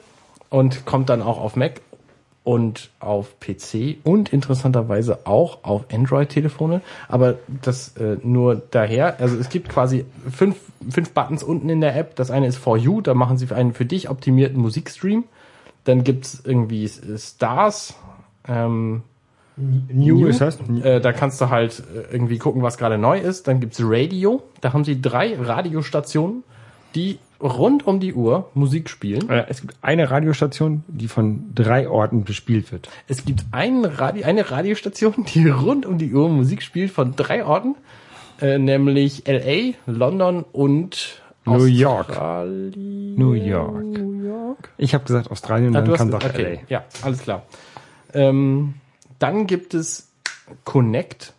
und 0.53 0.85
kommt 0.85 1.09
dann 1.09 1.23
auch 1.23 1.41
auf 1.41 1.57
Mac 1.57 1.81
und 2.45 2.91
auf 3.01 3.41
PC 3.41 3.97
und 4.05 4.33
interessanterweise 4.33 5.27
auch 5.27 5.65
auf 5.65 5.87
Android-Telefone. 5.93 6.83
Aber 7.09 7.37
das 7.63 7.97
äh, 7.97 8.19
nur 8.23 8.57
daher. 8.71 9.21
Also 9.21 9.37
es 9.39 9.49
gibt 9.49 9.69
quasi 9.69 10.05
fünf, 10.31 10.57
fünf 10.91 11.11
Buttons 11.13 11.43
unten 11.43 11.69
in 11.69 11.81
der 11.81 11.97
App. 11.97 12.17
Das 12.17 12.31
eine 12.31 12.47
ist 12.49 12.57
For 12.57 12.77
You, 12.77 13.01
da 13.01 13.15
machen 13.15 13.39
sie 13.39 13.51
einen 13.53 13.73
für 13.73 13.87
dich 13.87 14.11
optimierten 14.11 14.61
Musikstream. 14.61 15.25
Dann 15.85 16.05
gibt's 16.05 16.43
irgendwie 16.45 16.85
äh, 16.85 17.17
Stars. 17.17 17.95
Ähm, 18.47 19.03
New, 19.57 20.27
ist 20.27 20.41
das. 20.41 20.59
äh, 20.83 21.01
da 21.01 21.13
kannst 21.13 21.41
du 21.41 21.51
halt 21.51 21.83
äh, 21.95 22.13
irgendwie 22.13 22.39
gucken, 22.39 22.63
was 22.63 22.77
gerade 22.77 22.99
neu 22.99 23.19
ist. 23.19 23.49
Dann 23.49 23.61
gibt's 23.61 23.79
Radio. 23.83 24.43
Da 24.61 24.73
haben 24.73 24.85
sie 24.85 25.01
drei 25.01 25.39
Radiostationen, 25.39 26.43
die 26.95 27.19
rund 27.41 27.87
um 27.87 27.99
die 27.99 28.15
Uhr 28.15 28.49
Musik 28.55 28.89
spielen. 28.89 29.29
Äh, 29.29 29.47
Es 29.49 29.61
gibt 29.63 29.75
eine 29.83 30.11
Radiostation, 30.11 30.85
die 30.87 31.09
von 31.09 31.53
drei 31.55 31.89
Orten 31.89 32.25
bespielt 32.25 32.71
wird. 32.71 32.89
Es 33.09 33.25
gibt 33.25 33.45
ein 33.51 33.85
Radio, 33.85 34.25
eine 34.25 34.51
Radiostation, 34.51 35.25
die 35.35 35.49
rund 35.49 35.85
um 35.87 35.99
die 35.99 36.13
Uhr 36.15 36.29
Musik 36.29 36.63
spielt 36.63 36.91
von 36.93 37.17
drei 37.17 37.45
Orten, 37.45 37.75
äh, 38.41 38.59
nämlich 38.59 39.25
LA, 39.27 39.75
London 39.87 40.45
und 40.53 41.21
New 41.45 41.65
York. 41.65 42.11
New 42.47 43.33
York. 43.33 43.83
New 43.85 44.23
York. 44.25 44.69
Ich 44.79 44.95
habe 44.95 45.03
gesagt 45.05 45.29
Australien, 45.33 45.75
Ah, 45.75 45.81
dann 45.81 45.91
du 45.91 45.97
kam 45.97 46.11
doch 46.13 46.23
okay. 46.25 46.61
LA. 46.61 46.61
Ja, 46.69 46.85
alles 47.03 47.23
klar. 47.23 47.43
Ähm, 48.15 48.75
dann 49.19 49.49
gibt 49.49 49.75
es 49.75 50.09
Connect. 50.65 51.33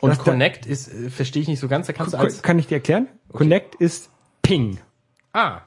Und 0.00 0.10
Das 0.10 0.18
da- 0.18 0.24
Connect 0.24 0.66
ist, 0.66 0.88
äh, 0.92 1.08
verstehe 1.08 1.40
ich 1.40 1.48
nicht 1.48 1.60
so 1.60 1.68
ganz, 1.68 1.86
da 1.86 1.94
kannst 1.94 2.12
du 2.12 2.18
als, 2.18 2.42
Kann 2.42 2.58
ich 2.58 2.66
dir 2.66 2.74
erklären? 2.74 3.08
Connect 3.32 3.74
ist 3.76 4.10
Ping. 4.44 4.78
ah, 5.32 5.58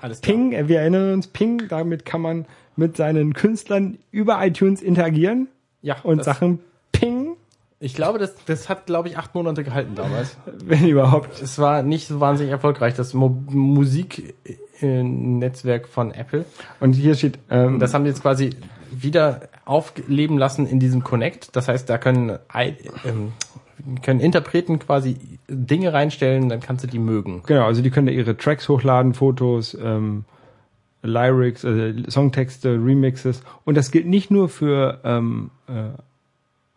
alles 0.00 0.20
klar. 0.20 0.36
Ping, 0.36 0.52
äh, 0.52 0.68
wir 0.68 0.78
erinnern 0.80 1.12
uns, 1.14 1.26
Ping, 1.26 1.66
damit 1.68 2.04
kann 2.04 2.20
man 2.20 2.46
mit 2.76 2.96
seinen 2.96 3.34
Künstlern 3.34 3.98
über 4.12 4.38
iTunes 4.46 4.80
interagieren 4.82 5.48
Ja, 5.82 5.96
und 6.04 6.22
Sachen 6.22 6.60
Ping, 6.92 7.34
Ich 7.80 7.94
glaube, 7.94 8.18
das, 8.20 8.34
das 8.46 8.68
hat, 8.68 8.86
glaube 8.86 9.08
ich, 9.08 9.18
acht 9.18 9.34
Monate 9.34 9.64
gehalten 9.64 9.94
damals. 9.96 10.36
wenn 10.46 10.86
überhaupt. 10.86 11.42
es 11.42 11.58
war 11.58 11.82
nicht 11.82 12.06
so 12.06 12.20
wahnsinnig 12.20 12.52
erfolgreich, 12.52 12.94
das 12.94 13.14
Mo 13.14 13.28
Musiknetzwerk 14.80 15.88
von 15.88 16.12
Apple. 16.12 16.44
Und 16.80 16.92
hier 16.94 17.14
steht, 17.14 17.38
ähm, 17.50 17.78
Das 17.78 17.94
haben 17.94 18.04
die 18.04 18.10
jetzt 18.10 18.22
quasi 18.22 18.50
wieder 18.90 19.48
aufleben 19.64 20.38
lassen 20.38 20.66
in 20.66 20.80
diesem 20.80 21.02
Connect. 21.04 21.54
Das 21.56 21.68
heißt, 21.68 21.88
da 21.90 21.98
können, 21.98 22.38
I- 22.54 22.76
ähm, 23.04 23.32
können 24.02 24.20
Interpreten 24.20 24.78
quasi 24.78 25.16
Dinge 25.48 25.92
reinstellen, 25.92 26.48
dann 26.48 26.60
kannst 26.60 26.84
du 26.84 26.88
die 26.88 26.98
mögen. 26.98 27.42
genau, 27.46 27.64
also 27.66 27.82
die 27.82 27.90
können 27.90 28.06
da 28.06 28.12
ihre 28.12 28.36
Tracks 28.36 28.68
hochladen, 28.68 29.14
Fotos, 29.14 29.76
ähm, 29.80 30.24
Lyrics, 31.02 31.64
also 31.64 32.10
Songtexte, 32.10 32.70
Remixes. 32.70 33.42
Und 33.64 33.76
das 33.76 33.90
gilt 33.90 34.06
nicht 34.06 34.30
nur 34.30 34.48
für 34.48 35.00
ähm, 35.04 35.50
äh, 35.68 35.90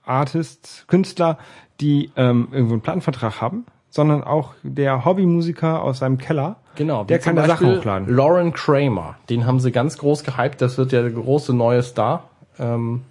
Artists, 0.04 0.86
Künstler, 0.88 1.38
die 1.80 2.12
ähm, 2.16 2.48
irgendwo 2.52 2.74
einen 2.74 2.82
Plattenvertrag 2.82 3.42
haben, 3.42 3.66
sondern 3.90 4.24
auch 4.24 4.54
der 4.64 5.06
Hobbymusiker 5.06 5.82
aus 5.82 6.00
seinem 6.00 6.18
Keller, 6.18 6.58
Genau. 6.76 7.04
der 7.04 7.20
kann 7.20 7.36
da 7.36 7.46
Sachen 7.48 7.78
hochladen. 7.78 8.08
Lauren 8.08 8.54
Kramer, 8.54 9.16
den 9.30 9.46
haben 9.46 9.60
sie 9.60 9.72
ganz 9.72 9.98
groß 9.98 10.24
gehypt. 10.24 10.62
Das 10.62 10.78
wird 10.78 10.92
ja 10.94 11.02
der 11.02 11.12
große 11.12 11.54
neue 11.54 11.84
Star. 11.84 12.30
Ähm, 12.60 13.02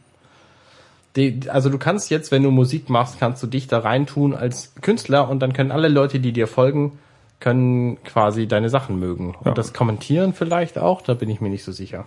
die, 1.17 1.41
also 1.49 1.71
du 1.71 1.79
kannst 1.79 2.11
jetzt, 2.11 2.31
wenn 2.31 2.43
du 2.43 2.51
Musik 2.51 2.89
machst, 2.89 3.19
kannst 3.19 3.43
du 3.43 3.47
dich 3.47 3.67
da 3.67 3.81
reintun 3.81 4.35
als 4.35 4.73
Künstler 4.81 5.29
und 5.29 5.41
dann 5.41 5.53
können 5.53 5.73
alle 5.73 5.89
Leute, 5.89 6.21
die 6.21 6.33
dir 6.33 6.47
folgen, 6.47 6.99
können 7.41 8.03
quasi 8.05 8.47
deine 8.47 8.69
Sachen 8.69 9.01
mögen. 9.01 9.35
Ja. 9.41 9.51
Und 9.51 9.59
das 9.59 9.73
kommentieren 9.73 10.35
vielleicht 10.35 10.79
auch, 10.79 11.03
da 11.03 11.15
bin 11.15 11.29
ich 11.29 11.41
mir 11.41 11.49
nicht 11.49 11.65
so 11.65 11.73
sicher. 11.73 12.07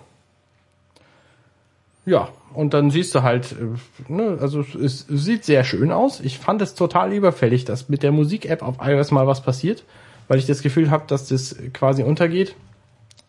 Ja, 2.05 2.29
und 2.53 2.73
dann 2.73 2.91
siehst 2.91 3.15
du 3.15 3.23
halt, 3.23 3.53
äh, 3.53 4.11
ne, 4.11 4.37
also 4.39 4.61
es, 4.61 4.75
es 4.75 5.05
sieht 5.07 5.45
sehr 5.45 5.63
schön 5.63 5.91
aus. 5.91 6.19
Ich 6.19 6.37
fand 6.37 6.61
es 6.61 6.75
total 6.75 7.13
überfällig, 7.13 7.65
dass 7.65 7.89
mit 7.89 8.03
der 8.03 8.11
Musik-App 8.11 8.61
auf 8.61 8.75
iOS 8.81 9.11
mal 9.11 9.25
was 9.25 9.41
passiert, 9.41 9.83
weil 10.27 10.37
ich 10.37 10.45
das 10.45 10.61
Gefühl 10.61 10.91
habe, 10.91 11.05
dass 11.07 11.27
das 11.29 11.55
quasi 11.73 12.03
untergeht. 12.03 12.55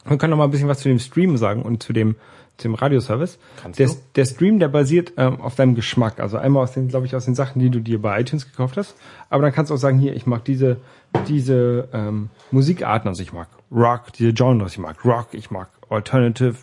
Man 0.05 0.19
kann 0.19 0.31
noch 0.31 0.37
mal 0.37 0.45
ein 0.45 0.51
bisschen 0.51 0.69
was 0.69 0.81
zu 0.81 0.89
dem 0.89 0.99
Stream 0.99 1.37
sagen 1.37 1.63
und 1.63 1.83
zu 1.83 1.93
dem, 1.93 2.17
dem 2.63 2.75
Radioservice. 2.75 3.39
Kannst 3.61 3.79
Der, 3.79 3.89
du? 3.89 3.95
der 4.15 4.25
Stream, 4.25 4.59
der 4.59 4.69
basiert 4.69 5.13
ähm, 5.17 5.41
auf 5.41 5.55
deinem 5.57 5.75
Geschmack. 5.75 6.21
Also 6.21 6.37
einmal 6.37 6.63
aus 6.63 6.73
den, 6.73 6.89
glaube 6.89 7.07
ich, 7.07 7.17
aus 7.17 7.25
den 7.25 7.35
Sachen, 7.35 7.61
die 7.61 7.71
du 7.71 7.81
dir 7.81 8.01
bei 8.01 8.21
iTunes 8.21 8.47
gekauft 8.47 8.77
hast. 8.77 8.97
Aber 9.29 9.43
dann 9.43 9.53
kannst 9.53 9.71
du 9.71 9.75
auch 9.75 9.79
sagen, 9.79 9.99
hier, 9.99 10.15
ich 10.15 10.27
mag 10.27 10.45
diese, 10.45 10.77
diese 11.29 11.89
ähm, 11.93 12.31
Musikarten. 12.51 13.09
Also 13.09 13.23
ich 13.23 13.33
mag 13.33 13.49
Rock, 13.73 14.13
diese 14.13 14.33
Genres. 14.33 14.73
Ich 14.73 14.79
mag 14.79 15.05
Rock, 15.05 15.29
ich 15.33 15.51
mag 15.51 15.69
Alternative 15.91 16.55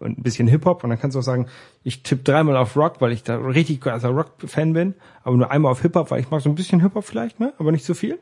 und 0.00 0.18
ein 0.18 0.22
bisschen 0.22 0.48
Hip-Hop. 0.48 0.82
Und 0.82 0.90
dann 0.90 0.98
kannst 0.98 1.14
du 1.14 1.20
auch 1.20 1.24
sagen, 1.24 1.46
ich 1.84 2.02
tippe 2.02 2.24
dreimal 2.24 2.56
auf 2.56 2.76
Rock, 2.76 3.00
weil 3.00 3.12
ich 3.12 3.22
da 3.22 3.36
richtig 3.36 3.80
großer 3.80 4.08
Rock-Fan 4.08 4.72
bin. 4.72 4.94
Aber 5.22 5.36
nur 5.36 5.50
einmal 5.50 5.70
auf 5.70 5.82
Hip-Hop, 5.82 6.10
weil 6.10 6.20
ich 6.20 6.30
mag 6.30 6.40
so 6.40 6.48
ein 6.48 6.56
bisschen 6.56 6.80
Hip-Hop 6.80 7.04
vielleicht, 7.04 7.38
ne? 7.38 7.52
aber 7.58 7.70
nicht 7.70 7.84
so 7.84 7.94
viel. 7.94 8.18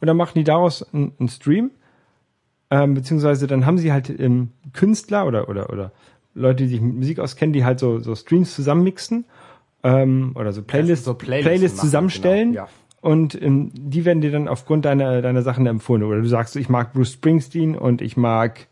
Und 0.00 0.06
dann 0.06 0.16
machen 0.16 0.32
die 0.36 0.44
daraus 0.44 0.82
einen, 0.92 1.12
einen 1.18 1.28
Stream 1.28 1.70
ähm, 2.72 2.94
beziehungsweise 2.94 3.46
dann 3.46 3.66
haben 3.66 3.76
sie 3.76 3.92
halt 3.92 4.08
ähm, 4.08 4.48
Künstler 4.72 5.26
oder 5.26 5.50
oder 5.50 5.68
oder 5.68 5.92
Leute, 6.34 6.64
die 6.64 6.70
sich 6.70 6.80
mit 6.80 6.96
Musik 6.96 7.18
auskennen, 7.18 7.52
die 7.52 7.64
halt 7.64 7.78
so 7.78 7.98
so 7.98 8.14
Streams 8.14 8.54
zusammenmixen 8.54 9.24
ähm, 9.82 10.32
oder 10.34 10.52
so 10.52 10.62
Playlists, 10.62 11.04
so 11.04 11.14
Playlists 11.14 11.48
Playlists 11.48 11.76
machen, 11.78 11.86
zusammenstellen 11.86 12.52
genau, 12.52 12.64
ja. 12.64 12.68
und 13.00 13.40
ähm, 13.40 13.70
die 13.74 14.04
werden 14.04 14.20
dir 14.20 14.30
dann 14.30 14.48
aufgrund 14.48 14.84
deiner 14.84 15.22
deiner 15.22 15.42
Sachen 15.42 15.66
empfohlen 15.66 16.02
oder 16.02 16.20
du 16.20 16.28
sagst, 16.28 16.56
ich 16.56 16.68
mag 16.68 16.92
Bruce 16.92 17.12
Springsteen 17.12 17.76
und 17.76 18.02
ich 18.02 18.16
mag 18.16 18.68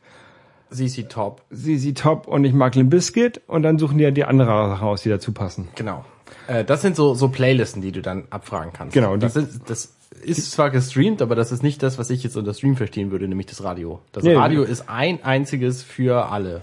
CC 0.70 1.04
Top. 1.04 1.42
ZZ 1.52 1.94
Top 1.94 2.26
und 2.26 2.44
ich 2.44 2.52
mag 2.52 2.74
Limp 2.74 2.90
Bizkit 2.90 3.40
und 3.46 3.62
dann 3.62 3.78
suchen 3.78 3.98
die 3.98 4.04
ja 4.04 4.10
die 4.10 4.24
andere 4.24 4.68
Sachen 4.68 4.86
aus, 4.86 5.02
die 5.02 5.08
dazu 5.08 5.32
passen. 5.32 5.68
Genau. 5.74 6.04
Äh, 6.46 6.64
das 6.64 6.82
sind 6.82 6.96
so, 6.96 7.14
so 7.14 7.28
Playlisten, 7.28 7.82
die 7.82 7.92
du 7.92 8.02
dann 8.02 8.24
abfragen 8.30 8.72
kannst. 8.72 8.94
Genau, 8.94 9.16
Das 9.16 9.36
ist, 9.36 9.68
das 9.68 9.92
ist 10.22 10.52
zwar 10.52 10.70
gestreamt, 10.70 11.22
aber 11.22 11.34
das 11.34 11.52
ist 11.52 11.62
nicht 11.62 11.82
das, 11.82 11.98
was 11.98 12.10
ich 12.10 12.22
jetzt 12.22 12.36
unter 12.36 12.54
Stream 12.54 12.76
verstehen 12.76 13.10
würde, 13.10 13.28
nämlich 13.28 13.46
das 13.46 13.62
Radio. 13.62 14.00
Das 14.12 14.24
Nee, 14.24 14.34
Radio 14.34 14.62
ist 14.62 14.88
ein 14.88 15.22
einziges 15.24 15.82
für 15.82 16.30
alle. 16.30 16.62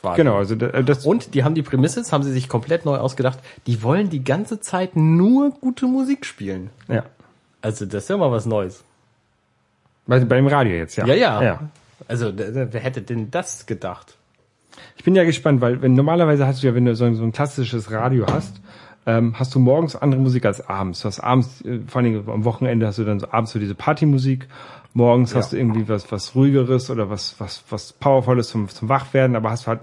Quasi. 0.00 0.16
Genau, 0.16 0.36
also 0.36 0.54
da- 0.54 0.82
das, 0.82 1.04
Und 1.06 1.34
die 1.34 1.44
haben 1.44 1.54
die 1.54 1.62
Prämisse, 1.62 2.00
das 2.00 2.12
haben 2.12 2.22
sie 2.22 2.32
sich 2.32 2.48
komplett 2.48 2.84
neu 2.84 2.96
ausgedacht, 2.96 3.38
die 3.66 3.82
wollen 3.82 4.08
die 4.10 4.22
ganze 4.24 4.60
Zeit 4.60 4.96
nur 4.96 5.50
gute 5.50 5.86
Musik 5.86 6.24
spielen. 6.26 6.70
ja. 6.88 7.04
Also 7.60 7.86
das 7.86 8.04
ist 8.04 8.10
ja 8.10 8.16
mal 8.16 8.30
was 8.30 8.46
Neues. 8.46 8.84
Bei, 10.06 10.20
bei 10.20 10.36
dem 10.36 10.46
Radio 10.46 10.76
jetzt, 10.76 10.94
ja. 10.96 11.04
Ja, 11.06 11.14
ja. 11.14 11.42
ja. 11.42 11.60
Also 12.06 12.32
wer 12.36 12.80
hätte 12.80 13.02
denn 13.02 13.30
das 13.32 13.66
gedacht? 13.66 14.16
Ich 14.96 15.02
bin 15.02 15.16
ja 15.16 15.24
gespannt, 15.24 15.60
weil 15.60 15.82
wenn 15.82 15.94
normalerweise 15.94 16.46
hast 16.46 16.62
du 16.62 16.68
ja, 16.68 16.74
wenn 16.76 16.84
du 16.84 16.94
so 16.94 17.04
ein, 17.04 17.16
so 17.16 17.24
ein 17.24 17.32
klassisches 17.32 17.90
Radio 17.90 18.26
hast, 18.30 18.60
ähm, 19.06 19.34
hast 19.38 19.54
du 19.54 19.58
morgens 19.58 19.96
andere 19.96 20.20
Musik 20.20 20.46
als 20.46 20.66
abends. 20.68 21.00
Du 21.02 21.08
hast 21.08 21.18
abends, 21.18 21.60
äh, 21.62 21.80
vor 21.88 22.00
allem 22.00 22.28
am 22.30 22.44
Wochenende 22.44 22.86
hast 22.86 22.98
du 22.98 23.04
dann 23.04 23.18
so 23.18 23.26
abends 23.32 23.50
so 23.50 23.58
diese 23.58 23.74
Partymusik. 23.74 24.46
Morgens 24.94 25.34
hast 25.34 25.52
du 25.52 25.56
irgendwie 25.56 25.88
was, 25.88 26.10
was 26.10 26.34
ruhigeres 26.34 26.90
oder 26.90 27.10
was, 27.10 27.38
was, 27.38 27.62
was 27.70 27.92
powervolles 27.92 28.48
zum, 28.48 28.68
zum 28.68 28.88
Wachwerden, 28.88 29.36
aber 29.36 29.50
hast 29.50 29.66
halt 29.66 29.80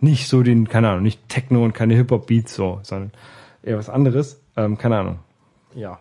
nicht 0.00 0.28
so 0.28 0.42
den, 0.42 0.68
keine 0.68 0.88
Ahnung, 0.88 1.02
nicht 1.02 1.28
Techno 1.28 1.64
und 1.64 1.72
keine 1.72 1.94
Hip-Hop-Beats 1.94 2.54
so, 2.54 2.80
sondern 2.82 3.12
eher 3.62 3.78
was 3.78 3.88
anderes. 3.88 4.40
Ähm, 4.56 4.78
keine 4.78 4.98
Ahnung. 4.98 5.18
Ja. 5.74 5.98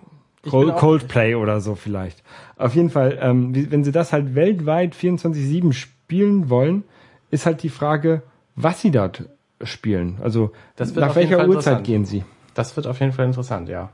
Cold, 0.49 0.75
Coldplay 0.77 1.35
oder 1.35 1.59
so 1.59 1.75
vielleicht. 1.75 2.23
Auf 2.57 2.75
jeden 2.75 2.89
Fall, 2.89 3.17
ähm, 3.21 3.53
wenn 3.71 3.83
sie 3.83 3.91
das 3.91 4.13
halt 4.13 4.35
weltweit 4.35 4.95
24-7 4.95 5.73
spielen 5.73 6.49
wollen, 6.49 6.83
ist 7.31 7.45
halt 7.45 7.63
die 7.63 7.69
Frage, 7.69 8.23
was 8.55 8.81
sie 8.81 8.91
dort 8.91 9.27
spielen. 9.63 10.19
Also 10.21 10.51
nach 10.95 11.15
welcher 11.15 11.47
Uhrzeit 11.47 11.83
gehen 11.83 12.05
sie? 12.05 12.23
Das 12.53 12.75
wird 12.75 12.87
auf 12.87 12.99
jeden 12.99 13.11
Fall 13.11 13.25
interessant, 13.25 13.69
ja. 13.69 13.89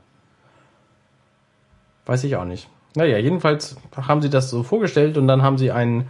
Weiß 2.06 2.24
ich 2.24 2.36
auch 2.36 2.44
nicht. 2.44 2.68
Naja, 2.94 3.18
jedenfalls 3.18 3.76
haben 3.96 4.22
sie 4.22 4.30
das 4.30 4.50
so 4.50 4.62
vorgestellt 4.62 5.16
und 5.16 5.26
dann 5.26 5.42
haben 5.42 5.56
sie 5.58 5.70
einen, 5.70 6.08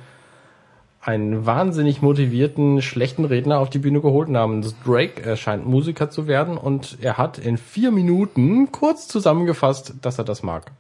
einen 1.01 1.47
wahnsinnig 1.47 2.03
motivierten, 2.03 2.83
schlechten 2.83 3.24
Redner 3.24 3.59
auf 3.59 3.70
die 3.70 3.78
Bühne 3.78 4.01
geholt 4.01 4.28
namens 4.28 4.74
Drake. 4.85 5.22
Er 5.22 5.37
scheint 5.37 5.66
Musiker 5.66 6.11
zu 6.11 6.26
werden 6.26 6.57
und 6.57 6.99
er 7.01 7.18
hat 7.18 7.39
in 7.39 7.57
vier 7.57 7.93
Minuten 7.93 8.72
kurz 8.72 9.07
zusammengefasst, 9.09 9.95
dass 10.03 10.18
er 10.18 10.24
das 10.24 10.43
mag. 10.43 10.72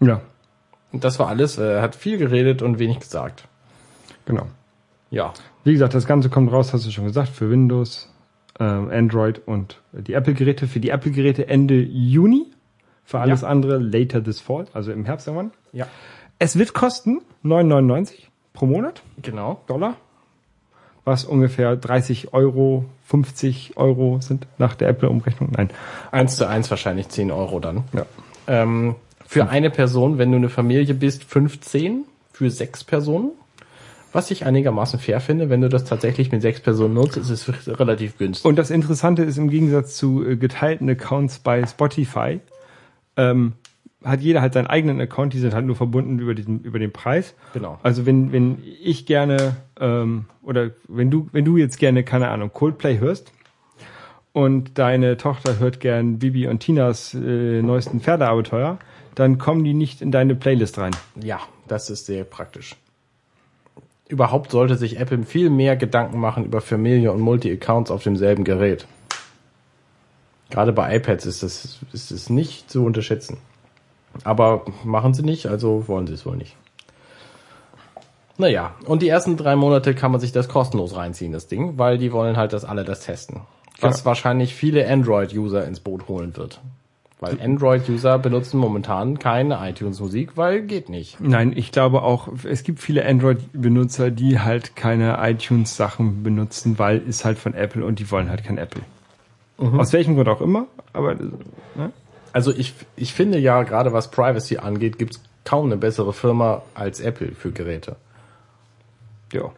Ja, 0.00 0.20
Und 0.92 1.04
das 1.04 1.18
war 1.18 1.28
alles. 1.28 1.58
Er 1.58 1.82
hat 1.82 1.94
viel 1.94 2.16
geredet 2.18 2.62
und 2.62 2.78
wenig 2.78 3.00
gesagt. 3.00 3.44
genau. 4.26 4.46
Ja. 5.10 5.32
Wie 5.64 5.72
gesagt, 5.72 5.94
das 5.94 6.06
Ganze 6.06 6.30
kommt 6.30 6.52
raus, 6.52 6.72
hast 6.72 6.86
du 6.86 6.90
schon 6.90 7.04
gesagt, 7.04 7.28
für 7.30 7.50
Windows, 7.50 8.08
ähm, 8.60 8.88
Android 8.90 9.42
und 9.46 9.80
die 9.92 10.14
Apple-Geräte. 10.14 10.68
Für 10.68 10.80
die 10.80 10.90
Apple-Geräte 10.90 11.48
Ende 11.48 11.74
Juni. 11.74 12.46
Für 13.10 13.18
alles 13.18 13.40
Ja. 13.40 13.48
andere 13.48 13.78
later 13.78 14.22
this 14.22 14.40
fall, 14.40 14.66
also 14.72 14.92
im 14.92 15.04
Herbst 15.04 15.26
irgendwann. 15.26 15.50
Ja. 15.72 15.88
Es 16.38 16.56
wird 16.56 16.74
kosten 16.74 17.22
9,99 17.42 18.12
pro 18.52 18.66
Monat. 18.66 19.02
Genau. 19.20 19.60
Dollar, 19.66 19.96
was 21.04 21.24
ungefähr 21.24 21.74
30 21.74 22.32
Euro, 22.32 22.84
50 23.06 23.76
Euro 23.76 24.20
sind 24.20 24.46
nach 24.58 24.76
der 24.76 24.88
Apple-Umrechnung. 24.90 25.50
Nein. 25.56 25.70
Eins 26.12 26.36
zu 26.36 26.46
eins 26.46 26.70
wahrscheinlich 26.70 27.08
10 27.08 27.32
Euro 27.32 27.58
dann. 27.58 27.82
Ja. 27.92 28.06
Ähm, 28.46 28.94
für 29.26 29.48
eine 29.48 29.70
Person, 29.70 30.18
wenn 30.18 30.30
du 30.30 30.36
eine 30.36 30.48
Familie 30.48 30.94
bist, 30.94 31.24
15 31.24 32.04
für 32.32 32.48
sechs 32.48 32.84
Personen. 32.84 33.32
Was 34.12 34.30
ich 34.30 34.44
einigermaßen 34.46 35.00
fair 35.00 35.20
finde, 35.20 35.50
wenn 35.50 35.60
du 35.62 35.68
das 35.68 35.84
tatsächlich 35.84 36.30
mit 36.30 36.42
sechs 36.42 36.60
Personen 36.60 36.94
nutzt, 36.94 37.16
ist 37.16 37.30
es 37.30 37.48
relativ 37.80 38.18
günstig. 38.18 38.44
Und 38.44 38.56
das 38.56 38.70
Interessante 38.70 39.24
ist, 39.24 39.36
im 39.36 39.50
Gegensatz 39.50 39.96
zu 39.96 40.24
äh, 40.24 40.36
geteilten 40.36 40.88
Accounts 40.88 41.40
bei 41.40 41.66
Spotify, 41.66 42.38
ähm, 43.16 43.54
hat 44.04 44.20
jeder 44.20 44.40
halt 44.40 44.54
seinen 44.54 44.66
eigenen 44.66 45.00
Account, 45.00 45.34
die 45.34 45.38
sind 45.38 45.54
halt 45.54 45.66
nur 45.66 45.76
verbunden 45.76 46.18
über 46.18 46.34
diesen, 46.34 46.62
über 46.62 46.78
den 46.78 46.92
Preis. 46.92 47.34
Genau. 47.52 47.78
Also 47.82 48.06
wenn, 48.06 48.32
wenn 48.32 48.58
ich 48.82 49.06
gerne, 49.06 49.56
ähm, 49.78 50.26
oder 50.42 50.70
wenn 50.88 51.10
du, 51.10 51.28
wenn 51.32 51.44
du 51.44 51.56
jetzt 51.56 51.78
gerne, 51.78 52.02
keine 52.02 52.28
Ahnung, 52.28 52.50
Coldplay 52.52 52.98
hörst 52.98 53.32
und 54.32 54.78
deine 54.78 55.16
Tochter 55.16 55.58
hört 55.58 55.80
gern 55.80 56.18
Bibi 56.18 56.46
und 56.46 56.60
Tinas 56.60 57.14
äh, 57.14 57.62
neuesten 57.62 58.00
Pferdeabenteuer, 58.00 58.78
dann 59.14 59.38
kommen 59.38 59.64
die 59.64 59.74
nicht 59.74 60.00
in 60.00 60.10
deine 60.10 60.34
Playlist 60.34 60.78
rein. 60.78 60.92
Ja, 61.22 61.40
das 61.68 61.90
ist 61.90 62.06
sehr 62.06 62.24
praktisch. 62.24 62.76
Überhaupt 64.08 64.50
sollte 64.50 64.76
sich 64.76 64.98
Apple 64.98 65.24
viel 65.24 65.50
mehr 65.50 65.76
Gedanken 65.76 66.18
machen 66.18 66.44
über 66.44 66.60
Familie 66.60 67.12
und 67.12 67.20
Multi-Accounts 67.20 67.90
auf 67.90 68.02
demselben 68.02 68.44
Gerät. 68.44 68.86
Gerade 70.50 70.72
bei 70.72 70.96
iPads 70.96 71.26
ist 71.26 71.42
das, 71.42 71.78
ist 71.92 72.10
es 72.10 72.28
nicht 72.28 72.70
zu 72.70 72.84
unterschätzen. 72.84 73.38
Aber 74.24 74.64
machen 74.84 75.14
sie 75.14 75.22
nicht, 75.22 75.46
also 75.46 75.86
wollen 75.86 76.06
sie 76.06 76.14
es 76.14 76.26
wohl 76.26 76.36
nicht. 76.36 76.56
Naja, 78.38 78.74
und 78.86 79.02
die 79.02 79.08
ersten 79.08 79.36
drei 79.36 79.54
Monate 79.54 79.94
kann 79.94 80.10
man 80.10 80.20
sich 80.20 80.32
das 80.32 80.48
kostenlos 80.48 80.96
reinziehen, 80.96 81.32
das 81.32 81.46
Ding, 81.46 81.78
weil 81.78 81.98
die 81.98 82.10
wollen 82.12 82.36
halt, 82.36 82.52
dass 82.52 82.64
alle 82.64 82.84
das 82.84 83.00
testen. 83.00 83.42
Was 83.80 83.98
Genau. 83.98 84.06
wahrscheinlich 84.06 84.54
viele 84.54 84.88
Android-User 84.88 85.66
ins 85.66 85.80
Boot 85.80 86.08
holen 86.08 86.36
wird. 86.36 86.60
Weil 87.20 87.38
Android-User 87.38 88.18
benutzen 88.18 88.58
momentan 88.58 89.18
keine 89.18 89.58
iTunes-Musik, 89.68 90.38
weil 90.38 90.62
geht 90.62 90.88
nicht. 90.88 91.20
Nein, 91.20 91.52
ich 91.54 91.70
glaube 91.70 92.02
auch, 92.02 92.28
es 92.44 92.62
gibt 92.62 92.80
viele 92.80 93.04
Android-Benutzer, 93.04 94.10
die 94.10 94.40
halt 94.40 94.74
keine 94.74 95.18
iTunes-Sachen 95.20 96.22
benutzen, 96.22 96.78
weil 96.78 96.98
ist 96.98 97.26
halt 97.26 97.38
von 97.38 97.52
Apple 97.52 97.84
und 97.84 97.98
die 97.98 98.10
wollen 98.10 98.30
halt 98.30 98.42
kein 98.42 98.56
Apple. 98.56 98.80
Aus 99.60 99.92
welchem 99.92 100.14
Grund 100.14 100.28
auch 100.28 100.40
immer, 100.40 100.66
aber 100.92 101.14
ne? 101.14 101.92
Also 102.32 102.52
ich, 102.52 102.74
ich 102.96 103.12
finde 103.12 103.38
ja, 103.38 103.62
gerade 103.64 103.92
was 103.92 104.10
Privacy 104.10 104.58
angeht, 104.58 104.98
gibt's 104.98 105.20
kaum 105.44 105.66
eine 105.66 105.76
bessere 105.76 106.12
Firma 106.12 106.62
als 106.74 107.00
Apple 107.00 107.32
für 107.32 107.50
Geräte. 107.52 107.96
ja. 109.32 109.50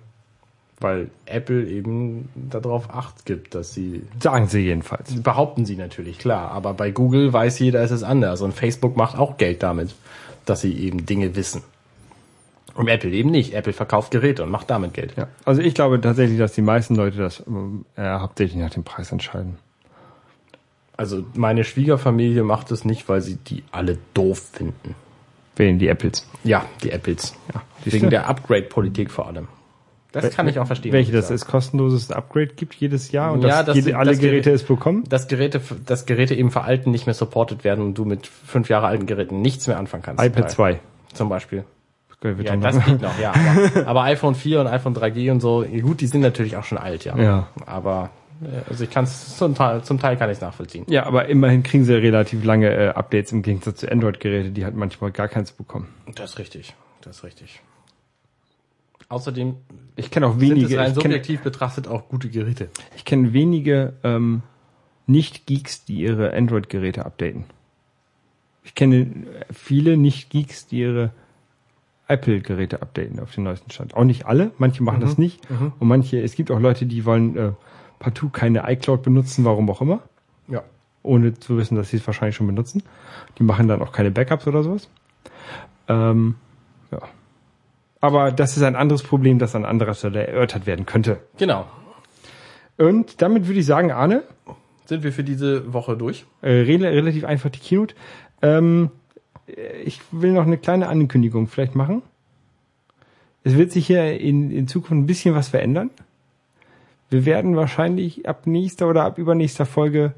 Weil 0.80 1.10
Apple 1.26 1.64
eben 1.68 2.28
darauf 2.34 2.90
Acht 2.92 3.24
gibt, 3.24 3.54
dass 3.54 3.72
sie, 3.72 4.02
Sagen 4.18 4.48
sie 4.48 4.62
jedenfalls. 4.62 5.22
behaupten 5.22 5.64
sie 5.64 5.76
natürlich, 5.76 6.18
klar, 6.18 6.50
aber 6.50 6.74
bei 6.74 6.90
Google 6.90 7.32
weiß 7.32 7.60
jeder, 7.60 7.84
ist 7.84 7.92
es 7.92 8.02
anders 8.02 8.40
und 8.40 8.52
Facebook 8.52 8.96
macht 8.96 9.16
auch 9.16 9.36
Geld 9.36 9.62
damit, 9.62 9.94
dass 10.44 10.60
sie 10.62 10.72
eben 10.76 11.06
Dinge 11.06 11.36
wissen. 11.36 11.62
Und 12.74 12.88
Apple 12.88 13.10
eben 13.10 13.30
nicht. 13.30 13.54
Apple 13.54 13.72
verkauft 13.74 14.10
Geräte 14.10 14.42
und 14.42 14.50
macht 14.50 14.70
damit 14.70 14.92
Geld. 14.94 15.14
Ja. 15.16 15.28
Also 15.44 15.60
ich 15.62 15.74
glaube 15.74 16.00
tatsächlich, 16.00 16.38
dass 16.40 16.52
die 16.54 16.62
meisten 16.62 16.96
Leute 16.96 17.18
das 17.18 17.44
äh, 17.96 18.02
hauptsächlich 18.18 18.60
nach 18.60 18.70
dem 18.70 18.82
Preis 18.82 19.12
entscheiden. 19.12 19.58
Also 21.02 21.24
meine 21.34 21.64
Schwiegerfamilie 21.64 22.44
macht 22.44 22.70
es 22.70 22.84
nicht, 22.84 23.08
weil 23.08 23.20
sie 23.22 23.34
die 23.36 23.64
alle 23.72 23.98
doof 24.14 24.40
finden. 24.52 24.94
Wählen 25.56 25.80
die 25.80 25.88
Apples. 25.88 26.28
Ja, 26.44 26.64
die 26.84 26.92
Apples. 26.92 27.34
Ja. 27.52 27.62
Wegen 27.84 28.08
der 28.08 28.28
Upgrade-Politik 28.28 29.10
vor 29.10 29.26
allem. 29.26 29.48
Das 30.12 30.30
kann 30.36 30.46
ich 30.46 30.60
auch 30.60 30.66
verstehen. 30.68 30.92
Welche 30.92 31.10
muss 31.10 31.14
ich 31.14 31.20
das 31.20 31.28
sagen. 31.28 31.34
ist 31.34 31.46
kostenloses 31.48 32.12
Upgrade 32.12 32.48
gibt 32.54 32.74
jedes 32.76 33.10
Jahr 33.10 33.32
und 33.32 33.42
Ja, 33.42 33.48
dass 33.64 33.66
das- 33.66 33.76
jede, 33.76 33.96
alle 33.98 34.10
das 34.12 34.20
Geräte 34.20 34.50
Gerät- 34.50 34.54
es 34.54 34.62
bekommen. 34.62 35.02
dass 35.08 35.26
Geräte, 35.26 35.60
dass 35.84 36.06
Geräte 36.06 36.36
eben 36.36 36.52
veralten 36.52 36.92
nicht 36.92 37.06
mehr 37.06 37.14
supported 37.14 37.64
werden 37.64 37.84
und 37.84 37.94
du 37.98 38.04
mit 38.04 38.28
fünf 38.28 38.68
Jahre 38.68 38.86
alten 38.86 39.06
Geräten 39.06 39.42
nichts 39.42 39.66
mehr 39.66 39.76
anfangen 39.78 40.04
kannst. 40.04 40.22
iPad 40.24 40.44
Weil- 40.44 40.50
2. 40.50 40.80
Zum 41.14 41.28
Beispiel. 41.28 41.64
Wird 42.20 42.46
Ja, 42.48 42.54
das 42.56 42.76
noch- 42.76 42.84
geht 42.84 43.02
noch, 43.02 43.18
ja. 43.18 43.32
Aber, 43.74 43.86
aber 43.88 44.02
iPhone 44.04 44.36
4 44.36 44.60
und 44.60 44.68
iPhone 44.68 44.94
3G 44.94 45.32
und 45.32 45.40
so, 45.40 45.64
gut, 45.82 46.00
die 46.00 46.06
sind 46.06 46.20
natürlich 46.20 46.56
auch 46.56 46.62
schon 46.62 46.78
alt, 46.78 47.04
ja. 47.04 47.18
Ja. 47.18 47.48
Aber, 47.66 48.10
also 48.68 48.84
ich 48.84 48.90
kann 48.90 49.04
es 49.04 49.36
zum 49.36 49.54
Teil, 49.54 49.82
zum 49.82 49.98
Teil 49.98 50.16
kann 50.16 50.30
ich 50.30 50.36
es 50.36 50.40
nachvollziehen. 50.40 50.84
Ja, 50.88 51.04
aber 51.06 51.26
immerhin 51.28 51.62
kriegen 51.62 51.84
sie 51.84 51.94
relativ 51.94 52.44
lange 52.44 52.70
äh, 52.70 52.88
Updates 52.88 53.32
im 53.32 53.42
Gegensatz 53.42 53.80
zu 53.80 53.90
Android-Geräte, 53.90 54.50
die 54.50 54.64
halt 54.64 54.74
manchmal 54.74 55.12
gar 55.12 55.28
keins 55.28 55.52
bekommen. 55.52 55.88
Das 56.14 56.32
ist 56.32 56.38
richtig. 56.38 56.74
Das 57.00 57.18
ist 57.18 57.24
richtig. 57.24 57.60
Außerdem 59.08 59.56
Ich 59.96 60.10
kenne 60.10 60.26
auch 60.26 60.38
sind 60.38 60.42
es 60.42 60.50
wenige, 60.50 60.78
rein 60.78 60.86
kenne 60.86 60.94
subjektiv 60.94 61.42
betrachtet 61.42 61.86
auch 61.86 62.08
gute 62.08 62.30
Geräte. 62.30 62.70
ich 62.96 63.04
kenn 63.04 63.32
wenige 63.32 63.92
ähm, 64.04 64.42
Nicht-Geeks, 65.06 65.84
die 65.84 65.96
ihre 65.96 66.32
Android-Geräte 66.32 67.04
updaten. 67.04 67.44
Ich 68.64 68.74
kenne 68.74 69.08
viele 69.52 69.96
Nicht-Geeks, 69.96 70.68
die 70.68 70.78
ihre 70.78 71.10
Apple-Geräte 72.08 72.80
updaten 72.80 73.20
auf 73.20 73.34
den 73.34 73.44
neuesten 73.44 73.70
Stand. 73.70 73.94
Auch 73.94 74.04
nicht 74.04 74.26
alle, 74.26 74.52
manche 74.58 74.82
machen 74.82 75.00
das 75.00 75.18
nicht. 75.18 75.40
Und 75.78 75.88
manche, 75.88 76.20
es 76.20 76.34
gibt 76.34 76.50
auch 76.50 76.60
Leute, 76.60 76.86
die 76.86 77.04
wollen 77.04 77.36
äh, 77.36 77.52
partout 78.02 78.30
keine 78.30 78.64
iCloud 78.70 79.02
benutzen, 79.02 79.44
warum 79.44 79.70
auch 79.70 79.80
immer, 79.80 80.00
Ja. 80.48 80.62
ohne 81.04 81.34
zu 81.34 81.56
wissen, 81.56 81.76
dass 81.76 81.90
sie 81.90 81.96
es 81.98 82.06
wahrscheinlich 82.06 82.34
schon 82.36 82.48
benutzen. 82.48 82.82
Die 83.38 83.44
machen 83.44 83.68
dann 83.68 83.80
auch 83.80 83.92
keine 83.92 84.10
Backups 84.10 84.46
oder 84.48 84.62
sowas. 84.64 84.88
Ähm, 85.88 86.34
ja. 86.90 86.98
Aber 88.00 88.32
das 88.32 88.56
ist 88.56 88.62
ein 88.64 88.74
anderes 88.76 89.02
Problem, 89.04 89.38
das 89.38 89.54
an 89.54 89.64
anderer 89.64 89.94
Stelle 89.94 90.26
erörtert 90.26 90.66
werden 90.66 90.84
könnte. 90.86 91.20
Genau. 91.38 91.66
Und 92.76 93.22
damit 93.22 93.46
würde 93.46 93.60
ich 93.60 93.66
sagen, 93.66 93.92
Arne, 93.92 94.24
Sind 94.86 95.04
wir 95.04 95.12
für 95.12 95.22
diese 95.24 95.72
Woche 95.72 95.96
durch? 95.96 96.26
äh, 96.42 96.50
rel 96.50 96.84
relativ 96.84 97.24
einfach 97.24 97.50
die 97.50 97.60
Keynote. 97.60 97.94
Ähm, 98.42 98.90
äh, 99.46 99.82
ich 99.84 100.00
will 100.10 100.32
noch 100.32 100.42
eine 100.46 100.58
kleine 100.58 100.88
Ankündigung 100.88 101.46
vielleicht 101.46 101.76
machen. 101.76 102.02
Es 103.44 103.56
wird 103.56 103.70
sich 103.72 103.86
hier 103.86 104.18
in, 104.20 104.50
in 104.50 104.66
Zukunft 104.68 104.92
ein 104.92 105.06
bisschen 105.06 105.34
was 105.34 105.48
verändern. 105.48 105.90
Wir 107.12 107.24
werden 107.26 107.56
wahrscheinlich 107.56 108.26
ab 108.26 108.46
nächster 108.46 108.88
oder 108.88 109.04
ab 109.04 109.18
übernächster 109.18 109.66
Folge 109.66 110.14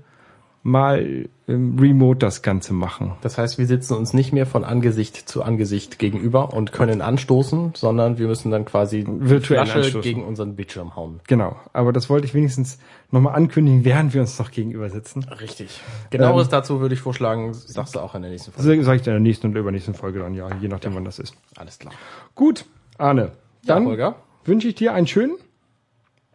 mal 0.67 1.29
ähm, 1.47 1.77
remote 1.79 2.19
das 2.21 2.41
Ganze 2.41 2.73
machen. 2.73 3.13
Das 3.21 3.37
heißt, 3.37 3.59
wir 3.59 3.67
sitzen 3.67 3.93
uns 3.95 4.15
nicht 4.15 4.33
mehr 4.33 4.47
von 4.47 4.65
Angesicht 4.65 5.17
zu 5.17 5.43
Angesicht 5.43 5.99
gegenüber 5.99 6.55
und 6.55 6.73
können 6.73 7.03
anstoßen, 7.03 7.73
sondern 7.75 8.17
wir 8.17 8.29
müssen 8.29 8.51
dann 8.51 8.65
quasi 8.65 9.05
Virtuell 9.07 9.67
Flasche 9.67 9.79
anstoßen. 9.81 10.01
gegen 10.01 10.25
unseren 10.25 10.57
Bildschirm 10.57 10.97
hauen. 10.97 11.21
Genau, 11.27 11.57
aber 11.75 11.93
das 11.93 12.09
wollte 12.09 12.27
ich 12.27 12.33
wenigstens 12.33 12.79
nochmal 13.11 13.35
ankündigen, 13.35 13.85
während 13.85 14.15
wir 14.15 14.23
uns 14.23 14.39
doch 14.39 14.51
gegenüber 14.51 14.89
sitzen. 14.89 15.25
Richtig. 15.25 15.81
Genaueres 16.09 16.49
dazu 16.49 16.81
würde 16.81 16.95
ich 16.95 17.01
vorschlagen, 17.01 17.53
sagst 17.53 17.95
du 17.95 18.01
auch 18.01 18.15
in 18.15 18.23
der 18.23 18.31
nächsten 18.31 18.53
Folge. 18.53 18.83
Sage 18.85 19.01
ich 19.01 19.07
in 19.07 19.13
der 19.13 19.21
nächsten 19.21 19.51
oder 19.51 19.61
übernächsten 19.61 19.93
Folge 19.93 20.21
dann, 20.21 20.33
ja, 20.33 20.49
je 20.63 20.69
nachdem, 20.69 20.95
wann 20.95 21.05
das 21.05 21.19
ist. 21.19 21.35
Alles 21.57 21.79
klar. 21.79 21.93
Gut, 22.35 22.65
Arne, 22.97 23.33
Ja, 23.65 23.75
dann 23.75 23.85
Holger. 23.85 24.15
wünsche 24.47 24.69
ich 24.69 24.77
dir 24.77 24.95
einen 24.95 25.07
schönen. 25.07 25.35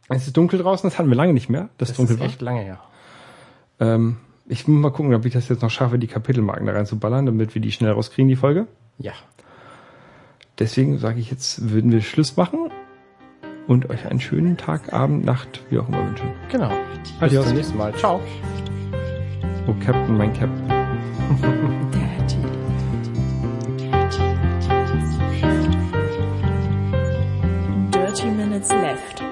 Es 0.09 0.25
ist 0.27 0.35
dunkel 0.35 0.59
draußen, 0.59 0.89
das 0.89 0.97
hatten 0.97 1.09
wir 1.09 1.15
lange 1.15 1.33
nicht 1.33 1.49
mehr, 1.49 1.69
das, 1.77 1.89
Das 1.89 1.97
dunkel 1.97 2.15
ist 2.15 2.19
war. 2.19 2.27
echt 2.27 2.41
lange 2.41 2.61
her. 2.61 2.79
Ähm, 3.79 4.17
ich 4.47 4.67
muss 4.67 4.81
mal 4.81 4.89
gucken, 4.91 5.13
ob 5.13 5.23
ich 5.25 5.33
das 5.33 5.47
jetzt 5.49 5.61
noch 5.61 5.69
schaffe, 5.69 5.99
die 5.99 6.07
Kapitelmarken 6.07 6.65
da 6.65 6.73
reinzuballern, 6.73 7.25
damit 7.27 7.53
wir 7.53 7.61
die 7.61 7.71
schnell 7.71 7.91
rauskriegen, 7.91 8.27
die 8.27 8.35
Folge. 8.35 8.67
Ja. 8.97 9.13
Deswegen 10.57 10.97
sage 10.97 11.19
ich 11.19 11.29
jetzt, 11.31 11.71
würden 11.71 11.91
wir 11.91 12.01
Schluss 12.01 12.35
machen 12.35 12.71
und 13.67 13.89
euch 13.91 14.07
einen 14.07 14.19
schönen 14.19 14.57
Tag, 14.57 14.91
Abend, 14.91 15.23
Nacht, 15.23 15.61
wie 15.69 15.77
auch 15.77 15.87
immer 15.87 16.05
wünschen. 16.07 16.29
Genau. 16.51 16.71
Adios. 17.19 17.43
Bis 17.43 17.47
zum 17.47 17.55
nächsten 17.57 17.77
Mal. 17.77 17.93
Ciao. 17.95 18.19
Oh, 19.67 19.73
Captain, 19.85 20.17
mein 20.17 20.33
Captain. 20.33 20.67
Dirty 27.91 28.27
Minutes 28.31 28.69
Left. 28.71 29.23